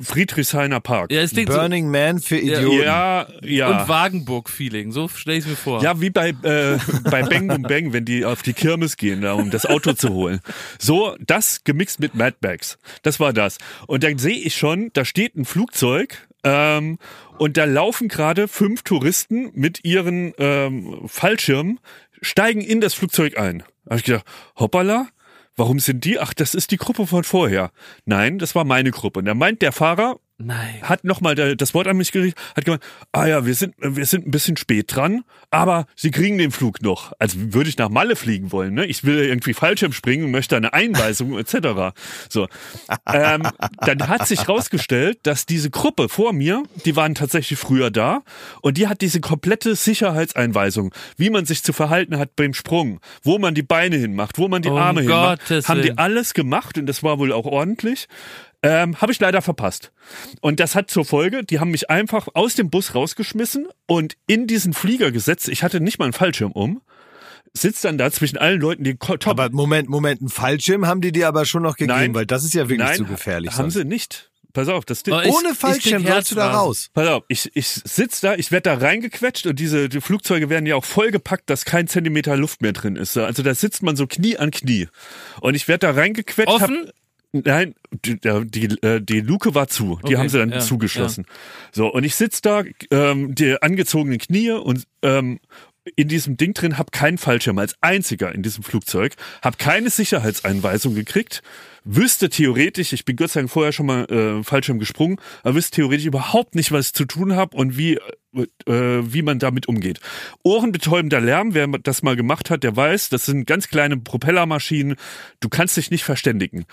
Friedrichshainer 0.00 0.80
Park. 0.80 1.12
Ja, 1.12 1.20
es 1.20 1.32
klingt 1.32 1.50
so. 1.50 1.58
Burning 1.58 1.90
Man 1.90 2.18
für 2.18 2.36
Idioten. 2.36 2.82
ja, 2.82 3.26
ja. 3.42 3.80
Und 3.82 3.88
Wagenburg-Feeling, 3.88 4.92
so 4.92 5.08
stelle 5.08 5.38
ich 5.38 5.46
mir 5.46 5.56
vor. 5.56 5.82
Ja, 5.82 6.00
wie 6.00 6.10
bei, 6.10 6.30
äh, 6.30 6.78
bei 7.10 7.22
Bang 7.22 7.48
Boom 7.48 7.62
Bang, 7.62 7.92
wenn 7.92 8.04
die 8.04 8.24
auf 8.24 8.42
die 8.42 8.52
Kirmes 8.52 8.96
gehen, 8.96 9.22
da, 9.22 9.34
um 9.34 9.50
das 9.50 9.66
Auto 9.66 9.92
zu 9.92 10.10
holen. 10.10 10.40
So, 10.78 11.16
das 11.20 11.64
gemixt 11.64 12.00
mit 12.00 12.14
Mad 12.14 12.36
Max. 12.40 12.78
Das 13.02 13.20
war 13.20 13.32
das. 13.32 13.58
Und 13.86 14.04
dann 14.04 14.18
sehe 14.18 14.38
ich 14.38 14.56
schon, 14.56 14.90
da 14.94 15.04
steht 15.04 15.36
ein 15.36 15.44
Flugzeug 15.44 16.26
ähm, 16.42 16.98
und 17.38 17.56
da 17.56 17.64
laufen 17.64 18.08
gerade 18.08 18.48
fünf 18.48 18.82
Touristen 18.82 19.50
mit 19.54 19.84
ihren 19.84 20.32
ähm, 20.38 21.02
Fallschirmen, 21.06 21.80
steigen 22.20 22.60
in 22.60 22.80
das 22.80 22.94
Flugzeug 22.94 23.38
ein. 23.38 23.62
Da 23.84 23.92
hab 23.92 23.98
ich 23.98 24.04
gedacht, 24.04 24.26
hoppala, 24.56 25.08
warum 25.56 25.78
sind 25.78 26.04
die? 26.04 26.18
Ach, 26.18 26.34
das 26.34 26.54
ist 26.54 26.70
die 26.70 26.76
Gruppe 26.76 27.06
von 27.06 27.24
vorher. 27.24 27.70
Nein, 28.04 28.38
das 28.38 28.54
war 28.54 28.64
meine 28.64 28.90
Gruppe. 28.90 29.20
Und 29.20 29.26
da 29.26 29.34
meint 29.34 29.62
der 29.62 29.72
Fahrer, 29.72 30.18
Nein. 30.36 30.82
hat 30.82 31.04
nochmal 31.04 31.34
das 31.34 31.74
Wort 31.74 31.86
an 31.86 31.96
mich 31.96 32.10
gerichtet, 32.10 32.42
hat 32.56 32.64
gemeint, 32.64 32.82
ah 33.12 33.26
ja, 33.26 33.46
wir 33.46 33.54
sind, 33.54 33.74
wir 33.78 34.04
sind 34.04 34.26
ein 34.26 34.32
bisschen 34.32 34.56
spät 34.56 34.94
dran, 34.94 35.22
aber 35.50 35.86
sie 35.94 36.10
kriegen 36.10 36.38
den 36.38 36.50
Flug 36.50 36.82
noch. 36.82 37.12
Als 37.20 37.52
würde 37.52 37.70
ich 37.70 37.78
nach 37.78 37.88
Malle 37.88 38.16
fliegen 38.16 38.50
wollen, 38.50 38.74
ne? 38.74 38.84
Ich 38.86 39.04
will 39.04 39.18
irgendwie 39.18 39.54
Fallschirm 39.54 39.92
springen 39.92 40.24
und 40.24 40.30
möchte 40.32 40.56
eine 40.56 40.72
Einweisung 40.72 41.38
etc. 41.38 41.94
So. 42.28 42.48
Ähm, 43.06 43.48
dann 43.78 44.08
hat 44.08 44.26
sich 44.26 44.48
rausgestellt, 44.48 45.18
dass 45.22 45.46
diese 45.46 45.70
Gruppe 45.70 46.08
vor 46.08 46.32
mir, 46.32 46.64
die 46.84 46.96
waren 46.96 47.14
tatsächlich 47.14 47.58
früher 47.58 47.92
da 47.92 48.22
und 48.60 48.76
die 48.76 48.88
hat 48.88 49.02
diese 49.02 49.20
komplette 49.20 49.76
Sicherheitseinweisung, 49.76 50.92
wie 51.16 51.30
man 51.30 51.46
sich 51.46 51.62
zu 51.62 51.72
verhalten 51.72 52.18
hat 52.18 52.34
beim 52.34 52.54
Sprung, 52.54 52.98
wo 53.22 53.38
man 53.38 53.54
die 53.54 53.62
Beine 53.62 53.96
hinmacht, 53.96 54.38
wo 54.38 54.48
man 54.48 54.62
die 54.62 54.68
Um 54.68 54.78
Arme 54.78 55.02
hinmacht, 55.02 55.42
Gottes 55.42 55.68
haben 55.68 55.82
die 55.82 55.96
alles 55.96 56.34
gemacht 56.34 56.76
und 56.76 56.86
das 56.86 57.04
war 57.04 57.20
wohl 57.20 57.32
auch 57.32 57.46
ordentlich. 57.46 58.08
Ähm, 58.64 59.00
habe 59.00 59.12
ich 59.12 59.20
leider 59.20 59.42
verpasst. 59.42 59.92
Und 60.40 60.58
das 60.60 60.74
hat 60.74 60.90
zur 60.90 61.04
Folge, 61.04 61.44
die 61.44 61.60
haben 61.60 61.70
mich 61.70 61.90
einfach 61.90 62.28
aus 62.34 62.54
dem 62.54 62.70
Bus 62.70 62.94
rausgeschmissen 62.94 63.68
und 63.86 64.16
in 64.26 64.46
diesen 64.46 64.72
Flieger 64.72 65.12
gesetzt. 65.12 65.48
Ich 65.48 65.62
hatte 65.62 65.80
nicht 65.80 65.98
mal 65.98 66.06
einen 66.06 66.12
Fallschirm 66.14 66.52
um. 66.52 66.80
Sitzt 67.56 67.84
dann 67.84 67.98
da 67.98 68.10
zwischen 68.10 68.36
allen 68.38 68.60
Leuten, 68.60 68.82
die 68.82 68.96
top. 68.96 69.28
Aber 69.28 69.48
Moment, 69.50 69.88
Moment, 69.88 70.20
einen 70.20 70.28
Fallschirm 70.30 70.86
haben 70.86 71.00
die 71.00 71.12
dir 71.12 71.28
aber 71.28 71.44
schon 71.46 71.62
noch 71.62 71.76
gegeben, 71.76 71.96
Nein. 71.98 72.14
weil 72.14 72.26
das 72.26 72.42
ist 72.44 72.54
ja 72.54 72.62
wirklich 72.68 72.78
Nein, 72.88 72.96
zu 72.96 73.04
gefährlich. 73.04 73.52
haben 73.52 73.70
sonst. 73.70 73.74
sie 73.74 73.84
nicht. 73.84 74.30
Pass 74.52 74.68
auf, 74.68 74.84
das 74.84 75.02
ich- 75.04 75.12
Ohne 75.12 75.54
Fallschirm 75.54 76.06
sollst 76.06 76.30
du 76.30 76.36
da 76.36 76.52
raus. 76.52 76.88
Pass 76.94 77.08
auf, 77.08 77.24
ich, 77.28 77.50
ich 77.54 77.66
sitz 77.68 78.20
da, 78.20 78.34
ich 78.36 78.50
werde 78.52 78.70
da 78.70 78.74
reingequetscht 78.74 79.46
und 79.46 79.58
diese 79.58 79.88
die 79.88 80.00
Flugzeuge 80.00 80.48
werden 80.48 80.64
ja 80.66 80.76
auch 80.76 80.84
vollgepackt, 80.84 81.50
dass 81.50 81.64
kein 81.64 81.88
Zentimeter 81.88 82.36
Luft 82.36 82.62
mehr 82.62 82.72
drin 82.72 82.94
ist. 82.96 83.16
Also 83.16 83.42
da 83.42 83.52
sitzt 83.54 83.82
man 83.82 83.96
so 83.96 84.06
Knie 84.06 84.36
an 84.36 84.50
Knie. 84.52 84.88
Und 85.40 85.54
ich 85.56 85.66
werde 85.68 85.88
da 85.88 85.90
reingequetscht. 85.92 86.48
hab- 86.52 86.62
Offen? 86.70 86.90
Nein, 87.42 87.74
die, 87.90 88.20
die, 88.20 88.78
äh, 88.86 89.00
die 89.00 89.20
Luke 89.20 89.56
war 89.56 89.66
zu. 89.66 89.98
Die 90.02 90.12
Okay, 90.12 90.16
haben 90.18 90.28
sie 90.28 90.38
dann 90.38 90.50
ja, 90.50 90.60
zugeschlossen. 90.60 91.26
So, 91.72 91.92
und 91.92 92.04
ich 92.04 92.14
sitz 92.14 92.40
da, 92.42 92.62
ähm, 92.92 93.34
die 93.34 93.60
angezogenen 93.60 94.18
Knie 94.18 94.52
und 94.52 94.84
ähm, 95.02 95.40
in 95.96 96.08
diesem 96.08 96.36
Ding 96.36 96.54
drin, 96.54 96.78
hab 96.78 96.92
keinen 96.92 97.18
Fallschirm 97.18 97.58
als 97.58 97.74
einziger 97.80 98.34
in 98.34 98.42
diesem 98.42 98.64
Flugzeug, 98.64 99.14
hab 99.42 99.58
keine 99.58 99.90
Sicherheitseinweisung 99.90 100.94
gekriegt, 100.94 101.42
wüsste 101.84 102.30
theoretisch, 102.30 102.92
ich 102.92 103.04
bin 103.04 103.16
Gott 103.16 103.30
sei 103.30 103.40
Dank 103.40 103.50
vorher 103.50 103.72
schon 103.72 103.86
mal 103.86 104.04
äh, 104.06 104.42
Fallschirm 104.42 104.78
gesprungen, 104.78 105.18
aber 105.42 105.56
wüsste 105.56 105.76
theoretisch 105.76 106.06
überhaupt 106.06 106.54
nicht, 106.54 106.72
was 106.72 106.88
ich 106.88 106.94
zu 106.94 107.04
tun 107.04 107.36
habe 107.36 107.56
und 107.56 107.76
wie 107.76 107.98
äh, 108.34 108.42
wie 108.66 109.22
man 109.22 109.38
damit 109.38 109.68
umgeht. 109.68 110.00
Ohrenbetäubender 110.42 111.20
Lärm, 111.20 111.54
wer 111.54 111.68
das 111.68 112.02
mal 112.02 112.16
gemacht 112.16 112.50
hat, 112.50 112.64
der 112.64 112.74
weiß, 112.74 113.10
das 113.10 113.26
sind 113.26 113.46
ganz 113.46 113.68
kleine 113.68 113.96
Propellermaschinen, 113.96 114.96
du 115.40 115.48
kannst 115.48 115.76
dich 115.76 115.90
nicht 115.90 116.04
verständigen. 116.04 116.64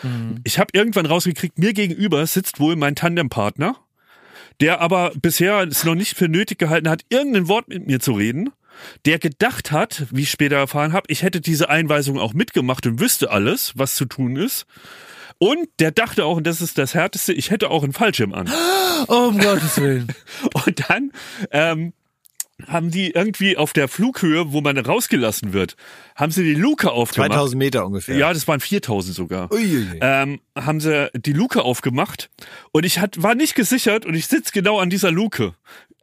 Ich 0.43 0.57
habe 0.57 0.72
irgendwann 0.74 1.05
rausgekriegt, 1.05 1.59
mir 1.59 1.74
gegenüber 1.74 2.26
sitzt 2.26 2.59
wohl 2.59 2.76
mein 2.78 2.95
Tandempartner, 2.95 3.76
der 4.59 4.82
aber 4.82 5.12
bisher 5.22 5.68
es 5.68 5.84
noch 5.84 5.95
nicht 5.95 6.18
für 6.18 6.30
nötig 6.30 6.57
gehalten 6.57 6.89
hat, 6.89 7.03
irgendein 7.09 7.47
Wort 7.47 7.68
mit 7.68 7.86
mir 7.86 7.99
zu 7.99 8.14
reden, 8.14 8.49
der 9.06 9.20
gedacht 9.20 9.72
hat, 9.72 10.06
wie 10.12 10.24
ich 10.24 10.32
später 10.32 10.58
erfahren 10.58 10.94
habe, 10.94 11.06
ich 11.10 11.24
hätte 11.24 11.42
diese 11.42 11.70
Einweisung 11.70 12.20
auch 12.20 12.34
mitgemacht 12.34 12.86
und 12.88 13.00
wüsste 13.00 13.32
alles, 13.32 13.74
was 13.76 13.96
zu 13.96 14.06
tun 14.06 14.36
ist. 14.36 14.66
Und 15.38 15.70
der 15.80 15.92
dachte 15.92 16.26
auch, 16.26 16.38
und 16.38 16.46
das 16.46 16.62
ist 16.62 16.78
das 16.78 16.94
Härteste, 16.94 17.34
ich 17.34 17.50
hätte 17.50 17.72
auch 17.72 17.84
einen 17.84 17.94
Fallschirm 17.94 18.34
an. 18.34 18.48
Oh, 19.08 19.14
um 19.30 19.40
Gottes 19.40 19.82
Willen. 19.82 20.08
Und 20.66 20.88
dann 20.88 21.12
ähm, 21.50 21.94
haben 22.68 22.92
die 22.92 23.12
irgendwie 23.12 23.58
auf 23.58 23.74
der 23.74 23.88
Flughöhe, 23.88 24.52
wo 24.52 24.62
man 24.62 24.78
rausgelassen 24.78 25.54
wird, 25.54 25.76
haben 26.16 26.32
sie 26.32 26.44
die 26.44 26.54
Luke 26.54 26.92
aufgemacht. 26.92 27.32
2000 27.32 27.58
Meter 27.58 27.86
ungefähr. 27.86 28.18
Ja, 28.18 28.34
das 28.34 28.48
waren 28.48 28.60
4000 28.60 29.16
sogar. 29.16 29.52
Uiuiui. 29.52 30.00
Ähm, 30.02 30.42
haben 30.56 30.80
sie 30.80 31.10
die 31.16 31.34
Luke 31.34 31.64
aufgemacht 31.64 32.30
und 32.72 32.86
ich 32.86 33.00
hat, 33.00 33.22
war 33.22 33.36
nicht 33.36 33.56
gesichert 33.56 34.06
und 34.06 34.14
ich 34.14 34.28
sitz 34.28 34.52
genau 34.52 34.80
an 34.80 34.90
dieser 34.90 35.12
Luke. 35.12 35.54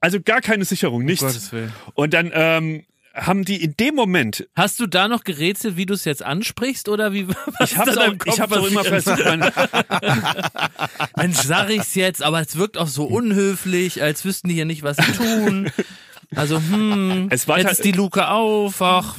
Also 0.01 0.21
gar 0.21 0.41
keine 0.41 0.65
Sicherung, 0.65 1.05
nichts. 1.05 1.23
Gottes 1.25 1.53
Willen. 1.53 1.73
Und 1.95 2.15
dann 2.15 2.31
ähm, 2.33 2.85
haben 3.15 3.45
die 3.45 3.63
in 3.63 3.77
dem 3.77 3.95
Moment, 3.95 4.49
Hast 4.55 4.79
du 4.81 4.87
da 4.87 5.09
noch 5.09 5.25
gerätselt, 5.25 5.77
wie 5.77 5.87
du 5.87 5.95
es 5.95 6.05
jetzt 6.05 6.23
ansprichst 6.23 6.89
oder 6.89 7.13
wie? 7.13 7.27
Was 7.59 7.73
ich 7.73 7.77
habe 7.77 7.91
ist 7.91 7.99
auch, 7.99 8.15
ich 8.27 8.41
hab's 8.41 8.53
auch 8.53 8.67
immer 8.67 8.85
versucht, 8.85 9.25
Mensch, 11.17 11.37
sag 11.43 11.71
ich's 11.71 11.95
jetzt, 11.95 12.23
aber 12.23 12.41
es 12.41 12.57
wirkt 12.57 12.79
auch 12.79 12.87
so 12.87 13.05
unhöflich, 13.05 14.03
als 14.03 14.25
wüssten 14.25 14.49
die 14.49 14.55
hier 14.55 14.65
nicht, 14.67 14.83
was 14.83 14.97
sie 14.99 15.13
tun. 15.13 15.71
Also, 16.35 16.59
hm, 16.59 17.29
Es 17.31 17.49
war 17.49 17.59
jetzt 17.59 17.85
die 17.85 17.93
Luke 17.93 18.29
auf, 18.29 18.81
ach, 18.83 19.17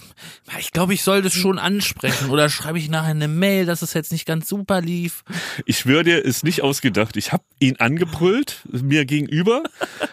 ich 0.59 0.71
glaube, 0.71 0.93
ich 0.93 1.03
soll 1.03 1.21
das 1.21 1.33
schon 1.33 1.59
ansprechen. 1.59 2.29
Oder 2.29 2.49
schreibe 2.49 2.79
ich 2.79 2.89
nachher 2.89 3.11
eine 3.11 3.27
Mail, 3.27 3.65
dass 3.65 3.81
es 3.81 3.93
jetzt 3.93 4.11
nicht 4.11 4.25
ganz 4.25 4.47
super 4.47 4.81
lief. 4.81 5.23
ich 5.65 5.85
würde 5.85 6.17
ist 6.17 6.43
nicht 6.43 6.61
ausgedacht. 6.61 7.17
Ich 7.17 7.31
habe 7.31 7.43
ihn 7.59 7.77
angebrüllt, 7.77 8.61
mir 8.71 9.05
gegenüber, 9.05 9.63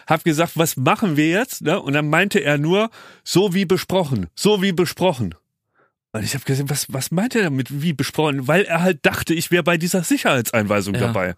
habe 0.07 0.23
gesagt, 0.23 0.53
was 0.55 0.77
machen 0.77 1.17
wir 1.17 1.29
jetzt? 1.29 1.61
Ne? 1.61 1.79
Und 1.79 1.93
dann 1.93 2.09
meinte 2.09 2.39
er 2.39 2.57
nur, 2.57 2.89
so 3.23 3.53
wie 3.53 3.65
besprochen, 3.65 4.27
so 4.35 4.61
wie 4.61 4.71
besprochen. 4.71 5.35
Und 6.13 6.23
ich 6.23 6.33
habe 6.33 6.45
gesehen, 6.45 6.69
was, 6.69 6.91
was 6.91 7.11
meint 7.11 7.35
er 7.35 7.43
damit, 7.43 7.81
wie 7.81 7.93
besprochen? 7.93 8.47
Weil 8.47 8.63
er 8.63 8.81
halt 8.81 9.05
dachte, 9.05 9.33
ich 9.33 9.51
wäre 9.51 9.61
bei 9.63 9.77
dieser 9.77 10.03
Sicherheitseinweisung 10.03 10.95
Ja. 10.95 11.01
dabei. 11.01 11.35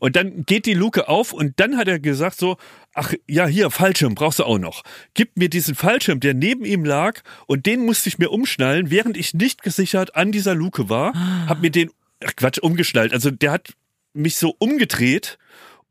Und 0.00 0.16
dann 0.16 0.44
geht 0.44 0.66
die 0.66 0.74
Luke 0.74 1.08
auf 1.08 1.32
und 1.32 1.58
dann 1.58 1.76
hat 1.76 1.88
er 1.88 1.98
gesagt 1.98 2.38
so, 2.38 2.56
ach 2.94 3.14
ja, 3.26 3.46
hier, 3.46 3.70
Fallschirm 3.70 4.14
brauchst 4.14 4.38
du 4.38 4.44
auch 4.44 4.58
noch. 4.58 4.82
Gib 5.14 5.36
mir 5.36 5.48
diesen 5.48 5.74
Fallschirm, 5.74 6.20
der 6.20 6.34
neben 6.34 6.64
ihm 6.64 6.84
lag 6.84 7.20
und 7.46 7.66
den 7.66 7.84
musste 7.84 8.08
ich 8.10 8.18
mir 8.18 8.30
umschnallen, 8.30 8.90
während 8.90 9.16
ich 9.16 9.34
nicht 9.34 9.62
gesichert 9.62 10.14
an 10.14 10.30
dieser 10.30 10.54
Luke 10.54 10.88
war. 10.88 11.14
Hab 11.48 11.62
mir 11.62 11.70
den, 11.70 11.90
ach 12.24 12.36
Quatsch, 12.36 12.58
umgeschnallt. 12.58 13.12
Also 13.12 13.30
der 13.30 13.50
hat 13.50 13.72
mich 14.12 14.36
so 14.36 14.54
umgedreht 14.58 15.38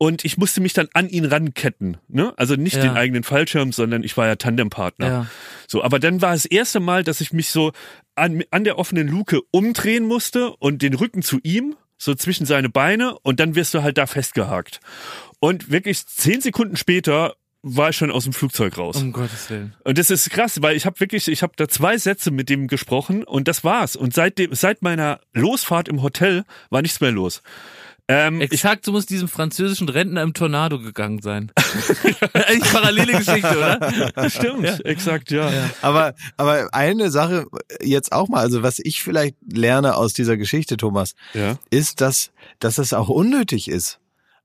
und 0.02 0.24
ich 0.24 0.36
musste 0.36 0.60
mich 0.60 0.72
dann 0.72 0.88
an 0.94 1.08
ihn 1.08 1.24
ranketten. 1.24 1.96
Ne? 2.08 2.32
Also 2.36 2.56
nicht 2.56 2.74
Ja. 2.74 2.82
den 2.82 2.96
eigenen 2.96 3.22
Fallschirm, 3.22 3.70
sondern 3.70 4.02
ich 4.02 4.16
war 4.16 4.26
ja 4.26 4.34
Tandempartner. 4.34 5.06
Ja. 5.06 5.26
So, 5.68 5.84
aber 5.84 6.00
dann 6.00 6.20
war 6.20 6.34
es 6.34 6.42
das 6.42 6.50
erste 6.50 6.80
Mal, 6.80 7.04
dass 7.04 7.20
ich 7.20 7.32
mich 7.32 7.50
so 7.50 7.70
an, 8.16 8.42
an 8.50 8.64
der 8.64 8.80
offenen 8.80 9.06
Luke 9.06 9.38
umdrehen 9.52 10.04
musste 10.04 10.56
und 10.56 10.82
den 10.82 10.94
Rücken 10.94 11.22
zu 11.22 11.38
ihm, 11.44 11.76
so 11.98 12.16
zwischen 12.16 12.46
seine 12.46 12.68
Beine 12.68 13.16
und 13.20 13.38
dann 13.38 13.54
wirst 13.54 13.74
du 13.74 13.84
halt 13.84 13.96
da 13.96 14.08
festgehakt. 14.08 14.80
Und 15.38 15.70
wirklich 15.70 16.04
zehn 16.04 16.40
Sekunden 16.40 16.74
später 16.74 17.36
war 17.62 17.90
ich 17.90 17.96
schon 17.96 18.10
aus 18.10 18.24
dem 18.24 18.32
Flugzeug 18.32 18.78
raus. 18.78 18.96
Um 18.96 19.12
Gottes 19.12 19.50
Willen. 19.50 19.72
Und 19.84 19.98
das 19.98 20.10
ist 20.10 20.30
krass, 20.30 20.62
weil 20.62 20.74
ich 20.74 20.84
habe 20.84 20.98
wirklich, 20.98 21.28
ich 21.28 21.44
habe 21.44 21.52
da 21.54 21.68
zwei 21.68 21.96
Sätze 21.96 22.32
mit 22.32 22.48
dem 22.48 22.66
gesprochen 22.66 23.22
und 23.22 23.46
das 23.46 23.62
war's. 23.62 23.94
Und 23.94 24.14
seitdem, 24.14 24.52
seit 24.52 24.82
meiner 24.82 25.20
Losfahrt 25.32 25.86
im 25.86 26.02
Hotel 26.02 26.42
war 26.70 26.82
nichts 26.82 27.00
mehr 27.00 27.12
los. 27.12 27.40
Ähm, 28.08 28.40
ich, 28.40 28.52
Exakt, 28.52 28.84
so 28.84 28.92
muss 28.92 29.06
diesem 29.06 29.28
französischen 29.28 29.88
Rentner 29.88 30.22
im 30.22 30.34
Tornado 30.34 30.78
gegangen 30.78 31.22
sein. 31.22 31.52
Eigentlich 32.32 32.72
parallele 32.72 33.12
Geschichte, 33.12 33.56
oder? 33.56 34.30
stimmt, 34.30 34.84
exakt, 34.84 35.30
ja. 35.30 35.50
Aber, 35.82 36.14
aber 36.36 36.68
eine 36.74 37.10
Sache 37.10 37.46
jetzt 37.80 38.12
auch 38.12 38.28
mal, 38.28 38.40
also 38.40 38.62
was 38.62 38.80
ich 38.80 39.02
vielleicht 39.02 39.36
lerne 39.50 39.96
aus 39.96 40.12
dieser 40.12 40.36
Geschichte, 40.36 40.76
Thomas, 40.76 41.14
ja. 41.32 41.58
ist, 41.70 42.00
dass, 42.00 42.32
dass 42.58 42.78
es 42.78 42.92
auch 42.92 43.08
unnötig 43.08 43.68
ist. 43.68 43.98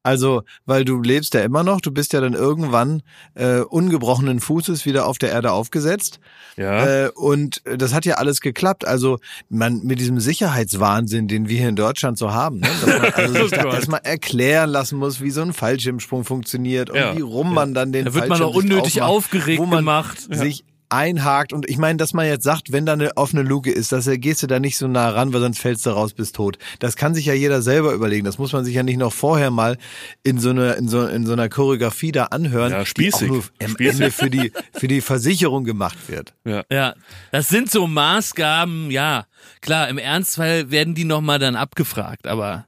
Also, 0.07 0.43
weil 0.65 0.85
du 0.85 1.01
lebst 1.01 1.33
ja 1.33 1.41
immer 1.41 1.63
noch, 1.63 1.81
du 1.81 1.91
bist 1.91 2.13
ja 2.13 2.21
dann 2.21 2.33
irgendwann 2.33 3.03
äh, 3.35 3.59
ungebrochenen 3.59 4.39
Fußes 4.39 4.85
wieder 4.85 5.05
auf 5.05 5.17
der 5.17 5.31
Erde 5.31 5.51
aufgesetzt. 5.51 6.19
Ja. 6.55 6.85
Äh, 7.05 7.09
und 7.13 7.61
das 7.65 7.93
hat 7.93 8.05
ja 8.05 8.15
alles 8.15 8.39
geklappt. 8.39 8.87
Also 8.87 9.19
man 9.49 9.81
mit 9.83 9.99
diesem 9.99 10.19
Sicherheitswahnsinn, 10.21 11.27
den 11.27 11.49
wir 11.49 11.57
hier 11.59 11.69
in 11.69 11.75
Deutschland 11.75 12.17
so 12.17 12.31
haben, 12.31 12.59
ne? 12.59 12.67
dass 12.85 12.99
man 13.01 13.13
also 13.13 13.33
sich 13.33 13.51
da 13.51 13.59
Oh 13.59 13.63
Gott. 13.65 13.73
erstmal 13.73 14.01
erklären 14.03 14.69
lassen 14.69 14.97
muss, 14.97 15.21
wie 15.21 15.29
so 15.31 15.41
ein 15.41 15.51
Fallschirmsprung 15.53 16.23
funktioniert 16.23 16.89
und 16.89 16.95
Ja. 16.97 17.15
wie 17.15 17.21
rum 17.21 17.53
man 17.53 17.73
dann 17.73 17.91
den 17.91 18.05
Da 18.05 18.13
wird 18.13 18.29
man 18.29 18.37
Fallschirm 18.39 18.47
auch 18.55 18.61
sich 18.61 18.71
unnötig 18.71 19.01
aufmacht, 19.01 19.17
aufgeregt 19.17 19.59
wo 19.61 19.65
man 19.65 19.79
gemacht. 19.79 20.17
sich 20.29 20.63
einhakt 20.89 21.53
und 21.53 21.69
ich 21.69 21.77
meine, 21.77 21.97
dass 21.97 22.13
man 22.13 22.25
jetzt 22.25 22.43
sagt, 22.43 22.71
wenn 22.71 22.85
da 22.85 22.93
eine 22.93 23.15
offene 23.17 23.41
Luke 23.43 23.69
ist, 23.71 23.91
dass 23.91 24.05
gehst 24.07 24.41
du 24.43 24.47
da 24.47 24.59
nicht 24.59 24.77
so 24.77 24.87
nah 24.87 25.09
ran, 25.09 25.33
weil 25.33 25.41
sonst 25.41 25.59
fällst 25.59 25.85
du 25.85 25.89
raus, 25.91 26.13
bist 26.13 26.35
tot. 26.35 26.57
Das 26.79 26.95
kann 26.95 27.13
sich 27.13 27.25
ja 27.25 27.33
jeder 27.33 27.61
selber 27.61 27.93
überlegen. 27.93 28.25
Das 28.25 28.37
muss 28.37 28.53
man 28.53 28.63
sich 28.65 28.75
ja 28.75 28.83
nicht 28.83 28.97
noch 28.97 29.11
vorher 29.13 29.51
mal 29.51 29.77
in 30.23 30.39
so 30.39 30.49
einer 30.51 30.75
in 30.77 30.87
so, 30.87 31.05
in 31.05 31.25
so 31.25 31.33
einer 31.33 31.49
Choreografie 31.49 32.11
da 32.11 32.25
anhören, 32.25 32.71
Ja, 32.71 32.77
die 32.77 32.83
auch 32.83 32.87
spießig. 32.87 33.27
nur 33.27 33.43
am 33.61 33.69
Spießig. 33.71 33.93
Ende 34.01 34.11
für 34.11 34.29
die 34.29 34.51
für 34.73 34.87
die 34.87 35.01
Versicherung 35.01 35.63
gemacht 35.63 35.97
wird. 36.07 36.33
ja. 36.45 36.63
Ja, 36.71 36.93
das 37.31 37.47
sind 37.49 37.69
so 37.69 37.87
Maßgaben, 37.87 38.89
ja. 38.91 39.25
Klar, 39.61 39.89
im 39.89 39.97
Ernstfall 39.97 40.71
werden 40.71 40.95
die 40.95 41.03
nochmal 41.05 41.39
dann 41.39 41.55
abgefragt, 41.55 42.27
aber 42.27 42.65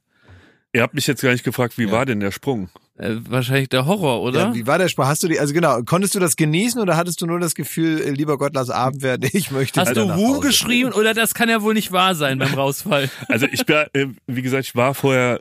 Ihr 0.72 0.84
habt 0.84 0.93
mich 0.93 1.07
jetzt 1.07 1.22
gar 1.24 1.32
nicht 1.32 1.43
gefragt, 1.43 1.78
wie 1.80 1.89
war 1.91 2.05
denn 2.05 2.20
der 2.20 2.32
Sprung? 2.32 2.70
Äh, 3.00 3.16
wahrscheinlich 3.30 3.70
der 3.70 3.86
Horror, 3.86 4.22
oder? 4.22 4.39
Ja, 4.39 4.54
wie 4.54 4.68
war 4.68 4.78
der 4.78 4.89
Spaß? 4.89 5.08
Hast 5.08 5.24
du 5.24 5.30
die, 5.30 5.39
also 5.39 5.54
genau, 5.54 5.82
konntest 5.84 6.16
du 6.16 6.20
das 6.20 6.36
genießen 6.36 6.82
oder 6.82 6.97
hattest 6.97 7.22
du 7.22 7.26
nur 7.26 7.39
das 7.39 7.56
Gefühl, 7.56 8.02
äh, 8.02 8.10
lieber 8.12 8.38
Gott, 8.38 8.52
lass 8.54 8.70
Abend 8.70 9.02
werden, 9.02 9.30
ich 9.34 9.52
möchte 9.52 9.80
Hast 9.80 9.95
du 9.95 10.16
Wu 10.16 10.39
geschrieben 10.41 10.91
oder 10.91 11.14
das 11.14 11.34
kann 11.34 11.47
ja 11.50 11.62
wohl 11.62 11.74
nicht 11.74 11.91
wahr 11.91 12.14
sein 12.16 12.39
beim 12.39 12.54
Rausfall? 12.54 13.10
Also 13.30 13.47
ich 13.50 13.66
bin, 13.66 13.86
äh, 13.93 14.08
wie 14.28 14.41
gesagt, 14.41 14.66
ich 14.66 14.76
war 14.76 14.93
vorher 14.93 15.39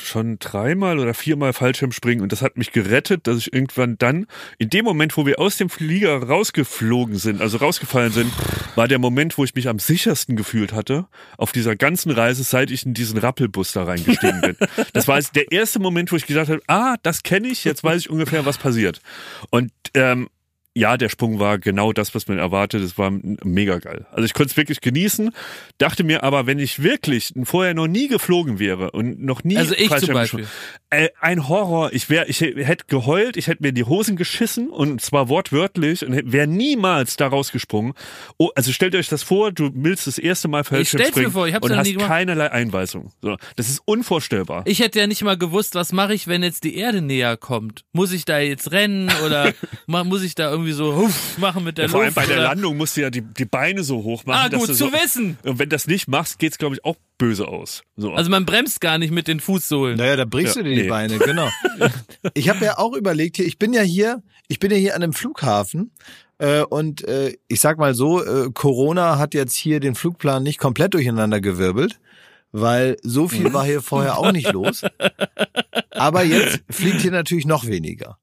schon 0.00 0.38
dreimal 0.38 0.98
oder 0.98 1.14
viermal 1.14 1.52
Fallschirmspringen 1.52 2.22
und 2.22 2.32
das 2.32 2.42
hat 2.42 2.56
mich 2.56 2.72
gerettet, 2.72 3.26
dass 3.26 3.38
ich 3.38 3.52
irgendwann 3.52 3.98
dann, 3.98 4.26
in 4.58 4.70
dem 4.70 4.84
Moment, 4.84 5.16
wo 5.16 5.26
wir 5.26 5.38
aus 5.38 5.56
dem 5.56 5.70
Flieger 5.70 6.22
rausgeflogen 6.22 7.16
sind, 7.16 7.40
also 7.40 7.58
rausgefallen 7.58 8.12
sind, 8.12 8.32
war 8.74 8.88
der 8.88 8.98
Moment, 8.98 9.38
wo 9.38 9.44
ich 9.44 9.54
mich 9.54 9.68
am 9.68 9.78
sichersten 9.78 10.36
gefühlt 10.36 10.72
hatte, 10.72 11.06
auf 11.38 11.52
dieser 11.52 11.76
ganzen 11.76 12.10
Reise, 12.10 12.42
seit 12.42 12.70
ich 12.70 12.86
in 12.86 12.94
diesen 12.94 13.18
Rappelbus 13.18 13.72
da 13.72 13.84
reingestiegen 13.84 14.40
bin. 14.40 14.56
Das 14.92 15.08
war 15.08 15.16
jetzt 15.16 15.36
der 15.36 15.50
erste 15.52 15.78
Moment, 15.78 16.12
wo 16.12 16.16
ich 16.16 16.26
gedacht 16.26 16.48
habe, 16.48 16.62
ah, 16.68 16.96
das 17.02 17.22
kenne 17.22 17.48
ich, 17.48 17.64
jetzt 17.64 17.84
weiß 17.84 18.02
ich 18.02 18.10
ungefähr, 18.10 18.46
was 18.46 18.58
passiert. 18.58 19.00
Und 19.50 19.70
ähm, 19.94 20.28
ja, 20.76 20.98
der 20.98 21.08
Sprung 21.08 21.40
war 21.40 21.58
genau 21.58 21.94
das, 21.94 22.14
was 22.14 22.28
man 22.28 22.36
erwartet. 22.36 22.82
Es 22.82 22.98
war 22.98 23.10
mega 23.10 23.78
geil. 23.78 24.04
Also 24.12 24.26
ich 24.26 24.34
konnte 24.34 24.50
es 24.50 24.56
wirklich 24.58 24.82
genießen, 24.82 25.30
dachte 25.78 26.04
mir 26.04 26.22
aber, 26.22 26.46
wenn 26.46 26.58
ich 26.58 26.82
wirklich 26.82 27.32
vorher 27.44 27.72
noch 27.72 27.86
nie 27.86 28.08
geflogen 28.08 28.58
wäre 28.58 28.90
und 28.90 29.22
noch 29.22 29.42
nie 29.42 29.56
Also 29.56 29.74
ich 29.74 29.88
zum 29.88 30.12
Beispiel. 30.12 30.46
äh, 30.90 31.08
ein 31.18 31.48
Horror. 31.48 31.94
Ich 31.94 32.10
wäre, 32.10 32.26
ich 32.26 32.42
hätte 32.42 32.84
geheult, 32.88 33.38
ich 33.38 33.46
hätte 33.46 33.62
mir 33.62 33.72
die 33.72 33.84
Hosen 33.84 34.16
geschissen 34.16 34.68
und 34.68 35.00
zwar 35.00 35.30
wortwörtlich 35.30 36.04
und 36.04 36.30
wäre 36.30 36.46
niemals 36.46 37.16
da 37.16 37.28
rausgesprungen. 37.28 37.94
Oh, 38.36 38.50
also 38.54 38.70
stellt 38.70 38.94
euch 38.94 39.08
das 39.08 39.22
vor, 39.22 39.52
du 39.52 39.70
willst 39.72 40.06
das 40.06 40.18
erste 40.18 40.46
Mal 40.48 40.62
Fallschirm 40.62 41.00
stell's 41.00 41.16
mir 41.16 41.22
springen 41.22 41.32
vor, 41.32 41.48
ich 41.48 41.58
und 41.58 41.74
hast 41.74 41.98
keinerlei 41.98 42.52
Einweisung. 42.52 43.12
So, 43.22 43.38
das 43.56 43.70
ist 43.70 43.80
unvorstellbar. 43.86 44.64
Ich 44.66 44.80
hätte 44.80 44.98
ja 44.98 45.06
nicht 45.06 45.24
mal 45.24 45.38
gewusst, 45.38 45.74
was 45.74 45.92
mache 45.92 46.12
ich, 46.12 46.26
wenn 46.26 46.42
jetzt 46.42 46.64
die 46.64 46.76
Erde 46.76 47.00
näher 47.00 47.38
kommt. 47.38 47.84
Muss 47.92 48.12
ich 48.12 48.26
da 48.26 48.38
jetzt 48.40 48.72
rennen 48.72 49.10
oder 49.24 49.54
muss 49.86 50.22
ich 50.22 50.34
da 50.34 50.50
irgendwie 50.50 50.65
so 50.72 50.96
huff 50.96 51.38
machen 51.38 51.64
mit 51.64 51.78
der 51.78 51.86
Ja, 51.86 51.90
vor 51.90 52.00
allem 52.00 52.06
Luft? 52.08 52.16
bei 52.16 52.26
der 52.26 52.36
oder? 52.36 52.44
Landung 52.48 52.76
musst 52.76 52.96
du 52.96 53.02
ja 53.02 53.10
die, 53.10 53.22
die 53.22 53.44
Beine 53.44 53.82
so 53.84 54.02
hoch 54.02 54.24
machen. 54.24 54.40
Ah, 54.44 54.48
dass 54.48 54.60
gut 54.60 54.68
du 54.70 54.74
zu 54.74 54.86
so, 54.86 54.92
wissen. 54.92 55.38
Und 55.44 55.58
wenn 55.58 55.68
das 55.68 55.86
nicht 55.86 56.08
machst, 56.08 56.38
geht's 56.38 56.58
glaube 56.58 56.74
ich 56.76 56.84
auch 56.84 56.96
böse 57.18 57.48
aus. 57.48 57.82
So. 57.96 58.12
Also 58.12 58.30
man 58.30 58.44
bremst 58.46 58.80
gar 58.80 58.98
nicht 58.98 59.10
mit 59.10 59.28
den 59.28 59.40
Fußsohlen. 59.40 59.96
Naja, 59.96 60.16
da 60.16 60.24
brichst 60.24 60.56
Ja, 60.56 60.62
du 60.62 60.68
dir 60.68 60.74
die 60.76 60.82
nee. 60.82 60.88
Beine, 60.88 61.18
genau. 61.18 61.48
ich 62.34 62.48
habe 62.48 62.64
ja 62.64 62.78
auch 62.78 62.94
überlegt, 62.94 63.36
hier, 63.36 63.46
ich 63.46 63.58
bin 63.58 63.72
ja 63.72 63.82
hier, 63.82 64.22
ich 64.48 64.58
bin 64.58 64.70
ja 64.70 64.76
hier 64.76 64.94
an 64.94 65.02
einem 65.02 65.12
Flughafen 65.12 65.90
äh, 66.38 66.62
und 66.62 67.02
äh, 67.08 67.34
ich 67.48 67.60
sag 67.60 67.78
mal 67.78 67.94
so, 67.94 68.22
äh, 68.24 68.50
Corona 68.52 69.18
hat 69.18 69.34
jetzt 69.34 69.54
hier 69.54 69.80
den 69.80 69.94
Flugplan 69.94 70.42
nicht 70.42 70.58
komplett 70.58 70.92
durcheinander 70.94 71.40
gewirbelt, 71.40 71.98
weil 72.52 72.96
so 73.02 73.28
viel 73.28 73.52
war 73.54 73.64
hier 73.64 73.80
vorher 73.82 74.18
auch 74.18 74.32
nicht 74.32 74.52
los. 74.52 74.82
Aber 75.90 76.22
jetzt 76.24 76.60
fliegt 76.70 77.00
hier 77.00 77.10
natürlich 77.10 77.46
noch 77.46 77.66
weniger. 77.66 78.18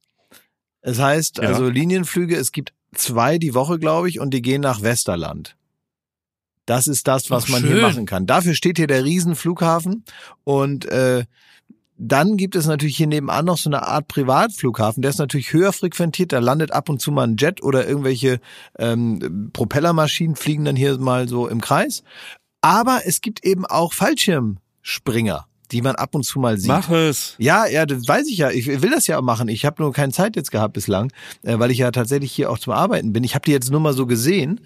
Es 0.84 1.00
heißt 1.00 1.40
Ja. 1.40 1.46
also 1.46 1.68
Linienflüge, 1.68 2.36
es 2.36 2.52
gibt 2.52 2.74
zwei 2.94 3.40
die 3.40 3.56
Woche, 3.56 3.80
glaube 3.80 4.10
ich, 4.10 4.20
und 4.20 4.32
die 4.32 4.42
gehen 4.42 4.62
nach 4.62 4.82
Westerland. 4.84 5.56
Das 6.66 6.88
ist 6.88 7.08
das, 7.08 7.30
was 7.30 7.46
Ach, 7.46 7.50
man 7.50 7.64
hier 7.64 7.82
machen 7.82 8.06
kann. 8.06 8.26
Dafür 8.26 8.54
steht 8.54 8.78
hier 8.78 8.88
der 8.88 9.04
Riesenflughafen 9.04 10.06
und 10.44 10.86
äh, 10.86 11.26
dann 11.98 12.38
gibt 12.38 12.56
es 12.56 12.66
natürlich 12.66 12.98
hier 12.98 13.08
nebenan 13.08 13.46
noch 13.46 13.58
so 13.58 13.70
eine 13.70 13.84
Art 13.84 14.08
Privatflughafen, 14.08 15.02
der 15.02 15.10
ist 15.10 15.20
natürlich 15.20 15.54
höher 15.54 15.74
frequentiert, 15.74 16.34
da 16.34 16.40
landet 16.40 16.72
ab 16.72 16.90
und 16.90 17.02
zu 17.02 17.12
mal 17.12 17.28
ein 17.28 17.38
Jet 17.38 17.62
oder 17.64 17.88
irgendwelche 17.88 18.40
ähm, 18.80 19.52
Propellermaschinen 19.54 20.36
fliegen 20.36 20.66
dann 20.66 20.76
hier 20.76 20.98
mal 20.98 21.28
so 21.28 21.48
im 21.48 21.62
Kreis. 21.62 22.04
Aber 22.62 23.02
es 23.06 23.22
gibt 23.22 23.46
eben 23.46 23.66
auch 23.66 23.94
Fallschirmspringer, 23.94 25.46
die 25.72 25.82
man 25.82 25.95
ab 25.95 26.16
und 26.16 26.24
zu 26.24 26.39
mal 26.39 26.57
sieht. 26.57 26.68
Mach 26.68 26.89
es. 26.89 27.36
Ja, 27.38 27.66
ja, 27.66 27.86
das 27.86 28.07
weiß 28.07 28.28
ich 28.28 28.38
ja. 28.38 28.51
Ich 28.51 28.68
will 28.68 28.91
das 28.91 29.07
ja 29.07 29.18
auch 29.18 29.24
machen. 29.24 29.47
Ich 29.47 29.66
habe 29.66 29.82
nur 29.82 29.93
keine 29.93 30.11
Zeit 30.11 30.36
jetzt 30.36 30.51
gehabt 30.51 30.74
bislang, 30.74 31.11
äh, 31.43 31.57
weil 31.59 31.72
ich 31.72 31.80
ja 31.80 31.91
tatsächlich 31.91 32.32
hier 32.32 32.51
auch 32.51 32.59
zum 32.59 32.74
Arbeiten 32.74 33.14
bin. 33.14 33.24
Ich 33.24 33.36
habe 33.36 33.45
die 33.45 33.51
jetzt 33.51 33.72
nur 33.72 33.80
mal 33.80 33.93
so 33.93 34.05
gesehen 34.05 34.61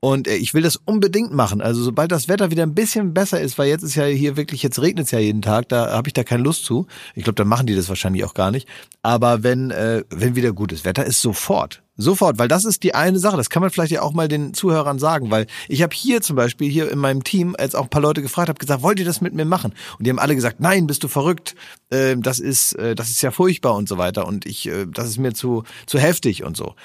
und 0.00 0.28
äh, 0.28 0.36
ich 0.36 0.54
will 0.54 0.62
das 0.62 0.76
unbedingt 0.76 1.32
machen. 1.32 1.60
Also 1.60 1.82
sobald 1.82 2.12
das 2.12 2.28
Wetter 2.28 2.50
wieder 2.50 2.62
ein 2.62 2.74
bisschen 2.74 3.14
besser 3.14 3.40
ist, 3.40 3.58
weil 3.58 3.68
jetzt 3.68 3.82
ist 3.82 3.94
ja 3.94 4.04
hier 4.04 4.36
wirklich, 4.36 4.62
jetzt 4.62 4.80
regnet 4.80 5.06
es 5.06 5.10
ja 5.10 5.18
jeden 5.18 5.42
Tag, 5.42 5.68
da 5.68 5.92
habe 5.92 6.08
ich 6.08 6.14
da 6.14 6.24
keine 6.24 6.42
Lust 6.42 6.64
zu. 6.64 6.86
Ich 7.14 7.24
glaube, 7.24 7.36
dann 7.36 7.48
machen 7.48 7.66
die 7.66 7.74
das 7.74 7.88
wahrscheinlich 7.88 8.24
auch 8.24 8.34
gar 8.34 8.50
nicht. 8.50 8.68
Aber 9.02 9.42
wenn, 9.42 9.70
äh, 9.70 10.04
wenn 10.10 10.36
wieder 10.36 10.52
gutes 10.52 10.84
Wetter 10.84 11.04
ist, 11.04 11.20
sofort. 11.20 11.82
Sofort, 12.00 12.38
weil 12.38 12.46
das 12.46 12.64
ist 12.64 12.84
die 12.84 12.94
eine 12.94 13.18
Sache, 13.18 13.36
das 13.36 13.50
kann 13.50 13.60
man 13.60 13.70
vielleicht 13.70 13.90
ja 13.90 14.02
auch 14.02 14.12
mal 14.12 14.28
den 14.28 14.54
Zuhörern 14.54 15.00
sagen, 15.00 15.32
weil 15.32 15.48
ich 15.66 15.82
habe 15.82 15.92
hier 15.92 16.22
zum 16.22 16.36
Beispiel, 16.36 16.70
hier 16.70 16.92
in 16.92 16.98
meinem 17.00 17.24
Team, 17.24 17.56
als 17.58 17.74
auch 17.74 17.82
ein 17.82 17.90
paar 17.90 18.00
Leute 18.00 18.22
gefragt, 18.22 18.48
habe 18.48 18.60
gesagt, 18.60 18.84
wollt 18.84 19.00
ihr 19.00 19.04
das 19.04 19.20
mit 19.20 19.34
mir 19.34 19.44
machen? 19.44 19.74
Und 19.98 20.06
die 20.06 20.10
haben 20.10 20.20
alle 20.20 20.36
gesagt, 20.36 20.60
nein, 20.60 20.86
bist 20.86 21.02
du 21.02 21.08
verrückt, 21.08 21.56
äh, 21.90 22.14
das 22.16 22.38
ist, 22.38 22.74
äh, 22.74 22.94
das 22.94 23.10
ist 23.10 23.20
ja 23.20 23.32
furchtbar 23.32 23.74
und 23.74 23.88
so 23.88 23.98
weiter 23.98 24.28
und 24.28 24.46
ich, 24.46 24.68
äh, 24.68 24.86
das 24.86 25.08
ist 25.08 25.18
mir 25.18 25.34
zu, 25.34 25.64
zu 25.86 25.98
heftig 25.98 26.44
und 26.44 26.56
so. 26.56 26.76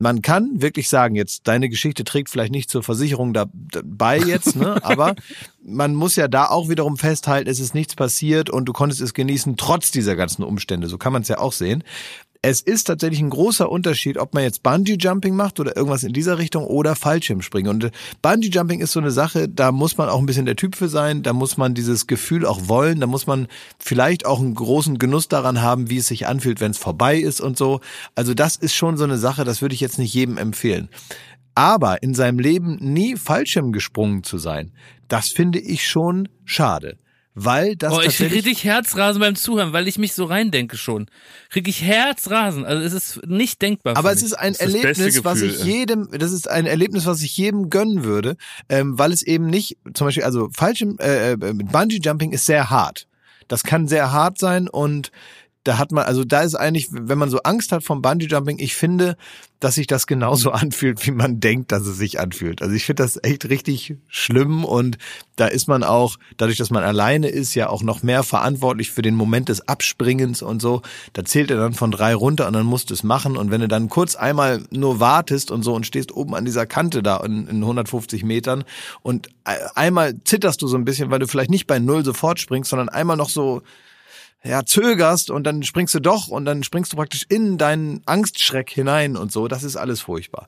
Man 0.00 0.22
kann 0.22 0.60
wirklich 0.62 0.88
sagen, 0.88 1.16
jetzt 1.16 1.48
deine 1.48 1.68
Geschichte 1.68 2.04
trägt 2.04 2.28
vielleicht 2.28 2.52
nicht 2.52 2.70
zur 2.70 2.84
Versicherung 2.84 3.32
da, 3.32 3.46
dabei 3.52 4.18
jetzt, 4.18 4.54
ne? 4.54 4.78
aber 4.84 5.16
man 5.60 5.94
muss 5.94 6.14
ja 6.14 6.28
da 6.28 6.46
auch 6.46 6.68
wiederum 6.68 6.96
festhalten, 6.96 7.50
es 7.50 7.58
ist 7.58 7.74
nichts 7.74 7.96
passiert 7.96 8.48
und 8.48 8.66
du 8.66 8.72
konntest 8.72 9.00
es 9.00 9.12
genießen 9.12 9.56
trotz 9.56 9.90
dieser 9.90 10.14
ganzen 10.14 10.44
Umstände. 10.44 10.86
So 10.86 10.98
kann 10.98 11.12
man 11.12 11.22
es 11.22 11.28
ja 11.28 11.38
auch 11.38 11.52
sehen. 11.52 11.82
Es 12.40 12.60
ist 12.60 12.84
tatsächlich 12.84 13.20
ein 13.20 13.30
großer 13.30 13.68
Unterschied, 13.68 14.16
ob 14.16 14.32
man 14.32 14.44
jetzt 14.44 14.62
Bungee 14.62 14.96
Jumping 14.96 15.34
macht 15.34 15.58
oder 15.58 15.76
irgendwas 15.76 16.04
in 16.04 16.12
dieser 16.12 16.38
Richtung 16.38 16.64
oder 16.64 16.94
Fallschirmspringen. 16.94 17.68
Und 17.68 17.84
äh, 17.84 17.90
Bungee 18.22 18.48
Jumping 18.48 18.80
ist 18.80 18.92
so 18.92 19.00
eine 19.00 19.10
Sache, 19.10 19.48
da 19.48 19.72
muss 19.72 19.96
man 19.96 20.08
auch 20.08 20.20
ein 20.20 20.26
bisschen 20.26 20.46
der 20.46 20.54
Typ 20.54 20.76
für 20.76 20.88
sein, 20.88 21.24
da 21.24 21.32
muss 21.32 21.56
man 21.56 21.74
dieses 21.74 22.06
Gefühl 22.06 22.46
auch 22.46 22.68
wollen, 22.68 23.00
da 23.00 23.08
muss 23.08 23.26
man 23.26 23.48
vielleicht 23.80 24.24
auch 24.24 24.38
einen 24.38 24.54
großen 24.54 24.98
Genuss 24.98 25.26
daran 25.26 25.62
haben, 25.62 25.90
wie 25.90 25.96
es 25.96 26.06
sich 26.06 26.28
anfühlt, 26.28 26.60
wenn 26.60 26.70
es 26.70 26.78
vorbei 26.78 27.18
ist 27.18 27.40
und 27.40 27.58
so. 27.58 27.80
Also 28.14 28.34
das 28.34 28.54
ist 28.54 28.74
schon 28.74 28.96
so 28.96 29.02
eine 29.02 29.18
Sache, 29.18 29.42
das 29.42 29.60
würde 29.60 29.74
ich 29.74 29.80
jetzt 29.80 29.98
nicht 29.98 30.14
jedem 30.14 30.38
empfehlen. 30.38 30.90
Aber 31.56 32.04
in 32.04 32.14
seinem 32.14 32.38
Leben 32.38 32.76
nie 32.76 33.16
Fallschirm 33.16 33.72
gesprungen 33.72 34.22
zu 34.22 34.38
sein, 34.38 34.70
das 35.08 35.28
finde 35.28 35.58
ich 35.58 35.88
schon 35.88 36.28
schade. 36.44 36.98
Weil 37.40 37.76
das 37.76 37.92
Oh, 37.92 37.96
ich 37.96 38.00
krieg 38.00 38.10
tatsächlich 38.10 38.46
richtig 38.46 38.64
Herzrasen 38.64 39.20
beim 39.20 39.36
Zuhören, 39.36 39.72
weil 39.72 39.86
ich 39.86 39.96
mich 39.96 40.12
so 40.12 40.24
reindenke 40.24 40.76
schon. 40.76 41.06
Krieg 41.50 41.68
ich 41.68 41.82
Herzrasen. 41.82 42.64
Also 42.64 42.82
es 42.82 42.92
ist 42.92 43.26
nicht 43.26 43.62
denkbar. 43.62 43.96
Aber 43.96 44.08
für 44.08 44.14
es 44.16 44.22
mich. 44.22 44.32
ist 44.32 44.38
ein 44.38 44.52
Das 44.54 44.60
ist 44.62 44.74
Erlebnis, 44.74 45.24
was 45.24 45.40
Gefühl, 45.40 45.50
ich 45.54 45.58
ja. 45.60 45.66
jedem, 45.66 46.08
das 46.10 46.32
ist 46.32 46.50
ein 46.50 46.66
Erlebnis, 46.66 47.06
was 47.06 47.22
ich 47.22 47.36
jedem 47.36 47.70
gönnen 47.70 48.02
würde, 48.02 48.36
ähm, 48.68 48.98
weil 48.98 49.12
es 49.12 49.22
eben 49.22 49.46
nicht, 49.46 49.76
zum 49.94 50.08
Beispiel, 50.08 50.24
also 50.24 50.48
Fallschirm, 50.52 50.96
äh, 50.98 51.32
äh, 51.32 51.36
Bungee 51.36 52.00
Jumping 52.02 52.32
ist 52.32 52.44
sehr 52.44 52.70
hart. 52.70 53.06
Das 53.46 53.62
kann 53.62 53.88
sehr 53.88 54.12
hart 54.12 54.38
sein 54.38 54.68
und 54.68 55.10
da 55.68 55.76
hat 55.76 55.92
man, 55.92 56.06
also 56.06 56.24
da 56.24 56.40
ist 56.40 56.54
eigentlich, 56.54 56.88
wenn 56.90 57.18
man 57.18 57.28
so 57.28 57.40
Angst 57.42 57.72
hat 57.72 57.84
vom 57.84 58.00
Bungee 58.00 58.26
Jumping, 58.26 58.58
ich 58.58 58.74
finde, 58.74 59.18
dass 59.60 59.74
sich 59.74 59.86
das 59.86 60.06
genauso 60.06 60.50
anfühlt, 60.52 61.06
wie 61.06 61.10
man 61.10 61.40
denkt, 61.40 61.72
dass 61.72 61.86
es 61.86 61.98
sich 61.98 62.18
anfühlt. 62.18 62.62
Also 62.62 62.74
ich 62.74 62.86
finde 62.86 63.02
das 63.02 63.22
echt 63.22 63.50
richtig 63.50 63.96
schlimm 64.08 64.64
und 64.64 64.96
da 65.36 65.46
ist 65.46 65.68
man 65.68 65.84
auch, 65.84 66.16
dadurch, 66.38 66.56
dass 66.56 66.70
man 66.70 66.84
alleine 66.84 67.28
ist, 67.28 67.54
ja 67.54 67.68
auch 67.68 67.82
noch 67.82 68.02
mehr 68.02 68.22
verantwortlich 68.22 68.90
für 68.90 69.02
den 69.02 69.14
Moment 69.14 69.50
des 69.50 69.68
Abspringens 69.68 70.40
und 70.40 70.62
so. 70.62 70.80
Da 71.12 71.22
zählt 71.22 71.50
er 71.50 71.58
dann 71.58 71.74
von 71.74 71.90
drei 71.90 72.14
runter 72.14 72.46
und 72.46 72.54
dann 72.54 72.64
musst 72.64 72.88
du 72.88 72.94
es 72.94 73.02
machen 73.02 73.36
und 73.36 73.50
wenn 73.50 73.60
du 73.60 73.68
dann 73.68 73.90
kurz 73.90 74.16
einmal 74.16 74.62
nur 74.70 75.00
wartest 75.00 75.50
und 75.50 75.62
so 75.64 75.74
und 75.74 75.86
stehst 75.86 76.12
oben 76.12 76.34
an 76.34 76.46
dieser 76.46 76.64
Kante 76.64 77.02
da 77.02 77.18
in, 77.18 77.46
in 77.46 77.60
150 77.60 78.24
Metern 78.24 78.64
und 79.02 79.28
einmal 79.44 80.14
zitterst 80.24 80.62
du 80.62 80.66
so 80.66 80.78
ein 80.78 80.86
bisschen, 80.86 81.10
weil 81.10 81.18
du 81.18 81.26
vielleicht 81.26 81.50
nicht 81.50 81.66
bei 81.66 81.78
Null 81.78 82.06
sofort 82.06 82.40
springst, 82.40 82.70
sondern 82.70 82.88
einmal 82.88 83.18
noch 83.18 83.28
so 83.28 83.60
ja, 84.44 84.64
zögerst 84.64 85.30
und 85.30 85.44
dann 85.44 85.62
springst 85.62 85.94
du 85.94 86.00
doch 86.00 86.28
und 86.28 86.44
dann 86.44 86.62
springst 86.62 86.92
du 86.92 86.96
praktisch 86.96 87.26
in 87.28 87.58
deinen 87.58 88.02
Angstschreck 88.06 88.70
hinein 88.70 89.16
und 89.16 89.32
so. 89.32 89.48
Das 89.48 89.64
ist 89.64 89.76
alles 89.76 90.00
furchtbar. 90.00 90.46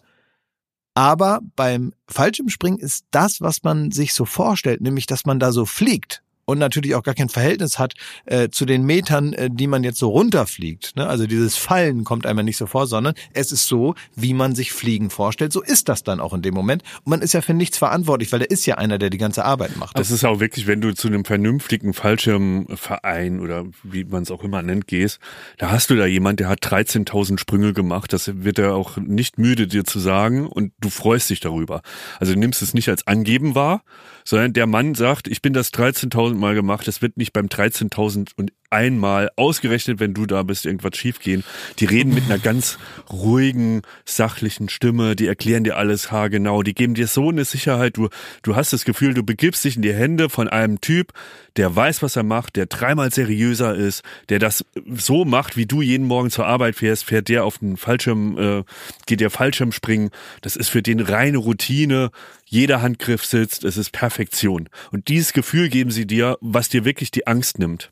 Aber 0.95 1.41
beim 1.57 1.93
Fallschirmspringen 2.09 2.79
ist 2.79 3.07
das, 3.11 3.41
was 3.41 3.63
man 3.63 3.91
sich 3.91 4.13
so 4.13 4.25
vorstellt, 4.25 4.81
nämlich, 4.81 5.07
dass 5.07 5.25
man 5.25 5.39
da 5.39 5.53
so 5.53 5.65
fliegt 5.65 6.23
und 6.51 6.59
natürlich 6.59 6.95
auch 6.95 7.03
gar 7.03 7.15
kein 7.15 7.29
Verhältnis 7.29 7.79
hat 7.79 7.95
äh, 8.27 8.49
zu 8.49 8.67
den 8.67 8.85
Metern, 8.85 9.33
äh, 9.33 9.49
die 9.51 9.67
man 9.67 9.85
jetzt 9.85 9.99
so 9.99 10.09
runterfliegt. 10.11 10.97
Ne? 10.97 11.07
Also 11.07 11.27
dieses 11.27 11.57
Fallen 11.57 12.05
kommt 12.05 12.27
einem 12.27 12.45
nicht 12.45 12.57
so 12.57 12.67
vor, 12.67 12.87
sondern 12.87 13.15
es 13.33 13.53
ist 13.53 13.69
so, 13.69 13.95
wie 14.17 14.35
man 14.35 14.55
sich 14.55 14.73
Fliegen 14.73 15.11
vorstellt. 15.11 15.53
So 15.53 15.63
ist 15.63 15.89
das 15.89 16.03
dann 16.03 16.19
auch 16.21 16.35
in 16.35 16.43
dem 16.43 16.55
Moment. 16.55 16.83
Und 17.05 17.11
man 17.11 17.23
ist 17.23 17.35
ja 17.35 17.41
für 17.41 17.55
nichts 17.55 17.79
verantwortlich, 17.79 18.33
weil 18.33 18.41
da 18.41 18.47
ist 18.47 18.67
ja 18.67 18.77
einer, 18.77 18.99
der 18.99 19.11
die 19.11 19.19
ganze 19.19 19.45
Arbeit 19.45 19.77
macht. 19.77 19.99
Das 19.99 20.11
ist 20.11 20.25
auch 20.25 20.41
wirklich, 20.41 20.67
wenn 20.67 20.81
du 20.81 20.93
zu 20.93 21.09
einem 21.09 21.25
vernünftigen 21.25 21.95
Fallschirmverein 21.95 23.41
oder 23.41 23.67
wie 23.85 24.05
man 24.05 24.25
es 24.25 24.31
auch 24.31 24.43
immer 24.43 24.63
nennt 24.63 24.89
gehst, 24.89 25.21
da 25.59 25.71
hast 25.71 25.91
du 25.91 25.97
da 25.97 26.07
jemand, 26.07 26.41
der 26.41 26.49
hat 26.49 26.65
13.000 26.65 27.39
Sprünge 27.39 27.73
gemacht. 27.73 28.13
Das 28.13 28.43
wird 28.43 28.59
er 28.59 28.75
auch 28.75 28.97
nicht 28.97 29.39
müde 29.39 29.69
dir 29.69 29.85
zu 29.85 30.01
sagen 30.01 30.47
und 30.49 30.73
du 30.81 30.91
freust 30.91 31.31
dich 31.31 31.39
darüber. 31.39 31.83
Also 32.19 32.35
du 32.35 32.39
nimmst 32.41 32.63
es 32.63 32.75
nicht 32.75 32.89
als 32.89 33.07
Angeben 33.07 33.55
wahr, 33.55 33.83
sondern 34.25 34.53
der 34.53 34.67
Mann 34.67 34.95
sagt, 34.95 35.29
ich 35.29 35.43
bin 35.43 35.53
das 35.53 35.73
13.000 35.73 36.35
Mal 36.35 36.55
gemacht. 36.55 36.89
Es 36.89 37.03
wird 37.03 37.17
nicht 37.17 37.33
beim 37.33 37.47
13.000 37.47 38.31
und 38.37 38.53
einmal 38.71 39.31
ausgerechnet, 39.37 40.01
wenn 40.01 40.15
du 40.15 40.27
da 40.27 40.43
bist, 40.45 40.65
irgendwas 40.65 40.97
schiefgehen. 40.97 41.45
Die 41.79 41.85
reden 41.85 42.15
mit 42.15 42.25
einer 42.25 42.39
ganz 42.39 42.79
ruhigen, 43.11 43.83
sachlichen 44.05 44.69
Stimme, 44.69 45.17
die 45.17 45.27
erklären 45.27 45.65
dir 45.65 45.77
alles 45.77 46.11
haargenau, 46.13 46.63
die 46.63 46.75
geben 46.75 46.95
dir 46.95 47.09
so 47.09 47.31
eine 47.31 47.45
Sicherheit, 47.45 47.97
du, 47.97 48.09
du 48.43 48.57
hast 48.57 48.73
das 48.73 48.85
Gefühl, 48.85 49.15
du 49.15 49.23
begibst 49.23 49.65
dich 49.65 49.77
in 49.77 49.83
die 49.83 49.93
Hände 49.93 50.29
von 50.29 50.49
einem 50.49 50.81
Typ, 50.81 51.13
der 51.57 51.75
weiß, 51.75 52.03
was 52.03 52.17
er 52.17 52.23
macht, 52.23 52.57
der 52.57 52.67
dreimal 52.67 53.13
seriöser 53.13 53.75
ist, 53.75 54.03
der 54.29 54.39
das 54.39 54.65
so 54.95 55.25
macht, 55.25 55.57
wie 55.57 55.67
du 55.67 55.83
jeden 55.83 56.07
Morgen 56.07 56.31
zur 56.31 56.47
Arbeit 56.47 56.77
fährst, 56.77 57.05
fährt 57.05 57.29
der 57.29 57.45
auf 57.45 57.59
den 57.59 57.77
Fallschirm, 57.77 58.39
äh, 58.39 58.65
geht 59.07 59.21
der 59.21 59.31
Fallschirm 59.31 59.73
springen. 59.73 60.11
Das 60.43 60.57
ist 60.57 60.69
für 60.69 60.83
den 60.83 61.01
reine 61.01 61.39
Routine. 61.39 62.11
Jeder 62.47 62.83
Handgriff 62.83 63.25
sitzt, 63.25 63.65
es 63.65 63.77
ist 63.77 63.91
Perfektion. 63.91 64.69
Und 64.93 65.09
dieses 65.09 65.33
Gefühl 65.33 65.69
geben 65.69 65.91
sie 65.91 66.07
dir, 66.07 66.39
was 66.41 66.69
dir 66.69 66.85
wirklich 66.85 67.11
die 67.11 67.27
Angst 67.27 67.59
nimmt. 67.59 67.91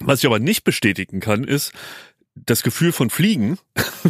Was 0.00 0.20
ich 0.20 0.26
aber 0.26 0.38
nicht 0.38 0.64
bestätigen 0.64 1.20
kann, 1.20 1.44
ist 1.44 1.72
das 2.34 2.62
Gefühl 2.62 2.92
von 2.92 3.10
Fliegen. 3.10 3.58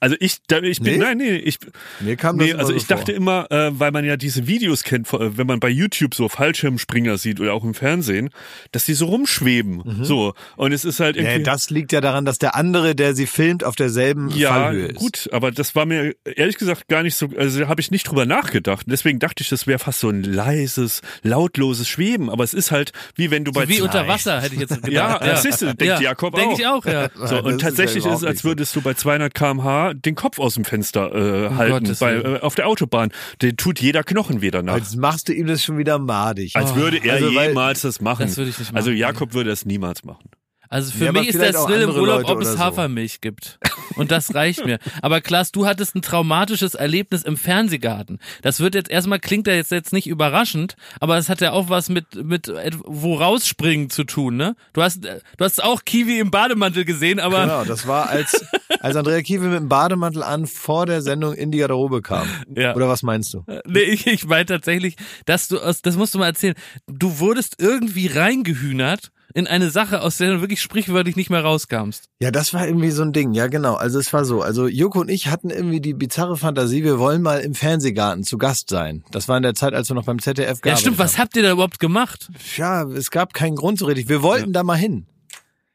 also 0.00 0.16
ich, 0.20 0.38
da- 0.48 0.60
ich 0.60 0.80
bin, 0.80 0.94
Nee? 0.94 0.98
nein, 0.98 1.18
nee, 1.18 1.36
ich, 1.36 1.58
Mir 2.00 2.16
kam 2.16 2.38
das 2.38 2.46
nee, 2.48 2.54
also 2.54 2.68
so 2.72 2.76
ich 2.76 2.86
dachte 2.86 3.12
vor. 3.12 3.14
immer, 3.14 3.50
äh, 3.50 3.70
weil 3.78 3.90
man 3.92 4.04
ja 4.04 4.16
diese 4.16 4.46
Videos 4.46 4.82
kennt, 4.82 5.12
äh, 5.12 5.36
wenn 5.38 5.46
man 5.46 5.60
bei 5.60 5.68
YouTube 5.68 6.14
so 6.14 6.28
Fallschirmspringer 6.28 7.16
sieht 7.16 7.40
oder 7.40 7.54
auch 7.54 7.64
im 7.64 7.74
Fernsehen, 7.74 8.30
dass 8.72 8.84
die 8.84 8.94
so 8.94 9.06
rumschweben, 9.06 10.04
so. 10.04 10.34
Und 10.56 10.72
es 10.72 10.84
ist 10.84 11.00
halt 11.00 11.16
Nee, 11.16 11.22
irgendwie. 11.22 11.42
das 11.44 11.70
liegt 11.70 11.92
ja 11.92 12.00
daran, 12.00 12.24
dass 12.24 12.38
der 12.38 12.54
andere, 12.56 12.94
der 12.94 13.14
sie 13.14 13.26
filmt, 13.26 13.64
auf 13.64 13.76
derselben 13.76 14.30
ja, 14.30 14.50
Fallhöhe 14.50 14.86
ist. 14.88 14.96
gut, 14.96 15.28
aber 15.32 15.50
das 15.52 15.74
war 15.74 15.86
mir 15.86 16.14
ehrlich 16.24 16.58
gesagt 16.58 16.88
gar 16.88 17.02
nicht 17.02 17.14
so, 17.16 17.28
also 17.38 17.60
da 17.60 17.68
habe 17.68 17.80
ich 17.80 17.90
nicht 17.90 18.08
drüber 18.08 18.26
nachgedacht. 18.26 18.86
Deswegen 18.88 19.18
dachte 19.20 19.42
ich, 19.42 19.48
das 19.48 19.66
wäre 19.66 19.78
fast 19.78 20.00
so 20.00 20.08
ein 20.10 20.22
leises, 20.24 21.02
lautloses 21.22 21.88
Schweben, 21.88 22.30
aber 22.30 22.44
es 22.44 22.52
ist 22.54 22.70
halt 22.72 22.92
wie 23.14 23.30
wenn 23.30 23.44
du 23.44 23.52
bei 23.52 23.68
wie 23.68 23.80
unter 23.80 24.06
Wasser, 24.08 24.40
hätte 24.40 24.54
ich 24.54 24.60
jetzt 24.60 24.70
gedacht. 24.82 24.92
Ja, 24.92 25.18
das 25.18 25.42
siehst 25.42 25.62
du, 25.62 25.74
denkt 25.74 26.00
Jakob 26.00 26.34
Denke 26.34 26.54
auch. 26.54 26.58
ich 26.58 26.66
auch, 26.66 26.84
ja. 26.86 27.08
So, 27.14 27.43
Und 27.46 27.56
ist 27.56 27.62
tatsächlich 27.62 28.04
ja 28.04 28.12
ist 28.12 28.18
es, 28.22 28.24
als 28.24 28.44
würdest 28.44 28.74
du 28.76 28.80
bei 28.82 28.94
200 28.94 29.34
km/h 29.34 29.94
den 29.94 30.14
Kopf 30.14 30.38
aus 30.38 30.54
dem 30.54 30.64
Fenster 30.64 31.14
äh, 31.14 31.54
halten 31.54 31.84
Gottes 31.84 31.98
bei, 31.98 32.14
äh, 32.14 32.40
auf 32.40 32.54
der 32.54 32.66
Autobahn. 32.66 33.10
Den 33.42 33.56
tut 33.56 33.80
jeder 33.80 34.02
Knochen 34.02 34.40
weh 34.40 34.50
danach. 34.50 34.76
Jetzt 34.76 34.96
machst 34.96 35.28
du 35.28 35.32
ihm 35.32 35.46
das 35.46 35.62
schon 35.62 35.78
wieder 35.78 35.98
madig. 35.98 36.56
Als 36.56 36.74
würde 36.74 36.98
er 36.98 37.14
Also, 37.14 37.28
jemals 37.28 37.82
das 37.82 38.00
machen. 38.00 38.26
Das 38.26 38.36
würde 38.36 38.50
ich 38.50 38.58
nicht 38.58 38.68
machen. 38.68 38.76
Also 38.76 38.90
Jakob 38.90 39.34
würde 39.34 39.50
das 39.50 39.64
niemals 39.64 40.04
machen. 40.04 40.28
Also 40.74 40.90
für 40.90 41.04
Ja, 41.04 41.12
mich 41.12 41.28
ist 41.28 41.38
der 41.40 41.52
Thrill 41.52 41.82
im 41.82 41.90
Urlaub, 41.90 42.22
Leute 42.22 42.32
ob 42.32 42.40
es 42.42 42.54
so. 42.54 42.58
Hafermilch 42.58 43.20
gibt. 43.20 43.60
Und 43.94 44.10
das 44.10 44.34
reicht 44.34 44.66
mir. 44.66 44.80
Aber 45.02 45.20
Klaas, 45.20 45.52
du 45.52 45.66
hattest 45.66 45.94
ein 45.94 46.02
traumatisches 46.02 46.74
Erlebnis 46.74 47.22
im 47.22 47.36
Fernsehgarten. 47.36 48.18
Das 48.42 48.58
wird 48.58 48.74
jetzt 48.74 48.90
erstmal, 48.90 49.20
klingt 49.20 49.46
ja 49.46 49.54
jetzt, 49.54 49.70
jetzt 49.70 49.92
nicht 49.92 50.08
überraschend, 50.08 50.74
aber 50.98 51.16
es 51.16 51.28
hat 51.28 51.40
ja 51.40 51.52
auch 51.52 51.68
was 51.68 51.90
mit, 51.90 52.16
mit 52.16 52.52
wo 52.86 53.14
rausspringen 53.14 53.88
zu 53.88 54.02
tun, 54.02 54.36
ne? 54.36 54.56
Du 54.72 54.82
hast, 54.82 55.06
äh, 55.06 55.20
du 55.36 55.44
hast 55.44 55.62
auch 55.62 55.84
Kiwi 55.84 56.18
im 56.18 56.32
Bademantel 56.32 56.84
gesehen, 56.84 57.20
aber 57.20 57.42
Genau, 57.42 57.64
das 57.64 57.86
war 57.86 58.08
als, 58.08 58.44
als 58.80 58.96
Andrea 58.96 59.22
Kiewel 59.22 59.50
mit 59.50 59.60
dem 59.60 59.68
Bademantel 59.68 60.24
an 60.24 60.48
vor 60.48 60.86
der 60.86 61.02
Sendung 61.02 61.34
in 61.34 61.52
die 61.52 61.58
Garderobe 61.58 62.02
kam. 62.02 62.26
Ja. 62.52 62.74
Oder 62.74 62.88
was 62.88 63.04
meinst 63.04 63.32
du? 63.32 63.44
Nee, 63.64 63.78
ich, 63.82 64.08
ich 64.08 64.26
meine 64.26 64.46
tatsächlich, 64.46 64.96
dass 65.24 65.46
du 65.46 65.56
das 65.56 65.96
musst 65.96 66.14
du 66.14 66.18
mal 66.18 66.26
erzählen. 66.26 66.56
Du 66.88 67.20
wurdest 67.20 67.60
irgendwie 67.62 68.08
reingehühnert 68.08 69.12
in 69.34 69.48
eine 69.48 69.68
Sache, 69.70 70.00
aus 70.00 70.16
der 70.16 70.32
du 70.32 70.40
wirklich 70.40 70.62
sprichwörtlich 70.62 71.16
nicht 71.16 71.28
mehr 71.28 71.42
rauskamst. 71.42 72.08
Ja, 72.20 72.30
das 72.30 72.54
war 72.54 72.66
irgendwie 72.66 72.92
so 72.92 73.02
ein 73.02 73.12
Ding. 73.12 73.32
Ja, 73.32 73.48
genau. 73.48 73.74
Also 73.74 73.98
es 73.98 74.12
war 74.12 74.24
so. 74.24 74.42
Also 74.42 74.68
Joko 74.68 75.00
und 75.00 75.10
ich 75.10 75.26
hatten 75.26 75.50
irgendwie 75.50 75.80
die 75.80 75.92
bizarre 75.92 76.36
Fantasie, 76.36 76.84
wir 76.84 77.00
wollen 77.00 77.20
mal 77.20 77.40
im 77.40 77.54
Fernsehgarten 77.54 78.22
zu 78.22 78.38
Gast 78.38 78.70
sein. 78.70 79.02
Das 79.10 79.28
war 79.28 79.36
in 79.36 79.42
der 79.42 79.54
Zeit, 79.54 79.74
als 79.74 79.88
wir 79.90 79.94
noch 79.96 80.04
beim 80.04 80.20
ZDF 80.20 80.46
Ja, 80.46 80.52
gearbeitet 80.54 80.80
stimmt. 80.80 80.98
Was 80.98 81.14
haben. 81.14 81.22
habt 81.24 81.36
ihr 81.36 81.42
da 81.42 81.50
überhaupt 81.50 81.80
gemacht? 81.80 82.30
Ja, 82.56 82.84
es 82.84 83.10
gab 83.10 83.34
keinen 83.34 83.56
Grund 83.56 83.80
so 83.80 83.86
richtig. 83.86 84.08
Wir 84.08 84.22
wollten 84.22 84.52
da 84.52 84.62
mal 84.62 84.76
hin. 84.76 85.06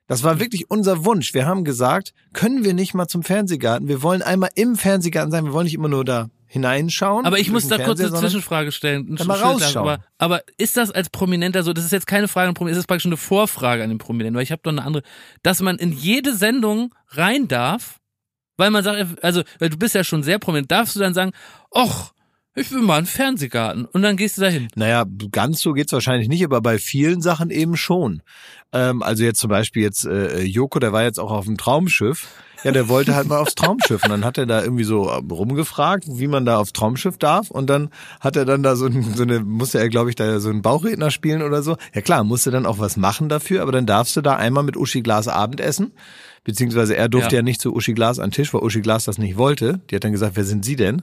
Das 0.07 0.23
war 0.23 0.39
wirklich 0.39 0.71
unser 0.71 1.03
Wunsch. 1.05 1.33
Wir 1.33 1.45
haben 1.45 1.63
gesagt, 1.65 2.13
können 2.33 2.63
wir 2.63 2.73
nicht 2.73 2.93
mal 2.93 3.07
zum 3.07 3.23
Fernsehgarten? 3.23 3.89
Wir 3.89 4.01
wollen 4.01 4.21
einmal 4.21 4.49
im 4.55 4.75
Fernsehgarten 4.77 5.31
sein. 5.31 5.45
Wir 5.45 5.53
wollen 5.53 5.65
nicht 5.65 5.75
immer 5.75 5.89
nur 5.89 6.05
da 6.05 6.29
hineinschauen. 6.49 7.25
Aber 7.25 7.37
ich 7.37 7.51
muss 7.51 7.67
da 7.67 7.77
kurz 7.77 8.01
eine 8.01 8.11
Zwischenfrage 8.11 8.71
stellen. 8.71 9.15
Dann 9.15 9.27
mal 9.27 9.39
rausschauen. 9.39 9.87
Aber, 9.87 10.03
aber 10.17 10.41
ist 10.57 10.77
das 10.77 10.89
als 10.89 11.09
Prominenter 11.09 11.61
so, 11.63 11.73
das 11.73 11.85
ist 11.85 11.91
jetzt 11.91 12.07
keine 12.07 12.27
Frage 12.27 12.47
an 12.47 12.53
den 12.53 12.57
Prominenten, 12.57 12.77
das 12.77 12.83
ist 12.83 12.87
praktisch 12.87 13.05
eine 13.05 13.17
Vorfrage 13.17 13.83
an 13.83 13.89
den 13.89 13.99
Prominenten, 13.99 14.35
weil 14.35 14.43
ich 14.43 14.51
habe 14.51 14.61
doch 14.63 14.71
eine 14.71 14.83
andere, 14.83 15.03
dass 15.43 15.61
man 15.61 15.77
in 15.77 15.93
jede 15.93 16.35
Sendung 16.35 16.93
rein 17.09 17.47
darf, 17.47 17.99
weil 18.57 18.71
man 18.71 18.83
sagt, 18.83 19.23
also, 19.23 19.43
weil 19.59 19.69
du 19.69 19.77
bist 19.77 19.93
ja 19.93 20.03
schon 20.03 20.23
sehr 20.23 20.39
prominent, 20.39 20.71
darfst 20.71 20.95
du 20.95 20.99
dann 20.99 21.13
sagen, 21.13 21.31
ach, 21.71 22.11
ich 22.55 22.71
will 22.71 22.81
mal 22.81 22.97
einen 22.97 23.05
Fernsehgarten 23.05 23.85
und 23.85 24.01
dann 24.01 24.17
gehst 24.17 24.37
du 24.37 24.41
dahin. 24.41 24.69
Naja, 24.75 25.05
ganz 25.31 25.61
so 25.61 25.73
geht's 25.73 25.93
wahrscheinlich 25.93 26.29
nicht, 26.29 26.43
aber 26.43 26.61
bei 26.61 26.79
vielen 26.79 27.21
Sachen 27.21 27.51
eben 27.51 27.77
schon. 27.77 28.23
Ähm, 28.73 29.03
also 29.03 29.23
jetzt 29.23 29.39
zum 29.39 29.49
Beispiel 29.49 29.83
jetzt 29.83 30.05
äh, 30.05 30.41
Joko, 30.41 30.79
der 30.79 30.91
war 30.91 31.03
jetzt 31.03 31.19
auch 31.19 31.31
auf 31.31 31.45
dem 31.45 31.57
Traumschiff. 31.57 32.27
Ja, 32.63 32.71
der 32.71 32.89
wollte 32.89 33.15
halt 33.15 33.27
mal 33.27 33.37
aufs 33.37 33.55
Traumschiff 33.55 34.03
und 34.03 34.09
dann 34.09 34.25
hat 34.25 34.37
er 34.37 34.45
da 34.45 34.61
irgendwie 34.61 34.83
so 34.83 35.03
rumgefragt, 35.03 36.05
wie 36.07 36.27
man 36.27 36.45
da 36.45 36.57
aufs 36.57 36.73
Traumschiff 36.73 37.17
darf 37.17 37.51
und 37.51 37.69
dann 37.69 37.89
hat 38.19 38.35
er 38.35 38.43
dann 38.45 38.63
da 38.63 38.75
so, 38.75 38.85
ein, 38.87 39.01
so 39.15 39.23
eine, 39.23 39.39
musste 39.39 39.79
er 39.79 39.87
glaube 39.89 40.09
ich 40.09 40.15
da 40.15 40.39
so 40.39 40.49
einen 40.49 40.61
Bauchredner 40.61 41.09
spielen 41.09 41.41
oder 41.41 41.63
so. 41.63 41.77
Ja 41.93 42.01
klar, 42.01 42.23
musste 42.23 42.51
dann 42.51 42.65
auch 42.65 42.79
was 42.79 42.97
machen 42.97 43.29
dafür, 43.29 43.61
aber 43.61 43.71
dann 43.71 43.85
darfst 43.85 44.15
du 44.17 44.21
da 44.21 44.35
einmal 44.35 44.63
mit 44.63 44.75
Uschi 44.75 45.01
Glas 45.01 45.27
Abendessen, 45.29 45.93
beziehungsweise 46.43 46.95
er 46.97 47.07
durfte 47.07 47.35
ja, 47.35 47.39
Ja. 47.39 47.43
nicht 47.43 47.61
zu 47.61 47.73
Uschi 47.73 47.93
Glas 47.93 48.19
an 48.19 48.29
den 48.29 48.33
Tisch, 48.35 48.53
weil 48.53 48.61
Uschi 48.61 48.81
Glas 48.81 49.05
das 49.05 49.17
nicht 49.17 49.37
wollte. 49.37 49.79
Die 49.89 49.95
hat 49.95 50.03
dann 50.03 50.11
gesagt, 50.11 50.35
wer 50.35 50.43
sind 50.43 50.65
Sie 50.65 50.75
denn? 50.75 51.01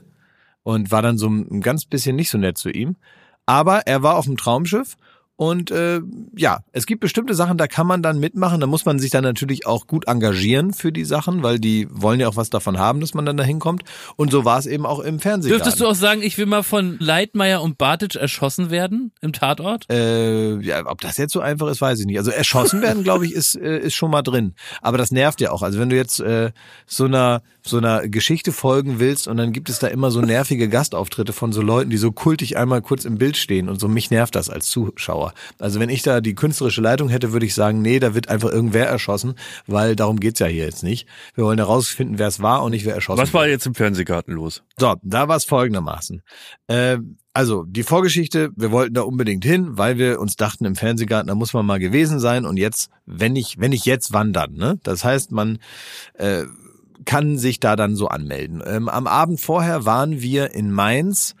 Und 0.63 0.91
war 0.91 1.01
dann 1.01 1.17
so 1.17 1.27
ein 1.27 1.61
ganz 1.61 1.85
bisschen 1.85 2.15
nicht 2.15 2.29
so 2.29 2.37
nett 2.37 2.57
zu 2.57 2.69
ihm. 2.69 2.97
Aber 3.45 3.87
er 3.87 4.03
war 4.03 4.17
auf 4.17 4.25
dem 4.25 4.37
Traumschiff 4.37 4.97
Und 5.37 5.69
äh, 5.69 6.01
ja, 6.35 6.61
es 6.71 6.87
gibt 6.87 6.99
bestimmte 6.99 7.35
Sachen, 7.35 7.59
da 7.59 7.67
kann 7.67 7.85
man 7.85 8.01
dann 8.01 8.19
mitmachen. 8.19 8.59
Da 8.59 8.65
muss 8.65 8.85
man 8.85 8.97
sich 8.97 9.11
dann 9.11 9.23
natürlich 9.23 9.67
auch 9.67 9.85
gut 9.85 10.07
engagieren 10.07 10.73
für 10.73 10.91
die 10.91 11.05
Sachen, 11.05 11.43
weil 11.43 11.59
die 11.59 11.87
wollen 11.91 12.19
ja 12.19 12.27
auch 12.27 12.35
was 12.35 12.49
davon 12.49 12.79
haben, 12.79 13.01
dass 13.01 13.13
man 13.13 13.23
dann 13.23 13.37
da 13.37 13.43
hinkommt. 13.43 13.83
Und 14.15 14.31
so 14.31 14.45
war 14.45 14.57
es 14.57 14.65
eben 14.65 14.87
auch 14.87 14.99
im 14.99 15.19
Fernsehen. 15.19 15.51
Dürftest 15.51 15.79
du 15.79 15.85
auch 15.85 15.93
sagen, 15.93 16.23
ich 16.23 16.39
will 16.39 16.47
mal 16.47 16.63
von 16.63 16.97
Leitmeier 16.99 17.61
und 17.61 17.77
Bartic 17.77 18.15
erschossen 18.15 18.71
werden 18.71 19.11
im 19.21 19.31
Tatort? 19.31 19.85
Äh, 19.91 20.59
ja, 20.61 20.83
ob 20.87 21.01
das 21.01 21.17
jetzt 21.17 21.33
so 21.33 21.39
einfach 21.39 21.67
ist, 21.67 21.81
weiß 21.81 21.99
ich 21.99 22.07
nicht. 22.07 22.17
Also 22.17 22.31
erschossen 22.31 22.81
werden, 22.81 23.03
glaube 23.05 23.27
ich, 23.27 23.33
ist, 23.33 23.55
äh, 23.55 23.77
ist 23.77 23.93
schon 23.93 24.09
mal 24.09 24.23
drin. 24.23 24.55
Aber 24.81 24.97
das 24.97 25.11
nervt 25.11 25.39
ja 25.39 25.51
auch. 25.51 25.61
Also 25.61 25.77
wenn 25.77 25.91
du 25.91 25.95
jetzt 25.95 26.19
äh, 26.19 26.51
so 26.87 27.05
einer 27.05 27.43
so 27.67 27.77
einer 27.77 28.07
Geschichte 28.07 28.51
folgen 28.51 28.99
willst 28.99 29.27
und 29.27 29.37
dann 29.37 29.51
gibt 29.51 29.69
es 29.69 29.79
da 29.79 29.87
immer 29.87 30.11
so 30.11 30.21
nervige 30.21 30.69
Gastauftritte 30.69 31.33
von 31.33 31.51
so 31.51 31.61
Leuten, 31.61 31.89
die 31.89 31.97
so 31.97 32.11
kultig 32.11 32.57
einmal 32.57 32.81
kurz 32.81 33.05
im 33.05 33.17
Bild 33.17 33.37
stehen 33.37 33.69
und 33.69 33.79
so 33.79 33.87
mich 33.87 34.11
nervt 34.11 34.35
das 34.35 34.49
als 34.49 34.67
Zuschauer. 34.67 35.33
Also 35.59 35.79
wenn 35.79 35.89
ich 35.89 36.01
da 36.01 36.21
die 36.21 36.35
künstlerische 36.35 36.81
Leitung 36.81 37.09
hätte, 37.09 37.33
würde 37.33 37.45
ich 37.45 37.53
sagen, 37.53 37.81
nee, 37.81 37.99
da 37.99 38.15
wird 38.15 38.29
einfach 38.29 38.51
irgendwer 38.51 38.87
erschossen, 38.87 39.35
weil 39.65 39.95
darum 39.95 40.19
geht's 40.19 40.39
ja 40.39 40.47
hier 40.47 40.65
jetzt 40.65 40.83
nicht. 40.83 41.07
Wir 41.35 41.43
wollen 41.43 41.59
herausfinden, 41.59 42.19
wer 42.19 42.27
es 42.27 42.41
war 42.41 42.63
und 42.63 42.71
nicht 42.71 42.85
wer 42.85 42.95
erschossen 42.95 43.21
Was 43.21 43.33
war 43.33 43.47
jetzt 43.47 43.65
im 43.65 43.75
Fernsehgarten 43.75 44.33
los? 44.33 44.63
So, 44.77 44.95
da 45.03 45.27
war 45.27 45.37
es 45.37 45.45
folgendermaßen. 45.45 46.21
Äh, 46.67 46.97
also 47.37 47.65
die 47.65 47.83
Vorgeschichte, 47.83 48.49
wir 48.55 48.71
wollten 48.71 48.95
da 48.95 49.01
unbedingt 49.01 49.45
hin, 49.45 49.77
weil 49.77 49.99
wir 49.99 50.19
uns 50.19 50.37
dachten, 50.37 50.65
im 50.65 50.75
Fernsehgarten, 50.75 51.27
da 51.27 51.35
muss 51.35 51.53
man 51.53 51.67
mal 51.67 51.77
gewesen 51.77 52.19
sein 52.19 52.45
und 52.45 52.57
jetzt, 52.57 52.89
wenn 53.05 53.35
ich, 53.35 53.59
wenn 53.59 53.73
ich 53.73 53.85
jetzt 53.85 54.11
wandern, 54.11 54.53
ne? 54.53 54.79
Das 54.81 55.03
heißt, 55.03 55.31
man 55.31 55.59
äh, 56.15 56.45
kann 57.05 57.37
sich 57.37 57.59
da 57.59 57.75
dann 57.75 57.95
so 57.95 58.07
anmelden. 58.07 58.61
Ähm, 58.65 58.89
am 58.89 59.07
Abend 59.07 59.39
vorher 59.41 59.85
waren 59.85 60.21
wir 60.21 60.53
in 60.53 60.71
Mainz 60.71 61.35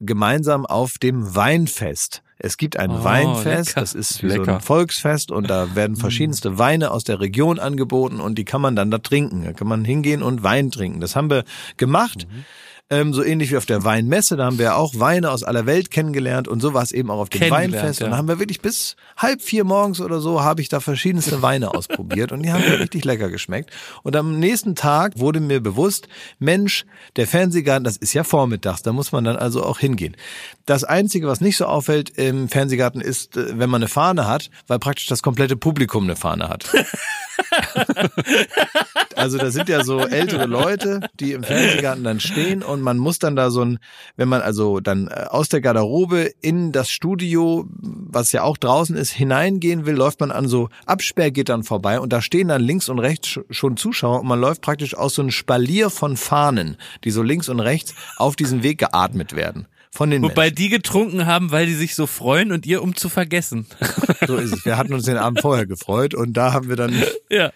gemeinsam 0.00 0.66
auf 0.66 0.98
dem 0.98 1.34
Weinfest. 1.34 2.22
Es 2.38 2.56
gibt 2.56 2.76
ein 2.76 2.90
Oh, 2.90 3.04
Weinfest, 3.04 3.68
lecker. 3.70 3.80
das 3.80 3.94
ist 3.94 4.22
wie 4.24 4.30
so 4.30 4.38
Lecker. 4.38 4.54
ein 4.56 4.60
Volksfest 4.60 5.30
und 5.30 5.48
da 5.48 5.68
werden 5.76 5.94
verschiedenste 5.96 6.58
Weine 6.58 6.90
aus 6.90 7.04
der 7.04 7.20
Region 7.20 7.60
angeboten 7.60 8.20
und 8.20 8.36
die 8.36 8.44
kann 8.44 8.60
man 8.60 8.74
dann 8.74 8.90
da 8.90 8.98
trinken. 8.98 9.44
Da 9.44 9.52
kann 9.52 9.68
man 9.68 9.84
hingehen 9.84 10.22
und 10.22 10.42
Wein 10.42 10.70
trinken. 10.72 11.00
Das 11.00 11.14
haben 11.14 11.30
wir 11.30 11.44
gemacht. 11.76 12.26
Ähm, 12.92 13.14
so 13.14 13.24
ähnlich 13.24 13.50
wie 13.50 13.56
auf 13.56 13.64
der 13.64 13.84
Weinmesse, 13.84 14.36
da 14.36 14.44
haben 14.44 14.58
wir 14.58 14.76
auch 14.76 14.92
Weine 14.98 15.30
aus 15.30 15.42
aller 15.42 15.64
Welt 15.64 15.90
kennengelernt 15.90 16.46
und 16.46 16.60
so 16.60 16.74
war 16.74 16.82
es 16.82 16.92
eben 16.92 17.10
auch 17.10 17.20
auf 17.20 17.30
dem 17.30 17.50
Weinfest. 17.50 18.00
ja. 18.00 18.04
Und 18.06 18.12
da 18.12 18.18
haben 18.18 18.28
wir 18.28 18.38
wirklich 18.38 18.60
bis 18.60 18.96
halb 19.16 19.40
vier 19.40 19.64
morgens 19.64 19.98
oder 20.02 20.20
so 20.20 20.42
habe 20.42 20.60
ich 20.60 20.68
da 20.68 20.78
verschiedenste 20.78 21.40
Weine 21.40 21.72
ausprobiert 21.72 22.32
und 22.32 22.42
die 22.42 22.52
haben 22.52 22.62
mir 22.62 22.80
richtig 22.80 23.06
lecker 23.06 23.30
geschmeckt. 23.30 23.70
Und 24.02 24.14
am 24.14 24.38
nächsten 24.38 24.74
Tag 24.74 25.18
wurde 25.18 25.40
mir 25.40 25.60
bewusst, 25.60 26.06
Mensch, 26.38 26.84
der 27.16 27.26
Fernsehgarten, 27.26 27.84
das 27.84 27.96
ist 27.96 28.12
ja 28.12 28.24
vormittags, 28.24 28.82
da 28.82 28.92
muss 28.92 29.10
man 29.10 29.24
dann 29.24 29.36
also 29.36 29.64
auch 29.64 29.78
hingehen. 29.78 30.14
Das 30.66 30.84
Einzige, 30.84 31.28
was 31.28 31.40
nicht 31.40 31.56
so 31.56 31.64
auffällt 31.64 32.10
im 32.10 32.50
Fernsehgarten 32.50 33.00
ist, 33.00 33.38
äh, 33.38 33.58
wenn 33.58 33.70
man 33.70 33.80
eine 33.80 33.88
Fahne 33.88 34.28
hat, 34.28 34.50
weil 34.66 34.78
praktisch 34.78 35.06
das 35.06 35.22
komplette 35.22 35.56
Publikum 35.56 36.04
eine 36.04 36.16
Fahne 36.16 36.50
hat. 36.50 36.66
Also 39.16 39.38
da 39.38 39.50
sind 39.50 39.68
ja 39.68 39.84
so 39.84 40.00
ältere 40.00 40.46
Leute, 40.46 41.00
die 41.20 41.32
im 41.32 41.44
Fernsehgarten 41.44 42.02
dann 42.02 42.18
stehen 42.18 42.62
und 42.62 42.81
man 42.82 42.98
muss 42.98 43.18
dann 43.18 43.36
da 43.36 43.50
so 43.50 43.62
ein, 43.64 43.78
wenn 44.16 44.28
man 44.28 44.42
also 44.42 44.80
dann 44.80 45.08
äh, 45.08 45.26
aus 45.28 45.48
der 45.48 45.60
Garderobe 45.60 46.30
in 46.40 46.72
das 46.72 46.90
Studio, 46.90 47.66
was 47.80 48.32
ja 48.32 48.42
auch 48.42 48.56
draußen 48.56 48.96
ist, 48.96 49.12
hineingehen 49.12 49.86
will, 49.86 49.94
läuft 49.94 50.20
man 50.20 50.30
an 50.30 50.48
so 50.48 50.68
Absperrgittern 50.86 51.64
vorbei 51.64 51.98
und 52.00 52.12
da 52.12 52.20
stehen 52.22 52.48
dann 52.48 52.62
links 52.62 52.88
und 52.88 52.98
rechts 52.98 53.28
sch- 53.28 53.44
schon 53.50 53.76
Zuschauer 53.76 54.20
und 54.20 54.26
man 54.26 54.40
läuft 54.40 54.62
praktisch 54.62 54.94
aus 54.94 55.14
so 55.14 55.22
einem 55.22 55.30
Spalier 55.30 55.90
von 55.90 56.16
Fahnen, 56.16 56.76
die 57.04 57.10
so 57.10 57.22
links 57.22 57.48
und 57.48 57.60
rechts 57.60 57.94
auf 58.16 58.36
diesen 58.36 58.62
Weg 58.62 58.78
geatmet 58.78 59.34
werden. 59.34 59.66
Von 59.94 60.08
den 60.10 60.22
Wobei 60.22 60.44
Menschen. 60.44 60.54
die 60.56 60.68
getrunken 60.70 61.26
haben, 61.26 61.50
weil 61.50 61.66
die 61.66 61.74
sich 61.74 61.94
so 61.94 62.06
freuen 62.06 62.50
und 62.50 62.64
ihr 62.64 62.82
um 62.82 62.96
zu 62.96 63.08
vergessen. 63.08 63.66
So 64.26 64.36
ist 64.36 64.52
es. 64.52 64.64
Wir 64.64 64.76
hatten 64.78 64.94
uns 64.94 65.04
den 65.04 65.16
Abend 65.16 65.40
vorher 65.40 65.66
gefreut 65.66 66.14
und 66.14 66.34
da 66.34 66.52
haben 66.52 66.68
wir 66.68 66.76
dann 66.76 66.94
ja. 67.28 67.50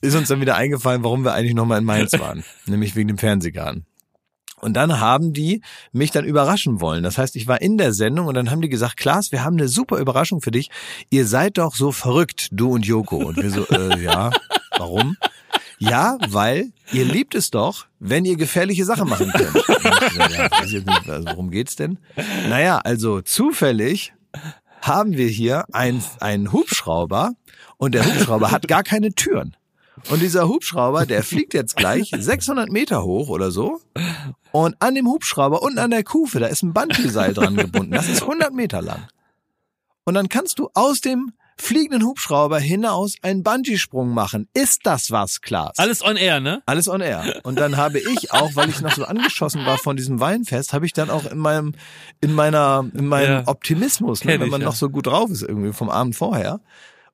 ist 0.00 0.16
uns 0.16 0.28
dann 0.28 0.40
wieder 0.40 0.56
eingefallen, 0.56 1.04
warum 1.04 1.24
wir 1.24 1.32
eigentlich 1.32 1.54
nochmal 1.54 1.78
in 1.78 1.84
Mainz 1.84 2.12
waren. 2.18 2.42
nämlich 2.66 2.96
wegen 2.96 3.06
dem 3.08 3.18
Fernsehgarten. 3.18 3.86
Und 4.62 4.74
dann 4.74 5.00
haben 5.00 5.32
die 5.32 5.60
mich 5.90 6.12
dann 6.12 6.24
überraschen 6.24 6.80
wollen. 6.80 7.02
Das 7.02 7.18
heißt, 7.18 7.34
ich 7.34 7.48
war 7.48 7.60
in 7.60 7.78
der 7.78 7.92
Sendung 7.92 8.28
und 8.28 8.34
dann 8.34 8.48
haben 8.48 8.60
die 8.62 8.68
gesagt, 8.68 8.96
Klaas, 8.96 9.32
wir 9.32 9.42
haben 9.42 9.56
eine 9.56 9.66
super 9.66 9.98
Überraschung 9.98 10.40
für 10.40 10.52
dich. 10.52 10.70
Ihr 11.10 11.26
seid 11.26 11.58
doch 11.58 11.74
so 11.74 11.90
verrückt, 11.90 12.48
du 12.52 12.70
und 12.70 12.86
Joko. 12.86 13.16
Und 13.16 13.38
wir 13.38 13.50
so, 13.50 13.66
äh, 13.66 14.00
ja, 14.02 14.30
warum? 14.78 15.16
Ja, 15.80 16.16
weil 16.28 16.70
ihr 16.92 17.04
liebt 17.04 17.34
es 17.34 17.50
doch, 17.50 17.86
wenn 17.98 18.24
ihr 18.24 18.36
gefährliche 18.36 18.84
Sachen 18.84 19.08
machen 19.08 19.32
könnt. 19.32 19.52
Ja, 20.16 20.50
weiß 20.50 20.70
jetzt 20.70 20.86
nicht, 20.86 21.08
also 21.08 21.28
worum 21.28 21.50
geht's 21.50 21.74
denn? 21.74 21.98
Naja, 22.48 22.78
also 22.78 23.20
zufällig 23.20 24.12
haben 24.80 25.16
wir 25.16 25.26
hier 25.26 25.64
einen 25.72 26.52
Hubschrauber 26.52 27.32
und 27.78 27.94
der 27.94 28.04
Hubschrauber 28.04 28.50
hat 28.52 28.68
gar 28.68 28.84
keine 28.84 29.12
Türen. 29.12 29.56
Und 30.10 30.20
dieser 30.20 30.48
Hubschrauber, 30.48 31.06
der 31.06 31.22
fliegt 31.22 31.54
jetzt 31.54 31.76
gleich 31.76 32.10
600 32.16 32.70
Meter 32.70 33.02
hoch 33.04 33.28
oder 33.28 33.50
so. 33.50 33.80
Und 34.50 34.76
an 34.80 34.94
dem 34.94 35.06
Hubschrauber 35.06 35.62
und 35.62 35.78
an 35.78 35.90
der 35.90 36.04
Kufe, 36.04 36.40
da 36.40 36.46
ist 36.46 36.62
ein 36.62 36.72
Bungee-Seil 36.72 37.34
dran 37.34 37.56
gebunden. 37.56 37.92
Das 37.92 38.08
ist 38.08 38.22
100 38.22 38.52
Meter 38.52 38.82
lang. 38.82 39.08
Und 40.04 40.14
dann 40.14 40.28
kannst 40.28 40.58
du 40.58 40.68
aus 40.74 41.00
dem 41.00 41.32
fliegenden 41.56 42.04
Hubschrauber 42.04 42.58
hinaus 42.58 43.14
einen 43.22 43.42
Bungee-Sprung 43.42 44.12
machen. 44.12 44.48
Ist 44.52 44.80
das 44.84 45.10
was, 45.10 45.40
Klaas? 45.42 45.78
Alles 45.78 46.04
on 46.04 46.16
air, 46.16 46.40
ne? 46.40 46.62
Alles 46.66 46.88
on 46.88 47.00
air. 47.00 47.40
Und 47.44 47.58
dann 47.58 47.76
habe 47.76 48.00
ich 48.00 48.32
auch, 48.32 48.56
weil 48.56 48.68
ich 48.68 48.80
noch 48.80 48.92
so 48.92 49.04
angeschossen 49.04 49.64
war 49.64 49.78
von 49.78 49.96
diesem 49.96 50.18
Weinfest, 50.18 50.72
habe 50.72 50.86
ich 50.86 50.92
dann 50.92 51.08
auch 51.08 51.24
in 51.24 51.38
meinem, 51.38 51.74
in 52.20 52.32
meiner, 52.34 52.84
in 52.94 53.06
meinem 53.06 53.30
Ja. 53.30 53.42
Optimismus, 53.46 54.24
ne, 54.24 54.32
wenn 54.40 54.46
ich, 54.46 54.50
man 54.50 54.60
ja. 54.60 54.66
noch 54.66 54.74
so 54.74 54.88
gut 54.90 55.06
drauf 55.06 55.30
ist 55.30 55.42
irgendwie 55.42 55.72
vom 55.72 55.88
Abend 55.88 56.16
vorher. 56.16 56.60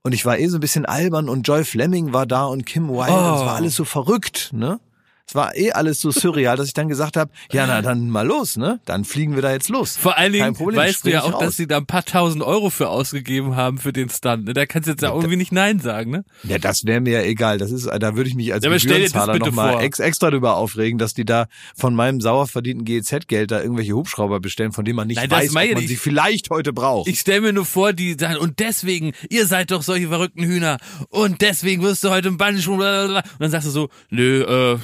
Und 0.09 0.15
ich 0.15 0.25
war 0.25 0.39
eh 0.39 0.47
so 0.49 0.57
ein 0.57 0.61
bisschen 0.61 0.87
albern 0.87 1.29
und 1.29 1.47
Joy 1.47 1.65
Fleming 1.67 2.15
war 2.15 2.25
da 2.25 2.47
und 2.47 2.65
Kim 2.65 2.89
Wilde. 2.89 3.13
und 3.13 3.35
Es 3.35 3.43
Oh. 3.43 3.45
war 3.45 3.57
alles 3.57 3.75
so 3.75 3.85
verrückt, 3.85 4.49
ne? 4.55 4.81
Es 5.29 5.35
war 5.35 5.55
eh 5.55 5.72
alles 5.72 6.01
so 6.01 6.11
surreal, 6.11 6.57
dass 6.57 6.68
ich 6.68 6.72
dann 6.72 6.89
gesagt 6.89 7.18
habe, 7.18 7.31
ja, 7.53 7.66
na 7.66 7.83
dann 7.83 8.09
mal 8.09 8.26
los, 8.26 8.57
ne? 8.57 8.81
Dann 8.87 9.05
fliegen 9.05 9.35
wir 9.35 9.43
da 9.43 9.53
jetzt 9.53 9.68
los. 9.68 9.95
Vor 9.99 10.16
allen 10.16 10.33
Dingen 10.33 10.55
Problem, 10.55 10.79
weißt 10.79 11.05
du 11.05 11.11
ja 11.11 11.22
auch, 11.22 11.35
raus. 11.35 11.41
dass 11.45 11.57
sie 11.59 11.66
da 11.66 11.76
ein 11.76 11.85
paar 11.85 12.03
tausend 12.05 12.43
Euro 12.43 12.70
für 12.70 12.89
ausgegeben 12.89 13.55
haben 13.55 13.76
für 13.76 13.93
den 13.93 14.09
Stunt. 14.09 14.47
ne? 14.47 14.55
Da 14.55 14.64
kannst 14.64 14.87
du 14.87 14.93
jetzt 14.93 15.03
ja 15.03 15.11
irgendwie 15.14 15.37
nicht 15.37 15.53
Nein 15.53 15.81
sagen, 15.81 16.11
ne? 16.11 16.24
Ja, 16.45 16.57
das 16.59 16.87
wäre 16.87 17.03
mir 17.03 17.20
ja 17.20 17.22
egal. 17.29 17.59
Das 17.59 17.70
ist, 17.72 17.87
da 17.87 18.16
würde 18.16 18.31
ich 18.31 18.37
mich 18.37 18.55
als 18.55 18.64
Ja, 18.64 18.70
Gebührenzahler 18.70 19.39
nochmal 19.39 19.83
ex, 19.83 19.99
extra 19.99 20.31
drüber 20.31 20.57
aufregen, 20.57 20.99
dass 20.99 21.12
die 21.12 21.26
da 21.26 21.47
von 21.76 21.95
meinem 21.95 22.22
sauer 22.22 22.47
verdienten 22.47 22.87
GEZ-Geld 22.87 23.51
da 23.51 23.61
irgendwelche 23.61 23.93
Hubschrauber 23.93 24.41
bestellen, 24.41 24.72
von 24.72 24.87
denen 24.87 24.97
man 24.97 25.09
nicht 25.09 25.18
Nein, 25.18 25.31
weiß, 25.31 25.49
ob 25.51 25.55
man 25.55 25.76
ich. 25.83 25.89
sie 25.89 25.97
vielleicht 25.97 26.49
heute 26.49 26.72
braucht. 26.72 27.07
Ich 27.07 27.20
stell 27.20 27.43
mir 27.43 27.53
nur 27.53 27.66
vor, 27.66 27.93
die 27.93 28.14
sagen, 28.18 28.39
und 28.39 28.61
deswegen, 28.61 29.12
ihr 29.29 29.47
seid 29.47 29.72
doch 29.72 29.83
solche 29.83 30.09
verrückten 30.09 30.45
Hühner, 30.45 30.79
und 31.11 31.43
deswegen 31.43 31.83
wirst 31.83 32.03
du 32.03 32.09
heute 32.09 32.29
im 32.29 32.39
blablabla. 32.39 33.18
Und 33.18 33.41
dann 33.41 33.51
sagst 33.51 33.66
du 33.66 33.70
so, 33.70 33.89
nö, 34.09 34.43
äh, 34.74 34.79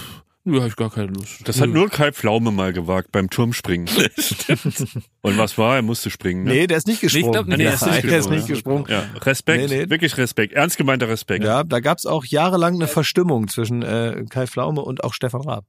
nö, 0.45 0.61
hab 0.61 0.69
ich 0.69 0.77
gar 0.77 0.91
keine 0.91 1.09
Lust. 1.09 1.47
Das 1.49 1.61
hat 1.61 1.69
nur 1.71 1.89
Kai 1.89 2.13
Pflaume 2.13 2.51
mal 2.51 2.73
gewagt 2.73 3.11
beim 3.13 3.31
Turmspringen. 3.31 3.89
Und 5.23 5.39
was 5.39 5.57
war? 5.59 5.77
Er 5.77 5.83
musste 5.83 6.11
springen. 6.11 6.45
Ne? 6.45 6.51
nee, 6.53 6.67
der 6.67 6.77
ist 6.79 6.87
nicht 6.87 7.01
gesprungen. 7.01 7.33
glaub 7.33 7.47
nicht, 7.47 7.59
Nein, 7.59 7.67
der 7.67 7.75
ist 7.75 7.87
nicht 7.87 8.05
der 8.05 8.19
ist 8.19 8.29
gesprungen, 8.29 8.37
nicht 8.39 8.49
gesprungen. 8.49 8.85
Ja, 8.89 9.05
Respekt, 9.23 9.71
Nee, 9.71 9.85
nee. 9.85 9.91
wirklich 9.91 10.17
Respekt, 10.17 10.53
ernst 10.53 10.77
gemeinter 10.77 11.09
Respekt. 11.09 11.45
Ja, 11.45 11.65
da 11.65 11.81
gab's 11.81 12.07
auch 12.07 12.25
jahrelang 12.25 12.75
eine 12.75 12.87
Verstimmung 12.87 13.49
zwischen 13.49 13.83
äh, 13.83 14.25
Kai 14.29 14.47
Pflaume 14.47 14.81
und 14.83 15.03
auch 15.05 15.15
Stefan 15.15 15.43
Raab. 15.43 15.65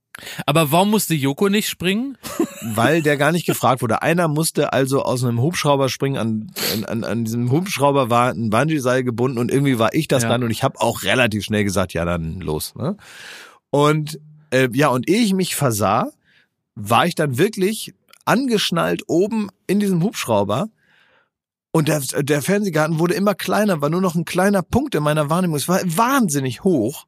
Aber 0.45 0.71
warum 0.71 0.91
musste 0.91 1.13
Joko 1.15 1.49
nicht 1.49 1.67
springen? 1.69 2.17
Weil 2.73 3.01
der 3.01 3.17
gar 3.17 3.31
nicht 3.31 3.45
gefragt 3.45 3.81
wurde. 3.81 4.01
Einer 4.01 4.27
musste 4.27 4.73
also 4.73 5.03
aus 5.03 5.23
einem 5.23 5.41
Hubschrauber 5.41 5.89
springen. 5.89 6.17
An, 6.17 6.51
an, 6.87 7.03
an 7.03 7.25
diesem 7.25 7.51
Hubschrauber 7.51 8.09
war 8.09 8.29
ein 8.31 8.49
Bungee-Seil 8.49 9.03
gebunden 9.03 9.37
und 9.37 9.51
irgendwie 9.51 9.77
war 9.79 9.93
ich 9.93 10.07
das 10.07 10.23
Ja. 10.23 10.29
dann 10.29 10.43
und 10.43 10.51
ich 10.51 10.63
habe 10.63 10.79
auch 10.81 11.03
relativ 11.03 11.43
schnell 11.43 11.63
gesagt, 11.63 11.93
ja 11.93 12.05
dann 12.05 12.39
los. 12.39 12.73
Ne? 12.75 12.97
Und 13.69 14.19
äh, 14.51 14.69
ja, 14.73 14.89
und 14.89 15.09
ehe 15.09 15.21
ich 15.21 15.33
mich 15.33 15.55
versah, 15.55 16.11
war 16.75 17.05
ich 17.05 17.15
dann 17.15 17.37
wirklich 17.37 17.93
angeschnallt 18.25 19.03
oben 19.07 19.49
in 19.67 19.79
diesem 19.79 20.03
Hubschrauber. 20.03 20.69
Und 21.71 21.87
der, 21.87 21.99
der 21.99 22.41
Fernsehgarten 22.41 22.99
wurde 22.99 23.15
immer 23.15 23.35
kleiner, 23.35 23.81
war 23.81 23.89
nur 23.89 24.01
noch 24.01 24.15
ein 24.15 24.25
kleiner 24.25 24.61
Punkt 24.61 24.95
in 24.95 25.03
meiner 25.03 25.29
Wahrnehmung. 25.29 25.57
Es 25.57 25.67
war 25.67 25.81
wahnsinnig 25.83 26.63
hoch. 26.63 27.05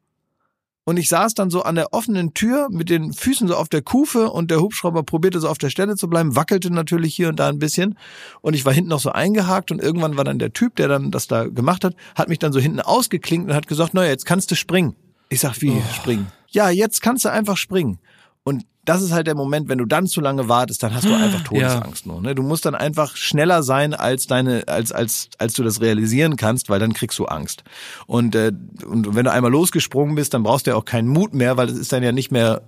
Und 0.88 0.96
ich 0.96 1.08
saß 1.08 1.34
dann 1.34 1.50
so 1.50 1.64
an 1.64 1.74
der 1.74 1.92
offenen 1.92 2.32
Tür 2.32 2.68
mit 2.70 2.88
den 2.88 3.12
Füßen 3.12 3.46
so 3.46 3.56
auf 3.56 3.68
der 3.68 3.82
Kufe 3.82 4.30
und 4.30 4.50
der 4.50 4.60
Hubschrauber 4.60 5.02
probierte 5.02 5.38
so 5.38 5.48
auf 5.48 5.58
der 5.58 5.68
Stelle 5.68 5.96
zu 5.96 6.08
bleiben, 6.08 6.34
wackelte 6.34 6.72
natürlich 6.72 7.14
hier 7.14 7.28
und 7.28 7.38
da 7.38 7.50
ein 7.50 7.58
bisschen. 7.58 7.98
Und 8.40 8.54
ich 8.54 8.64
war 8.64 8.72
hinten 8.72 8.88
noch 8.88 9.00
so 9.00 9.10
eingehakt 9.10 9.70
und 9.70 9.82
irgendwann 9.82 10.16
war 10.16 10.24
dann 10.24 10.38
der 10.38 10.54
Typ, 10.54 10.76
der 10.76 10.88
dann 10.88 11.10
das 11.10 11.26
da 11.26 11.44
gemacht 11.44 11.84
hat, 11.84 11.94
hat 12.14 12.30
mich 12.30 12.38
dann 12.38 12.54
so 12.54 12.58
hinten 12.58 12.80
ausgeklinkt 12.80 13.50
und 13.50 13.54
hat 13.54 13.66
gesagt, 13.66 13.92
naja, 13.92 14.08
jetzt 14.08 14.24
kannst 14.24 14.50
du 14.50 14.54
springen. 14.54 14.96
Ich 15.28 15.40
sag, 15.40 15.60
wie 15.60 15.78
springen? 15.94 16.32
Ja, 16.48 16.70
jetzt 16.70 17.02
kannst 17.02 17.24
du 17.24 17.30
einfach 17.30 17.56
springen. 17.56 17.98
Und 18.42 18.64
das 18.88 19.02
ist 19.02 19.12
halt 19.12 19.26
der 19.26 19.34
Moment, 19.34 19.68
wenn 19.68 19.76
du 19.76 19.84
dann 19.84 20.06
zu 20.06 20.22
lange 20.22 20.48
wartest, 20.48 20.82
dann 20.82 20.94
hast 20.94 21.04
du 21.04 21.14
einfach 21.14 21.42
Todesangst 21.42 22.06
nur. 22.06 22.22
Ne? 22.22 22.34
Du 22.34 22.42
musst 22.42 22.64
dann 22.64 22.74
einfach 22.74 23.16
schneller 23.16 23.62
sein 23.62 23.92
als 23.92 24.26
deine, 24.26 24.66
als 24.66 24.92
als 24.92 25.28
als 25.36 25.52
du 25.52 25.62
das 25.62 25.82
realisieren 25.82 26.36
kannst, 26.36 26.70
weil 26.70 26.80
dann 26.80 26.94
kriegst 26.94 27.18
du 27.18 27.26
Angst. 27.26 27.64
Und 28.06 28.34
äh, 28.34 28.52
und 28.86 29.14
wenn 29.14 29.26
du 29.26 29.32
einmal 29.32 29.50
losgesprungen 29.50 30.14
bist, 30.14 30.32
dann 30.32 30.42
brauchst 30.42 30.66
du 30.66 30.70
ja 30.70 30.76
auch 30.76 30.86
keinen 30.86 31.08
Mut 31.08 31.34
mehr, 31.34 31.58
weil 31.58 31.68
es 31.68 31.76
ist 31.76 31.92
dann 31.92 32.02
ja 32.02 32.12
nicht 32.12 32.30
mehr, 32.30 32.62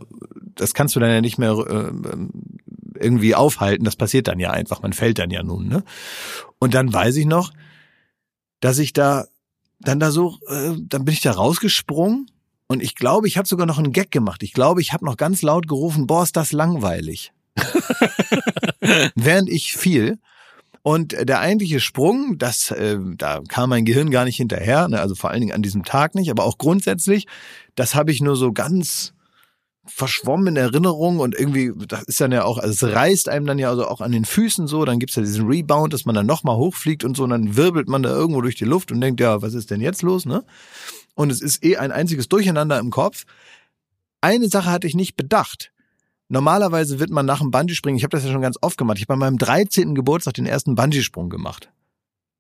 das 0.57 0.74
kannst 0.74 0.95
du 0.95 1.01
dann 1.01 1.11
ja 1.11 1.22
nicht 1.22 1.39
mehr 1.39 1.53
äh, 1.53 2.16
irgendwie 3.03 3.35
aufhalten. 3.35 3.85
Das 3.85 3.97
passiert 3.97 4.28
dann 4.28 4.39
ja 4.39 4.51
einfach. 4.51 4.83
Man 4.83 4.93
fällt 4.93 5.18
dann 5.18 5.31
ja 5.31 5.43
nun. 5.43 5.68
Ne? 5.68 5.85
Und 6.59 6.74
dann 6.74 6.93
weiß 6.93 7.16
ich 7.16 7.24
noch, 7.24 7.51
dass 8.61 8.78
ich 8.78 8.93
da 8.93 9.24
dann 9.81 9.99
da 9.99 10.11
so, 10.11 10.37
äh, 10.49 10.72
dann 10.78 11.07
bin 11.07 11.14
ich 11.14 11.22
da 11.22 11.33
rausgesprungen 11.33 12.30
und 12.71 12.85
ich 12.85 12.95
glaube, 12.95 13.27
ich 13.27 13.37
habe 13.37 13.49
sogar 13.49 13.66
noch 13.66 13.79
einen 13.79 13.91
Gag 13.91 14.12
gemacht. 14.12 14.45
Ich 14.45 14.53
glaube, 14.53 14.81
ich 14.81 14.93
habe 14.93 15.05
noch 15.05 15.16
ganz 15.16 15.43
laut 15.43 15.66
gerufen, 15.66 16.07
boah, 16.07 16.23
ist 16.23 16.37
das 16.37 16.53
langweilig. 16.53 17.33
Während 19.16 19.49
ich 19.49 19.73
fiel. 19.77 20.21
Und 20.83 21.16
der 21.29 21.41
eigentliche 21.41 21.81
Sprung, 21.81 22.39
das, 22.39 22.71
äh, 22.71 22.97
da 23.16 23.41
kam 23.49 23.71
mein 23.71 23.85
Gehirn 23.85 24.12
gar 24.12 24.25
nicht 24.25 24.37
hinterher, 24.37 24.87
ne, 24.87 25.01
also 25.01 25.16
vor 25.16 25.31
allen 25.31 25.41
Dingen 25.41 25.53
an 25.53 25.62
diesem 25.62 25.83
Tag 25.83 26.14
nicht, 26.14 26.31
aber 26.31 26.45
auch 26.45 26.59
grundsätzlich, 26.59 27.27
das 27.75 27.97
habe 27.97 28.12
ich 28.12 28.21
nur 28.21 28.37
so 28.37 28.53
ganz 28.53 29.14
verschwommen 29.85 30.47
in 30.47 30.57
Erinnerung 30.57 31.18
und 31.18 31.35
irgendwie, 31.35 31.73
das 31.89 32.05
ist 32.05 32.21
dann 32.21 32.31
ja 32.31 32.45
auch, 32.45 32.59
also 32.59 32.87
es 32.87 32.95
reißt 32.95 33.29
einem 33.29 33.47
dann 33.47 33.59
ja 33.59 33.68
also 33.71 33.89
auch 33.89 34.01
an 34.01 34.12
den 34.12 34.25
Füßen 34.25 34.68
so, 34.68 34.85
dann 34.85 35.01
gibt's 35.01 35.16
ja 35.16 35.23
diesen 35.23 35.49
Rebound, 35.49 35.93
dass 35.93 36.05
man 36.05 36.14
dann 36.14 36.27
nochmal 36.27 36.57
hochfliegt 36.57 37.03
und 37.03 37.16
so, 37.16 37.25
und 37.25 37.31
dann 37.31 37.57
wirbelt 37.57 37.89
man 37.89 38.05
da 38.05 38.11
irgendwo 38.11 38.41
durch 38.43 38.55
die 38.55 38.64
Luft 38.64 38.93
und 38.93 39.01
denkt, 39.01 39.21
ja, 39.21 39.43
was 39.43 39.55
ist 39.55 39.73
denn 39.73 39.81
jetzt 39.81 40.03
los, 40.03 40.25
ne? 40.25 40.45
Und 41.14 41.30
es 41.30 41.40
ist 41.40 41.64
eh 41.64 41.76
ein 41.76 41.92
einziges 41.92 42.28
Durcheinander 42.28 42.78
im 42.78 42.90
Kopf. 42.90 43.24
Eine 44.20 44.48
Sache 44.48 44.70
hatte 44.70 44.86
ich 44.86 44.94
nicht 44.94 45.16
bedacht. 45.16 45.72
Normalerweise 46.28 47.00
wird 47.00 47.11
man 47.11 47.26
nach 47.26 47.40
dem 47.40 47.50
Bungee-Springen, 47.50 47.96
ich 47.96 48.04
habe 48.04 48.16
das 48.16 48.24
ja 48.24 48.30
schon 48.30 48.40
ganz 48.40 48.56
oft 48.61 48.78
gemacht, 48.78 48.98
ich 48.98 49.02
habe 49.02 49.18
bei 49.18 49.26
meinem 49.26 49.36
13. 49.36 49.96
Geburtstag 49.96 50.34
den 50.34 50.46
ersten 50.46 50.76
Bungee-Sprung 50.76 51.28
gemacht. 51.28 51.72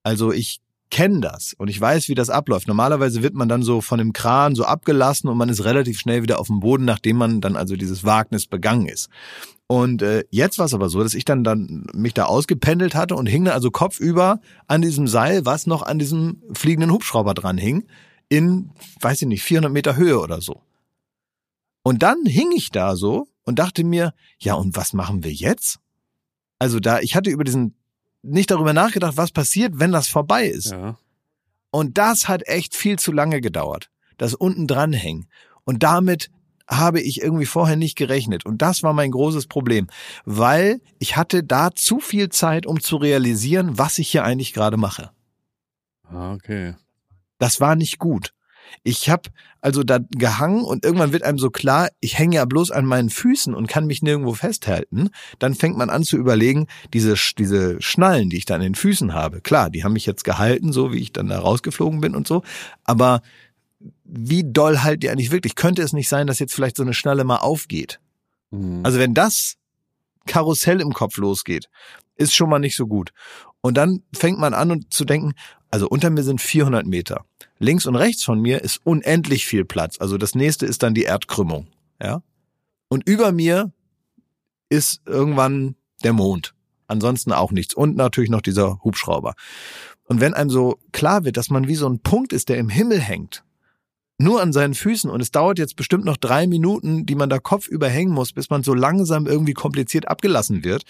Also 0.04 0.32
ich 0.32 0.60
kenne 0.90 1.20
das 1.20 1.54
und 1.56 1.68
ich 1.68 1.80
weiß, 1.80 2.08
wie 2.08 2.14
das 2.14 2.30
abläuft. 2.30 2.68
Normalerweise 2.68 3.22
wird 3.22 3.34
man 3.34 3.48
dann 3.48 3.62
so 3.62 3.80
von 3.80 3.98
dem 3.98 4.12
Kran 4.12 4.54
so 4.54 4.64
abgelassen 4.64 5.28
und 5.28 5.36
man 5.36 5.48
ist 5.48 5.64
relativ 5.64 5.98
schnell 5.98 6.22
wieder 6.22 6.38
auf 6.38 6.48
dem 6.48 6.60
Boden, 6.60 6.84
nachdem 6.84 7.16
man 7.16 7.40
dann 7.40 7.56
also 7.56 7.76
dieses 7.76 8.04
Wagnis 8.04 8.46
begangen 8.46 8.86
ist. 8.86 9.08
Und 9.66 10.02
äh, 10.02 10.24
jetzt 10.30 10.58
war 10.58 10.66
es 10.66 10.74
aber 10.74 10.88
so, 10.88 11.02
dass 11.02 11.14
ich 11.14 11.24
dann 11.24 11.44
dann 11.44 11.86
mich 11.94 12.12
da 12.12 12.24
ausgependelt 12.24 12.96
hatte 12.96 13.14
und 13.14 13.26
hing 13.26 13.44
dann 13.44 13.54
also 13.54 13.70
kopfüber 13.70 14.40
an 14.66 14.82
diesem 14.82 15.06
Seil, 15.06 15.46
was 15.46 15.66
noch 15.66 15.82
an 15.82 15.98
diesem 16.00 16.42
fliegenden 16.52 16.90
Hubschrauber 16.90 17.34
dran 17.34 17.56
hing, 17.56 17.86
in, 18.30 18.70
weiß 19.00 19.22
ich 19.22 19.28
nicht, 19.28 19.42
400 19.42 19.70
Meter 19.70 19.96
Höhe 19.96 20.18
oder 20.18 20.40
so. 20.40 20.62
Und 21.82 22.02
dann 22.02 22.24
hing 22.24 22.52
ich 22.52 22.70
da 22.70 22.96
so 22.96 23.28
und 23.42 23.58
dachte 23.58 23.84
mir, 23.84 24.14
ja 24.38 24.54
und 24.54 24.76
was 24.76 24.94
machen 24.94 25.22
wir 25.24 25.32
jetzt? 25.32 25.80
Also 26.58 26.80
da, 26.80 27.00
ich 27.00 27.14
hatte 27.14 27.30
über 27.30 27.44
diesen 27.44 27.74
nicht 28.22 28.50
darüber 28.50 28.72
nachgedacht, 28.72 29.16
was 29.16 29.32
passiert, 29.32 29.78
wenn 29.78 29.92
das 29.92 30.08
vorbei 30.08 30.46
ist. 30.46 30.72
Ja. 30.72 30.98
Und 31.70 31.98
das 31.98 32.28
hat 32.28 32.46
echt 32.46 32.74
viel 32.74 32.98
zu 32.98 33.12
lange 33.12 33.40
gedauert. 33.40 33.90
Das 34.18 34.34
unten 34.34 34.66
dranhängen. 34.66 35.28
Und 35.64 35.82
damit 35.82 36.30
habe 36.68 37.00
ich 37.00 37.22
irgendwie 37.22 37.46
vorher 37.46 37.76
nicht 37.76 37.96
gerechnet. 37.96 38.46
Und 38.46 38.62
das 38.62 38.82
war 38.82 38.92
mein 38.92 39.10
großes 39.10 39.46
Problem, 39.46 39.88
weil 40.24 40.80
ich 40.98 41.16
hatte 41.16 41.42
da 41.42 41.70
zu 41.74 41.98
viel 41.98 42.28
Zeit, 42.28 42.66
um 42.66 42.80
zu 42.80 42.96
realisieren, 42.96 43.78
was 43.78 43.98
ich 43.98 44.10
hier 44.10 44.24
eigentlich 44.24 44.52
gerade 44.52 44.76
mache. 44.76 45.10
Ah, 46.04 46.32
okay. 46.34 46.74
Das 47.40 47.60
war 47.60 47.74
nicht 47.74 47.98
gut. 47.98 48.32
Ich 48.84 49.10
habe 49.10 49.30
also 49.60 49.82
da 49.82 49.98
gehangen 50.10 50.62
und 50.62 50.84
irgendwann 50.84 51.12
wird 51.12 51.24
einem 51.24 51.38
so 51.38 51.50
klar, 51.50 51.88
ich 51.98 52.18
hänge 52.18 52.36
ja 52.36 52.44
bloß 52.44 52.70
an 52.70 52.84
meinen 52.86 53.10
Füßen 53.10 53.52
und 53.52 53.66
kann 53.66 53.86
mich 53.86 54.02
nirgendwo 54.02 54.34
festhalten. 54.34 55.10
Dann 55.40 55.54
fängt 55.54 55.76
man 55.76 55.90
an 55.90 56.04
zu 56.04 56.16
überlegen, 56.16 56.68
diese, 56.94 57.14
diese 57.36 57.82
Schnallen, 57.82 58.30
die 58.30 58.36
ich 58.36 58.44
da 58.44 58.54
an 58.54 58.60
den 58.60 58.76
Füßen 58.76 59.12
habe, 59.12 59.40
klar, 59.40 59.70
die 59.70 59.82
haben 59.82 59.94
mich 59.94 60.06
jetzt 60.06 60.22
gehalten, 60.22 60.72
so 60.72 60.92
wie 60.92 61.00
ich 61.00 61.12
dann 61.12 61.28
da 61.28 61.40
rausgeflogen 61.40 62.00
bin 62.00 62.14
und 62.14 62.28
so. 62.28 62.42
Aber 62.84 63.22
wie 64.04 64.44
doll 64.46 64.78
halt 64.82 65.02
die 65.02 65.10
eigentlich 65.10 65.32
wirklich? 65.32 65.56
Könnte 65.56 65.82
es 65.82 65.92
nicht 65.92 66.08
sein, 66.08 66.26
dass 66.26 66.38
jetzt 66.38 66.54
vielleicht 66.54 66.76
so 66.76 66.82
eine 66.82 66.94
Schnalle 66.94 67.24
mal 67.24 67.38
aufgeht? 67.38 68.00
Mhm. 68.50 68.80
Also 68.84 68.98
wenn 68.98 69.14
das 69.14 69.56
Karussell 70.26 70.80
im 70.80 70.92
Kopf 70.92 71.16
losgeht, 71.16 71.68
ist 72.16 72.34
schon 72.34 72.50
mal 72.50 72.58
nicht 72.58 72.76
so 72.76 72.86
gut. 72.86 73.12
Und 73.62 73.76
dann 73.76 74.02
fängt 74.14 74.38
man 74.38 74.54
an 74.54 74.70
und 74.70 74.92
zu 74.92 75.04
denken, 75.04 75.34
also 75.70 75.88
unter 75.88 76.10
mir 76.10 76.22
sind 76.22 76.40
400 76.40 76.86
Meter. 76.86 77.24
Links 77.58 77.86
und 77.86 77.96
rechts 77.96 78.24
von 78.24 78.40
mir 78.40 78.62
ist 78.62 78.80
unendlich 78.84 79.46
viel 79.46 79.64
Platz. 79.64 79.98
Also 80.00 80.16
das 80.16 80.34
nächste 80.34 80.66
ist 80.66 80.82
dann 80.82 80.94
die 80.94 81.02
Erdkrümmung, 81.02 81.66
ja. 82.02 82.22
Und 82.88 83.08
über 83.08 83.30
mir 83.32 83.72
ist 84.68 85.02
irgendwann 85.06 85.76
der 86.02 86.12
Mond. 86.12 86.54
Ansonsten 86.86 87.32
auch 87.32 87.52
nichts. 87.52 87.74
Und 87.74 87.96
natürlich 87.96 88.30
noch 88.30 88.40
dieser 88.40 88.80
Hubschrauber. 88.82 89.34
Und 90.04 90.20
wenn 90.20 90.34
einem 90.34 90.50
so 90.50 90.78
klar 90.90 91.24
wird, 91.24 91.36
dass 91.36 91.50
man 91.50 91.68
wie 91.68 91.76
so 91.76 91.88
ein 91.88 92.00
Punkt 92.00 92.32
ist, 92.32 92.48
der 92.48 92.58
im 92.58 92.68
Himmel 92.68 93.00
hängt, 93.00 93.44
nur 94.18 94.42
an 94.42 94.52
seinen 94.52 94.74
Füßen 94.74 95.08
und 95.08 95.20
es 95.20 95.30
dauert 95.30 95.58
jetzt 95.58 95.76
bestimmt 95.76 96.04
noch 96.04 96.16
drei 96.16 96.46
Minuten, 96.46 97.06
die 97.06 97.14
man 97.14 97.30
da 97.30 97.38
kopfüber 97.38 97.88
hängen 97.88 98.12
muss, 98.12 98.32
bis 98.32 98.50
man 98.50 98.62
so 98.62 98.74
langsam 98.74 99.26
irgendwie 99.26 99.54
kompliziert 99.54 100.08
abgelassen 100.08 100.64
wird. 100.64 100.82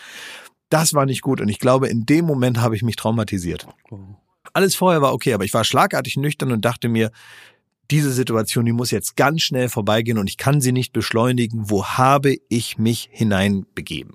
Das 0.70 0.94
war 0.94 1.04
nicht 1.04 1.20
gut 1.22 1.40
und 1.40 1.48
ich 1.48 1.58
glaube, 1.58 1.88
in 1.88 2.06
dem 2.06 2.24
Moment 2.24 2.60
habe 2.60 2.74
ich 2.76 2.82
mich 2.82 2.96
traumatisiert. 2.96 3.66
Alles 4.52 4.74
vorher 4.74 5.02
war 5.02 5.12
okay, 5.12 5.34
aber 5.34 5.44
ich 5.44 5.52
war 5.52 5.64
schlagartig 5.64 6.16
nüchtern 6.16 6.52
und 6.52 6.64
dachte 6.64 6.88
mir, 6.88 7.10
diese 7.90 8.12
Situation, 8.12 8.64
die 8.64 8.72
muss 8.72 8.90
jetzt 8.90 9.16
ganz 9.16 9.42
schnell 9.42 9.68
vorbeigehen 9.68 10.16
und 10.18 10.28
ich 10.28 10.36
kann 10.36 10.60
sie 10.60 10.72
nicht 10.72 10.92
beschleunigen. 10.92 11.70
Wo 11.70 11.84
habe 11.84 12.36
ich 12.48 12.78
mich 12.78 13.08
hineinbegeben? 13.12 14.14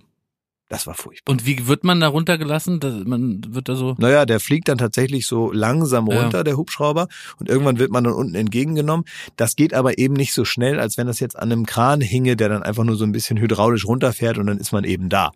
Das 0.68 0.88
war 0.88 0.96
furchtbar. 0.96 1.32
Und 1.32 1.46
wie 1.46 1.68
wird 1.68 1.84
man 1.84 2.00
da 2.00 2.08
runtergelassen? 2.08 2.80
Das, 2.80 3.04
man 3.06 3.42
wird 3.50 3.70
da 3.70 3.76
so. 3.76 3.96
Naja, 4.00 4.26
der 4.26 4.40
fliegt 4.40 4.68
dann 4.68 4.80
tatsächlich 4.80 5.28
so 5.28 5.52
langsam 5.52 6.08
Ja. 6.08 6.22
runter, 6.22 6.44
der 6.44 6.58
Hubschrauber, 6.58 7.08
und 7.38 7.50
irgendwann 7.50 7.78
wird 7.78 7.92
man 7.92 8.04
dann 8.04 8.14
unten 8.14 8.34
entgegengenommen. 8.34 9.06
Das 9.36 9.56
geht 9.56 9.76
aber 9.76 10.00
eben 10.00 10.16
nicht 10.16 10.34
so 10.34 10.44
schnell, 10.44 10.80
als 10.80 10.98
wenn 10.98 11.06
das 11.06 11.20
jetzt 11.20 11.38
an 11.38 11.52
einem 11.52 11.68
Kran 11.68 12.02
hinge, 12.02 12.36
der 12.36 12.50
dann 12.50 12.64
einfach 12.64 12.84
nur 12.84 12.96
so 12.96 13.04
ein 13.04 13.12
bisschen 13.12 13.38
hydraulisch 13.38 13.86
runterfährt 13.86 14.40
und 14.40 14.48
dann 14.48 14.58
ist 14.58 14.72
man 14.72 14.86
eben 14.86 15.10
da. 15.10 15.34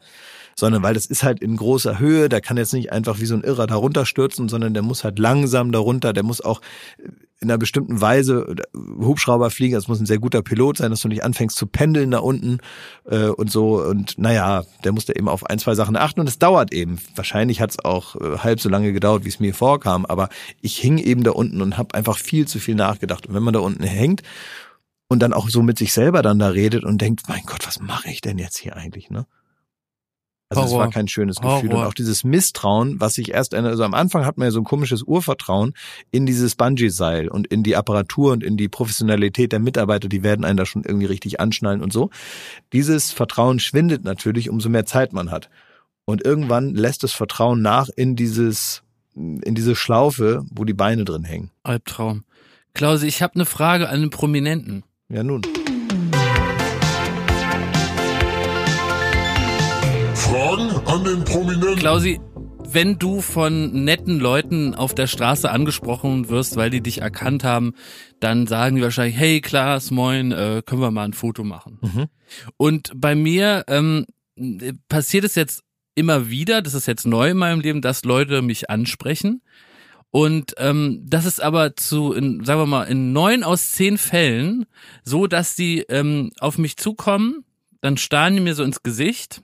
Sondern 0.60 0.84
weil 0.84 0.94
das 0.94 1.06
ist 1.06 1.24
halt 1.24 1.40
in 1.42 1.56
großer 1.56 2.00
Höhe, 2.00 2.30
der 2.30 2.42
kann 2.42 2.58
jetzt 2.58 2.74
nicht 2.74 2.92
einfach 2.92 3.20
wie 3.20 3.26
so 3.26 3.36
ein 3.36 3.44
Irrer 3.44 3.66
da 3.66 3.76
runterstürzen, 3.76 4.50
sondern 4.50 4.74
der 4.74 4.84
muss 4.84 5.04
halt 5.04 5.18
langsam 5.18 5.72
da 5.72 5.80
runter, 5.80 6.12
der 6.14 6.24
muss 6.24 6.42
auch 6.42 6.62
in 7.42 7.50
einer 7.50 7.58
bestimmten 7.58 8.02
Weise 8.02 8.56
Hubschrauber 8.76 9.50
fliegen, 9.50 9.76
das 9.76 9.88
muss 9.88 10.00
ein 10.02 10.06
sehr 10.06 10.20
guter 10.20 10.42
Pilot 10.42 10.78
sein, 10.78 10.92
dass 10.92 11.00
du 11.00 11.08
nicht 11.08 11.24
anfängst 11.24 11.56
zu 11.56 11.68
pendeln 11.68 12.12
da 12.12 12.20
unten 12.20 12.58
äh, 13.10 13.28
und 13.28 13.50
so 13.50 13.82
und 13.82 14.18
naja, 14.18 14.64
der 14.84 14.92
muss 14.92 15.06
da 15.06 15.14
eben 15.14 15.30
auf 15.30 15.46
ein, 15.46 15.60
zwei 15.60 15.74
Sachen 15.74 15.96
achten 15.96 16.20
und 16.20 16.28
es 16.28 16.40
dauert 16.40 16.74
eben. 16.74 17.00
Wahrscheinlich 17.16 17.62
hat 17.62 17.72
es 17.72 17.86
auch 17.86 18.18
äh, 18.18 18.40
halb 18.40 18.60
so 18.60 18.68
lange 18.68 18.92
gedauert, 18.92 19.24
wie 19.24 19.30
es 19.30 19.40
mir 19.40 19.54
vorkam, 19.54 20.06
aber 20.06 20.28
ich 20.62 20.78
hing 20.78 20.98
eben 20.98 21.24
da 21.24 21.32
unten 21.32 21.62
und 21.62 21.78
habe 21.78 21.96
einfach 21.96 22.18
viel 22.18 22.46
zu 22.46 22.60
viel 22.60 22.76
nachgedacht. 22.76 23.28
Und 23.28 23.36
wenn 23.36 23.44
man 23.44 23.54
da 23.54 23.62
unten 23.62 23.84
hängt 23.84 24.22
und 25.08 25.20
dann 25.20 25.32
auch 25.32 25.50
so 25.50 25.64
mit 25.64 25.78
sich 25.78 25.94
selber 25.94 26.22
dann 26.22 26.40
da 26.40 26.50
redet 26.50 26.84
und 26.84 27.00
denkt, 27.02 27.30
mein 27.30 27.44
Gott, 27.46 27.66
was 27.66 27.80
mache 27.80 28.10
ich 28.10 28.20
denn 28.20 28.38
jetzt 28.38 28.58
hier 28.58 28.76
eigentlich, 28.76 29.10
ne? 29.10 29.26
Also 30.50 30.64
es 30.64 30.72
Horror. 30.72 30.86
war 30.86 30.90
kein 30.90 31.08
schönes 31.08 31.38
Gefühl. 31.38 31.70
Horror. 31.70 31.82
Und 31.82 31.88
auch 31.88 31.94
dieses 31.94 32.24
Misstrauen, 32.24 33.00
was 33.00 33.20
ich 33.20 33.34
erst, 33.34 33.54
also 33.54 33.84
am 33.84 33.94
Anfang 33.94 34.26
hat 34.26 34.38
man 34.38 34.48
ja 34.48 34.52
so 34.52 34.60
ein 34.60 34.64
komisches 34.64 35.04
Urvertrauen 35.04 35.74
in 36.10 36.26
dieses 36.26 36.56
Bungee-Seil 36.56 37.28
und 37.28 37.46
in 37.48 37.62
die 37.62 37.76
Apparatur 37.76 38.34
und 38.34 38.44
in 38.44 38.58
die 38.58 38.68
Professionalität 38.68 39.52
der 39.52 39.60
Mitarbeiter, 39.60 40.10
die 40.10 40.24
werden 40.24 40.46
einen 40.46 40.58
da 40.58 40.66
schon 40.66 40.84
irgendwie 40.84 41.06
richtig 41.06 41.40
anschnallen 41.40 41.84
und 41.84 41.94
so. 41.94 42.10
Dieses 42.74 43.12
Vertrauen 43.12 43.60
schwindet 43.60 44.04
natürlich, 44.04 44.50
umso 44.50 44.70
mehr 44.70 44.88
Zeit 44.88 45.14
man 45.14 45.30
hat. 45.30 45.50
Und 46.06 46.26
irgendwann 46.26 46.74
lässt 46.74 47.04
das 47.04 47.14
Vertrauen 47.14 47.62
nach 47.62 47.88
in 47.96 48.16
dieses, 48.16 48.82
in 49.14 49.54
diese 49.54 49.76
Schlaufe, 49.76 50.44
wo 50.50 50.66
die 50.66 50.74
Beine 50.74 51.06
drin 51.06 51.24
hängen. 51.24 51.52
Albtraum. 51.62 52.24
Klausi, 52.74 53.06
ich 53.06 53.22
habe 53.22 53.36
eine 53.36 53.46
Frage 53.46 53.90
an 53.90 53.96
einen 53.96 54.10
Prominenten. 54.10 54.84
Ja, 55.10 55.22
nun. 55.22 55.44
An 60.90 61.04
den 61.04 61.24
Prominenten. 61.24 61.76
Klausi, 61.76 62.20
wenn 62.72 62.98
du 62.98 63.22
von 63.22 63.84
netten 63.84 64.20
Leuten 64.20 64.74
auf 64.74 64.96
der 64.96 65.08
Straße 65.08 65.50
angesprochen 65.50 66.30
wirst, 66.30 66.56
weil 66.56 66.70
die 66.70 66.82
dich 66.82 67.02
erkannt 67.02 67.44
haben, 67.44 67.74
dann 68.20 68.48
sagen 68.48 68.76
die 68.76 68.82
wahrscheinlich, 68.82 69.18
hey 69.18 69.42
Klaas, 69.42 69.92
moin, 69.92 70.32
äh, 70.32 70.64
können 70.66 70.82
wir 70.82 70.92
mal 70.92 71.06
ein 71.06 71.14
Foto 71.14 71.44
machen. 71.44 71.80
Mhm. 71.82 72.06
Und 72.58 72.92
bei 72.96 73.16
mir 73.16 73.66
ähm, 73.68 74.06
passiert 74.88 75.26
es 75.26 75.36
jetzt 75.36 75.64
immer 75.94 76.30
wieder, 76.30 76.62
das 76.62 76.74
ist 76.74 76.88
jetzt 76.88 77.06
neu 77.06 77.32
in 77.32 77.38
meinem 77.38 77.60
Leben, 77.60 77.82
dass 77.82 78.04
Leute 78.04 78.42
mich 78.42 78.70
ansprechen. 78.70 79.42
Und 80.12 80.56
ähm, 80.58 81.04
das 81.06 81.26
ist 81.26 81.42
aber 81.42 81.76
zu, 81.76 82.14
in, 82.14 82.44
sagen 82.44 82.62
wir 82.62 82.66
mal, 82.66 82.86
in 82.86 83.14
neun 83.14 83.44
aus 83.44 83.72
zehn 83.72 84.00
Fällen 84.00 84.66
so, 85.04 85.28
dass 85.28 85.56
die 85.56 85.82
ähm, 85.82 86.32
auf 86.40 86.58
mich 86.58 86.78
zukommen, 86.78 87.46
dann 87.82 87.98
starren 87.98 88.34
die 88.36 88.42
mir 88.42 88.56
so 88.56 88.64
ins 88.64 88.82
Gesicht 88.82 89.44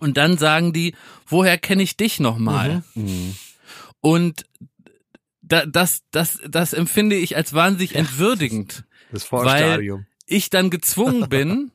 und 0.00 0.16
dann 0.16 0.38
sagen 0.38 0.72
die, 0.72 0.94
woher 1.26 1.58
kenne 1.58 1.82
ich 1.82 1.96
dich 1.96 2.20
nochmal? 2.20 2.82
Mhm. 2.94 3.34
Und 4.00 4.44
da, 5.42 5.66
das, 5.66 6.02
das, 6.10 6.40
das 6.48 6.72
empfinde 6.72 7.16
ich 7.16 7.36
als 7.36 7.54
wahnsinnig 7.54 7.94
entwürdigend. 7.94 8.84
Das 9.10 9.24
Vorstadium. 9.24 10.06
Ich 10.26 10.50
dann 10.50 10.70
gezwungen 10.70 11.28
bin, 11.28 11.70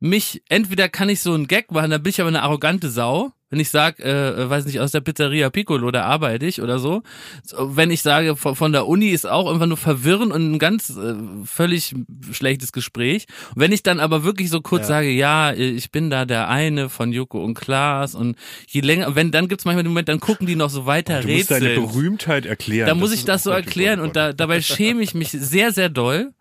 mich, 0.00 0.42
entweder 0.48 0.88
kann 0.88 1.08
ich 1.08 1.20
so 1.20 1.32
einen 1.32 1.48
Gag 1.48 1.70
machen, 1.72 1.90
dann 1.90 2.02
bin 2.02 2.10
ich 2.10 2.20
aber 2.20 2.28
eine 2.28 2.42
arrogante 2.42 2.90
Sau, 2.90 3.32
Wenn 3.48 3.60
ich 3.60 3.70
sag, 3.70 4.00
äh, 4.00 4.50
weiß 4.50 4.66
nicht, 4.66 4.80
aus 4.80 4.90
der 4.90 5.00
Pizzeria 5.00 5.50
Piccolo, 5.50 5.90
da 5.92 6.04
arbeite 6.04 6.46
ich 6.46 6.60
oder 6.62 6.78
so. 6.80 7.02
so 7.44 7.76
wenn 7.76 7.90
ich 7.92 8.02
sage, 8.02 8.34
von, 8.34 8.56
von 8.56 8.72
der 8.72 8.88
Uni 8.88 9.08
ist 9.10 9.26
auch 9.26 9.50
einfach 9.50 9.66
nur 9.66 9.76
verwirren 9.76 10.32
und 10.32 10.52
ein 10.54 10.58
ganz 10.58 10.90
äh, 10.90 11.14
völlig 11.44 11.94
schlechtes 12.32 12.72
Gespräch. 12.72 13.26
Und 13.54 13.60
wenn 13.62 13.72
ich 13.72 13.82
dann 13.84 14.00
aber 14.00 14.24
wirklich 14.24 14.50
so 14.50 14.60
kurz 14.60 14.82
Ja. 14.82 14.88
sage, 14.88 15.10
ja, 15.10 15.52
ich 15.52 15.90
bin 15.92 16.10
da 16.10 16.24
der 16.24 16.48
eine 16.48 16.88
von 16.88 17.12
Joko 17.12 17.42
und 17.44 17.54
Klaas 17.54 18.14
und 18.16 18.36
je 18.66 18.80
länger, 18.80 19.14
wenn 19.14 19.30
dann 19.30 19.46
gibt's 19.48 19.64
manchmal 19.64 19.84
den 19.84 19.90
Moment, 19.90 20.08
dann 20.08 20.20
gucken 20.20 20.46
die 20.46 20.56
noch 20.56 20.70
so 20.70 20.86
weiter 20.86 21.20
Du 21.20 21.28
musst 21.28 21.50
deine. 21.50 21.74
Berühmtheit 21.76 22.46
erklären. 22.46 22.88
Da 22.88 22.94
muss 22.94 23.12
ich 23.12 23.24
das 23.24 23.44
so 23.44 23.50
erklären 23.50 24.00
und 24.00 24.16
da, 24.16 24.32
dabei 24.32 24.60
schäme 24.62 25.02
ich 25.02 25.14
mich 25.14 25.30
sehr, 25.30 25.72
sehr 25.72 25.88
doll. 25.88 26.32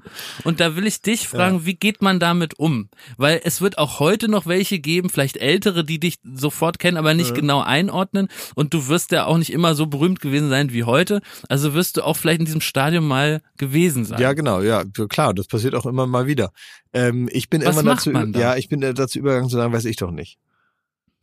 Und 0.44 0.60
da 0.60 0.76
will 0.76 0.86
ich 0.86 1.02
dich 1.02 1.28
fragen, 1.28 1.66
wie 1.66 1.74
geht 1.76 2.02
man 2.02 2.20
damit 2.20 2.60
um? 2.60 2.90
Weil 3.18 3.42
es 3.44 3.62
wird 3.62 3.78
auch 3.78 4.00
heute 4.00 4.28
noch 4.28 4.46
welche 4.46 4.80
geben, 4.80 5.10
vielleicht 5.10 5.38
ältere, 5.38 5.84
die 5.84 6.00
dich 6.00 6.18
sofort 6.24 6.78
kennen, 6.80 6.95
aber 6.98 7.14
nicht 7.14 7.34
genau 7.36 7.62
einordnen. 7.62 8.28
Und 8.56 8.74
du 8.74 8.88
wirst 8.88 9.12
ja 9.12 9.26
auch 9.26 9.38
nicht 9.38 9.52
immer 9.52 9.76
so 9.76 9.88
berühmt 9.88 10.20
gewesen 10.20 10.50
sein 10.50 10.72
wie 10.74 10.84
heute. 10.84 11.22
Also 11.50 11.74
wirst 11.74 11.98
du 11.98 12.04
auch 12.04 12.18
vielleicht 12.18 12.40
in 12.40 12.46
diesem 12.46 12.62
Stadium 12.62 13.08
mal 13.08 13.42
gewesen 13.58 14.06
sein. 14.06 14.20
Ja, 14.20 14.34
genau, 14.34 14.62
ja, 14.62 14.84
klar, 15.10 15.34
das 15.34 15.48
passiert 15.48 15.76
auch 15.76 15.86
immer 15.86 16.08
mal 16.08 16.28
wieder. 16.28 16.52
Ähm, 16.94 17.30
ich 17.32 17.50
bin 17.50 17.64
Was 17.64 17.76
immer 17.76 17.84
macht 17.84 18.08
dazu, 18.08 18.40
ja, 18.40 18.56
ich 18.56 18.70
bin 18.70 18.82
äh, 18.82 18.94
dazu 18.94 19.20
übergegangen 19.20 19.50
zu 19.50 19.58
sagen, 19.58 19.74
weiß 19.74 19.86
ich 19.86 19.98
doch 19.98 20.12
nicht. 20.12 20.38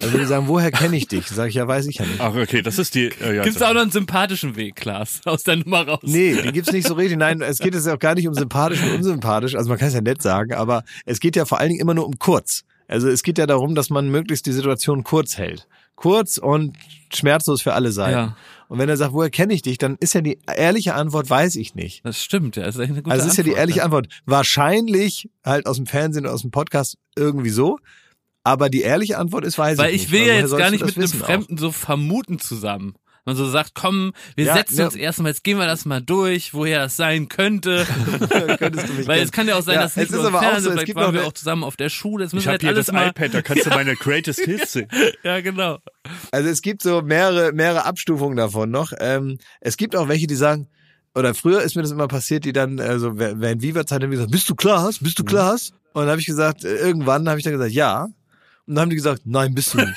Also 0.02 0.14
wenn 0.14 0.20
die 0.20 0.26
sagen, 0.26 0.48
woher 0.48 0.72
kenne 0.72 0.96
ich 0.96 1.06
dich? 1.06 1.28
Sag 1.28 1.48
ich, 1.48 1.54
ja, 1.54 1.68
weiß 1.68 1.86
ich 1.86 1.96
ja 1.96 2.04
nicht. 2.04 2.20
Ach, 2.20 2.34
okay, 2.34 2.60
das 2.60 2.78
ist 2.78 2.96
die. 2.96 3.06
Äh, 3.20 3.36
ja, 3.36 3.44
Gibt's 3.44 3.60
da 3.60 3.68
auch 3.68 3.74
noch 3.74 3.82
einen 3.82 3.92
sympathischen 3.92 4.56
Weg, 4.56 4.74
Klaas, 4.74 5.20
aus 5.26 5.44
der 5.44 5.56
Nummer 5.56 5.86
raus? 5.86 6.00
Nee, 6.02 6.42
die 6.42 6.52
gibt's 6.52 6.72
nicht 6.72 6.88
so 6.88 6.94
richtig. 6.94 7.18
Nein, 7.18 7.40
es 7.40 7.58
geht 7.58 7.74
jetzt 7.74 7.88
auch 7.88 7.98
gar 7.98 8.16
nicht 8.16 8.26
um 8.26 8.34
sympathisch 8.34 8.82
und 8.82 8.90
unsympathisch. 8.96 9.54
Also 9.54 9.68
man 9.68 9.78
kann 9.78 9.88
es 9.88 9.94
ja 9.94 10.00
nett 10.00 10.20
sagen, 10.20 10.54
aber 10.54 10.82
es 11.06 11.20
geht 11.20 11.36
ja 11.36 11.44
vor 11.44 11.60
allen 11.60 11.68
Dingen 11.68 11.80
immer 11.80 11.94
nur 11.94 12.06
um 12.06 12.18
kurz. 12.18 12.64
Also 12.88 13.08
es 13.08 13.22
geht 13.22 13.38
ja 13.38 13.46
darum, 13.46 13.74
dass 13.74 13.90
man 13.90 14.10
möglichst 14.10 14.46
die 14.46 14.52
Situation 14.52 15.04
kurz 15.04 15.38
hält. 15.38 15.66
Kurz 15.94 16.38
und 16.38 16.76
schmerzlos 17.12 17.62
für 17.62 17.74
alle 17.74 17.92
Seiten. 17.92 18.12
Ja. 18.12 18.36
Und 18.68 18.78
wenn 18.78 18.88
er 18.88 18.96
sagt, 18.96 19.12
woher 19.12 19.30
kenne 19.30 19.52
ich 19.52 19.62
dich, 19.62 19.78
dann 19.78 19.96
ist 20.00 20.14
ja 20.14 20.22
die 20.22 20.38
ehrliche 20.46 20.94
Antwort, 20.94 21.28
weiß 21.28 21.56
ich 21.56 21.74
nicht. 21.74 22.04
Das 22.04 22.22
stimmt, 22.22 22.56
ja. 22.56 22.64
Das 22.64 22.76
ist 22.76 22.80
eine 22.80 23.02
gute 23.02 23.10
Also 23.10 23.26
es 23.26 23.32
ist 23.32 23.36
ja 23.36 23.44
die 23.44 23.52
ehrliche 23.52 23.84
Antwort. 23.84 24.08
Wahrscheinlich 24.24 25.28
halt 25.44 25.66
aus 25.66 25.76
dem 25.76 25.86
Fernsehen 25.86 26.24
oder 26.24 26.34
aus 26.34 26.42
dem 26.42 26.50
Podcast 26.50 26.96
irgendwie 27.16 27.50
so. 27.50 27.78
Aber 28.44 28.68
die 28.70 28.80
ehrliche 28.80 29.18
Antwort 29.18 29.44
ist, 29.44 29.58
weiß 29.58 29.78
Weil 29.78 29.90
ich 29.90 30.04
ich 30.04 30.10
nicht. 30.10 30.20
will 30.20 30.26
ja 30.26 30.34
jetzt 30.34 30.56
gar 30.56 30.70
nicht 30.70 30.84
mit 30.84 30.96
einem 30.96 31.04
wissen 31.04 31.22
auch? 31.22 31.26
Fremden 31.26 31.58
so 31.58 31.70
vermuten 31.70 32.38
zusammen. 32.38 32.94
Man 33.24 33.36
so 33.36 33.48
sagt, 33.48 33.72
komm, 33.74 34.12
wir 34.34 34.46
Ja, 34.46 34.54
setzen 34.54 34.78
ja. 34.78 34.84
uns 34.86 34.96
erstmal, 34.96 35.30
jetzt 35.30 35.44
gehen 35.44 35.56
wir 35.56 35.66
das 35.66 35.84
mal 35.84 36.00
durch, 36.00 36.54
woher 36.54 36.80
das 36.80 36.96
sein 36.96 37.28
könnte. 37.28 37.86
Könntest 38.58 38.88
du 38.88 38.92
mich 38.94 39.06
Weil 39.06 39.20
es 39.22 39.30
kann 39.30 39.46
ja 39.46 39.54
auch 39.56 39.62
sein, 39.62 39.76
Ja, 39.76 39.82
dass 39.82 39.94
nicht 39.96 40.06
es 40.06 40.10
ist 40.10 40.16
nur 40.16 40.28
im 40.28 40.34
aber 40.34 40.38
auch 40.38 40.50
Fernsehen, 40.50 40.62
so, 40.64 40.68
es 40.70 40.74
vielleicht 40.74 40.86
gibt 40.86 40.98
waren 40.98 41.14
noch 41.14 41.20
wir 41.22 41.28
auch 41.28 41.32
zusammen 41.32 41.62
auf 41.62 41.76
der 41.76 41.88
Schule. 41.88 42.24
Das 42.24 42.32
müssen 42.32 42.42
Ich 42.42 42.46
habe 42.48 42.54
jetzt 42.54 42.62
hier 42.62 42.70
alles 42.70 42.86
das 42.86 42.92
mal. 42.94 43.08
iPad, 43.08 43.34
da 43.34 43.42
kannst 43.42 43.66
du 43.66 43.70
meine 43.70 43.94
Greatest 43.94 44.40
Hits 44.40 44.72
sehen. 44.72 44.88
Ja, 45.22 45.40
genau. 45.40 45.78
Also 46.32 46.48
es 46.48 46.62
gibt 46.62 46.82
so 46.82 47.00
mehrere, 47.02 47.52
mehrere 47.52 47.84
Abstufungen 47.84 48.36
davon 48.36 48.70
noch. 48.72 48.92
Ähm, 48.98 49.38
es 49.60 49.76
gibt 49.76 49.94
auch 49.94 50.08
welche, 50.08 50.26
die 50.26 50.34
sagen, 50.34 50.66
oder 51.14 51.34
früher 51.34 51.62
ist 51.62 51.76
mir 51.76 51.82
das 51.82 51.90
immer 51.92 52.08
passiert, 52.08 52.44
die 52.44 52.52
dann, 52.52 52.80
also 52.80 53.18
während 53.18 53.62
Viva-Zeit 53.62 54.02
haben 54.02 54.10
die 54.10 54.16
gesagt, 54.16 54.32
bist 54.32 54.48
du 54.50 54.54
Klaas? 54.56 54.98
Bist 54.98 55.18
Mhm. 55.18 55.24
du 55.24 55.30
Klaas? 55.30 55.70
Und 55.92 56.02
dann 56.02 56.10
habe 56.10 56.20
ich 56.20 56.26
gesagt, 56.26 56.64
äh, 56.64 56.74
irgendwann 56.76 57.28
habe 57.28 57.38
ich 57.38 57.44
dann 57.44 57.52
gesagt, 57.52 57.70
ja. 57.72 58.04
Und 58.66 58.74
dann 58.74 58.80
haben 58.82 58.90
die 58.90 58.96
gesagt, 58.96 59.22
nein, 59.26 59.54
bist 59.54 59.74
du 59.74 59.78
nicht. 59.78 59.92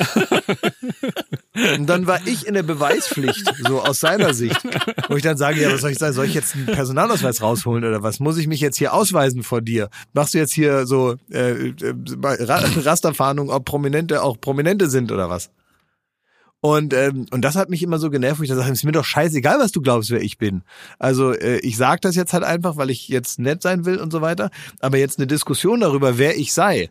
Und 1.77 1.87
dann 1.87 2.05
war 2.07 2.19
ich 2.25 2.45
in 2.45 2.53
der 2.53 2.63
Beweispflicht, 2.63 3.53
so 3.67 3.81
aus 3.81 3.99
seiner 3.99 4.33
Sicht. 4.33 4.61
Wo 5.07 5.15
ich 5.15 5.23
dann 5.23 5.37
sage, 5.37 5.61
ja, 5.61 5.71
was 5.71 5.81
soll 5.81 5.91
ich 5.91 5.97
sagen? 5.97 6.13
Soll 6.13 6.25
ich 6.25 6.33
jetzt 6.33 6.55
einen 6.55 6.65
Personalausweis 6.65 7.41
rausholen 7.41 7.83
oder 7.83 8.03
was? 8.03 8.19
Muss 8.19 8.37
ich 8.37 8.47
mich 8.47 8.59
jetzt 8.59 8.77
hier 8.77 8.93
ausweisen 8.93 9.43
vor 9.43 9.61
dir? 9.61 9.89
Machst 10.13 10.33
du 10.33 10.37
jetzt 10.37 10.53
hier 10.53 10.85
so 10.85 11.15
äh, 11.31 11.69
äh, 11.69 11.95
Ra 12.23 12.61
Rasterfahndung, 12.83 13.49
ob 13.49 13.65
Prominente 13.65 14.21
auch 14.21 14.39
Prominente 14.39 14.89
sind 14.89 15.11
oder 15.11 15.29
was? 15.29 15.49
Und, 16.61 16.95
ähm, 16.95 17.27
und 17.29 17.41
das 17.43 17.55
hat 17.55 17.69
mich 17.69 17.83
immer 17.83 17.99
so 17.99 18.09
genervt, 18.09 18.39
wo 18.39 18.43
ich 18.43 18.49
dann 18.49 18.57
sage, 18.57 18.71
ist 18.71 18.83
mir 18.83 18.91
doch 18.91 19.05
scheißegal, 19.05 19.59
was 19.59 19.71
du 19.71 19.81
glaubst, 19.81 20.09
wer 20.09 20.21
ich 20.21 20.39
bin. 20.39 20.63
Also 20.97 21.31
äh, 21.31 21.59
ich 21.59 21.77
sage 21.77 21.99
das 22.01 22.15
jetzt 22.15 22.33
halt 22.33 22.43
einfach, 22.43 22.75
weil 22.75 22.89
ich 22.89 23.07
jetzt 23.07 23.37
nett 23.37 23.61
sein 23.61 23.85
will 23.85 23.97
und 23.97 24.11
so 24.11 24.21
weiter. 24.21 24.49
Aber 24.79 24.97
jetzt 24.97 25.19
eine 25.19 25.27
Diskussion 25.27 25.79
darüber, 25.79 26.17
wer 26.17 26.37
ich 26.37 26.53
sei, 26.53 26.89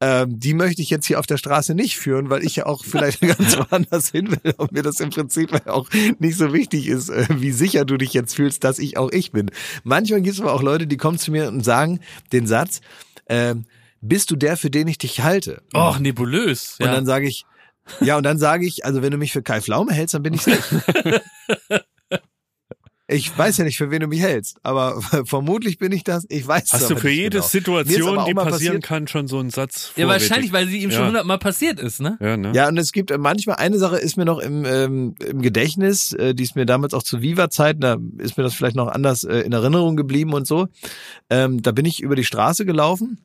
ähm, 0.00 0.38
die 0.38 0.54
möchte 0.54 0.80
ich 0.82 0.90
jetzt 0.90 1.06
hier 1.06 1.18
auf 1.18 1.26
der 1.26 1.38
Straße 1.38 1.74
nicht 1.74 1.96
führen, 1.98 2.30
weil 2.30 2.44
ich 2.44 2.56
ja 2.56 2.66
auch 2.66 2.84
vielleicht 2.84 3.20
ganz 3.38 3.56
woanders 3.56 4.10
hin 4.10 4.30
will 4.42 4.54
und 4.56 4.72
mir 4.72 4.82
das 4.82 5.00
im 5.00 5.10
Prinzip 5.10 5.66
auch 5.66 5.88
nicht 6.18 6.36
so 6.36 6.52
wichtig 6.52 6.86
ist, 6.88 7.08
äh, 7.08 7.26
wie 7.30 7.50
sicher 7.52 7.84
du 7.84 7.96
dich 7.96 8.12
jetzt 8.12 8.34
fühlst, 8.36 8.62
dass 8.64 8.78
ich 8.78 8.96
auch 8.96 9.10
ich 9.10 9.32
bin. 9.32 9.50
Manchmal 9.84 10.20
gibt 10.22 10.34
es 10.36 10.40
aber 10.40 10.52
auch 10.52 10.62
Leute, 10.62 10.86
die 10.86 10.96
kommen 10.96 11.18
zu 11.18 11.30
mir 11.32 11.48
und 11.48 11.64
sagen 11.64 12.00
den 12.32 12.46
Satz, 12.46 12.80
ähm, 13.28 13.64
bist 14.00 14.30
du 14.30 14.36
der, 14.36 14.56
für 14.56 14.70
den 14.70 14.86
ich 14.86 14.98
dich 14.98 15.22
halte? 15.22 15.62
Och, 15.74 15.98
nebulös. 15.98 16.76
Und 16.78 16.86
Ja. 16.86 16.92
dann 16.92 17.04
sage 17.06 17.26
ich, 17.26 17.44
ja, 18.00 18.16
und 18.16 18.22
dann 18.22 18.38
sage 18.38 18.66
ich, 18.66 18.84
also 18.84 19.02
wenn 19.02 19.10
du 19.10 19.18
mich 19.18 19.32
für 19.32 19.42
Kai 19.42 19.60
Pflaume 19.60 19.92
hältst, 19.92 20.14
dann 20.14 20.22
bin 20.22 20.34
ich 20.34 20.46
nicht. 20.46 20.62
Ich 23.10 23.36
weiß 23.38 23.56
ja 23.56 23.64
nicht, 23.64 23.78
für 23.78 23.90
wen 23.90 24.00
du 24.00 24.06
mich 24.06 24.20
hältst, 24.20 24.58
aber 24.62 25.00
vermutlich 25.24 25.78
bin 25.78 25.92
ich 25.92 26.04
das. 26.04 26.26
Ich 26.28 26.46
weiß 26.46 26.64
es 26.64 26.72
Hast 26.74 26.90
du 26.90 26.96
für 26.96 27.06
nicht 27.06 27.16
jede 27.16 27.38
genau. 27.38 27.46
Situation, 27.46 28.24
die 28.26 28.34
passieren 28.34 28.50
passiert- 28.50 28.82
kann, 28.84 29.08
schon 29.08 29.28
so 29.28 29.38
einen 29.38 29.48
Satz 29.48 29.92
ja, 29.96 30.04
vorrätig? 30.04 30.08
wahrscheinlich, 30.30 30.52
weil 30.52 30.68
sie 30.68 30.78
ihm 30.82 30.90
schon 30.90 31.00
Ja. 31.00 31.06
hundertmal 31.06 31.38
passiert 31.38 31.80
ist, 31.80 32.02
ne? 32.02 32.18
Ja, 32.20 32.36
ne? 32.36 32.52
Ja, 32.54 32.68
und 32.68 32.76
es 32.76 32.92
gibt 32.92 33.10
äh, 33.10 33.16
manchmal 33.16 33.56
eine 33.56 33.78
Sache 33.78 33.96
ist 33.96 34.18
mir 34.18 34.26
noch 34.26 34.38
im, 34.40 34.66
ähm, 34.66 35.14
im 35.26 35.40
Gedächtnis, 35.40 36.12
äh, 36.12 36.34
die 36.34 36.42
ist 36.42 36.54
mir 36.54 36.66
damals 36.66 36.92
auch 36.92 37.02
zu 37.02 37.22
Viva-Zeiten, 37.22 37.80
da 37.80 37.96
ist 38.18 38.36
mir 38.36 38.44
das 38.44 38.52
vielleicht 38.54 38.76
noch 38.76 38.88
anders 38.88 39.24
äh, 39.24 39.38
in 39.38 39.52
Erinnerung 39.52 39.96
geblieben 39.96 40.34
und 40.34 40.46
so. 40.46 40.68
Ähm, 41.30 41.62
da 41.62 41.72
bin 41.72 41.86
ich 41.86 42.02
über 42.02 42.14
die 42.14 42.24
Straße 42.24 42.66
gelaufen 42.66 43.16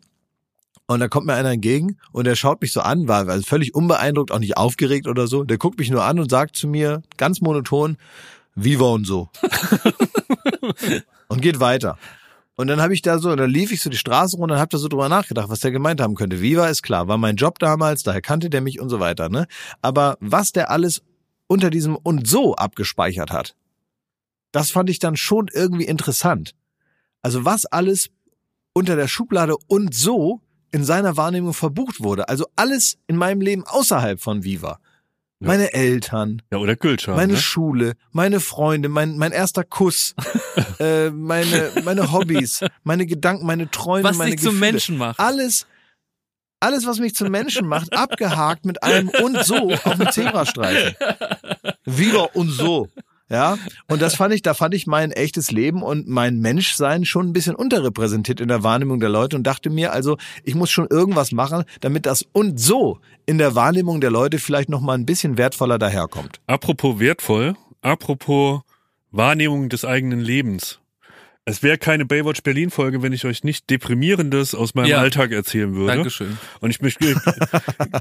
und 0.88 1.02
da 1.02 1.10
kommt 1.10 1.26
mir 1.26 1.34
einer 1.34 1.52
entgegen 1.52 1.98
und 2.14 2.26
der 2.26 2.36
schaut 2.36 2.62
mich 2.62 2.72
so 2.72 2.80
an, 2.80 3.10
war 3.10 3.28
also 3.28 3.44
völlig 3.46 3.76
unbeeindruckt, 3.76 4.32
auch 4.32 4.40
nicht 4.40 4.56
aufgeregt 4.56 5.08
oder 5.08 5.28
so. 5.28 5.44
Der 5.44 5.58
guckt 5.58 5.78
mich 5.78 5.90
nur 5.90 6.06
an 6.06 6.20
und 6.20 6.30
sagt 6.32 6.56
zu 6.56 6.70
mir 6.70 7.02
ganz 7.18 7.42
monoton, 7.42 7.98
Viva 8.56 8.86
und 8.86 9.06
so. 9.06 9.30
und 11.28 11.42
geht 11.42 11.60
weiter. 11.60 11.98
Und 12.56 12.68
dann 12.68 12.82
habe 12.82 12.94
ich 12.94 13.02
da 13.02 13.18
so, 13.18 13.36
dann 13.36 13.50
lief 13.50 13.72
ich 13.72 13.82
so 13.82 13.90
die 13.90 13.98
Straße 13.98 14.38
runter 14.38 14.56
und 14.56 14.60
habe 14.60 14.70
da 14.70 14.78
so 14.78 14.88
drüber 14.88 15.10
nachgedacht, 15.10 15.50
was 15.50 15.62
der 15.62 15.72
gemeint 15.72 16.00
haben 16.00 16.16
könnte. 16.16 16.42
Viva 16.42 16.68
ist 16.68 16.84
klar, 16.84 17.08
war 17.08 17.18
mein 17.18 17.36
Job 17.36 17.58
damals, 17.58 18.04
daher 18.04 18.22
kannte 18.22 18.50
der 18.50 18.62
mich 18.62 18.80
und 18.80 18.90
so 18.90 19.00
weiter. 19.00 19.30
Ne? 19.30 19.48
Aber 19.82 20.18
was 20.20 20.52
der 20.52 20.70
alles 20.70 21.02
unter 21.48 21.72
diesem 21.72 21.96
und 21.96 22.28
so 22.28 22.56
abgespeichert 22.56 23.32
hat, 23.32 23.56
das 24.52 24.70
fand 24.70 24.90
ich 24.90 25.00
dann 25.00 25.18
schon 25.18 25.48
irgendwie 25.52 25.86
interessant. 25.86 26.54
Also 27.24 27.44
was 27.44 27.66
alles 27.66 28.10
unter 28.74 28.96
der 28.96 29.08
Schublade 29.08 29.56
und 29.68 29.96
so 29.96 30.42
in 30.72 30.84
seiner 30.84 31.18
Wahrnehmung 31.18 31.54
verbucht 31.54 32.02
wurde. 32.02 32.30
Also 32.30 32.46
alles 32.56 32.98
in 33.08 33.16
meinem 33.16 33.42
Leben 33.42 33.64
außerhalb 33.64 34.20
von 34.20 34.44
Viva. 34.44 34.80
Ja. 35.44 35.48
Meine 35.48 35.74
Eltern, 35.74 36.42
Ja, 36.52 36.58
oder 36.58 36.76
Gülschau. 36.78 37.16
meine 37.16 37.34
ne? 37.34 37.40
Schule, 37.40 37.94
meine 38.12 38.40
Freunde, 38.40 38.88
mein, 38.90 39.18
mein 39.18 39.32
erster 39.34 39.64
Kuss, 39.66 40.16
äh, 40.80 41.10
meine, 41.10 41.72
meine 41.84 42.12
Hobbys, 42.14 42.62
meine 42.84 43.06
Gedanken, 43.06 43.46
meine 43.46 43.70
Träume, 43.70 44.06
Was 44.06 44.18
meine 44.18 44.32
dich 44.32 44.40
zum 44.42 44.54
Gefühle. 44.54 44.72
Menschen 44.72 44.98
macht. 44.98 45.20
Alles, 45.20 45.68
alles, 46.62 46.86
was 46.88 47.00
mich 47.00 47.14
zum 47.14 47.30
Menschen 47.30 47.68
macht, 47.68 47.92
abgehakt 47.92 48.66
mit 48.66 48.82
einem 48.84 49.10
und 49.10 49.44
so 49.44 49.70
auf 49.72 49.96
dem 49.98 50.10
Zebrastreifen. 50.12 50.96
Wieder 51.86 52.34
und 52.38 52.50
so. 52.50 52.88
Ja, 53.34 53.58
und 53.88 54.00
das 54.00 54.14
fand 54.14 54.32
ich, 54.32 54.44
da 54.44 54.54
fand 54.54 54.76
ich 54.76 54.86
mein 54.86 55.12
echtes 55.12 55.50
Leben 55.50 55.82
und 55.82 56.08
mein 56.08 56.38
Menschsein 56.40 57.04
schon 57.04 57.30
ein 57.30 57.34
bisschen 57.34 57.56
unterrepräsentiert 57.56 58.40
in 58.40 58.48
der 58.48 58.62
Wahrnehmung 58.62 59.00
der 59.00 59.10
Leute 59.10 59.36
und 59.36 59.42
dachte 59.42 59.72
mir, 59.72 59.92
also 59.92 60.18
ich 60.44 60.54
muss 60.54 60.70
schon 60.70 60.86
irgendwas 60.88 61.32
machen, 61.32 61.64
damit 61.82 62.06
das 62.06 62.28
und 62.32 62.60
so 62.60 63.00
in 63.26 63.40
der 63.40 63.56
Wahrnehmung 63.56 64.02
der 64.02 64.12
Leute 64.12 64.38
vielleicht 64.38 64.70
noch 64.70 64.82
mal 64.82 64.94
ein 64.94 65.08
bisschen 65.08 65.40
wertvoller 65.40 65.80
daherkommt. 65.80 66.42
Apropos 66.46 67.00
wertvoll, 67.00 67.56
apropos 67.82 68.62
Wahrnehmung 69.10 69.68
des 69.68 69.84
eigenen 69.84 70.20
Lebens. 70.20 70.83
Es 71.46 71.62
wäre 71.62 71.78
keine 71.78 72.06
Baywatch 72.06 72.42
Berlin 72.42 72.70
Folge, 72.70 73.02
wenn 73.02 73.12
ich 73.12 73.26
euch 73.26 73.44
nicht 73.44 73.70
deprimierendes 73.70 74.56
aus 74.56 74.76
meinem 74.76 74.86
Ja. 74.88 75.00
Alltag 75.00 75.34
erzählen 75.34 75.76
würde. 75.76 75.96
Dankeschön. 75.96 76.38
Und 76.62 76.70
ich 76.70 76.82
möchte 76.82 77.16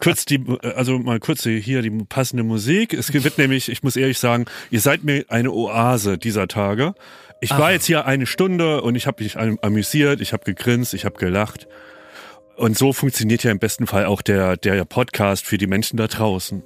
kurz 0.00 0.24
die, 0.26 0.44
also 0.76 0.98
mal 1.00 1.18
kurz 1.18 1.42
hier 1.42 1.82
die 1.82 1.90
passende 2.08 2.44
Musik. 2.44 2.94
Es 2.94 3.12
wird 3.12 3.38
nämlich, 3.38 3.68
ich 3.68 3.82
muss 3.82 3.96
ehrlich 3.96 4.18
sagen, 4.20 4.44
ihr 4.70 4.80
seid 4.80 5.02
mir 5.02 5.24
eine 5.28 5.50
Oase 5.50 6.18
dieser 6.18 6.46
Tage. 6.46 6.94
Ich 7.40 7.50
war 7.50 7.72
jetzt 7.72 7.86
hier 7.86 8.06
eine 8.06 8.26
Stunde 8.26 8.82
und 8.82 8.94
ich 8.94 9.08
habe 9.08 9.24
mich 9.24 9.36
am- 9.36 9.58
amüsiert, 9.60 10.20
ich 10.20 10.32
habe 10.32 10.44
gegrinst, 10.44 10.94
ich 10.94 11.04
habe 11.04 11.18
gelacht. 11.18 11.66
Und 12.56 12.78
so 12.78 12.92
funktioniert 12.92 13.42
ja 13.42 13.50
im 13.50 13.58
besten 13.58 13.88
Fall 13.88 14.04
auch 14.04 14.22
der, 14.22 14.56
der 14.56 14.84
Podcast 14.84 15.44
für 15.46 15.58
die 15.58 15.66
Menschen 15.66 15.96
da 15.96 16.06
draußen. 16.06 16.62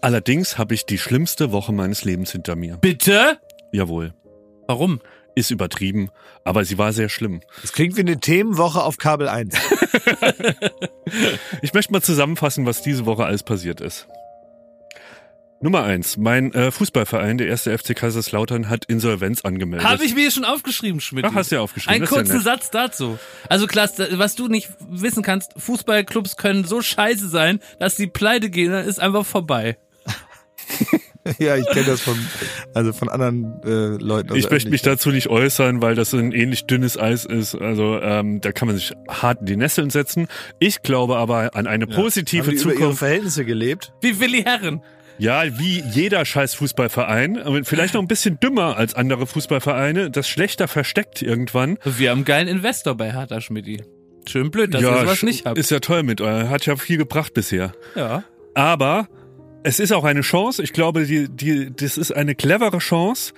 Allerdings 0.00 0.56
habe 0.56 0.72
ich 0.72 0.86
die 0.86 0.96
schlimmste 0.96 1.52
Woche 1.52 1.72
meines 1.72 2.04
Lebens 2.04 2.32
hinter 2.32 2.56
mir. 2.56 2.78
Bitte? 2.78 3.38
Jawohl. 3.72 4.14
Warum? 4.68 5.00
Ist 5.38 5.50
übertrieben, 5.50 6.08
aber 6.44 6.64
sie 6.64 6.78
war 6.78 6.92
sehr 6.94 7.10
schlimm. 7.10 7.42
Das 7.60 7.72
klingt 7.72 7.94
wie 7.96 8.00
eine 8.00 8.18
Themenwoche 8.18 8.82
auf 8.82 8.96
Kabel 8.96 9.28
1. 9.28 9.54
Ich 11.62 11.72
möchte 11.72 11.92
mal 11.92 12.02
zusammenfassen, 12.02 12.66
was 12.66 12.82
diese 12.82 13.06
Woche 13.06 13.24
alles 13.24 13.42
passiert 13.42 13.80
ist. 13.80 14.08
Nummer 15.60 15.84
eins. 15.84 16.16
Mein 16.16 16.52
äh, 16.52 16.70
Fußballverein, 16.70 17.38
der 17.38 17.46
erste 17.46 17.76
FC 17.76 17.94
Kaiserslautern, 17.96 18.68
hat 18.68 18.84
Insolvenz 18.86 19.40
angemeldet. 19.42 19.88
Habe 19.88 20.04
ich 20.04 20.14
mir 20.14 20.30
schon 20.30 20.44
aufgeschrieben, 20.44 21.00
Schmidt. 21.00 21.24
Ach, 21.24 21.34
hast 21.34 21.50
du 21.50 21.56
ja 21.56 21.60
aufgeschrieben. 21.62 21.94
Einen 21.94 22.04
ja 22.04 22.08
kurzen 22.10 22.34
nett. 22.34 22.44
Satz 22.44 22.70
dazu. 22.70 23.18
Also 23.48 23.66
Klaas, 23.66 23.94
da- 23.94 24.06
was 24.18 24.34
du 24.34 24.48
nicht 24.48 24.68
wissen 24.90 25.22
kannst, 25.22 25.52
Fußballclubs 25.56 26.36
können 26.36 26.64
so 26.64 26.82
scheiße 26.82 27.28
sein, 27.28 27.60
dass 27.78 27.94
die 27.94 28.06
pleite 28.06 28.50
gehen, 28.50 28.72
dann 28.72 28.84
ist 28.86 29.00
einfach 29.00 29.24
vorbei. 29.24 29.78
Ja, 31.38 31.56
ich 31.56 31.66
kenne 31.66 31.86
das 31.86 32.00
von, 32.00 32.16
also 32.74 32.92
von 32.92 33.08
anderen 33.08 33.60
äh, 33.64 34.02
Leuten. 34.02 34.30
aus 34.30 34.38
Ich 34.38 34.50
möchte 34.50 34.70
mich 34.70 34.82
dazu 34.82 35.10
nicht 35.10 35.28
äußern, 35.28 35.82
weil 35.82 35.94
das 35.94 36.14
ein 36.14 36.32
ähnlich 36.32 36.66
dünnes 36.66 36.98
Eis 36.98 37.24
ist. 37.24 37.54
Also 37.54 38.00
ähm, 38.00 38.40
da 38.40 38.52
kann 38.52 38.68
man 38.68 38.76
sich 38.76 38.92
hart 39.08 39.40
in 39.40 39.46
die 39.46 39.56
Nesseln 39.56 39.90
setzen. 39.90 40.28
Ich 40.60 40.82
glaube 40.82 41.16
aber 41.16 41.54
an 41.56 41.66
eine 41.66 41.86
positive 41.86 42.46
Haben 42.46 42.50
die 42.56 42.62
über 42.62 42.70
ihre 42.70 42.78
Zukunft. 42.78 42.98
Verhältnisse 42.98 43.44
gelebt? 43.44 43.92
Wie 44.00 44.20
Willi 44.20 44.42
Herren. 44.42 44.82
Ja, 45.18 45.42
wie 45.58 45.82
jeder 45.90 46.24
scheiß 46.24 46.54
Fußballverein, 46.54 47.64
vielleicht 47.64 47.94
noch 47.94 48.02
ein 48.02 48.08
bisschen 48.08 48.38
dümmer 48.38 48.76
als 48.76 48.94
andere 48.94 49.26
Fußballvereine, 49.26 50.10
das 50.10 50.28
schlechter 50.28 50.68
versteckt 50.68 51.22
irgendwann. 51.22 51.78
Wir 51.84 52.10
haben 52.10 52.18
einen 52.18 52.24
geilen 52.26 52.48
Investor 52.48 52.94
bei 52.94 53.12
Hertha 53.12 53.40
Schmidti. 53.40 53.82
Schön 54.28 54.50
blöd, 54.50 54.74
dass 54.74 54.82
ja, 54.82 54.94
ihr 54.94 55.00
sowas 55.00 55.22
nicht 55.22 55.46
habt. 55.46 55.56
ist 55.58 55.70
ja 55.70 55.80
toll 55.80 56.02
mit 56.02 56.20
euch. 56.20 56.48
Hat 56.48 56.66
ja 56.66 56.76
viel 56.76 56.98
gebracht 56.98 57.32
bisher. 57.32 57.72
ja. 57.94 58.24
Aber 58.54 59.06
es 59.66 59.80
ist 59.80 59.92
auch 59.92 60.04
eine 60.04 60.20
Chance. 60.20 60.62
Ich 60.62 60.72
glaube, 60.72 61.06
die, 61.06 61.28
die, 61.28 61.72
das 61.74 61.98
ist 61.98 62.12
eine 62.12 62.36
clevere 62.36 62.78
Chance. 62.78 63.34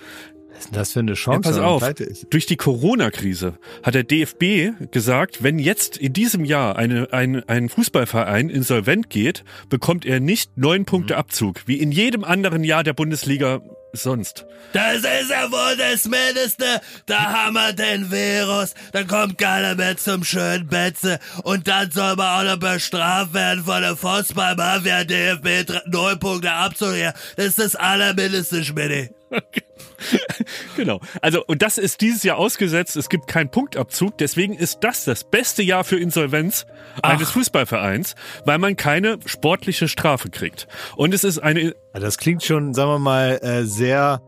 Was 0.49 0.59
ist 0.59 0.67
denn 0.71 0.77
das 0.77 0.91
für 0.91 0.99
eine 0.99 1.11
Ja, 1.11 1.15
Chance, 1.15 1.41
pass 1.41 1.55
wenn 1.55 1.63
man 1.63 1.71
auf. 1.71 1.93
Durch 2.29 2.45
die 2.45 2.55
Corona-Krise 2.57 3.57
hat 3.81 3.95
der 3.95 4.03
DFB 4.03 4.91
gesagt, 4.91 5.41
wenn 5.41 5.57
jetzt 5.57 5.97
in 5.97 6.13
diesem 6.13 6.45
Jahr 6.45 6.75
eine, 6.75 7.11
ein, 7.13 7.47
ein 7.47 7.69
Fußballverein 7.69 8.49
insolvent 8.49 9.09
geht, 9.09 9.43
bekommt 9.69 10.05
er 10.05 10.19
nicht 10.19 10.57
neun 10.57 10.85
Punkte 10.85 11.17
Abzug, 11.17 11.61
wie 11.65 11.77
in 11.77 11.91
jedem 11.91 12.23
anderen 12.23 12.63
Jahr 12.63 12.83
der 12.83 12.93
Bundesliga 12.93 13.61
sonst. 13.93 14.45
Das 14.73 14.97
ist 14.97 15.29
ja 15.29 15.51
wohl 15.51 15.77
das 15.77 16.05
Mindeste. 16.05 16.81
Da 17.05 17.19
haben 17.19 17.53
wir 17.53 17.73
den 17.73 18.11
Virus. 18.11 18.73
Dann 18.91 19.07
kommt 19.07 19.37
keiner 19.37 19.75
mehr 19.75 19.97
zum 19.97 20.23
schönen 20.23 20.67
Betze. 20.67 21.19
Und 21.43 21.67
dann 21.67 21.91
soll 21.91 22.15
man 22.15 22.47
auch 22.47 22.51
noch 22.51 22.59
bestraft 22.59 23.33
werden 23.33 23.63
von 23.63 23.81
der 23.81 23.95
Fußballmafia 23.95 25.03
DFB. 25.03 25.71
Neun 25.87 26.19
Punkte 26.19 26.51
abzuhören. 26.51 27.13
Das 27.35 27.45
ist 27.47 27.59
das 27.59 27.75
Allermindeste, 27.75 28.63
Schmidt. 28.63 29.18
Genau. 30.75 31.01
Also, 31.21 31.43
und 31.45 31.61
das 31.61 31.77
ist 31.77 32.01
dieses 32.01 32.23
Jahr 32.23 32.37
ausgesetzt. 32.37 32.95
Es 32.95 33.09
gibt 33.09 33.27
keinen 33.27 33.49
Punktabzug. 33.49 34.17
Deswegen 34.17 34.53
ist 34.53 34.79
das 34.81 35.03
das 35.05 35.23
beste 35.23 35.61
Jahr 35.61 35.83
für 35.83 35.99
Insolvenz 35.99 36.65
eines 37.03 37.31
Fußballvereins, 37.31 38.15
weil 38.45 38.59
man 38.59 38.75
keine 38.75 39.19
sportliche 39.25 39.87
Strafe 39.87 40.29
kriegt. 40.29 40.67
Und 40.95 41.13
es 41.13 41.23
ist 41.23 41.39
eine, 41.39 41.73
Ja, 41.93 41.99
Das 41.99 42.17
klingt 42.17 42.43
schon, 42.43 42.73
sagen 42.73 42.91
wir 42.91 42.99
mal, 42.99 43.39
äh, 43.41 43.65
sehr, 43.65 44.21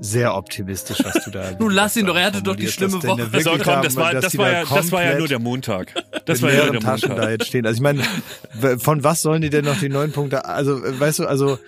sehr 0.00 0.34
optimistisch, 0.34 0.98
was 1.02 1.24
du 1.24 1.30
da. 1.30 1.52
Nun 1.58 1.72
lass 1.72 1.96
ihn 1.96 2.06
doch, 2.06 2.16
er 2.16 2.26
hatte 2.26 2.42
doch 2.42 2.56
die 2.56 2.68
schlimme 2.68 2.94
Woche. 2.94 3.06
da 3.06 3.18
wirklich 3.18 3.44
so, 3.44 3.50
komm, 3.50 3.66
haben, 3.66 3.82
das 3.82 3.96
war, 3.96 4.12
dass 4.12 4.24
das 4.24 4.38
war 4.38 4.50
da 4.50 4.62
ja, 4.62 4.64
das 4.64 4.92
war 4.92 5.04
ja 5.04 5.18
nur 5.18 5.28
der 5.28 5.38
Montag. 5.38 5.94
Das 6.24 6.42
war 6.42 6.52
ja 6.52 6.64
nur 6.64 6.72
der 6.72 6.80
Taschen 6.80 7.08
da 7.10 7.14
Montag. 7.16 7.30
jetzt 7.30 7.46
stehen. 7.46 7.66
Also 7.66 7.76
ich 7.76 7.82
meine, 7.82 8.02
von 8.78 9.04
was 9.04 9.22
sollen 9.22 9.42
die 9.42 9.50
denn 9.50 9.64
noch 9.64 9.78
die 9.78 9.88
neun 9.88 10.12
Punkte? 10.12 10.44
Also 10.44 10.80
weißt 10.82 11.20
du, 11.20 11.26
also 11.26 11.58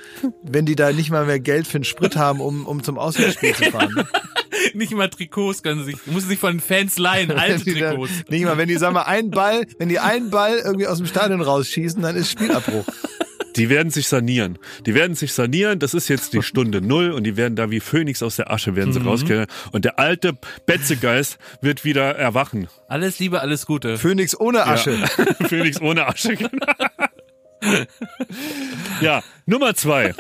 wenn 0.43 0.67
die 0.67 0.77
da 0.77 0.93
nicht 0.93 1.11
mal 1.11 1.27
mehr 1.27 1.41
Geld 1.41 1.67
für 1.67 1.79
einen 1.79 1.85
Sprit 1.85 2.17
haben, 2.17 2.41
um 2.41 2.67
um 2.67 2.83
zum 2.83 2.99
Auswärtsspiel 2.99 3.55
zu 3.55 3.71
fahren, 3.71 4.07
Nicht 4.75 4.93
mal 4.93 5.09
Trikots 5.09 5.63
können 5.63 5.85
sie 5.85 5.93
sich, 5.93 6.07
muss 6.07 6.27
sich 6.27 6.39
von 6.39 6.55
den 6.55 6.61
Fans 6.61 6.99
leihen, 6.99 7.31
alte 7.39 7.75
da, 7.75 7.91
Trikots. 7.91 8.11
nicht 8.29 8.45
mal, 8.45 8.59
wenn 8.59 8.69
die 8.69 8.77
sagen 8.77 8.95
wir 8.95 9.07
einen 9.07 9.31
Ball, 9.31 9.67
wenn 9.79 9.89
die 9.89 9.99
einen 9.99 10.31
Ball 10.31 10.59
irgendwie 10.59 10.87
aus 10.87 10.99
dem 10.99 11.07
Stadion 11.07 11.41
rausschießen, 11.41 12.03
dann 12.03 12.17
ist 12.17 12.31
Spielabbruch. 12.31 12.85
Die 13.61 13.69
werden 13.69 13.91
sich 13.91 14.09
sanieren. 14.09 14.59
Die 14.87 14.95
werden 14.95 15.15
sich 15.15 15.35
sanieren. 15.35 15.81
Das 15.81 15.93
ist 15.93 16.09
jetzt 16.09 16.33
die 16.33 16.43
Stunde 16.51 16.81
Null 16.81 17.11
und 17.11 17.25
die 17.25 17.37
werden 17.37 17.57
da 17.57 17.71
wie 17.71 17.81
Phönix 17.81 18.23
aus 18.23 18.37
der 18.37 18.51
Asche 18.51 18.75
werden 18.75 18.95
sie 18.95 19.03
rauskehren. 19.03 19.49
Und 19.71 19.85
der 19.85 19.99
alte 19.99 20.33
Betzegeist 20.65 21.37
wird 21.61 21.85
wieder 21.85 22.17
erwachen. 22.17 22.69
Alles 22.89 23.19
Liebe, 23.19 23.43
alles 23.43 23.67
Gute. 23.67 23.99
Phoenix 23.99 24.35
ohne 24.35 24.67
Asche. 24.67 24.97
Phönix 25.47 25.79
ohne 25.79 26.07
Asche. 26.07 26.39
ja, 29.03 29.23
Nummer 29.45 29.75
zwei. 29.75 30.15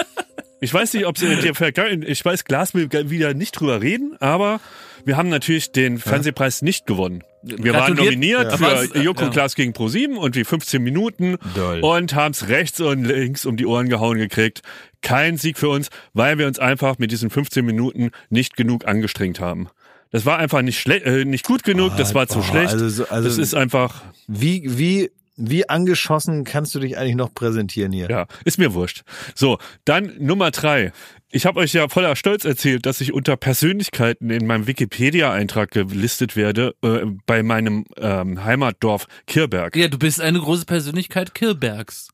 Ich 0.60 0.74
weiß 0.74 0.92
nicht, 0.92 1.06
ob 1.06 1.16
sie 1.16 1.24
in 1.24 1.40
der 1.40 1.54
Vergangen, 1.54 2.04
ich 2.06 2.22
weiß, 2.22 2.44
Glas 2.44 2.74
will 2.74 2.90
wieder 3.08 3.32
nicht 3.32 3.52
drüber 3.52 3.80
reden, 3.80 4.18
aber 4.20 4.60
wir 5.06 5.16
haben 5.16 5.30
natürlich 5.30 5.72
den 5.72 5.96
Fernsehpreis 5.96 6.60
nicht 6.60 6.86
gewonnen. 6.86 7.24
Wir 7.42 7.72
waren 7.74 7.94
nominiert 7.94 8.58
Ja. 8.60 8.76
für? 8.86 8.98
Joko 8.98 9.24
Ja. 9.24 9.30
Klaas 9.30 9.54
gegen 9.54 9.72
ProSieben 9.72 10.16
und 10.18 10.36
wie 10.36 10.44
15 10.44 10.82
Minuten 10.82 11.36
Doll. 11.54 11.80
und 11.80 12.14
haben 12.14 12.32
es 12.32 12.48
rechts 12.48 12.80
und 12.80 13.04
links 13.04 13.46
um 13.46 13.56
die 13.56 13.66
Ohren 13.66 13.88
gehauen 13.88 14.18
gekriegt. 14.18 14.62
Kein 15.00 15.36
Sieg 15.38 15.56
für 15.58 15.68
uns, 15.70 15.88
weil 16.12 16.36
wir 16.38 16.46
uns 16.46 16.58
einfach 16.58 16.98
mit 16.98 17.10
diesen 17.12 17.30
15 17.30 17.64
Minuten 17.64 18.10
nicht 18.28 18.56
genug 18.56 18.86
angestrengt 18.86 19.40
haben. 19.40 19.68
Das 20.10 20.26
war 20.26 20.38
einfach 20.38 20.60
nicht 20.62 20.86
äh, 20.88 21.24
nicht 21.24 21.46
gut 21.46 21.62
genug, 21.62 21.96
das 21.96 22.14
war 22.14 22.26
zu 22.26 22.38
boah, 22.40 22.44
schlecht. 22.44 22.72
also 22.72 22.88
so- 22.88 23.08
also- 23.08 23.28
das 23.28 23.38
ist 23.38 23.54
einfach 23.54 24.02
Wie 24.26 24.62
wie 24.66 25.10
wie 25.42 25.66
angeschossen 25.68 26.44
kannst 26.44 26.74
du 26.74 26.80
dich 26.80 26.98
eigentlich 26.98 27.14
noch 27.14 27.32
präsentieren 27.32 27.92
hier? 27.92 28.10
Ja, 28.10 28.26
ist 28.44 28.58
mir 28.58 28.74
wurscht. 28.74 29.02
So, 29.34 29.56
dann 29.86 30.12
Nummer 30.18 30.50
drei. 30.50 30.92
Ich 31.32 31.46
habe 31.46 31.60
euch 31.60 31.72
ja 31.74 31.88
voller 31.88 32.16
Stolz 32.16 32.44
erzählt, 32.44 32.86
dass 32.86 33.00
ich 33.00 33.12
unter 33.12 33.36
Persönlichkeiten 33.36 34.30
in 34.30 34.48
meinem 34.48 34.66
Wikipedia-Eintrag 34.66 35.70
gelistet 35.70 36.34
werde 36.34 36.74
äh, 36.82 37.06
bei 37.24 37.44
meinem 37.44 37.84
ähm, 37.96 38.42
Heimatdorf 38.42 39.06
Kirberg. 39.26 39.76
Ja, 39.76 39.86
du 39.86 39.96
bist 39.96 40.20
eine 40.20 40.40
große 40.40 40.64
Persönlichkeit 40.64 41.32
Kirbergs. 41.32 42.08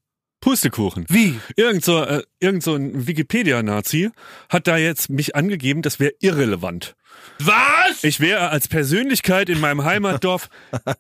Pustekuchen. 0.47 1.07
Wie? 1.09 1.41
Irgend 1.57 1.85
so, 1.85 2.05
äh, 2.05 2.23
irgend 2.39 2.63
so 2.63 2.77
ein 2.77 3.09
Wikipedia-Nazi 3.09 4.11
hat 4.49 4.69
da 4.69 4.77
jetzt 4.77 5.11
mich 5.11 5.35
angegeben, 5.35 5.83
das 5.83 5.99
wäre 5.99 6.13
irrelevant. 6.21 6.95
Was? 7.41 8.05
Ich 8.05 8.21
wäre 8.21 8.51
als 8.51 8.69
Persönlichkeit 8.69 9.49
in 9.49 9.59
meinem 9.59 9.83
Heimatdorf 9.83 10.49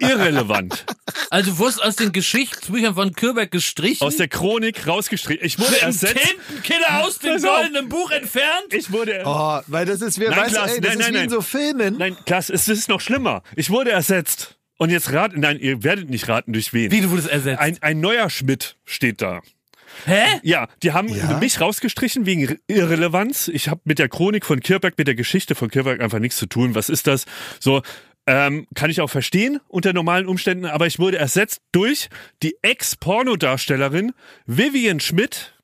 irrelevant. 0.01 0.85
Also 1.31 1.53
du 1.53 1.59
wurdest 1.59 1.81
aus 1.81 1.95
den 1.95 2.11
Geschichtsbüchern 2.11 2.97
von 2.97 3.13
Kirberg 3.13 3.53
gestrichen? 3.53 4.05
Aus 4.05 4.17
der 4.17 4.27
Chronik 4.27 4.85
rausgestrichen. 4.85 5.47
Ich 5.47 5.61
wurde 5.61 5.81
ersetzt. 5.81 6.17
Tintenkiller 6.17 7.05
aus 7.05 7.21
dem 7.21 7.41
goldenen 7.41 7.89
Buch 7.89 8.11
entfernt? 8.11 8.73
Ich 8.73 8.91
wurde 8.91 9.23
Oh, 9.25 9.61
weil 9.69 9.87
das 9.87 10.03
ist, 10.03 10.19
wir 10.19 10.31
Nein, 10.31 10.41
weißt, 10.41 10.55
Klaas, 10.55 10.71
ey, 10.73 10.81
das 10.81 10.89
nein, 10.91 10.99
ist 10.99 11.05
nein, 11.07 11.15
wie 11.15 11.19
in 11.19 11.23
nein. 11.23 11.31
so 11.31 11.41
Filmen. 11.41 11.99
Nein, 11.99 12.17
Klaas, 12.27 12.51
es 12.51 12.67
ist 12.67 12.89
noch 12.89 13.01
schlimmer. 13.01 13.45
Ich 13.55 13.71
wurde 13.71 13.93
ersetzt. 13.93 14.57
Und 14.79 14.91
jetzt 14.91 15.13
raten, 15.13 15.41
nein, 15.41 15.59
ihr 15.59 15.83
werdet 15.83 16.11
nicht 16.11 16.29
raten, 16.29 16.53
durch 16.53 16.73
wen. 16.73 16.91
Wie, 16.91 17.01
du 17.01 17.11
wurdest 17.11 17.29
ersetzt? 17.29 17.61
Ein, 17.61 17.79
ein 17.81 18.01
neuer 18.01 18.29
Schmidt 18.31 18.77
steht 18.85 19.23
da. 19.23 19.41
Hä? 20.05 20.25
Ja, 20.43 20.69
die 20.83 20.93
haben 20.93 21.09
Ja? 21.09 21.39
mich 21.39 21.61
rausgestrichen 21.61 22.27
wegen 22.27 22.43
Ir- 22.43 22.59
Irrelevanz. 22.67 23.49
Ich 23.49 23.69
habe 23.69 23.81
mit 23.85 23.99
der 23.99 24.09
Chronik 24.11 24.45
von 24.45 24.61
Kirberg, 24.61 24.99
mit 24.99 25.07
der 25.09 25.15
Geschichte 25.15 25.55
von 25.55 25.71
Kirberg 25.71 26.01
einfach 26.03 26.19
nichts 26.19 26.37
zu 26.37 26.47
tun. 26.47 26.75
Was 26.75 26.91
ist 26.91 27.07
das? 27.07 27.25
So, 27.61 27.81
ähm, 28.27 28.67
kann 28.75 28.91
ich 28.91 29.01
auch 29.01 29.09
verstehen 29.09 29.61
unter 29.69 29.93
normalen 29.95 30.27
Umständen, 30.27 30.67
aber 30.67 30.87
ich 30.87 30.99
wurde 30.99 31.17
ersetzt 31.17 31.63
durch 31.73 32.09
die 32.43 32.57
Ex-Pornodarstellerin 32.61 34.13
Vivian 34.47 35.01
Schmidt, 35.01 35.55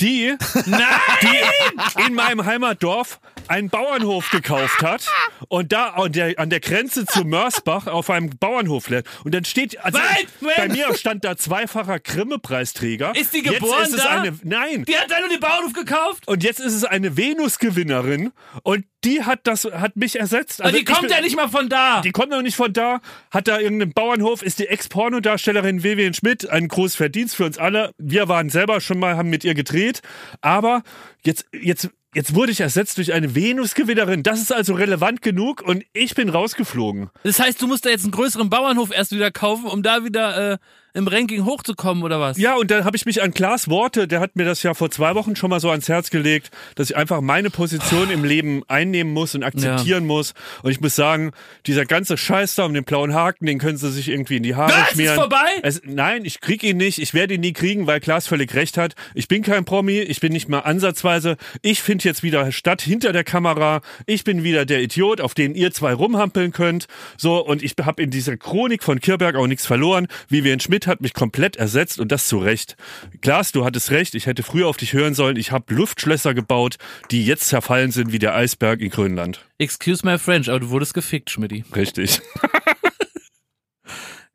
die, 0.00 0.34
die 0.66 2.02
in 2.06 2.14
meinem 2.14 2.44
Heimatdorf 2.46 3.20
einen 3.50 3.68
Bauernhof 3.68 4.30
gekauft 4.30 4.82
hat 4.82 5.06
und 5.48 5.72
da 5.72 5.88
an 5.90 6.12
der, 6.12 6.38
an 6.38 6.50
der 6.50 6.60
Grenze 6.60 7.04
zu 7.04 7.24
Mörsbach 7.24 7.86
auf 7.88 8.08
einem 8.08 8.30
Bauernhof 8.38 8.88
lebt. 8.88 9.08
Und 9.24 9.34
dann 9.34 9.44
steht, 9.44 9.78
also 9.84 9.98
Wait, 9.98 10.28
bei 10.56 10.68
mir 10.68 10.94
stand 10.94 11.24
da 11.24 11.36
zweifacher 11.36 11.98
Grimme-Preisträger. 12.00 13.14
Ist 13.16 13.34
die 13.34 13.38
Jetzt 13.44 13.54
geboren 13.60 13.82
ist 13.82 13.94
es 13.94 14.02
da? 14.04 14.20
eine, 14.20 14.38
nein. 14.44 14.84
Die 14.86 14.96
hat 14.96 15.10
da 15.10 15.20
nur 15.20 15.28
den 15.28 15.40
Bauernhof 15.40 15.72
gekauft? 15.72 16.28
Und 16.28 16.42
jetzt 16.44 16.60
ist 16.60 16.74
es 16.74 16.84
eine 16.84 17.16
Venus-Gewinnerin 17.16 18.32
und 18.62 18.84
die 19.04 19.24
hat 19.24 19.40
das, 19.44 19.64
hat 19.64 19.96
mich 19.96 20.18
ersetzt. 20.20 20.60
Aber 20.60 20.68
Also 20.68 20.78
die 20.78 20.84
kommt 20.84 21.00
bin- 21.02 21.10
ja 21.10 21.20
nicht 21.20 21.34
mal 21.36 21.48
von 21.48 21.68
da. 21.68 22.00
Die 22.02 22.12
kommt 22.12 22.30
noch 22.30 22.42
nicht 22.42 22.56
von 22.56 22.72
da, 22.72 23.00
hat 23.30 23.48
da 23.48 23.58
irgendeinen 23.58 23.92
Bauernhof, 23.92 24.42
ist 24.42 24.58
die 24.58 24.66
Ex-Pornodarstellerin 24.68 25.82
Vivian 25.82 26.14
Schmidt, 26.14 26.48
ein 26.48 26.68
großes 26.68 26.96
Verdienst 26.96 27.34
für 27.36 27.44
uns 27.46 27.58
alle. 27.58 27.92
Wir 27.98 28.28
waren 28.28 28.50
selber 28.50 28.80
schon 28.80 28.98
mal, 28.98 29.16
haben 29.16 29.30
mit 29.30 29.42
ihr 29.44 29.54
gedreht, 29.54 30.02
aber 30.40 30.82
jetzt, 31.24 31.46
jetzt, 31.52 31.90
jetzt 32.14 32.34
wurde 32.34 32.52
ich 32.52 32.60
ersetzt 32.60 32.98
durch 32.98 33.12
eine 33.12 33.34
Venus-Gewinnerin. 33.34 34.22
Das 34.22 34.40
ist 34.40 34.52
also 34.52 34.74
relevant 34.74 35.22
genug 35.22 35.62
und 35.62 35.84
ich 35.92 36.14
bin 36.14 36.28
rausgeflogen. 36.28 37.10
Das 37.22 37.40
heißt, 37.40 37.60
du 37.60 37.66
musst 37.66 37.86
da 37.86 37.90
jetzt 37.90 38.04
einen 38.04 38.12
größeren 38.12 38.50
Bauernhof 38.50 38.92
erst 38.92 39.12
wieder 39.12 39.30
kaufen, 39.30 39.66
um 39.66 39.82
da 39.82 40.04
wieder 40.04 40.52
äh, 40.52 40.58
im 40.94 41.06
Ranking 41.06 41.44
hochzukommen, 41.44 42.02
oder 42.02 42.20
was? 42.20 42.38
Ja, 42.38 42.56
und 42.56 42.70
dann 42.70 42.84
habe 42.84 42.96
ich 42.96 43.06
mich 43.06 43.22
an 43.22 43.32
Klaas 43.32 43.68
Worte, 43.68 44.08
der 44.08 44.20
hat 44.20 44.36
mir 44.36 44.44
das 44.44 44.62
ja 44.62 44.74
vor 44.74 44.90
zwei 44.90 45.14
Wochen 45.14 45.36
schon 45.36 45.50
mal 45.50 45.60
so 45.60 45.70
ans 45.70 45.88
Herz 45.88 46.10
gelegt, 46.10 46.50
dass 46.74 46.90
ich 46.90 46.96
einfach 46.96 47.20
meine 47.20 47.50
Position 47.50 48.10
im 48.10 48.24
Leben 48.24 48.62
einnehmen 48.68 49.12
muss 49.12 49.34
und 49.34 49.42
akzeptieren 49.42 50.06
muss. 50.06 50.34
Und 50.62 50.70
ich 50.70 50.80
muss 50.80 50.94
sagen, 50.96 51.32
dieser 51.66 51.86
ganze 51.86 52.16
Scheiß 52.16 52.54
da 52.56 52.64
um 52.64 52.74
den 52.74 52.84
blauen 52.84 53.14
Haken, 53.14 53.46
den 53.46 53.58
können 53.58 53.76
sie 53.78 53.90
sich 53.90 54.08
irgendwie 54.08 54.36
in 54.36 54.42
die 54.42 54.54
Haare 54.54 54.72
Was? 54.72 54.88
Ist 54.88 54.92
schmieren. 54.94 55.14
vorbei? 55.16 55.38
Es, 55.62 55.82
nein, 55.84 56.24
ich 56.24 56.40
krieg 56.40 56.62
ihn 56.62 56.76
nicht. 56.76 56.98
Ich 56.98 57.14
werde 57.14 57.34
ihn 57.34 57.40
nie 57.40 57.52
kriegen, 57.52 57.86
weil 57.86 58.00
Klaas 58.00 58.26
völlig 58.26 58.54
recht 58.54 58.76
hat. 58.76 58.94
Ich 59.14 59.28
bin 59.28 59.42
kein 59.42 59.64
Promi. 59.64 60.00
Ich 60.00 60.20
bin 60.20 60.32
nicht 60.32 60.48
mal 60.48 60.60
ansatzweise. 60.60 61.36
Ich 61.62 61.82
finde 61.82 62.04
jetzt 62.04 62.22
wieder 62.22 62.50
statt 62.52 62.82
hinter 62.82 63.12
der 63.12 63.24
Kamera. 63.24 63.80
Ich 64.06 64.24
bin 64.24 64.42
wieder 64.42 64.64
der 64.64 64.82
Idiot, 64.82 65.20
auf 65.20 65.34
den 65.34 65.54
ihr 65.54 65.70
zwei 65.72 65.94
rumhampeln 65.94 66.52
könnt. 66.52 66.86
So, 67.16 67.44
und 67.44 67.62
ich 67.62 67.74
habe 67.82 68.02
in 68.02 68.10
dieser 68.10 68.36
Chronik 68.36 68.82
von 68.82 69.00
Kirberg 69.00 69.36
auch 69.36 69.46
nichts 69.46 69.66
verloren. 69.66 70.08
Vivian 70.28 70.60
Schmidt 70.60 70.79
Schmidt 70.80 70.86
hat 70.86 71.00
mich 71.02 71.12
komplett 71.12 71.56
ersetzt 71.56 72.00
und 72.00 72.10
das 72.10 72.26
zu 72.26 72.38
Recht. 72.38 72.74
Klaas, 73.20 73.52
du 73.52 73.66
hattest 73.66 73.90
recht, 73.90 74.14
ich 74.14 74.24
hätte 74.24 74.42
früher 74.42 74.66
auf 74.66 74.78
dich 74.78 74.94
hören 74.94 75.12
sollen. 75.14 75.36
Ich 75.36 75.52
habe 75.52 75.74
Luftschlösser 75.74 76.32
gebaut, 76.32 76.76
die 77.10 77.22
jetzt 77.26 77.48
zerfallen 77.48 77.90
sind 77.90 78.12
wie 78.12 78.18
der 78.18 78.34
Eisberg 78.34 78.80
in 78.80 78.88
Grönland. 78.88 79.44
Excuse 79.58 80.06
my 80.06 80.16
French, 80.18 80.48
aber 80.48 80.60
du 80.60 80.70
wurdest 80.70 80.94
gefickt, 80.94 81.28
Schmidti. 81.28 81.64
Richtig. 81.76 82.20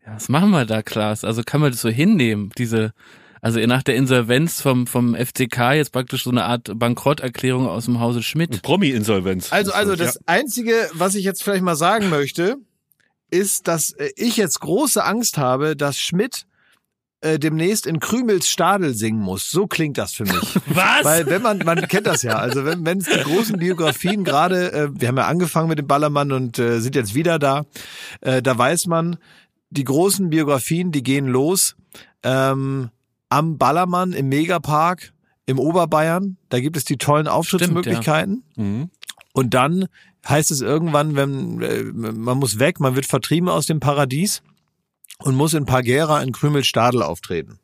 Ja, 0.05 0.13
was 0.13 0.30
machen 0.30 0.51
wir 0.51 0.65
da, 0.65 0.84
Klaas? 0.84 1.23
Also 1.23 1.41
kann 1.43 1.61
man 1.61 1.72
das 1.72 1.81
so 1.81 1.89
hinnehmen, 1.89 2.51
diese, 2.59 2.93
also 3.41 3.59
nach 3.65 3.81
der 3.81 3.95
Insolvenz 3.95 4.61
vom, 4.61 4.85
vom 4.85 5.15
FCK 5.15 5.73
jetzt 5.73 5.91
praktisch 5.93 6.26
so 6.26 6.30
eine 6.30 6.43
Art 6.43 6.69
Bankrotterklärung 6.76 7.67
aus 7.67 7.85
dem 7.85 7.99
Hause 7.99 8.22
Schmidt. 8.22 8.61
Promi-Insolvenz. 8.61 9.51
Also, 9.51 9.72
also 9.73 9.93
Ja. 9.93 9.97
das 9.97 10.19
Einzige, 10.27 10.76
was 10.93 11.15
ich 11.15 11.23
jetzt 11.26 11.41
vielleicht 11.41 11.63
mal 11.63 11.76
sagen 11.76 12.09
möchte, 12.09 12.57
ist, 13.31 13.68
dass 13.68 13.91
äh, 13.91 14.10
ich 14.15 14.38
jetzt 14.38 14.60
große 14.60 15.03
Angst 15.03 15.38
habe, 15.38 15.76
dass 15.76 15.99
Schmidt 15.99 16.45
äh, 17.22 17.39
demnächst 17.39 17.88
in 17.88 17.99
Krümels 17.99 18.47
Stadel 18.49 18.93
singen 18.93 19.19
muss. 19.19 19.49
So 19.49 19.68
klingt 19.68 19.97
das 19.97 20.14
für 20.14 20.23
mich. 20.23 20.56
Was? 20.68 21.03
Weil 21.03 21.26
wenn 21.27 21.41
man, 21.41 21.60
man 21.60 21.88
kennt 21.88 22.07
das 22.07 22.22
ja, 22.22 22.38
also 22.38 22.65
wenn 22.65 22.85
wenn 22.85 22.99
es 22.99 23.06
die 23.06 23.23
großen 23.23 23.57
Biografien 23.57 24.23
gerade, 24.23 24.72
äh, 24.72 24.89
wir 24.93 25.07
haben 25.07 25.18
ja 25.18 25.27
angefangen 25.27 25.69
mit 25.69 25.80
dem 25.80 25.88
Ballermann 25.88 26.31
und 26.31 26.60
äh, 26.60 26.80
sind 26.80 26.95
jetzt 26.95 27.15
wieder 27.15 27.39
da, 27.39 27.65
äh, 28.22 28.41
da 28.41 28.57
weiß 28.57 28.88
man, 28.88 29.18
die 29.69 29.84
großen 29.84 30.30
Biografien, 30.30 30.91
die 30.91 31.03
gehen 31.03 31.27
los 31.27 31.76
ähm, 32.23 32.89
am 33.30 33.57
Ballermann 33.57 34.14
im 34.14 34.30
Megapark 34.30 35.14
im 35.45 35.60
Oberbayern. 35.60 36.38
Da 36.49 36.60
gibt 36.60 36.77
es 36.77 36.85
die 36.85 36.97
tollen 36.97 37.27
Auftrittsmöglichkeiten. 37.27 38.43
Mhm. 38.56 38.89
Und 39.34 39.53
dann 39.53 39.88
heißt 40.27 40.52
es 40.52 40.61
irgendwann, 40.61 41.15
wenn 41.15 41.61
äh, 41.61 41.84
man 41.84 42.38
muss 42.38 42.60
weg, 42.60 42.80
man 42.80 42.95
wird 42.95 43.06
vertrieben 43.06 43.49
aus 43.49 43.65
dem 43.65 43.80
Paradies 43.80 44.41
und 45.19 45.35
muss 45.35 45.53
in 45.53 45.65
Pagera 45.65 46.22
in 46.22 46.31
Krümelstadel 46.31 47.02
auftreten. 47.02 47.60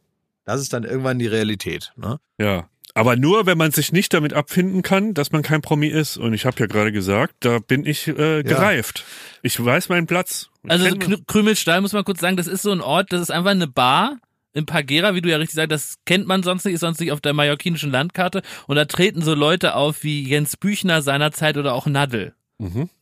Das 0.45 0.61
ist 0.61 0.73
dann 0.73 0.83
irgendwann 0.83 1.19
die 1.19 1.27
Realität. 1.27 1.91
Ne? 1.95 2.19
Ja. 2.39 2.67
Aber 2.93 3.15
nur, 3.15 3.45
wenn 3.45 3.57
man 3.57 3.71
sich 3.71 3.91
nicht 3.93 4.13
damit 4.13 4.33
abfinden 4.33 4.81
kann, 4.81 5.13
dass 5.13 5.31
man 5.31 5.43
kein 5.43 5.61
Promi 5.61 5.87
ist. 5.87 6.17
Und 6.17 6.33
ich 6.33 6.45
habe 6.45 6.59
ja 6.59 6.65
gerade 6.65 6.91
gesagt, 6.91 7.35
da 7.39 7.59
bin 7.59 7.85
ich 7.85 8.07
äh, 8.07 8.43
gereift. 8.43 9.05
Ich 9.43 9.63
weiß 9.63 9.89
meinen 9.89 10.07
Platz. 10.07 10.49
Ich 10.63 10.71
Also 10.71 10.89
Krümelstall 11.27 11.81
muss 11.81 11.93
man 11.93 12.03
kurz 12.03 12.19
sagen, 12.19 12.35
das 12.35 12.47
ist 12.47 12.63
so 12.63 12.71
ein 12.71 12.81
Ort, 12.81 13.13
das 13.13 13.21
ist 13.21 13.31
einfach 13.31 13.51
eine 13.51 13.67
Bar 13.67 14.17
in 14.53 14.65
Pagera, 14.65 15.15
wie 15.15 15.21
du 15.21 15.29
ja 15.29 15.37
richtig 15.37 15.55
sagst, 15.55 15.71
das 15.71 15.95
kennt 16.05 16.27
man 16.27 16.43
sonst 16.43 16.65
nicht, 16.65 16.73
ist 16.73 16.81
sonst 16.81 16.99
nicht 16.99 17.13
auf 17.13 17.21
der 17.21 17.33
mallorquinischen 17.33 17.89
Landkarte 17.89 18.41
und 18.67 18.75
da 18.75 18.83
treten 18.83 19.21
so 19.21 19.33
Leute 19.33 19.75
auf 19.75 20.03
wie 20.03 20.27
Jens 20.27 20.57
Büchner 20.57 21.01
seinerzeit 21.01 21.55
oder 21.55 21.73
auch 21.73 21.85
Nadel. 21.85 22.33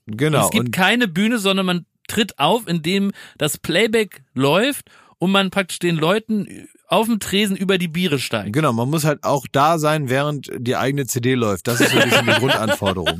Genau. 0.08 0.46
es 0.46 0.52
gibt 0.52 0.66
Und 0.66 0.72
keine 0.72 1.08
Bühne, 1.08 1.38
sondern 1.40 1.66
man 1.66 1.86
tritt 2.08 2.40
auf, 2.40 2.68
indem 2.68 3.12
das 3.38 3.58
Playback 3.58 4.24
läuft 4.34 4.90
und 5.18 5.32
man 5.32 5.52
praktisch 5.52 5.80
den 5.80 5.96
Leuten 5.96 6.68
auf 6.88 7.06
dem 7.06 7.20
Tresen 7.20 7.56
über 7.56 7.78
die 7.78 7.88
Biere 7.88 8.18
steigt. 8.18 8.52
genau, 8.52 8.74
man 8.74 8.90
muss 8.90 9.04
halt 9.04 9.24
auch 9.24 9.46
da 9.52 9.78
sein, 9.78 10.10
während 10.10 10.50
die 10.58 10.76
eigene 10.76 11.06
CD 11.06 11.36
läuft. 11.36 11.68
Das 11.68 11.80
ist 11.82 11.92
so 11.92 12.00
ein 12.00 12.10
bisschen 12.10 12.26
die 12.26 12.32
Grundanforderung. 12.40 13.20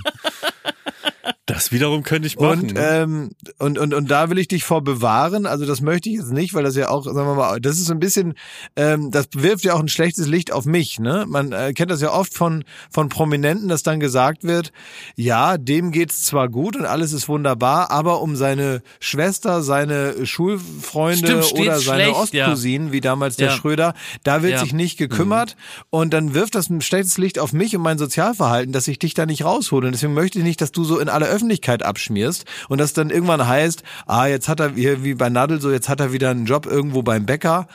Das 1.46 1.72
wiederum 1.72 2.04
könnte 2.04 2.28
ich 2.28 2.38
machen. 2.40 2.62
Und, 2.62 2.74
ne? 2.74 2.90
ähm, 2.90 3.32
und, 3.58 3.78
und, 3.78 3.94
und 3.94 4.10
da 4.12 4.30
will 4.30 4.38
ich 4.38 4.48
dich 4.48 4.64
vor 4.64 4.84
bewahren. 4.84 5.46
Also 5.46 5.66
das 5.66 5.82
möchte 5.82 6.10
ich 6.10 6.16
jetzt 6.16 6.32
nicht, 6.32 6.54
weil 6.54 6.64
das 6.64 6.76
ja 6.76 6.90
auch, 6.90 7.04
sagen 7.04 7.16
wir 7.28 7.36
mal, 7.36 7.60
das 7.60 7.78
ist 7.78 7.86
so 7.86 7.94
ein 7.94 8.00
bisschen, 8.00 8.36
ähm, 8.76 9.12
das 9.12 9.28
wirft 9.36 9.64
ja 9.64 9.74
auch 9.74 9.80
ein 9.80 9.88
schlechtes 9.88 10.28
Licht 10.28 10.52
auf 10.52 10.66
mich. 10.66 11.00
Ne? 11.00 11.26
Man 11.28 11.52
äh, 11.52 11.74
kennt 11.74 11.92
das 11.92 12.02
ja 12.02 12.12
oft 12.12 12.34
von, 12.34 12.64
von 12.92 13.10
Prominenten, 13.10 13.68
dass 13.68 13.84
dann 13.84 14.00
gesagt 14.00 14.44
wird, 14.44 14.72
ja, 15.16 15.58
dem 15.58 15.92
geht's 15.92 16.24
zwar 16.24 16.50
gut 16.50 16.76
und 16.76 16.86
alles 16.86 17.12
ist 17.14 17.28
wunderbar, 17.28 17.92
aber 17.92 18.22
um 18.22 18.36
seine 18.36 18.82
Schwester, 19.00 19.62
seine 19.64 20.26
Schulfreunde 20.26 21.42
Stimmt, 21.44 21.60
oder 21.60 21.80
seine 21.80 22.04
schlecht, 22.14 22.34
ja. 22.34 22.46
Ostcousinen, 22.46 22.92
wie 22.92 23.02
damals 23.02 23.36
der 23.36 23.50
Ja. 23.50 23.54
Schröder, 23.54 23.94
da 24.24 24.44
wird 24.44 24.54
Ja. 24.54 24.60
sich 24.60 24.74
nicht 24.74 24.98
gekümmert 24.98 25.56
und 25.90 26.14
dann 26.14 26.34
wirft 26.34 26.56
das 26.56 26.70
ein 26.70 26.82
schlechtes 26.82 27.18
Licht 27.18 27.40
auf 27.40 27.54
mich 27.54 27.76
und 27.76 27.82
mein 27.82 27.98
Sozialverhalten, 27.98 28.72
dass 28.72 28.88
ich 28.88 29.00
dich 29.00 29.14
da 29.14 29.26
nicht 29.26 29.44
raushole. 29.44 29.88
Und 29.88 29.94
deswegen 29.94 30.14
möchte 30.14 30.40
ich 30.40 30.44
nicht, 30.44 30.62
dass 30.62 30.72
du 30.72 30.84
so 30.84 31.00
in 31.00 31.09
aller 31.10 31.28
Öffentlichkeit 31.28 31.84
abschmierst 31.84 32.46
und 32.70 32.80
das 32.80 32.94
dann 32.94 33.10
irgendwann 33.10 33.48
heißt, 33.48 33.84
ah, 34.08 34.28
jetzt 34.28 34.48
hat 34.48 34.60
er 34.60 34.72
hier 34.72 35.04
wie 35.04 35.14
bei 35.16 35.30
Nadel 35.30 35.60
so, 35.62 35.72
jetzt 35.72 35.90
hat 35.90 36.00
er 36.00 36.14
wieder 36.14 36.30
einen 36.30 36.46
Job 36.46 36.66
irgendwo 36.66 37.02
beim 37.04 37.26
Bäcker 37.26 37.68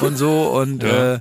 und 0.00 0.16
so 0.16 0.48
und 0.50 0.82
Ja. 0.82 1.14
äh, 1.14 1.20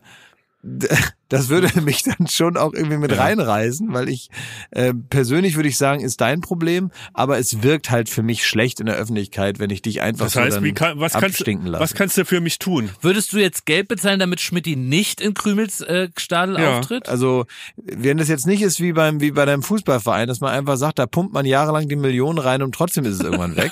das 1.31 1.49
würde 1.49 1.69
mich 1.81 2.03
dann 2.03 2.27
schon 2.27 2.57
auch 2.57 2.73
irgendwie 2.73 2.97
mit 2.97 3.17
reinreißen, 3.17 3.91
weil 3.93 4.09
ich 4.09 4.29
äh, 4.71 4.93
persönlich 4.93 5.55
würde 5.55 5.69
ich 5.69 5.77
sagen, 5.77 6.01
ist 6.01 6.21
dein 6.21 6.41
Problem, 6.41 6.91
aber 7.13 7.39
es 7.39 7.63
wirkt 7.63 7.89
halt 7.89 8.09
für 8.09 8.21
mich 8.21 8.45
schlecht 8.45 8.79
in 8.79 8.85
der 8.85 8.95
Öffentlichkeit, 8.95 9.57
wenn 9.59 9.69
ich 9.69 9.81
dich 9.81 10.01
einfach 10.01 10.25
das 10.25 10.33
so 10.33 10.41
heißt, 10.41 10.57
dann 10.57 10.63
wie 10.63 10.73
kann, 10.73 10.99
was, 10.99 11.13
kannst, 11.13 11.39
abstinken 11.39 11.67
lasse. 11.67 11.81
was 11.83 11.93
kannst 11.95 12.17
du 12.17 12.25
für 12.25 12.41
mich 12.41 12.59
tun? 12.59 12.89
Würdest 13.01 13.33
du 13.33 13.37
jetzt 13.39 13.65
Geld 13.65 13.87
bezahlen, 13.87 14.19
damit 14.19 14.41
Schmidti 14.41 14.75
nicht 14.75 15.21
in 15.21 15.33
Krümels 15.33 15.81
äh, 15.81 16.09
Stadel 16.17 16.59
Ja. 16.59 16.77
auftritt? 16.79 17.07
Also, 17.09 17.45
wenn 17.77 18.17
das 18.17 18.27
jetzt 18.27 18.45
nicht 18.45 18.61
ist 18.61 18.79
wie 18.79 18.91
beim 18.93 19.21
wie 19.21 19.31
bei 19.31 19.45
deinem 19.45 19.63
Fußballverein, 19.63 20.27
dass 20.27 20.41
man 20.41 20.51
einfach 20.53 20.77
sagt, 20.77 20.99
da 20.99 21.05
pumpt 21.07 21.33
man 21.33 21.45
jahrelang 21.45 21.87
die 21.87 21.95
Millionen 21.95 22.37
rein 22.39 22.61
und 22.61 22.75
trotzdem 22.75 23.05
ist 23.05 23.15
es 23.15 23.21
irgendwann 23.21 23.55
weg. 23.55 23.71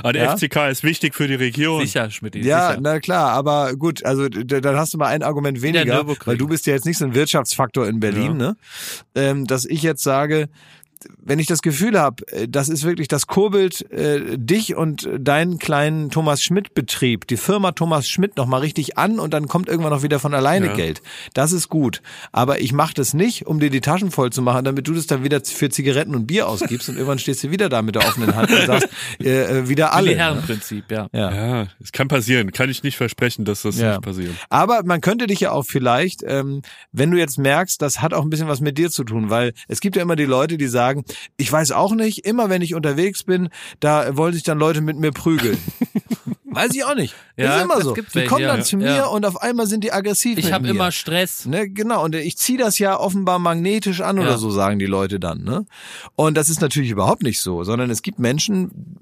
Aber 0.00 0.12
der 0.12 0.24
Ja. 0.24 0.36
FCK 0.36 0.68
ist 0.70 0.82
wichtig 0.84 1.14
für 1.14 1.26
die 1.26 1.34
Region. 1.34 1.80
Sicher, 1.84 2.10
Schmidti, 2.10 2.40
ja, 2.40 2.68
sicher. 2.68 2.80
na 2.82 3.00
klar, 3.00 3.30
aber 3.32 3.74
gut, 3.76 4.04
also 4.04 4.28
dann 4.28 4.76
hast 4.76 4.92
du 4.94 4.98
mal 4.98 5.06
ein 5.08 5.22
Argument 5.22 5.62
weniger, 5.62 6.06
weil 6.26 6.36
du 6.36 6.46
bist 6.46 6.66
ja 6.66 6.74
jetzt 6.74 6.81
nicht 6.84 6.98
so 6.98 7.04
ein 7.04 7.14
Wirtschaftsfaktor 7.14 7.86
in 7.86 8.00
Berlin, 8.00 8.36
ne? 8.36 8.56
Ähm, 9.14 9.46
dass 9.46 9.64
ich 9.64 9.82
jetzt 9.82 10.02
sage, 10.02 10.48
wenn 11.24 11.38
ich 11.38 11.46
das 11.46 11.62
Gefühl 11.62 11.98
habe, 11.98 12.24
das 12.48 12.68
ist 12.68 12.84
wirklich, 12.84 13.08
das 13.08 13.26
kurbelt 13.26 13.90
äh, 13.92 14.36
dich 14.38 14.74
und 14.76 15.08
deinen 15.18 15.58
kleinen 15.58 16.10
Thomas 16.10 16.42
Schmidt 16.42 16.74
Betrieb, 16.74 17.26
die 17.26 17.36
Firma 17.36 17.72
Thomas 17.72 18.08
Schmidt 18.08 18.36
noch 18.36 18.46
mal 18.46 18.58
richtig 18.58 18.98
an 18.98 19.18
und 19.18 19.32
dann 19.34 19.48
kommt 19.48 19.68
irgendwann 19.68 19.92
noch 19.92 20.02
wieder 20.02 20.18
von 20.18 20.34
alleine 20.34 20.66
Ja. 20.66 20.74
Geld. 20.74 21.02
Das 21.34 21.52
ist 21.52 21.68
gut. 21.68 22.02
Aber 22.32 22.60
ich 22.60 22.72
mache 22.72 22.94
das 22.94 23.14
nicht, 23.14 23.46
um 23.46 23.60
dir 23.60 23.70
die 23.70 23.80
Taschen 23.80 24.10
voll 24.10 24.30
zu 24.30 24.42
machen, 24.42 24.64
damit 24.64 24.88
du 24.88 24.94
das 24.94 25.06
dann 25.06 25.24
wieder 25.24 25.40
für 25.44 25.68
Zigaretten 25.70 26.14
und 26.14 26.26
Bier 26.26 26.48
ausgibst 26.48 26.88
und 26.88 26.96
irgendwann 26.96 27.18
stehst 27.18 27.42
du 27.44 27.50
wieder 27.50 27.68
da 27.68 27.82
mit 27.82 27.94
der 27.94 28.06
offenen 28.06 28.34
Hand 28.34 28.50
und 28.50 28.66
sagst, 28.66 28.88
äh, 29.22 29.58
äh, 29.60 29.68
wieder 29.68 29.92
alle. 29.94 30.10
Ne? 30.12 30.16
Herrenprinzip, 30.18 30.90
ja. 30.90 31.08
Ja. 31.12 31.32
Ja, 31.62 31.66
es 31.82 31.92
kann 31.92 32.08
passieren. 32.08 32.52
Kann 32.52 32.68
ich 32.70 32.82
nicht 32.82 32.96
versprechen, 32.96 33.44
dass 33.44 33.62
das 33.62 33.78
Ja. 33.78 33.92
nicht 33.92 34.02
passiert. 34.02 34.32
Aber 34.50 34.82
man 34.84 35.00
könnte 35.00 35.26
dich 35.26 35.40
ja 35.40 35.52
auch 35.52 35.64
vielleicht, 35.64 36.22
ähm, 36.26 36.62
wenn 36.92 37.10
du 37.10 37.18
jetzt 37.18 37.38
merkst, 37.38 37.80
das 37.80 38.02
hat 38.02 38.12
auch 38.12 38.22
ein 38.22 38.30
bisschen 38.30 38.48
was 38.48 38.60
mit 38.60 38.76
dir 38.76 38.90
zu 38.90 39.04
tun, 39.04 39.30
weil 39.30 39.52
es 39.68 39.80
gibt 39.80 39.96
ja 39.96 40.02
immer 40.02 40.16
die 40.16 40.24
Leute, 40.24 40.58
die 40.58 40.66
sagen, 40.66 40.91
ich 41.36 41.50
weiß 41.50 41.72
auch 41.72 41.94
nicht, 41.94 42.26
immer 42.26 42.50
wenn 42.50 42.62
ich 42.62 42.74
unterwegs 42.74 43.22
bin, 43.24 43.48
da 43.80 44.16
wollen 44.16 44.34
sich 44.34 44.42
dann 44.42 44.58
Leute 44.58 44.80
mit 44.80 44.96
mir 44.98 45.12
prügeln. 45.12 45.58
weiß 46.54 46.74
ich 46.74 46.84
auch 46.84 46.94
nicht. 46.94 47.14
Ja, 47.36 47.56
ist 47.58 47.64
immer 47.64 47.80
so. 47.80 47.94
Die 47.94 48.02
welche, 48.12 48.28
kommen 48.28 48.42
ja. 48.42 48.48
dann 48.54 48.62
zu 48.62 48.76
mir 48.76 48.84
Ja. 48.96 49.06
und 49.06 49.24
auf 49.24 49.40
einmal 49.40 49.66
sind 49.66 49.84
die 49.84 49.92
aggressiv 49.92 50.38
Ich 50.38 50.52
habe 50.52 50.68
immer 50.68 50.92
Stress. 50.92 51.46
Ne, 51.46 51.68
genau, 51.68 52.04
und 52.04 52.14
ich 52.14 52.36
ziehe 52.36 52.58
das 52.58 52.78
ja 52.78 52.98
offenbar 52.98 53.38
magnetisch 53.38 54.00
an 54.00 54.18
oder 54.18 54.32
Ja. 54.32 54.38
so, 54.38 54.50
sagen 54.50 54.78
die 54.78 54.86
Leute 54.86 55.18
dann. 55.18 55.42
Ne? 55.44 55.66
Und 56.14 56.36
das 56.36 56.48
ist 56.48 56.60
natürlich 56.60 56.90
überhaupt 56.90 57.22
nicht 57.22 57.40
so, 57.40 57.64
sondern 57.64 57.90
es 57.90 58.02
gibt 58.02 58.18
Menschen, 58.18 58.98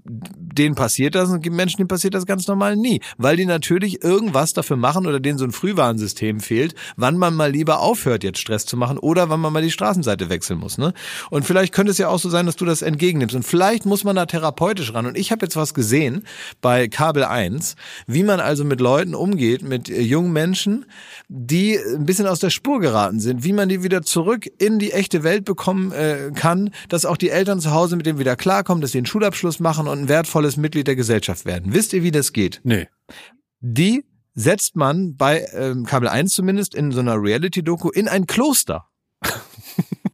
denen 0.60 0.74
passiert 0.74 1.14
das 1.14 1.30
und 1.30 1.40
gibt 1.40 1.56
Menschen, 1.56 1.78
denen 1.78 1.88
passiert 1.88 2.12
das 2.12 2.26
ganz 2.26 2.46
normal 2.46 2.76
nie, 2.76 3.00
weil 3.16 3.36
die 3.36 3.46
natürlich 3.46 4.04
irgendwas 4.04 4.52
dafür 4.52 4.76
machen 4.76 5.06
oder 5.06 5.18
denen 5.18 5.38
so 5.38 5.44
ein 5.44 5.52
Frühwarnsystem 5.52 6.40
fehlt, 6.40 6.74
wann 6.96 7.16
man 7.16 7.34
mal 7.34 7.50
lieber 7.50 7.80
aufhört, 7.80 8.22
jetzt 8.24 8.38
Stress 8.38 8.66
zu 8.66 8.76
machen 8.76 8.98
oder 8.98 9.30
wann 9.30 9.40
man 9.40 9.54
mal 9.54 9.62
die 9.62 9.70
Straßenseite 9.70 10.28
wechseln 10.28 10.60
muss. 10.60 10.76
Ne? 10.76 10.92
Und 11.30 11.46
vielleicht 11.46 11.72
könnte 11.72 11.92
es 11.92 11.98
ja 11.98 12.08
auch 12.08 12.18
so 12.18 12.28
sein, 12.28 12.44
dass 12.44 12.56
du 12.56 12.66
das 12.66 12.82
entgegennimmst. 12.82 13.34
Und 13.34 13.44
vielleicht 13.44 13.86
muss 13.86 14.04
man 14.04 14.16
da 14.16 14.26
therapeutisch 14.26 14.92
ran. 14.92 15.06
Und 15.06 15.16
ich 15.16 15.32
habe 15.32 15.46
jetzt 15.46 15.56
was 15.56 15.72
gesehen 15.72 16.24
bei 16.60 16.88
Kabel 16.88 17.24
1, 17.24 17.76
wie 18.06 18.22
man 18.22 18.38
also 18.38 18.64
mit 18.64 18.80
Leuten 18.80 19.14
umgeht, 19.14 19.62
mit 19.62 19.88
äh, 19.88 20.02
jungen 20.02 20.32
Menschen, 20.32 20.84
die 21.28 21.78
ein 21.78 22.04
bisschen 22.04 22.26
aus 22.26 22.38
der 22.38 22.50
Spur 22.50 22.80
geraten 22.80 23.18
sind, 23.18 23.44
wie 23.44 23.54
man 23.54 23.70
die 23.70 23.82
wieder 23.82 24.02
zurück 24.02 24.46
in 24.58 24.78
die 24.78 24.92
echte 24.92 25.22
Welt 25.22 25.46
bekommen 25.46 25.92
äh, 25.92 26.30
kann, 26.34 26.70
dass 26.90 27.06
auch 27.06 27.16
die 27.16 27.30
Eltern 27.30 27.60
zu 27.60 27.70
Hause 27.70 27.96
mit 27.96 28.04
dem 28.04 28.18
wieder 28.18 28.36
klarkommen, 28.36 28.82
dass 28.82 28.92
sie 28.92 28.98
einen 28.98 29.06
Schulabschluss 29.06 29.58
machen 29.58 29.88
und 29.88 30.00
ein 30.00 30.08
wertvolles 30.08 30.49
Mitglied 30.56 30.86
der 30.86 30.96
Gesellschaft 30.96 31.44
werden. 31.44 31.72
Wisst 31.72 31.92
ihr, 31.92 32.02
wie 32.02 32.10
das 32.10 32.32
geht? 32.32 32.60
Nee. 32.64 32.88
Die 33.60 34.04
setzt 34.34 34.76
man 34.76 35.16
bei 35.16 35.46
ähm, 35.52 35.84
Kabel 35.84 36.08
1 36.08 36.34
zumindest 36.34 36.74
in 36.74 36.92
so 36.92 37.00
einer 37.00 37.20
Reality-Doku 37.20 37.90
in 37.90 38.08
ein 38.08 38.26
Kloster. 38.26 38.88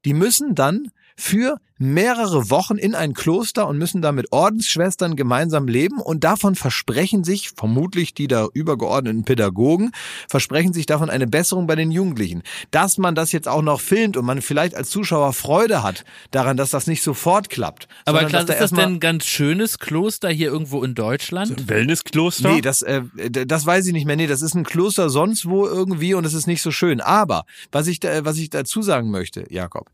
Die 0.04 0.14
müssen 0.14 0.54
dann 0.54 0.90
für 1.16 1.58
mehrere 1.78 2.50
Wochen 2.50 2.76
in 2.76 2.94
ein 2.94 3.12
Kloster 3.12 3.66
und 3.68 3.76
müssen 3.76 4.00
da 4.00 4.12
mit 4.12 4.32
Ordensschwestern 4.32 5.16
gemeinsam 5.16 5.68
leben 5.68 6.00
und 6.00 6.24
davon 6.24 6.54
versprechen 6.54 7.22
sich, 7.22 7.50
vermutlich 7.50 8.14
die 8.14 8.28
da 8.28 8.48
übergeordneten 8.52 9.24
Pädagogen, 9.24 9.92
versprechen 10.28 10.72
sich 10.72 10.86
davon 10.86 11.10
eine 11.10 11.26
Besserung 11.26 11.66
bei 11.66 11.76
den 11.76 11.90
Jugendlichen. 11.90 12.42
Dass 12.70 12.96
man 12.96 13.14
das 13.14 13.32
jetzt 13.32 13.48
auch 13.48 13.62
noch 13.62 13.80
filmt 13.80 14.16
und 14.16 14.24
man 14.24 14.40
vielleicht 14.40 14.74
als 14.74 14.88
Zuschauer 14.90 15.32
Freude 15.32 15.82
hat 15.82 16.04
daran, 16.30 16.56
dass 16.56 16.70
das 16.70 16.86
nicht 16.86 17.02
sofort 17.02 17.50
klappt. 17.50 17.88
Aber 18.04 18.24
klar, 18.24 18.44
dass 18.44 18.46
da 18.46 18.52
ist 18.54 18.60
das 18.60 18.70
denn 18.70 18.94
ein 18.94 19.00
ganz 19.00 19.26
schönes 19.26 19.78
Kloster 19.78 20.30
hier 20.30 20.48
irgendwo 20.48 20.82
in 20.82 20.94
Deutschland? 20.94 21.68
Wellnesskloster? 21.68 22.54
Nee, 22.54 22.60
das, 22.62 22.82
äh, 22.82 23.02
das 23.30 23.66
weiß 23.66 23.86
ich 23.86 23.92
nicht 23.92 24.06
mehr. 24.06 24.16
Nee, 24.16 24.26
das 24.26 24.42
ist 24.42 24.54
ein 24.54 24.64
Kloster 24.64 25.10
sonst 25.10 25.46
wo 25.46 25.66
irgendwie 25.66 26.14
und 26.14 26.24
es 26.24 26.34
ist 26.34 26.46
nicht 26.46 26.62
so 26.62 26.70
schön. 26.70 27.00
Aber 27.00 27.44
was 27.70 27.86
ich, 27.86 28.00
da, 28.00 28.24
was 28.24 28.38
ich 28.38 28.50
dazu 28.50 28.80
sagen 28.80 29.10
möchte, 29.10 29.44
Jakob, 29.50 29.90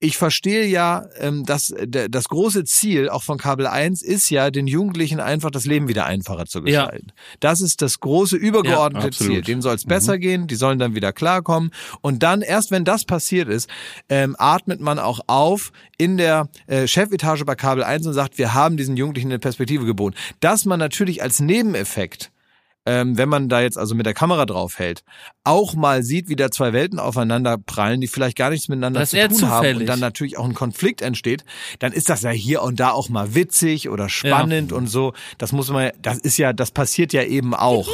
ich 0.00 0.18
verstehe 0.18 0.66
ja, 0.66 1.06
ähm, 1.18 1.44
dass 1.46 1.68
d- 1.68 2.08
das 2.10 2.28
große 2.28 2.64
Ziel 2.64 3.08
auch 3.08 3.22
von 3.22 3.38
Kabel 3.38 3.66
1 3.66 4.02
ist 4.02 4.28
ja, 4.28 4.50
den 4.50 4.66
Jugendlichen 4.66 5.18
einfach 5.20 5.50
das 5.50 5.64
Leben 5.64 5.88
wieder 5.88 6.04
einfacher 6.04 6.44
zu 6.46 6.58
Ja. 6.60 6.82
gestalten. 6.84 7.12
Das 7.40 7.60
ist 7.62 7.80
das 7.80 8.00
große 8.00 8.36
übergeordnete 8.36 9.06
Ja. 9.06 9.12
Ziel. 9.12 9.40
Denen 9.42 9.62
soll 9.62 9.74
es 9.76 9.84
besser 9.84 10.18
gehen, 10.18 10.46
die 10.46 10.56
sollen 10.56 10.78
dann 10.78 10.94
wieder 10.94 11.12
klarkommen. 11.14 11.70
Und 12.02 12.22
dann, 12.22 12.42
erst 12.42 12.70
wenn 12.70 12.84
das 12.84 13.04
passiert 13.06 13.48
ist, 13.48 13.70
ähm, 14.10 14.36
atmet 14.38 14.80
man 14.80 14.98
auch 14.98 15.20
auf 15.26 15.72
in 15.96 16.18
der 16.18 16.48
äh, 16.66 16.86
Chefetage 16.86 17.44
bei 17.46 17.54
Kabel 17.54 17.82
1 17.84 18.06
und 18.06 18.12
sagt, 18.12 18.36
wir 18.36 18.52
haben 18.52 18.76
diesen 18.76 18.96
Jugendlichen 18.96 19.28
eine 19.28 19.38
Perspektive 19.38 19.86
geboten. 19.86 20.16
Dass 20.40 20.66
man 20.66 20.78
natürlich 20.78 21.22
als 21.22 21.40
Nebeneffekt 21.40 22.30
ähm, 22.86 23.16
wenn 23.16 23.28
man 23.28 23.48
da 23.48 23.60
jetzt 23.60 23.78
also 23.78 23.94
mit 23.94 24.06
der 24.06 24.14
Kamera 24.14 24.44
drauf 24.46 24.78
hält, 24.78 25.04
auch 25.42 25.74
mal 25.74 26.02
sieht, 26.02 26.28
wie 26.28 26.36
da 26.36 26.50
zwei 26.50 26.72
Welten 26.72 26.98
aufeinander 26.98 27.58
prallen, 27.58 28.00
die 28.00 28.08
vielleicht 28.08 28.36
gar 28.36 28.50
nichts 28.50 28.68
miteinander 28.68 29.00
Das 29.00 29.10
zu 29.10 29.16
tun 29.16 29.48
haben 29.48 29.58
zufällig. 29.58 29.80
und 29.80 29.86
dann 29.86 30.00
natürlich 30.00 30.38
auch 30.38 30.44
ein 30.44 30.54
Konflikt 30.54 31.02
entsteht, 31.02 31.44
dann 31.78 31.92
ist 31.92 32.10
das 32.10 32.22
ja 32.22 32.30
hier 32.30 32.62
und 32.62 32.80
da 32.80 32.90
auch 32.90 33.08
mal 33.08 33.34
witzig 33.34 33.88
oder 33.88 34.08
spannend 34.08 34.72
und 34.72 34.86
so. 34.86 35.12
Das 35.38 35.52
muss 35.52 35.70
man, 35.70 35.90
das 36.00 36.18
ist 36.18 36.36
ja, 36.38 36.52
das 36.52 36.70
passiert 36.70 37.12
ja 37.12 37.22
eben 37.22 37.54
auch. 37.54 37.88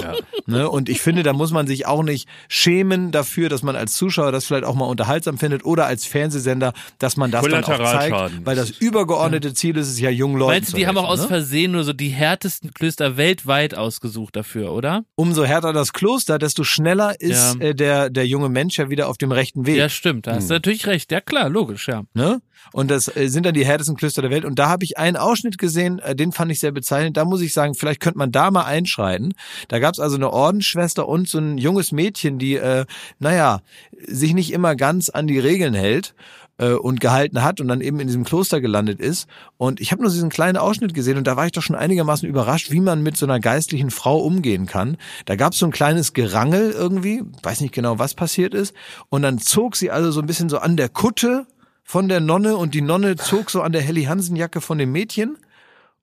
Ne? 0.47 0.69
Und 0.69 0.89
ich 0.89 1.01
finde, 1.01 1.23
da 1.23 1.33
muss 1.33 1.53
man 1.53 1.67
sich 1.67 1.87
auch 1.87 2.03
nicht 2.03 2.29
schämen 2.49 3.13
dafür, 3.13 3.49
dass 3.49 3.63
man 3.63 3.77
als 3.77 3.95
Zuschauer 3.95 4.33
das 4.33 4.47
vielleicht 4.47 4.65
auch 4.65 4.75
mal 4.75 4.87
unterhaltsam 4.87 5.39
findet 5.39 5.65
oder 5.65 5.87
als 5.87 6.07
Fernsehsender, 6.07 6.73
dass 6.99 7.17
man 7.17 7.31
das 7.31 7.47
dann 7.47 7.65
auch 7.65 7.79
zeigt, 7.79 8.47
weil 8.47 8.57
das 8.57 8.71
übergeordnete 8.71 9.55
Ziel 9.55 9.77
ist 9.77 9.89
es 9.89 10.01
ja 10.01 10.11
jungen 10.11 10.37
Leuten 10.37 10.53
Meinst 10.53 10.73
du, 10.73 10.77
die 10.77 10.87
haben 10.87 10.99
auch 10.99 11.09
helfen, 11.09 11.13
aus 11.13 11.21
ne? 11.23 11.29
Versehen 11.29 11.73
nur 11.73 11.85
so 11.85 11.93
die 11.93 12.09
härtesten 12.09 12.73
Klöster 12.75 13.17
weltweit 13.17 13.75
ausgesucht 13.75 14.35
dafür, 14.35 14.73
oder? 14.73 14.80
Umso 15.15 15.45
härter 15.45 15.73
das 15.73 15.93
Kloster, 15.93 16.39
desto 16.39 16.65
schneller 16.65 17.21
ist 17.21 17.57
Ja. 17.61 17.61
äh, 17.69 17.75
der, 17.75 18.11
der 18.11 18.27
junge 18.27 18.49
Mensch 18.49 18.79
ja 18.79 18.91
wieder 18.91 19.09
auf 19.09 19.19
dem 19.19 19.33
rechten 19.33 19.67
Weg. 19.67 19.77
Ja, 19.77 19.89
stimmt. 19.89 20.27
Da 20.27 20.33
hast 20.35 20.45
Hm. 20.45 20.49
du 20.49 20.55
natürlich 20.55 20.87
recht. 20.87 21.13
Ja, 21.13 21.21
klar, 21.21 21.49
logisch, 21.49 21.89
ja. 21.89 22.03
Ne? 22.15 22.41
Und 22.73 22.91
das 22.91 23.15
äh, 23.17 23.29
sind 23.29 23.47
dann 23.47 23.55
die 23.55 23.65
härtesten 23.65 23.97
Klöster 23.97 24.23
der 24.23 24.31
Welt. 24.31 24.45
Und 24.45 24.59
da 24.59 24.69
habe 24.69 24.85
ich 24.85 24.99
einen 24.99 25.17
Ausschnitt 25.17 25.59
gesehen, 25.59 25.99
äh, 26.01 26.15
den 26.15 26.33
fand 26.33 26.53
ich 26.53 26.61
sehr 26.61 26.73
bezeichnend. 26.73 27.17
Da 27.17 27.25
muss 27.25 27.41
ich 27.41 27.53
sagen, 27.53 27.75
vielleicht 27.75 28.01
könnte 28.01 28.19
man 28.19 28.33
da 28.33 28.51
mal 28.51 28.65
einschreiten. 28.65 29.33
Da 29.69 29.79
gab 29.79 29.95
es 29.95 30.01
also 30.01 30.17
eine 30.17 30.31
Ordensschwester 30.31 31.09
und 31.09 31.29
so 31.29 31.39
ein 31.39 31.59
junges 31.59 31.93
Mädchen, 31.93 32.39
die, 32.39 32.57
äh, 32.57 32.85
naja, 33.19 33.61
sich 34.07 34.35
nicht 34.35 34.53
immer 34.53 34.77
ganz 34.77 35.09
an 35.09 35.27
die 35.27 35.39
Regeln 35.39 35.75
hält 35.75 36.15
äh, 36.61 36.73
und 36.75 37.01
gehalten 37.01 37.43
hat 37.43 37.61
und 37.61 37.69
dann 37.69 37.81
eben 37.81 37.99
in 38.01 38.07
diesem 38.07 38.25
Kloster 38.25 38.61
gelandet 38.61 39.01
ist. 39.01 39.27
Und 39.57 39.81
ich 39.81 39.93
habe 39.93 40.03
nur 40.03 40.11
diesen 40.11 40.29
kleinen 40.29 40.59
Ausschnitt 40.59 40.95
gesehen 40.95 41.17
und 41.17 41.27
da 41.27 41.37
war 41.37 41.47
ich 41.47 41.53
doch 41.53 41.63
schon 41.63 41.75
einigermaßen 41.75 42.29
überrascht, 42.29 42.71
wie 42.71 42.81
man 42.81 43.03
mit 43.03 43.17
so 43.17 43.27
einer 43.27 43.41
geistlichen 43.41 43.91
Frau 43.91 44.19
umgehen 44.19 44.67
kann. 44.67 44.99
Da 45.25 45.37
gab 45.37 45.55
es 45.55 45.59
so 45.59 45.67
ein 45.67 45.73
kleines 45.73 46.13
Gerangel 46.13 46.71
irgendwie, 46.71 47.23
weiß 47.43 47.63
nicht 47.63 47.75
genau, 47.75 47.99
was 47.99 48.15
passiert 48.15 48.55
ist. 48.55 48.75
Und 49.09 49.23
dann 49.23 49.39
zog 49.39 49.75
sie 49.75 49.91
also 49.91 50.11
so 50.11 50.21
ein 50.21 50.27
bisschen 50.27 50.51
so 50.51 50.59
an 50.59 50.77
der 50.77 50.91
Kutte 50.91 51.47
von 51.83 52.09
der 52.09 52.21
Nonne 52.21 52.57
und 52.57 52.75
die 52.75 52.83
Nonne 52.83 53.17
zog 53.17 53.51
so 53.51 53.63
an 53.63 53.73
der 53.73 53.83
Helly 53.83 54.05
Hansen 54.05 54.37
Jacke 54.37 54.61
von 54.61 54.79
dem 54.79 54.93
Mädchen 54.93 55.39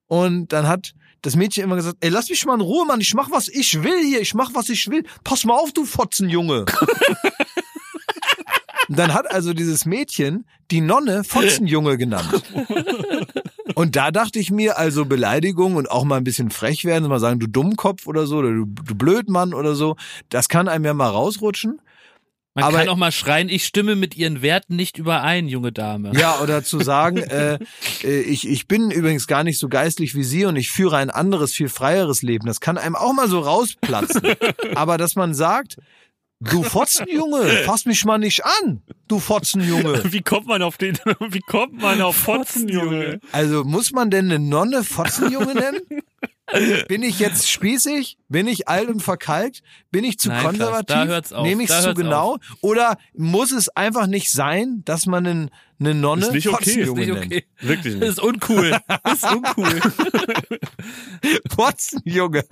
und 0.06 0.52
dann 0.52 0.66
hat 0.66 0.94
das 1.22 1.34
Mädchen 1.34 1.64
immer 1.64 1.76
gesagt, 1.76 1.98
ey, 2.00 2.10
lass 2.10 2.28
mich 2.28 2.44
mal 2.46 2.54
in 2.54 2.60
Ruhe, 2.60 2.86
Mann, 2.86 3.00
ich 3.00 3.14
mach 3.14 3.30
was 3.30 3.48
ich 3.48 3.82
will 3.82 4.04
hier, 4.04 4.20
ich 4.20 4.34
mach 4.34 4.54
was 4.54 4.68
ich 4.68 4.88
will. 4.88 5.04
Pass 5.24 5.44
mal 5.44 5.54
auf, 5.54 5.72
du 5.72 5.84
Fotzenjunge. 5.84 6.66
Und 8.88 8.98
dann 8.98 9.12
hat 9.14 9.30
also 9.30 9.52
dieses 9.52 9.84
Mädchen 9.84 10.46
die 10.70 10.80
Nonne 10.80 11.24
Fotzenjunge 11.24 11.98
genannt. 11.98 12.42
Und 13.74 13.96
da 13.96 14.10
dachte 14.10 14.38
ich 14.38 14.50
mir, 14.50 14.78
also 14.78 15.04
Beleidigung 15.04 15.76
und 15.76 15.90
auch 15.90 16.04
mal 16.04 16.16
ein 16.16 16.24
bisschen 16.24 16.50
frech 16.50 16.84
werden, 16.84 17.08
mal 17.08 17.20
sagen, 17.20 17.38
du 17.38 17.46
Dummkopf 17.46 18.06
oder 18.06 18.26
so, 18.26 18.38
oder 18.38 18.50
du, 18.50 18.64
du 18.64 18.94
Blödmann 18.94 19.54
oder 19.54 19.74
so, 19.74 19.96
das 20.30 20.48
kann 20.48 20.68
einem 20.68 20.84
ja 20.84 20.94
mal 20.94 21.08
rausrutschen. 21.08 21.80
Man 22.54 22.64
Aber- 22.64 22.78
kann 22.78 22.88
auch 22.88 22.96
mal 22.96 23.12
schreien, 23.12 23.48
ich 23.48 23.64
stimme 23.64 23.94
mit 23.94 24.16
ihren 24.16 24.42
Werten 24.42 24.74
nicht 24.74 24.98
überein, 24.98 25.46
junge 25.46 25.70
Dame. 25.70 26.10
Ja, 26.18 26.40
oder 26.40 26.64
zu 26.64 26.80
sagen, 26.80 27.18
äh, 27.18 27.58
äh, 28.02 28.20
ich, 28.22 28.48
ich 28.48 28.66
bin 28.66 28.90
übrigens 28.90 29.28
gar 29.28 29.44
nicht 29.44 29.58
so 29.60 29.68
geistlich 29.68 30.16
wie 30.16 30.24
Sie 30.24 30.44
und 30.44 30.56
ich 30.56 30.70
führe 30.70 30.96
ein 30.96 31.10
anderes, 31.10 31.52
viel 31.52 31.68
freieres 31.68 32.22
Leben. 32.22 32.46
Das 32.46 32.60
kann 32.60 32.76
einem 32.78 32.96
auch 32.96 33.12
mal 33.12 33.28
so 33.28 33.38
rausplatzen. 33.40 34.22
Aber 34.74 34.98
dass 34.98 35.14
man 35.14 35.34
sagt, 35.34 35.76
du 36.40 36.62
Fotzenjunge, 36.62 37.62
fass 37.64 37.84
mich 37.84 38.04
mal 38.04 38.18
nicht 38.18 38.44
an, 38.44 38.82
du 39.08 39.18
Fotzenjunge. 39.18 40.02
Wie 40.12 40.22
kommt 40.22 40.46
man 40.46 40.62
auf 40.62 40.76
den, 40.76 40.96
wie 41.30 41.40
kommt 41.40 41.80
man 41.80 42.00
auf 42.00 42.16
Fotzen, 42.16 42.68
Junge? 42.68 43.20
Also 43.32 43.64
muss 43.64 43.92
man 43.92 44.10
denn 44.10 44.26
eine 44.26 44.38
Nonne 44.38 44.84
Fotzenjunge 44.84 45.54
nennen? 45.54 45.80
Bin 46.88 47.02
ich 47.02 47.18
jetzt 47.18 47.50
spießig? 47.50 48.16
Bin 48.28 48.46
ich 48.46 48.68
alt 48.68 48.88
und 48.88 49.02
verkalkt? 49.02 49.62
Bin 49.90 50.02
ich 50.04 50.18
zu 50.18 50.28
Nein, 50.30 50.44
konservativ? 50.44 51.32
auf, 51.32 51.42
Nehme 51.42 51.62
ich 51.62 51.70
es 51.70 51.82
zu 51.82 51.92
genau? 51.92 52.38
Oder 52.62 52.96
muss 53.14 53.52
es 53.52 53.68
einfach 53.68 54.06
nicht 54.06 54.32
sein, 54.32 54.82
dass 54.86 55.04
man 55.04 55.26
einen, 55.26 55.50
eine 55.80 55.94
Nonne 55.94 56.26
Ist 56.26 56.32
nicht 56.32 56.48
okay, 56.48 56.80
ist 56.82 56.94
Nicht 56.94 57.10
okay. 57.12 57.44
Wirklich 57.60 57.94
Das 57.94 58.00
nicht. 58.00 58.08
ist 58.10 58.20
uncool. 58.20 58.76
Das 59.04 59.14
ist 59.22 59.32
uncool. 59.32 59.80
Fotzenjunge. 61.54 62.44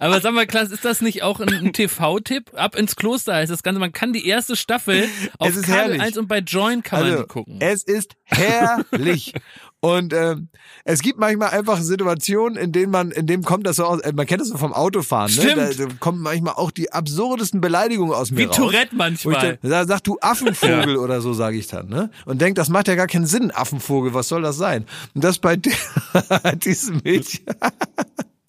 Aber 0.00 0.20
sag 0.20 0.32
mal, 0.34 0.46
Klaas, 0.46 0.70
ist 0.70 0.84
das 0.84 1.00
nicht 1.00 1.22
auch 1.22 1.40
ein, 1.40 1.48
ein 1.52 1.72
TV-Tipp? 1.72 2.52
Ab 2.54 2.76
ins 2.76 2.96
Kloster 2.96 3.34
heißt 3.34 3.50
das 3.50 3.62
Ganze. 3.62 3.80
Man 3.80 3.92
kann 3.92 4.12
die 4.12 4.26
erste 4.26 4.56
Staffel 4.56 5.08
auf 5.38 5.50
Es 5.50 5.56
ist 5.56 5.64
Kabel 5.66 5.78
herrlich. 5.78 6.02
1 6.02 6.18
und 6.18 6.28
bei 6.28 6.38
Join 6.38 6.82
kann 6.82 7.00
man 7.00 7.10
Also, 7.10 7.22
die 7.24 7.28
gucken. 7.28 7.56
es 7.60 7.82
ist 7.84 8.12
herrlich. 8.24 9.34
Und 9.80 10.12
ähm, 10.12 10.48
es 10.84 11.02
gibt 11.02 11.20
manchmal 11.20 11.50
einfach 11.50 11.80
Situationen, 11.80 12.58
in 12.58 12.72
denen 12.72 12.90
man, 12.90 13.12
in 13.12 13.28
dem 13.28 13.44
kommt 13.44 13.64
das 13.64 13.76
so 13.76 13.84
aus, 13.84 14.00
äh, 14.00 14.12
man 14.12 14.26
kennt 14.26 14.40
das 14.40 14.48
so 14.48 14.58
vom 14.58 14.72
Autofahren, 14.72 15.32
ne? 15.36 15.54
Da, 15.54 15.70
da 15.70 15.92
kommen 16.00 16.20
manchmal 16.20 16.54
auch 16.54 16.72
die 16.72 16.90
absurdesten 16.90 17.60
Beleidigungen 17.60 18.12
aus 18.12 18.32
mir 18.32 18.38
Wie 18.38 18.44
raus. 18.44 18.56
Tourette 18.56 18.96
manchmal. 18.96 19.58
dann, 19.62 19.70
da 19.70 19.86
sagt 19.86 20.08
du 20.08 20.18
Affenvogel 20.20 20.96
oder 20.98 21.20
so, 21.20 21.32
sage 21.32 21.58
ich 21.58 21.68
dann, 21.68 21.88
ne? 21.88 22.10
Und 22.24 22.40
denk, 22.40 22.56
das 22.56 22.68
macht 22.70 22.88
ja 22.88 22.96
gar 22.96 23.06
keinen 23.06 23.26
Sinn, 23.26 23.52
Affenvogel, 23.52 24.14
was 24.14 24.26
soll 24.26 24.42
das 24.42 24.56
sein? 24.56 24.84
Und 25.14 25.22
das 25.22 25.38
bei 25.38 25.56
diesem 26.64 27.00
Mädchen, 27.04 27.46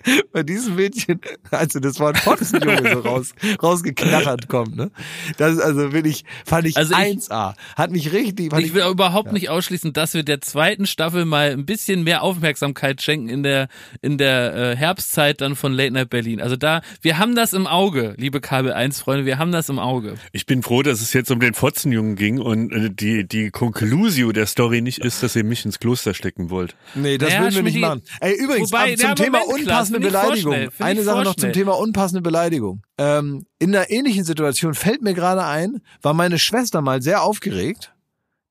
bei 0.34 0.44
diesem 0.44 0.76
Mädchen, 0.76 1.20
also 1.52 1.80
das 1.80 2.00
Wort 2.00 2.18
Fotzenjunge 2.18 2.92
so 2.94 3.00
raus, 3.00 3.34
rausgeknattert 3.62 4.48
kommt, 4.48 4.76
ne? 4.76 4.92
Das 5.38 5.54
ist 5.54 5.62
also 5.62 5.94
wirklich, 5.94 6.26
fand 6.46 6.68
ich, 6.68 6.78
Also 6.78 6.94
ich- 6.94 7.00
1A. 7.00 7.56
Hat 7.76 7.92
mich 7.92 8.12
richtig, 8.12 8.52
fand 8.52 8.66
Ich 8.66 8.74
will 8.74 8.84
überhaupt 8.86 9.32
nicht 9.32 9.50
ausschließen, 9.50 9.94
dass 9.94 10.14
wir 10.14 10.24
der 10.24 10.42
zweiten 10.42 10.86
Staffel 10.86 11.26
mal 11.26 11.52
ein 11.52 11.66
bisschen 11.66 12.04
mehr 12.04 12.24
Aufmerksamkeit 12.24 13.02
schenken 13.02 13.30
in 13.30 13.44
der 13.44 13.68
in 14.02 14.18
der 14.18 14.56
äh, 14.56 14.76
Herbstzeit 14.76 15.42
dann 15.42 15.56
von 15.56 15.74
Late 15.74 15.92
Night 15.92 16.10
Berlin. 16.10 16.42
Also 16.42 16.56
da, 16.56 16.82
wir 17.02 17.18
haben 17.18 17.36
das 17.36 17.54
im 17.54 17.68
Auge, 17.68 18.16
liebe 18.18 18.42
Kabel 18.42 18.74
1 18.74 19.00
Freunde, 19.00 19.26
wir 19.26 19.38
haben 19.38 19.52
das 19.52 19.70
im 19.70 19.80
Auge. 19.80 20.16
Ich 20.32 20.46
bin 20.46 20.64
froh, 20.64 20.84
dass 20.84 21.02
es 21.02 21.14
jetzt 21.14 21.32
um 21.32 21.40
den 21.40 21.54
Fotzenjungen 21.54 22.16
ging 22.16 22.40
und 22.40 22.72
äh, 22.72 22.90
die, 22.92 23.28
die 23.28 23.52
Conclusio 23.52 24.32
der 24.32 24.46
Story 24.46 24.82
nicht 24.82 25.00
ist, 25.00 25.24
dass 25.24 25.36
ihr 25.36 25.44
mich 25.44 25.66
ins 25.66 25.80
Kloster 25.80 26.14
stecken 26.14 26.50
wollt. 26.50 26.76
Nee, 26.96 27.18
das 27.18 27.30
Naja, 27.30 27.42
würden 27.42 27.56
wir 27.56 27.64
nicht 27.64 27.80
machen. 27.80 28.02
Ey, 28.20 28.36
übrigens, 28.36 28.72
wobei, 28.72 28.94
ab 28.94 28.98
zum 29.00 29.10
ja, 29.10 29.16
Thema 29.16 29.40
Moment, 29.40 29.66
Klaas, 29.66 29.92
unpassende 30.08 30.50
Beleidigung. 30.50 30.72
Eine 30.80 31.04
Sache 31.04 31.24
noch 31.24 31.36
zum. 31.36 31.54
Thema 31.54 31.78
unpassende 31.78 32.22
Beleidigung. 32.22 32.82
Ähm, 32.98 33.46
in 33.60 33.76
einer 33.76 33.90
ähnlichen 33.90 34.24
Situation 34.24 34.74
fällt 34.74 35.02
mir 35.02 35.14
gerade 35.14 35.46
ein, 35.46 35.82
war 36.02 36.14
meine 36.14 36.40
Schwester 36.40 36.82
mal 36.82 37.02
sehr 37.02 37.24
aufgeregt. 37.24 37.94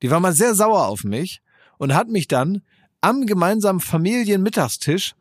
Die 0.03 0.11
war 0.11 0.21
mal 0.21 0.33
sehr 0.33 0.55
sauer 0.55 0.87
auf 0.87 1.05
mich 1.05 1.41
und 1.79 1.95
hat 1.95 2.09
mich 2.09 2.29
dann 2.29 2.63
am 3.01 3.27
gemeinsamen 3.27 3.81
Familienmittagstisch 3.81 5.15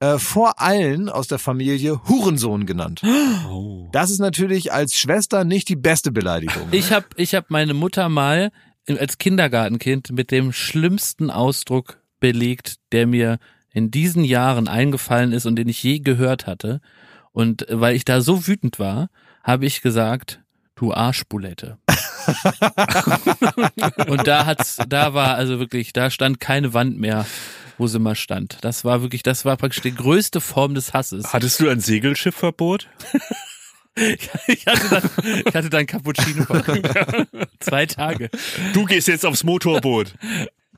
äh, 0.00 0.18
vor 0.18 0.60
allen 0.60 1.08
aus 1.08 1.28
der 1.28 1.38
Familie 1.38 2.00
Hurensohn 2.08 2.66
genannt. 2.66 3.02
Oh. 3.48 3.88
Das 3.92 4.10
ist 4.10 4.18
natürlich 4.18 4.72
als 4.72 4.94
Schwester 4.94 5.44
nicht 5.44 5.68
die 5.68 5.76
beste 5.76 6.10
Beleidigung. 6.10 6.68
Ich 6.72 6.92
habe 6.92 7.06
ich 7.16 7.34
hab 7.34 7.50
meine 7.50 7.74
Mutter 7.74 8.08
mal 8.08 8.50
als 8.88 9.18
Kindergartenkind 9.18 10.10
mit 10.10 10.30
dem 10.30 10.52
schlimmsten 10.52 11.30
Ausdruck 11.30 12.02
belegt, 12.18 12.76
der 12.90 13.06
mir 13.06 13.38
in 13.72 13.90
diesen 13.90 14.24
Jahren 14.24 14.68
eingefallen 14.68 15.32
ist 15.32 15.46
und 15.46 15.56
den 15.56 15.68
ich 15.68 15.82
je 15.82 16.00
gehört 16.00 16.46
hatte. 16.46 16.80
Und 17.32 17.66
weil 17.68 17.96
ich 17.96 18.04
da 18.04 18.20
so 18.20 18.46
wütend 18.46 18.78
war, 18.78 19.08
habe 19.42 19.66
ich 19.66 19.82
gesagt, 19.82 20.40
du 20.76 20.92
Arschbulette. 20.92 21.78
und 24.06 24.26
da 24.26 24.46
hat's, 24.46 24.78
da 24.88 25.14
war 25.14 25.34
also 25.34 25.58
wirklich, 25.58 25.92
da 25.92 26.10
stand 26.10 26.40
keine 26.40 26.74
Wand 26.74 26.98
mehr, 26.98 27.26
wo 27.78 27.86
sie 27.86 27.98
mal 27.98 28.14
stand. 28.14 28.58
Das 28.60 28.84
war 28.84 29.02
wirklich, 29.02 29.22
das 29.22 29.44
war 29.44 29.56
praktisch 29.56 29.82
die 29.82 29.94
größte 29.94 30.40
Form 30.40 30.74
des 30.74 30.92
Hasses. 30.92 31.32
Hattest 31.32 31.60
du 31.60 31.68
ein 31.68 31.80
Segelschiffverbot? 31.80 32.88
Ich 34.46 34.66
hatte 34.66 34.88
dann, 34.88 35.42
ich 35.46 35.54
hatte 35.54 35.68
dann 35.68 35.86
Cappuccino. 35.86 36.46
Zwei 37.60 37.84
Tage. 37.84 38.30
Du 38.72 38.86
gehst 38.86 39.06
jetzt 39.06 39.26
aufs 39.26 39.44
Motorboot. 39.44 40.14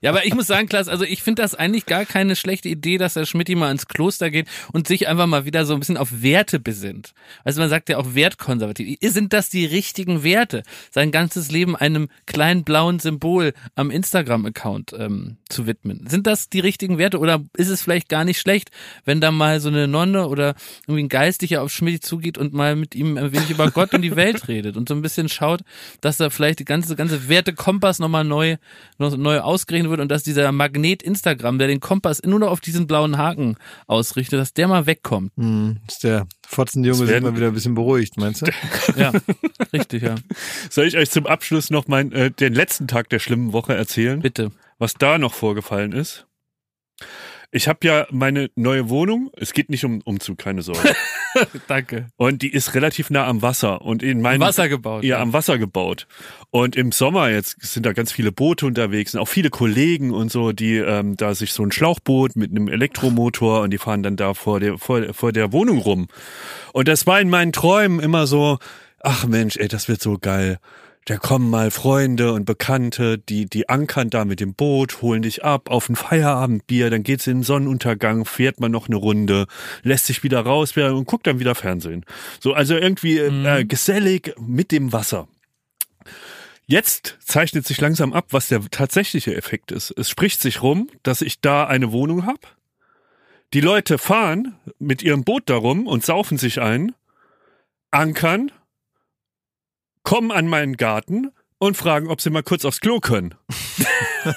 Ja, 0.04 0.10
aber 0.10 0.26
ich 0.26 0.34
muss 0.34 0.46
sagen, 0.46 0.68
Klaas, 0.68 0.88
also 0.88 1.02
ich 1.02 1.22
finde 1.22 1.40
das 1.40 1.54
eigentlich 1.54 1.86
gar 1.86 2.04
keine 2.04 2.36
schlechte 2.36 2.68
Idee, 2.68 2.98
dass 2.98 3.14
der 3.14 3.24
Schmidt 3.24 3.48
mal 3.56 3.70
ins 3.70 3.88
Kloster 3.88 4.30
geht 4.30 4.48
und 4.70 4.86
sich 4.86 5.08
einfach 5.08 5.26
mal 5.26 5.46
wieder 5.46 5.64
so 5.64 5.72
ein 5.72 5.80
bisschen 5.80 5.96
auf 5.96 6.20
Werte 6.20 6.60
besinnt. 6.60 7.14
Also 7.42 7.58
man 7.62 7.70
sagt 7.70 7.88
ja 7.88 7.96
auch 7.96 8.14
wertkonservativ. 8.14 8.98
Sind 9.00 9.32
das 9.32 9.48
die 9.48 9.64
richtigen 9.64 10.22
Werte? 10.22 10.62
Sein 10.90 11.10
ganzes 11.10 11.50
Leben 11.50 11.74
einem 11.74 12.10
kleinen 12.26 12.64
blauen 12.64 12.98
Symbol 12.98 13.54
am 13.76 13.90
Instagram-Account 13.90 14.92
ähm, 14.92 15.38
zu 15.48 15.66
widmen. 15.66 16.06
Sind 16.06 16.26
das 16.26 16.50
die 16.50 16.60
richtigen 16.60 16.98
Werte 16.98 17.18
oder 17.18 17.42
ist 17.56 17.70
es 17.70 17.80
vielleicht 17.80 18.10
gar 18.10 18.26
nicht 18.26 18.38
schlecht, 18.38 18.72
wenn 19.06 19.22
da 19.22 19.30
mal 19.30 19.58
so 19.58 19.70
eine 19.70 19.88
Nonne 19.88 20.28
oder 20.28 20.54
irgendwie 20.82 21.04
ein 21.04 21.08
Geistlicher 21.08 21.62
auf 21.62 21.72
Schmidt 21.72 22.04
zugeht 22.04 22.36
und 22.36 22.52
mal 22.52 22.76
mit 22.76 22.94
ihm 22.94 23.16
ein 23.16 23.32
wenig 23.32 23.48
über 23.48 23.70
Gott 23.70 23.94
und 23.94 24.02
die 24.02 24.16
Welt 24.16 24.48
redet 24.48 24.76
und 24.76 24.86
so 24.86 24.94
ein 24.94 25.00
bisschen 25.00 25.30
schaut, 25.30 25.62
dass 26.02 26.18
da 26.18 26.28
vielleicht 26.28 26.58
die 26.58 26.66
ganze, 26.66 26.94
ganze 26.94 27.30
Wertekompass 27.30 28.00
nochmal 28.00 28.24
neu, 28.24 28.58
neu 28.98 29.40
ausgerechnet 29.40 29.90
wird 29.90 29.93
und 30.00 30.08
dass 30.10 30.22
dieser 30.22 30.50
Magnet 30.52 31.02
Instagram, 31.02 31.58
der 31.58 31.68
den 31.68 31.80
Kompass 31.80 32.22
nur 32.24 32.38
noch 32.38 32.48
auf 32.50 32.60
diesen 32.60 32.86
blauen 32.86 33.18
Haken 33.18 33.56
ausrichtet, 33.86 34.38
dass 34.40 34.52
der 34.54 34.68
mal 34.68 34.86
wegkommt. 34.86 35.32
Hm, 35.36 35.78
ist 35.88 36.04
der 36.04 36.26
Fotzenjunge 36.46 37.08
werden- 37.08 37.24
mal 37.24 37.36
wieder 37.36 37.48
ein 37.48 37.54
bisschen 37.54 37.74
beruhigt, 37.74 38.16
meinst 38.16 38.42
du? 38.42 38.46
Ja, 38.96 39.12
richtig, 39.72 40.02
ja. 40.02 40.14
Soll 40.70 40.86
ich 40.86 40.96
euch 40.96 41.10
zum 41.10 41.26
Abschluss 41.26 41.70
noch 41.70 41.88
mein, 41.88 42.12
äh, 42.12 42.30
den 42.30 42.54
letzten 42.54 42.86
Tag 42.88 43.08
der 43.08 43.18
schlimmen 43.18 43.52
Woche 43.52 43.74
erzählen? 43.74 44.20
Bitte. 44.20 44.50
was 44.78 44.94
da 44.94 45.18
noch 45.18 45.34
vorgefallen 45.34 45.92
ist. 45.92 46.26
Ich 47.56 47.68
habe 47.68 47.86
ja 47.86 48.04
meine 48.10 48.50
neue 48.56 48.88
Wohnung, 48.88 49.30
es 49.36 49.52
geht 49.52 49.70
nicht 49.70 49.84
um 49.84 50.00
Umzug, 50.00 50.38
keine 50.38 50.62
Sorge. 50.62 50.96
Danke. 51.68 52.08
Und 52.16 52.42
die 52.42 52.52
ist 52.52 52.74
relativ 52.74 53.10
nah 53.10 53.28
am 53.28 53.42
Wasser 53.42 53.82
und 53.82 54.02
in 54.02 54.20
meinem 54.20 54.40
Wasser 54.40 54.68
gebaut. 54.68 55.04
Ja, 55.04 55.20
am 55.20 55.32
Wasser 55.32 55.56
gebaut. 55.56 56.08
Und 56.50 56.74
im 56.74 56.90
Sommer 56.90 57.30
jetzt 57.30 57.64
sind 57.64 57.86
da 57.86 57.92
ganz 57.92 58.10
viele 58.10 58.32
Boote 58.32 58.66
unterwegs 58.66 59.14
und 59.14 59.20
auch 59.20 59.28
viele 59.28 59.50
Kollegen 59.50 60.10
und 60.10 60.32
so, 60.32 60.50
die 60.50 60.78
ähm, 60.78 61.16
da 61.16 61.36
sich 61.36 61.52
so 61.52 61.62
ein 61.62 61.70
Schlauchboot 61.70 62.34
mit 62.34 62.50
einem 62.50 62.66
Elektromotor 62.66 63.60
und 63.60 63.70
die 63.70 63.78
fahren 63.78 64.02
dann 64.02 64.16
da 64.16 64.34
vor 64.34 64.58
der 64.58 64.76
vor, 64.76 65.14
vor 65.14 65.30
der 65.30 65.52
Wohnung 65.52 65.78
rum. 65.78 66.08
Und 66.72 66.88
das 66.88 67.06
war 67.06 67.20
in 67.20 67.30
meinen 67.30 67.52
Träumen 67.52 68.00
immer 68.00 68.26
so, 68.26 68.58
ach 68.98 69.28
Mensch, 69.28 69.58
ey, 69.58 69.68
das 69.68 69.86
wird 69.86 70.02
so 70.02 70.18
geil. 70.18 70.58
Da 71.06 71.18
kommen 71.18 71.50
mal 71.50 71.70
Freunde 71.70 72.32
und 72.32 72.46
Bekannte, 72.46 73.18
die, 73.18 73.44
die 73.44 73.68
ankern 73.68 74.08
da 74.08 74.24
mit 74.24 74.40
dem 74.40 74.54
Boot, 74.54 75.02
holen 75.02 75.20
dich 75.20 75.44
ab 75.44 75.68
auf 75.68 75.90
ein 75.90 75.96
Feierabendbier, 75.96 76.88
dann 76.88 77.02
geht's 77.02 77.26
in 77.26 77.38
den 77.38 77.42
Sonnenuntergang, 77.42 78.24
fährt 78.24 78.58
man 78.58 78.72
noch 78.72 78.88
eine 78.88 78.96
Runde, 78.96 79.46
lässt 79.82 80.06
sich 80.06 80.22
wieder 80.22 80.40
raus 80.40 80.74
und 80.74 81.04
guckt 81.04 81.26
dann 81.26 81.40
wieder 81.40 81.54
Fernsehen. 81.54 82.06
So, 82.40 82.54
also 82.54 82.74
irgendwie 82.74 83.18
äh, 83.18 83.66
gesellig 83.66 84.34
mit 84.38 84.72
dem 84.72 84.94
Wasser. 84.94 85.28
Jetzt 86.66 87.18
zeichnet 87.20 87.66
sich 87.66 87.78
langsam 87.82 88.14
ab, 88.14 88.28
was 88.30 88.48
der 88.48 88.62
tatsächliche 88.70 89.36
Effekt 89.36 89.72
ist. 89.72 89.90
Es 89.98 90.08
spricht 90.08 90.40
sich 90.40 90.62
rum, 90.62 90.88
dass 91.02 91.20
ich 91.20 91.42
da 91.42 91.66
eine 91.66 91.92
Wohnung 91.92 92.24
habe. 92.24 92.40
Die 93.52 93.60
Leute 93.60 93.98
fahren 93.98 94.56
mit 94.78 95.02
ihrem 95.02 95.24
Boot 95.24 95.50
darum 95.50 95.86
und 95.86 96.04
saufen 96.04 96.38
sich 96.38 96.62
ein, 96.62 96.92
ankern, 97.90 98.50
kommen 100.04 100.30
an 100.30 100.46
meinen 100.46 100.76
Garten 100.76 101.30
und 101.58 101.76
fragen, 101.76 102.08
ob 102.08 102.20
sie 102.20 102.30
mal 102.30 102.42
kurz 102.42 102.64
aufs 102.64 102.80
Klo 102.80 103.00
können. 103.00 103.34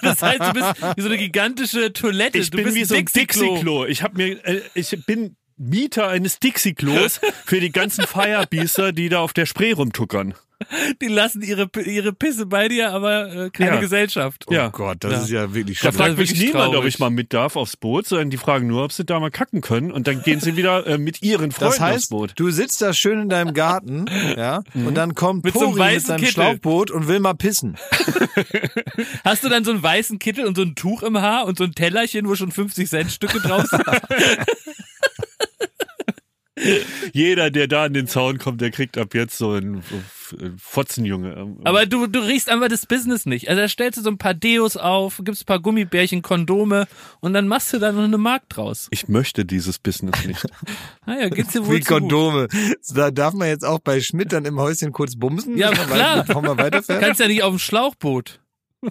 Das 0.01 0.21
heißt, 0.21 0.41
du 0.41 0.51
bist 0.51 0.97
wie 0.97 1.01
so 1.01 1.07
eine 1.07 1.17
gigantische 1.17 1.93
Toilette. 1.93 2.37
Ich 2.39 2.49
du 2.49 2.57
bin 2.57 2.75
wie 2.75 2.83
so 2.83 2.93
ein 2.93 3.05
Dixie-Klo. 3.05 3.53
Dixie-Klo. 3.53 3.85
Ich 3.85 4.03
habe 4.03 4.17
mir, 4.17 4.45
äh, 4.45 4.61
ich 4.73 4.89
bin 5.05 5.37
Mieter 5.55 6.09
eines 6.09 6.39
Dixie-Klos 6.39 7.21
für 7.45 7.61
die 7.61 7.71
ganzen 7.71 8.05
Firebießer, 8.05 8.91
die 8.91 9.07
da 9.07 9.21
auf 9.21 9.31
der 9.31 9.45
Spree 9.45 9.71
rumtuckern. 9.71 10.33
Die 11.01 11.07
lassen 11.07 11.41
ihre, 11.41 11.69
ihre 11.85 12.13
Pisse 12.13 12.45
bei 12.45 12.67
dir, 12.67 12.91
aber 12.91 13.31
äh, 13.45 13.49
keine 13.51 13.75
Ja. 13.75 13.79
Gesellschaft. 13.79 14.45
Ja. 14.49 14.67
Oh 14.67 14.71
Gott, 14.71 14.97
das 15.01 15.11
Ja. 15.13 15.21
ist 15.21 15.29
ja 15.29 15.53
wirklich 15.53 15.77
Da 15.79 15.91
schlimm. 15.91 15.93
fragt 16.05 16.17
mich 16.17 16.35
niemand, 16.39 16.67
ob 16.69 16.73
traurig. 16.73 16.93
ich 16.95 16.99
mal 16.99 17.09
mit 17.11 17.33
darf 17.33 17.55
aufs 17.55 17.77
Boot, 17.77 18.07
sondern 18.07 18.29
die 18.31 18.37
fragen 18.37 18.67
nur, 18.67 18.83
ob 18.83 18.91
sie 18.91 19.05
da 19.05 19.19
mal 19.19 19.29
kacken 19.31 19.61
können 19.61 19.91
und 19.91 20.07
dann 20.07 20.23
gehen 20.23 20.39
sie 20.39 20.55
wieder 20.57 20.85
äh, 20.87 20.97
mit 20.97 21.21
ihren 21.21 21.51
Freunden 21.51 21.59
Das 21.59 21.73
aufs 21.75 21.79
heißt, 21.79 22.09
Boot. 22.09 22.33
du 22.35 22.49
sitzt 22.49 22.81
da 22.81 22.93
schön 22.93 23.21
in 23.21 23.29
deinem 23.29 23.53
Garten, 23.53 24.05
ja, 24.37 24.61
und 24.73 24.95
dann 24.95 25.13
kommt 25.15 25.43
Mit 25.45 25.53
so 25.53 25.59
einem 25.59 25.69
Pori 25.71 25.79
mit 25.79 25.89
weißen 25.95 26.07
seinem 26.07 26.17
Kittel. 26.19 26.33
Schlauchboot 26.33 26.91
und 26.91 27.07
will 27.07 27.19
mal 27.19 27.33
pissen. 27.35 27.77
Hast 29.23 29.43
du 29.43 29.49
dann 29.49 29.63
so 29.63 29.71
einen 29.71 29.83
weißen 29.83 30.19
Kittel 30.19 30.45
und 30.45 30.55
so 30.55 30.63
ein 30.63 30.75
Tuch 30.75 31.03
im 31.03 31.19
Haar 31.21 31.45
und 31.45 31.57
so 31.57 31.63
ein 31.63 31.73
Tellerchen, 31.73 32.27
wo 32.27 32.35
schon 32.35 32.51
50 32.51 32.89
Cent 32.89 33.11
Stücke 33.11 33.39
drauf 33.39 33.65
sind? 33.67 33.83
Jeder, 37.13 37.51
der 37.51 37.67
da 37.67 37.83
an 37.85 37.93
den 37.93 38.07
Zaun 38.07 38.37
kommt, 38.39 38.61
der 38.61 38.71
kriegt 38.71 38.97
ab 38.97 39.13
jetzt 39.13 39.37
so 39.37 39.51
einen 39.51 39.77
äh, 39.79 40.49
Fotzenjunge. 40.57 41.33
Ähm, 41.35 41.57
Aber 41.63 41.85
du, 41.85 42.07
du 42.07 42.19
riechst 42.19 42.49
einfach 42.49 42.67
das 42.67 42.85
Business 42.85 43.25
nicht. 43.25 43.47
Also 43.49 43.61
da 43.61 43.67
stellst 43.67 43.97
du 43.99 44.01
so 44.03 44.09
ein 44.09 44.17
paar 44.17 44.33
Deos 44.33 44.75
auf, 44.75 45.21
gibst 45.23 45.43
ein 45.43 45.45
paar 45.45 45.59
Gummibärchen, 45.59 46.21
Kondome 46.21 46.87
und 47.19 47.33
dann 47.33 47.47
machst 47.47 47.73
du 47.73 47.79
da 47.79 47.91
noch 47.91 48.03
eine 48.03 48.17
Mark 48.17 48.49
draus. 48.49 48.87
ich 48.91 49.07
möchte 49.07 49.45
dieses 49.45 49.77
Business 49.79 50.25
nicht. 50.25 50.45
Naja, 51.05 51.29
geht's 51.29 51.53
dir 51.53 51.65
wohl 51.65 51.75
Wie 51.77 51.81
zu. 51.81 51.93
Kondome. 51.93 52.47
Da 52.93 53.11
darf 53.11 53.33
man 53.33 53.47
jetzt 53.47 53.63
auch 53.63 53.79
bei 53.79 54.01
Schmidt 54.01 54.33
dann 54.33 54.43
im 54.45 54.59
Häuschen 54.59 54.91
kurz 54.91 55.15
bumsen. 55.15 55.57
Ja, 55.57 55.69
bevor 55.69 55.85
klar. 55.95 56.15
wir- 56.17 56.23
Bevor 56.23 56.41
wir 56.43 56.57
weiterfähren. 56.57 57.01
Kannst 57.01 57.19
ja 57.21 57.27
nicht 57.27 57.43
auf 57.43 57.53
dem 57.55 57.59
Schlauchboot. 57.59 58.41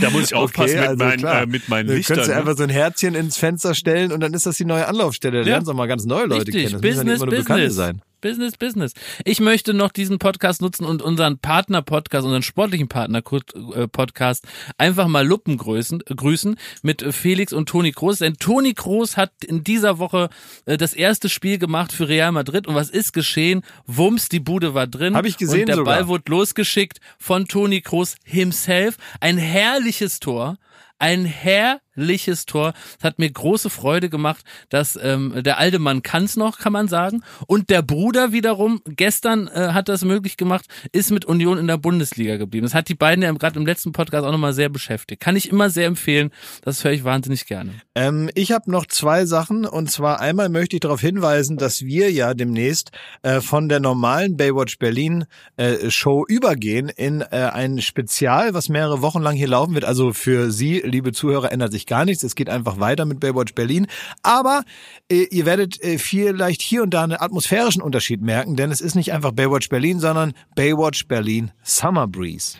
Da 0.00 0.10
muss 0.10 0.24
ich 0.24 0.34
aufpassen 0.34 0.78
mit, 0.78 0.88
also 0.88 1.04
meinen, 1.04 1.18
klar. 1.18 1.42
äh, 1.42 1.46
mit 1.46 1.68
meinen 1.68 1.86
Du 1.88 1.94
Lichtern. 1.94 2.16
könntest 2.16 2.28
du 2.30 2.32
ne? 2.34 2.38
einfach 2.40 2.56
so 2.56 2.62
ein 2.64 2.70
Herzchen 2.70 3.14
ins 3.14 3.36
Fenster 3.36 3.74
stellen 3.74 4.12
und 4.12 4.20
dann 4.20 4.34
ist 4.34 4.46
das 4.46 4.56
die 4.56 4.64
neue 4.64 4.86
Anlaufstelle. 4.88 5.40
Da 5.42 5.46
Ja. 5.48 5.54
lernst 5.54 5.68
du 5.68 5.72
auch 5.72 5.76
mal 5.76 5.86
ganz 5.86 6.04
neue 6.04 6.26
Leute 6.26 6.46
Richtig, 6.48 6.54
kennen. 6.70 6.72
Das 6.72 6.82
müssen 6.82 6.84
ja 6.84 6.90
nicht 6.90 6.98
Business, 7.04 7.22
immer 7.22 7.26
nur 7.30 7.38
Bekannte 7.40 7.62
Business. 7.64 7.76
sein. 7.76 8.02
Business, 8.24 8.56
Business. 8.56 8.94
Ich 9.26 9.38
möchte 9.38 9.74
noch 9.74 9.92
diesen 9.92 10.18
Podcast 10.18 10.62
nutzen 10.62 10.86
und 10.86 11.02
unseren 11.02 11.36
Partner-Podcast, 11.36 12.24
unseren 12.24 12.42
sportlichen 12.42 12.88
Partner-Podcast 12.88 14.46
einfach 14.78 15.08
mal 15.08 15.26
Luppen 15.26 15.58
grüßen, 15.58 16.56
mit 16.80 17.02
äh, 17.02 17.12
Felix 17.12 17.52
und 17.52 17.68
Toni 17.68 17.92
Kroos. 17.92 18.20
Denn 18.20 18.38
Toni 18.38 18.72
Kroos 18.72 19.18
hat 19.18 19.30
in 19.44 19.62
dieser 19.62 19.98
Woche 19.98 20.30
äh, 20.64 20.78
das 20.78 20.94
erste 20.94 21.28
Spiel 21.28 21.58
gemacht 21.58 21.92
für 21.92 22.08
Real 22.08 22.32
Madrid. 22.32 22.66
Und 22.66 22.74
was 22.74 22.88
ist 22.88 23.12
geschehen? 23.12 23.60
Wumms, 23.86 24.30
die 24.30 24.40
Bude 24.40 24.72
war 24.72 24.86
drin. 24.86 25.14
Hab 25.14 25.26
ich 25.26 25.36
gesehen 25.36 25.60
Und 25.60 25.68
der 25.68 25.76
sogar. 25.76 25.94
Ball 25.94 26.08
wurde 26.08 26.24
losgeschickt 26.28 27.00
von 27.18 27.46
Toni 27.46 27.82
Kroos 27.82 28.16
himself. 28.24 28.96
Ein 29.20 29.36
herrliches 29.36 30.18
Tor. 30.18 30.56
Ein 30.98 31.26
herrliches 31.26 31.83
Tor. 32.46 32.72
Es 32.98 33.04
hat 33.04 33.18
mir 33.18 33.30
große 33.30 33.70
Freude 33.70 34.08
gemacht, 34.08 34.44
dass 34.68 34.98
ähm, 35.00 35.42
der 35.42 35.58
alte 35.58 35.78
Mann 35.78 36.02
kann's 36.02 36.36
noch, 36.36 36.58
kann 36.58 36.72
man 36.72 36.88
sagen. 36.88 37.22
Und 37.46 37.70
der 37.70 37.82
Bruder 37.82 38.32
wiederum, 38.32 38.80
gestern 38.86 39.48
äh, 39.48 39.68
hat 39.72 39.88
das 39.88 40.04
möglich 40.04 40.36
gemacht, 40.36 40.66
ist 40.92 41.10
mit 41.10 41.24
Union 41.24 41.58
in 41.58 41.66
der 41.66 41.78
Bundesliga 41.78 42.36
geblieben. 42.36 42.64
Das 42.64 42.74
hat 42.74 42.88
die 42.88 42.94
beiden 42.94 43.22
ja 43.22 43.32
gerade 43.32 43.58
im 43.58 43.66
letzten 43.66 43.92
Podcast 43.92 44.24
auch 44.24 44.32
nochmal 44.32 44.52
sehr 44.52 44.68
beschäftigt. 44.68 45.20
Kann 45.20 45.36
ich 45.36 45.50
immer 45.50 45.70
sehr 45.70 45.86
empfehlen. 45.86 46.30
Das 46.62 46.84
höre 46.84 46.92
ich 46.92 47.04
wahnsinnig 47.04 47.46
gerne. 47.46 47.72
Ähm, 47.94 48.30
ich 48.34 48.52
habe 48.52 48.70
noch 48.70 48.86
zwei 48.86 49.26
Sachen 49.26 49.66
und 49.66 49.90
zwar 49.90 50.20
einmal 50.20 50.48
möchte 50.48 50.76
ich 50.76 50.80
darauf 50.80 51.00
hinweisen, 51.00 51.56
dass 51.56 51.82
wir 51.82 52.10
ja 52.10 52.34
demnächst 52.34 52.90
äh, 53.22 53.40
von 53.40 53.68
der 53.68 53.80
normalen 53.80 54.36
Baywatch 54.36 54.78
Berlin 54.78 55.24
äh, 55.56 55.90
Show 55.90 56.24
übergehen 56.26 56.88
in 56.88 57.20
äh, 57.20 57.50
ein 57.52 57.80
Spezial, 57.80 58.54
was 58.54 58.68
mehrere 58.68 59.02
Wochen 59.02 59.22
lang 59.22 59.36
hier 59.36 59.48
laufen 59.48 59.74
wird. 59.74 59.84
Also 59.84 60.12
für 60.12 60.50
Sie, 60.50 60.80
liebe 60.84 61.12
Zuhörer, 61.12 61.52
ändert 61.52 61.72
sich 61.72 61.83
gar 61.86 62.04
nichts. 62.04 62.22
Es 62.22 62.34
geht 62.34 62.48
einfach 62.48 62.78
weiter 62.80 63.04
mit 63.04 63.20
Baywatch 63.20 63.54
Berlin. 63.54 63.86
Aber 64.22 64.64
äh, 65.10 65.26
ihr 65.30 65.46
werdet 65.46 65.82
äh, 65.82 65.98
vielleicht 65.98 66.62
hier 66.62 66.82
und 66.82 66.90
da 66.90 67.04
einen 67.04 67.20
atmosphärischen 67.20 67.82
Unterschied 67.82 68.22
merken, 68.22 68.56
denn 68.56 68.70
es 68.70 68.80
ist 68.80 68.94
nicht 68.94 69.12
einfach 69.12 69.32
Baywatch 69.32 69.68
Berlin, 69.68 70.00
sondern 70.00 70.32
Baywatch 70.54 71.06
Berlin 71.06 71.52
Summer 71.62 72.06
Breeze. 72.06 72.58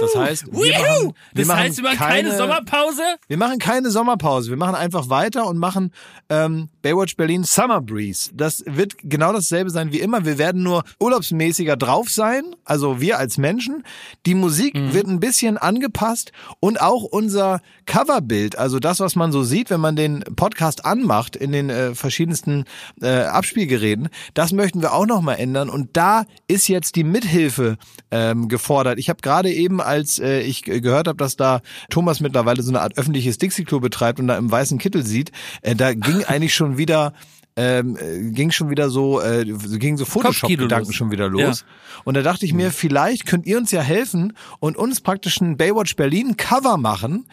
Das 0.00 0.14
heißt, 0.14 0.46
wir 0.46 0.78
machen, 0.78 1.14
wir 1.32 1.44
Das 1.44 1.56
heißt, 1.56 1.76
wir 1.78 1.84
machen 1.84 1.98
keine, 1.98 2.36
Sommerpause? 2.36 3.02
wir 3.28 3.36
machen 3.36 3.58
keine 3.58 3.90
Sommerpause. 3.90 4.50
Wir 4.50 4.56
machen 4.56 4.74
einfach 4.74 5.08
weiter 5.08 5.46
und 5.46 5.58
machen 5.58 5.92
ähm, 6.28 6.68
Baywatch 6.82 7.16
Berlin 7.16 7.44
Summer 7.44 7.80
Breeze. 7.80 8.30
Das 8.34 8.62
wird 8.66 8.94
genau 9.02 9.32
dasselbe 9.32 9.70
sein 9.70 9.92
wie 9.92 10.00
immer. 10.00 10.24
Wir 10.24 10.38
werden 10.38 10.62
nur 10.62 10.84
urlaubsmäßiger 11.00 11.76
drauf 11.76 12.08
sein, 12.10 12.54
also 12.64 13.00
wir 13.00 13.18
als 13.18 13.38
Menschen. 13.38 13.84
Die 14.24 14.34
Musik 14.34 14.74
wird 14.74 15.06
ein 15.06 15.20
bisschen 15.20 15.58
angepasst 15.58 16.32
und 16.60 16.80
auch 16.80 17.02
unser 17.02 17.60
Coverbild, 17.86 18.58
also 18.58 18.78
das, 18.78 19.00
was 19.00 19.16
man 19.16 19.32
so 19.32 19.42
sieht, 19.42 19.70
wenn 19.70 19.80
man 19.80 19.96
den 19.96 20.20
Podcast 20.36 20.84
anmacht 20.84 21.36
in 21.36 21.52
den 21.52 21.70
äh, 21.70 21.94
verschiedensten 21.94 22.64
äh, 23.00 23.22
Abspielgeräten, 23.22 24.08
das 24.34 24.52
möchten 24.52 24.82
wir 24.82 24.92
auch 24.92 25.06
nochmal 25.06 25.38
ändern. 25.38 25.70
Und 25.70 25.96
da 25.96 26.24
ist 26.48 26.68
jetzt 26.68 26.96
die 26.96 27.04
Mithilfe 27.04 27.76
ähm, 28.10 28.48
gefordert. 28.48 28.98
Ich 28.98 29.08
habe 29.08 29.20
gerade 29.22 29.50
eben, 29.50 29.65
als 29.80 30.18
äh, 30.18 30.40
ich 30.40 30.62
gehört 30.62 31.08
habe, 31.08 31.16
dass 31.16 31.36
da 31.36 31.60
Thomas 31.90 32.20
mittlerweile 32.20 32.62
so 32.62 32.70
eine 32.70 32.80
Art 32.80 32.96
öffentliches 32.98 33.38
Dixie-Klo 33.38 33.80
betreibt 33.80 34.20
und 34.20 34.28
da 34.28 34.36
im 34.36 34.50
weißen 34.50 34.78
Kittel 34.78 35.04
sieht, 35.04 35.32
äh, 35.62 35.74
da 35.74 35.94
ging 35.94 36.24
eigentlich 36.26 36.54
schon 36.54 36.78
wieder 36.78 37.12
ähm, 37.56 37.96
äh, 37.96 38.32
ging 38.32 38.50
schon 38.50 38.68
wieder 38.68 38.90
so, 38.90 39.20
äh, 39.20 39.44
ging 39.44 39.96
so 39.96 40.04
Photoshop-Gedanken 40.04 40.92
schon 40.92 41.10
wieder 41.10 41.28
los. 41.28 41.64
Und 42.04 42.14
da 42.14 42.22
dachte 42.22 42.44
ich 42.44 42.52
mir, 42.52 42.70
vielleicht 42.70 43.24
könnt 43.24 43.46
ihr 43.46 43.56
uns 43.56 43.70
ja 43.70 43.80
helfen 43.80 44.34
und 44.60 44.76
uns 44.76 45.00
praktisch 45.00 45.40
ein 45.40 45.56
Baywatch 45.56 45.96
Berlin 45.96 46.36
Cover 46.36 46.76
machen 46.76 47.26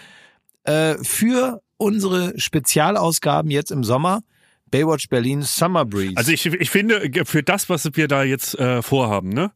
äh, 0.64 0.95
für 1.03 1.61
unsere 1.76 2.39
Spezialausgaben 2.39 3.51
jetzt 3.51 3.72
im 3.72 3.84
Sommer. 3.84 4.22
Baywatch 4.73 5.07
Berlin 5.07 5.43
Summer 5.43 5.85
Breeze. 5.85 6.17
Also 6.17 6.31
ich, 6.31 6.47
ich 6.47 6.71
finde, 6.71 7.07
für 7.25 7.43
das, 7.43 7.69
was 7.69 7.87
wir 7.93 8.07
da 8.07 8.23
jetzt 8.23 8.57
äh, 8.57 8.81
vorhaben, 8.81 9.29
ne, 9.29 9.51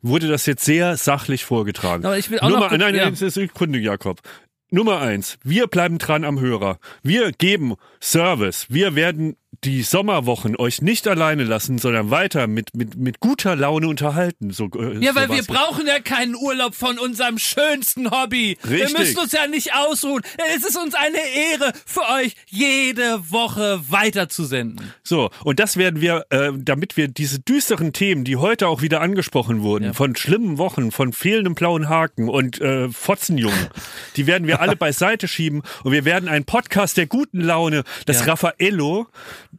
wurde 0.00 0.28
das 0.28 0.46
jetzt 0.46 0.64
sehr 0.64 0.96
sachlich 0.96 1.44
vorgetragen. 1.44 2.06
Aber 2.06 2.16
ich 2.16 2.30
will 2.30 2.38
auch 2.38 2.48
Nummer, 2.48 2.70
noch 2.70 2.78
nein, 2.78 2.94
ja. 2.94 3.04
nein, 3.04 3.16
das 3.18 3.36
ist 3.36 3.52
Kunde, 3.52 3.80
Jakob. 3.80 4.20
Nummer 4.70 5.00
eins, 5.00 5.38
wir 5.42 5.66
bleiben 5.66 5.98
dran 5.98 6.24
am 6.24 6.38
Hörer. 6.38 6.78
Wir 7.02 7.32
geben 7.32 7.74
Service. 8.00 8.66
Wir 8.68 8.94
werden 8.94 9.34
die 9.64 9.82
Sommerwochen 9.82 10.56
euch 10.56 10.80
nicht 10.80 11.06
alleine 11.06 11.44
lassen, 11.44 11.78
sondern 11.78 12.10
weiter 12.10 12.46
mit, 12.46 12.74
mit, 12.74 12.96
mit 12.96 13.20
guter 13.20 13.56
Laune 13.56 13.88
unterhalten. 13.88 14.52
So, 14.52 14.70
äh, 14.74 14.96
Ja, 15.04 15.14
weil 15.14 15.26
so 15.26 15.34
wir 15.34 15.40
was. 15.40 15.46
brauchen 15.48 15.86
ja 15.86 15.98
keinen 15.98 16.34
Urlaub 16.34 16.74
von 16.74 16.98
unserem 16.98 17.36
schönsten 17.36 18.10
Hobby. 18.10 18.56
Wir 18.62 18.84
Richtig. 18.86 18.98
müssen 18.98 19.18
uns 19.18 19.32
ja 19.32 19.46
nicht 19.48 19.74
ausruhen. 19.74 20.22
Es 20.56 20.64
ist 20.64 20.78
uns 20.78 20.94
eine 20.94 21.18
Ehre, 21.18 21.72
für 21.84 22.00
euch 22.22 22.34
jede 22.46 23.30
Woche 23.30 23.80
weiterzusenden. 23.88 24.92
So, 25.02 25.30
und 25.44 25.60
das 25.60 25.76
werden 25.76 26.00
wir, 26.00 26.24
äh, 26.30 26.52
damit 26.56 26.96
wir 26.96 27.08
diese 27.08 27.40
düsteren 27.40 27.92
Themen, 27.92 28.24
die 28.24 28.36
heute 28.36 28.68
auch 28.68 28.82
wieder 28.82 29.00
angesprochen 29.00 29.62
wurden, 29.62 29.84
Ja. 29.86 29.92
von 29.92 30.16
schlimmen 30.16 30.58
Wochen, 30.58 30.90
von 30.92 31.12
fehlendem 31.12 31.54
blauen 31.54 31.88
Haken 31.88 32.28
und 32.28 32.60
äh, 32.60 32.88
Fotzenjungen, 32.88 33.68
die 34.16 34.26
werden 34.26 34.46
wir 34.46 34.60
alle 34.60 34.76
beiseite 34.76 35.28
schieben 35.28 35.62
und 35.84 35.92
wir 35.92 36.04
werden 36.04 36.28
einen 36.28 36.44
Podcast 36.44 36.96
der 36.96 37.06
guten 37.06 37.40
Laune, 37.40 37.82
das 38.06 38.20
Ja. 38.20 38.26
Raffaello 38.26 39.06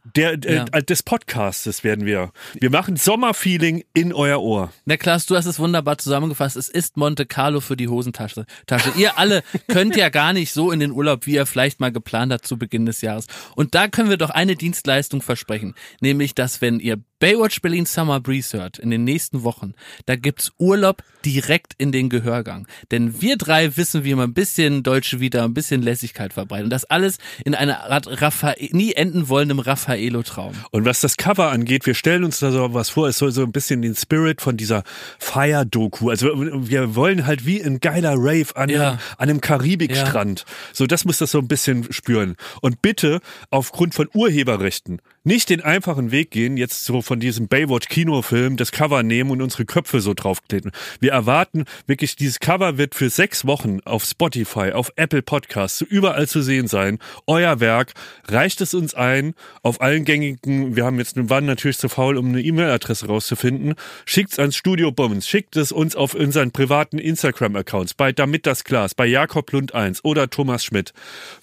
der, 0.04 0.32
äh, 0.44 0.54
Ja. 0.56 0.64
des 0.64 1.02
Podcastes 1.02 1.84
werden 1.84 2.04
wir. 2.06 2.32
Wir 2.54 2.70
machen 2.70 2.96
Sommerfeeling 2.96 3.84
in 3.94 4.12
euer 4.12 4.40
Ohr. 4.42 4.72
Na 4.84 4.96
Klaas, 4.96 5.26
du 5.26 5.36
hast 5.36 5.46
es 5.46 5.58
wunderbar 5.58 5.98
zusammengefasst. 5.98 6.56
Es 6.56 6.68
ist 6.68 6.96
Monte 6.96 7.26
Carlo 7.26 7.60
für 7.60 7.76
die 7.76 7.88
Hosentasche. 7.88 8.46
Tasche. 8.66 8.92
Ihr 8.96 9.18
alle 9.18 9.42
könnt 9.68 9.96
ja 9.96 10.08
gar 10.08 10.32
nicht 10.32 10.52
so 10.52 10.72
in 10.72 10.80
den 10.80 10.90
Urlaub, 10.90 11.26
wie 11.26 11.34
ihr 11.34 11.46
vielleicht 11.46 11.80
mal 11.80 11.92
geplant 11.92 12.32
habt 12.32 12.46
zu 12.46 12.58
Beginn 12.58 12.86
des 12.86 13.00
Jahres. 13.00 13.26
Und 13.54 13.74
da 13.74 13.88
können 13.88 14.10
wir 14.10 14.16
doch 14.16 14.30
eine 14.30 14.56
Dienstleistung 14.56 15.22
versprechen. 15.22 15.74
Nämlich, 16.00 16.34
dass 16.34 16.60
wenn 16.60 16.80
ihr 16.80 16.98
Baywatch 17.22 17.62
Berlin 17.62 17.86
Summer 17.86 18.18
Breeze 18.18 18.58
hört 18.58 18.80
in 18.80 18.90
den 18.90 19.04
nächsten 19.04 19.44
Wochen, 19.44 19.74
da 20.06 20.16
gibt's 20.16 20.50
Urlaub 20.58 21.04
direkt 21.24 21.72
in 21.78 21.92
den 21.92 22.08
Gehörgang. 22.08 22.66
Denn 22.90 23.22
wir 23.22 23.36
drei 23.36 23.76
wissen, 23.76 24.02
wie 24.02 24.12
man 24.16 24.30
ein 24.30 24.34
bisschen 24.34 24.82
deutsche 24.82 25.20
Vita, 25.20 25.44
ein 25.44 25.54
bisschen 25.54 25.82
Lässigkeit 25.82 26.32
verbreitet. 26.32 26.64
Und 26.64 26.70
das 26.70 26.84
alles 26.84 27.18
in 27.44 27.54
einer 27.54 27.88
Art 27.88 28.20
Raffa 28.20 28.54
nie 28.72 28.94
enden 28.94 29.28
wollendem 29.28 29.60
Raffaello-Traum. 29.60 30.54
Und 30.72 30.84
was 30.84 31.00
das 31.00 31.16
Cover 31.16 31.52
angeht, 31.52 31.86
wir 31.86 31.94
stellen 31.94 32.24
uns 32.24 32.40
da 32.40 32.50
so 32.50 32.74
was 32.74 32.90
vor, 32.90 33.06
es 33.06 33.18
soll 33.18 33.30
so 33.30 33.44
ein 33.44 33.52
bisschen 33.52 33.82
den 33.82 33.94
Spirit 33.94 34.40
von 34.40 34.56
dieser 34.56 34.82
Fire-Doku. 35.20 36.10
Also 36.10 36.26
wir 36.34 36.96
wollen 36.96 37.24
halt 37.24 37.46
wie 37.46 37.62
ein 37.62 37.78
geiler 37.78 38.14
Rave 38.16 38.56
an, 38.56 38.68
Ja. 38.68 38.88
einem, 38.88 38.98
an 39.18 39.28
einem 39.28 39.40
Karibikstrand. 39.40 40.44
So, 40.72 40.88
das 40.88 41.04
muss 41.04 41.18
das 41.18 41.30
so 41.30 41.38
ein 41.38 41.46
bisschen 41.46 41.92
spüren. 41.92 42.34
Und 42.62 42.82
bitte 42.82 43.20
aufgrund 43.50 43.94
von 43.94 44.08
Urheberrechten 44.12 45.00
nicht 45.24 45.50
den 45.50 45.60
einfachen 45.60 46.10
Weg 46.10 46.30
gehen, 46.30 46.56
jetzt 46.56 46.84
so 46.84 47.02
von 47.02 47.20
diesem 47.20 47.48
Baywatch-Kinofilm 47.48 48.56
das 48.56 48.72
Cover 48.72 49.02
nehmen 49.02 49.30
und 49.30 49.42
unsere 49.42 49.64
Köpfe 49.64 50.00
so 50.00 50.14
draufkleben. 50.14 50.72
Wir 51.00 51.12
erwarten 51.12 51.64
wirklich, 51.86 52.16
dieses 52.16 52.40
Cover 52.40 52.78
wird 52.78 52.94
für 52.94 53.08
sechs 53.08 53.46
Wochen 53.46 53.80
auf 53.84 54.04
Spotify, 54.04 54.72
auf 54.72 54.92
Apple 54.96 55.22
Podcasts, 55.22 55.80
überall 55.80 56.26
zu 56.26 56.42
sehen 56.42 56.66
sein. 56.66 56.98
Euer 57.26 57.60
Werk. 57.60 57.92
Reicht 58.26 58.60
es 58.60 58.74
uns 58.74 58.94
ein 58.94 59.34
auf 59.62 59.80
allen 59.80 60.04
gängigen, 60.04 60.76
wir 60.76 60.84
haben 60.84 60.98
jetzt, 60.98 61.16
waren 61.28 61.46
natürlich 61.46 61.78
zu 61.78 61.88
faul, 61.88 62.16
um 62.16 62.28
eine 62.28 62.40
E-Mail-Adresse 62.40 63.06
rauszufinden. 63.06 63.74
Schickt's 64.04 64.38
ans 64.38 64.56
Studio 64.56 64.90
Bummens, 64.90 65.28
schickt 65.28 65.56
es 65.56 65.72
uns 65.72 65.94
auf 65.94 66.14
unseren 66.14 66.50
privaten 66.50 66.98
Instagram-Accounts, 66.98 67.94
bei 67.94 68.12
Damit 68.12 68.46
das 68.46 68.64
Glas, 68.64 68.94
bei 68.94 69.06
Jakob 69.06 69.52
Lund 69.52 69.74
1 69.74 70.04
oder 70.04 70.30
Thomas 70.30 70.64
Schmidt. 70.64 70.92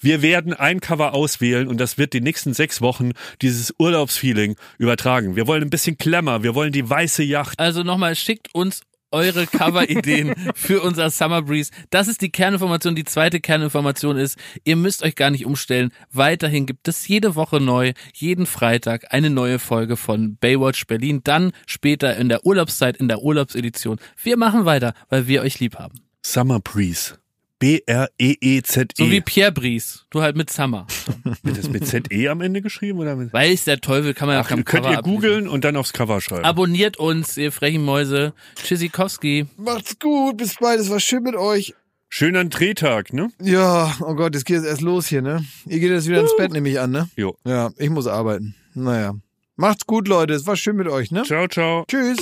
Wir 0.01 0.21
werden 0.21 0.53
ein 0.53 0.81
Cover 0.81 1.13
auswählen 1.13 1.67
und 1.67 1.79
das 1.79 1.97
wird 1.97 2.13
die 2.13 2.21
nächsten 2.21 2.53
sechs 2.53 2.81
Wochen 2.81 3.11
dieses 3.41 3.68
Urlaubsfeeling 3.77 4.55
übertragen. 4.77 5.35
Wir 5.35 5.47
wollen 5.47 5.63
ein 5.63 5.69
bisschen 5.69 5.97
Klemmer, 5.97 6.43
wir 6.43 6.55
wollen 6.55 6.71
die 6.71 6.89
weiße 6.89 7.23
Yacht. 7.23 7.59
Also 7.59 7.83
nochmal, 7.83 8.15
schickt 8.15 8.53
uns 8.53 8.81
eure 9.11 9.47
Cover-Ideen 9.47 10.35
für 10.55 10.81
unser 10.81 11.09
Summer 11.09 11.41
Breeze. 11.41 11.71
Das 11.89 12.07
ist 12.07 12.21
die 12.21 12.31
Kerninformation. 12.31 12.95
Die 12.95 13.03
zweite 13.03 13.39
Kerninformation 13.39 14.17
ist, 14.17 14.37
ihr 14.63 14.75
müsst 14.75 15.03
euch 15.03 15.15
gar 15.15 15.29
nicht 15.31 15.45
umstellen. 15.45 15.91
Weiterhin 16.11 16.65
gibt 16.65 16.87
es 16.87 17.07
jede 17.07 17.35
Woche 17.35 17.59
neu, 17.59 17.93
jeden 18.13 18.45
Freitag 18.45 19.11
eine 19.13 19.29
neue 19.29 19.59
Folge 19.59 19.97
von 19.97 20.37
Baywatch 20.37 20.85
Berlin. 20.87 21.21
Dann 21.23 21.51
später 21.65 22.15
in 22.17 22.29
der 22.29 22.45
Urlaubszeit, 22.45 22.97
in 22.97 23.07
der 23.07 23.21
Urlaubsedition. 23.21 23.97
Wir 24.21 24.37
machen 24.37 24.65
weiter, 24.65 24.93
weil 25.09 25.27
wir 25.27 25.41
euch 25.41 25.59
lieb 25.59 25.77
haben. 25.77 25.99
Summer 26.25 26.59
Breeze. 26.59 27.18
B-R-E-E-Z-E. 27.59 28.93
So 28.95 29.11
wie 29.11 29.21
Pierre 29.21 29.51
Brice. 29.51 30.05
Du 30.09 30.21
halt 30.21 30.37
mit 30.37 30.49
Summer. 30.49 30.87
Wird 31.43 31.57
das 31.57 31.69
mit 31.69 31.85
Z-E 31.85 32.29
am 32.29 32.41
Ende 32.41 32.61
geschrieben 32.61 32.99
oder 32.99 33.15
mit? 33.15 33.33
Weiß 33.33 33.65
der 33.65 33.81
Teufel, 33.81 34.13
kann 34.13 34.27
man 34.27 34.37
ja 34.37 34.41
Ach, 34.41 34.47
kein 34.47 34.63
könnt 34.63 34.85
Cover 34.85 34.95
ihr 34.95 35.01
googeln 35.01 35.47
und 35.47 35.65
dann 35.65 35.75
aufs 35.75 35.91
Cover 35.93 36.21
schreiben. 36.21 36.45
Abonniert 36.45 36.97
uns, 36.97 37.37
ihr 37.37 37.51
frechen 37.51 37.83
Mäuse. 37.83 38.33
Tschüssikowski. 38.55 39.45
Macht's 39.57 39.99
gut, 39.99 40.37
bis 40.37 40.55
bald, 40.55 40.79
es 40.79 40.89
war 40.89 40.99
schön 40.99 41.23
mit 41.23 41.35
euch. 41.35 41.75
Schöner 42.07 42.45
Drehtag, 42.45 43.13
ne? 43.13 43.29
Ja, 43.41 43.95
oh 44.01 44.15
Gott, 44.15 44.33
jetzt 44.33 44.45
geht 44.45 44.57
es 44.57 44.63
erst 44.63 44.81
los 44.81 45.07
hier, 45.07 45.21
ne? 45.21 45.45
Ihr 45.67 45.79
geht 45.79 45.91
jetzt 45.91 46.07
wieder 46.07 46.21
ins 46.21 46.35
Bett, 46.37 46.51
nehme 46.51 46.69
ich 46.69 46.79
an, 46.79 46.91
ne? 46.91 47.09
Jo. 47.15 47.35
Ja, 47.45 47.69
ich 47.77 47.89
muss 47.89 48.07
arbeiten. 48.07 48.55
Naja. 48.73 49.13
Macht's 49.57 49.85
gut, 49.85 50.07
Leute, 50.07 50.33
es 50.33 50.47
war 50.47 50.55
schön 50.55 50.77
mit 50.77 50.87
euch, 50.87 51.11
ne? 51.11 51.23
Ciao, 51.23 51.47
ciao. 51.47 51.83
Tschüss. 51.87 52.17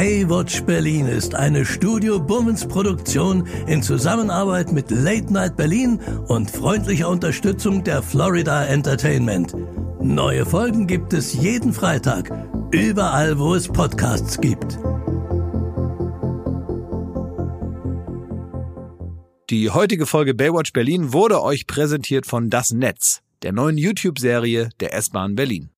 Baywatch 0.00 0.62
Berlin 0.62 1.06
ist 1.08 1.34
eine 1.34 1.66
Studio 1.66 2.18
Bummens 2.18 2.66
Produktion 2.66 3.46
in 3.66 3.82
Zusammenarbeit 3.82 4.72
mit 4.72 4.90
Late 4.90 5.30
Night 5.30 5.58
Berlin 5.58 6.00
und 6.26 6.50
freundlicher 6.50 7.06
Unterstützung 7.06 7.84
der 7.84 8.02
Florida 8.02 8.64
Entertainment. 8.64 9.54
Neue 10.00 10.46
Folgen 10.46 10.86
gibt 10.86 11.12
es 11.12 11.34
jeden 11.34 11.74
Freitag, 11.74 12.32
überall 12.70 13.38
wo 13.38 13.54
es 13.54 13.68
Podcasts 13.68 14.40
gibt. 14.40 14.78
Die 19.50 19.68
heutige 19.68 20.06
Folge 20.06 20.32
Baywatch 20.32 20.72
Berlin 20.72 21.12
wurde 21.12 21.42
euch 21.42 21.66
präsentiert 21.66 22.24
von 22.24 22.48
Das 22.48 22.70
Netz, 22.70 23.20
der 23.42 23.52
neuen 23.52 23.76
YouTube-Serie 23.76 24.70
der 24.80 24.94
S-Bahn 24.94 25.34
Berlin. 25.34 25.68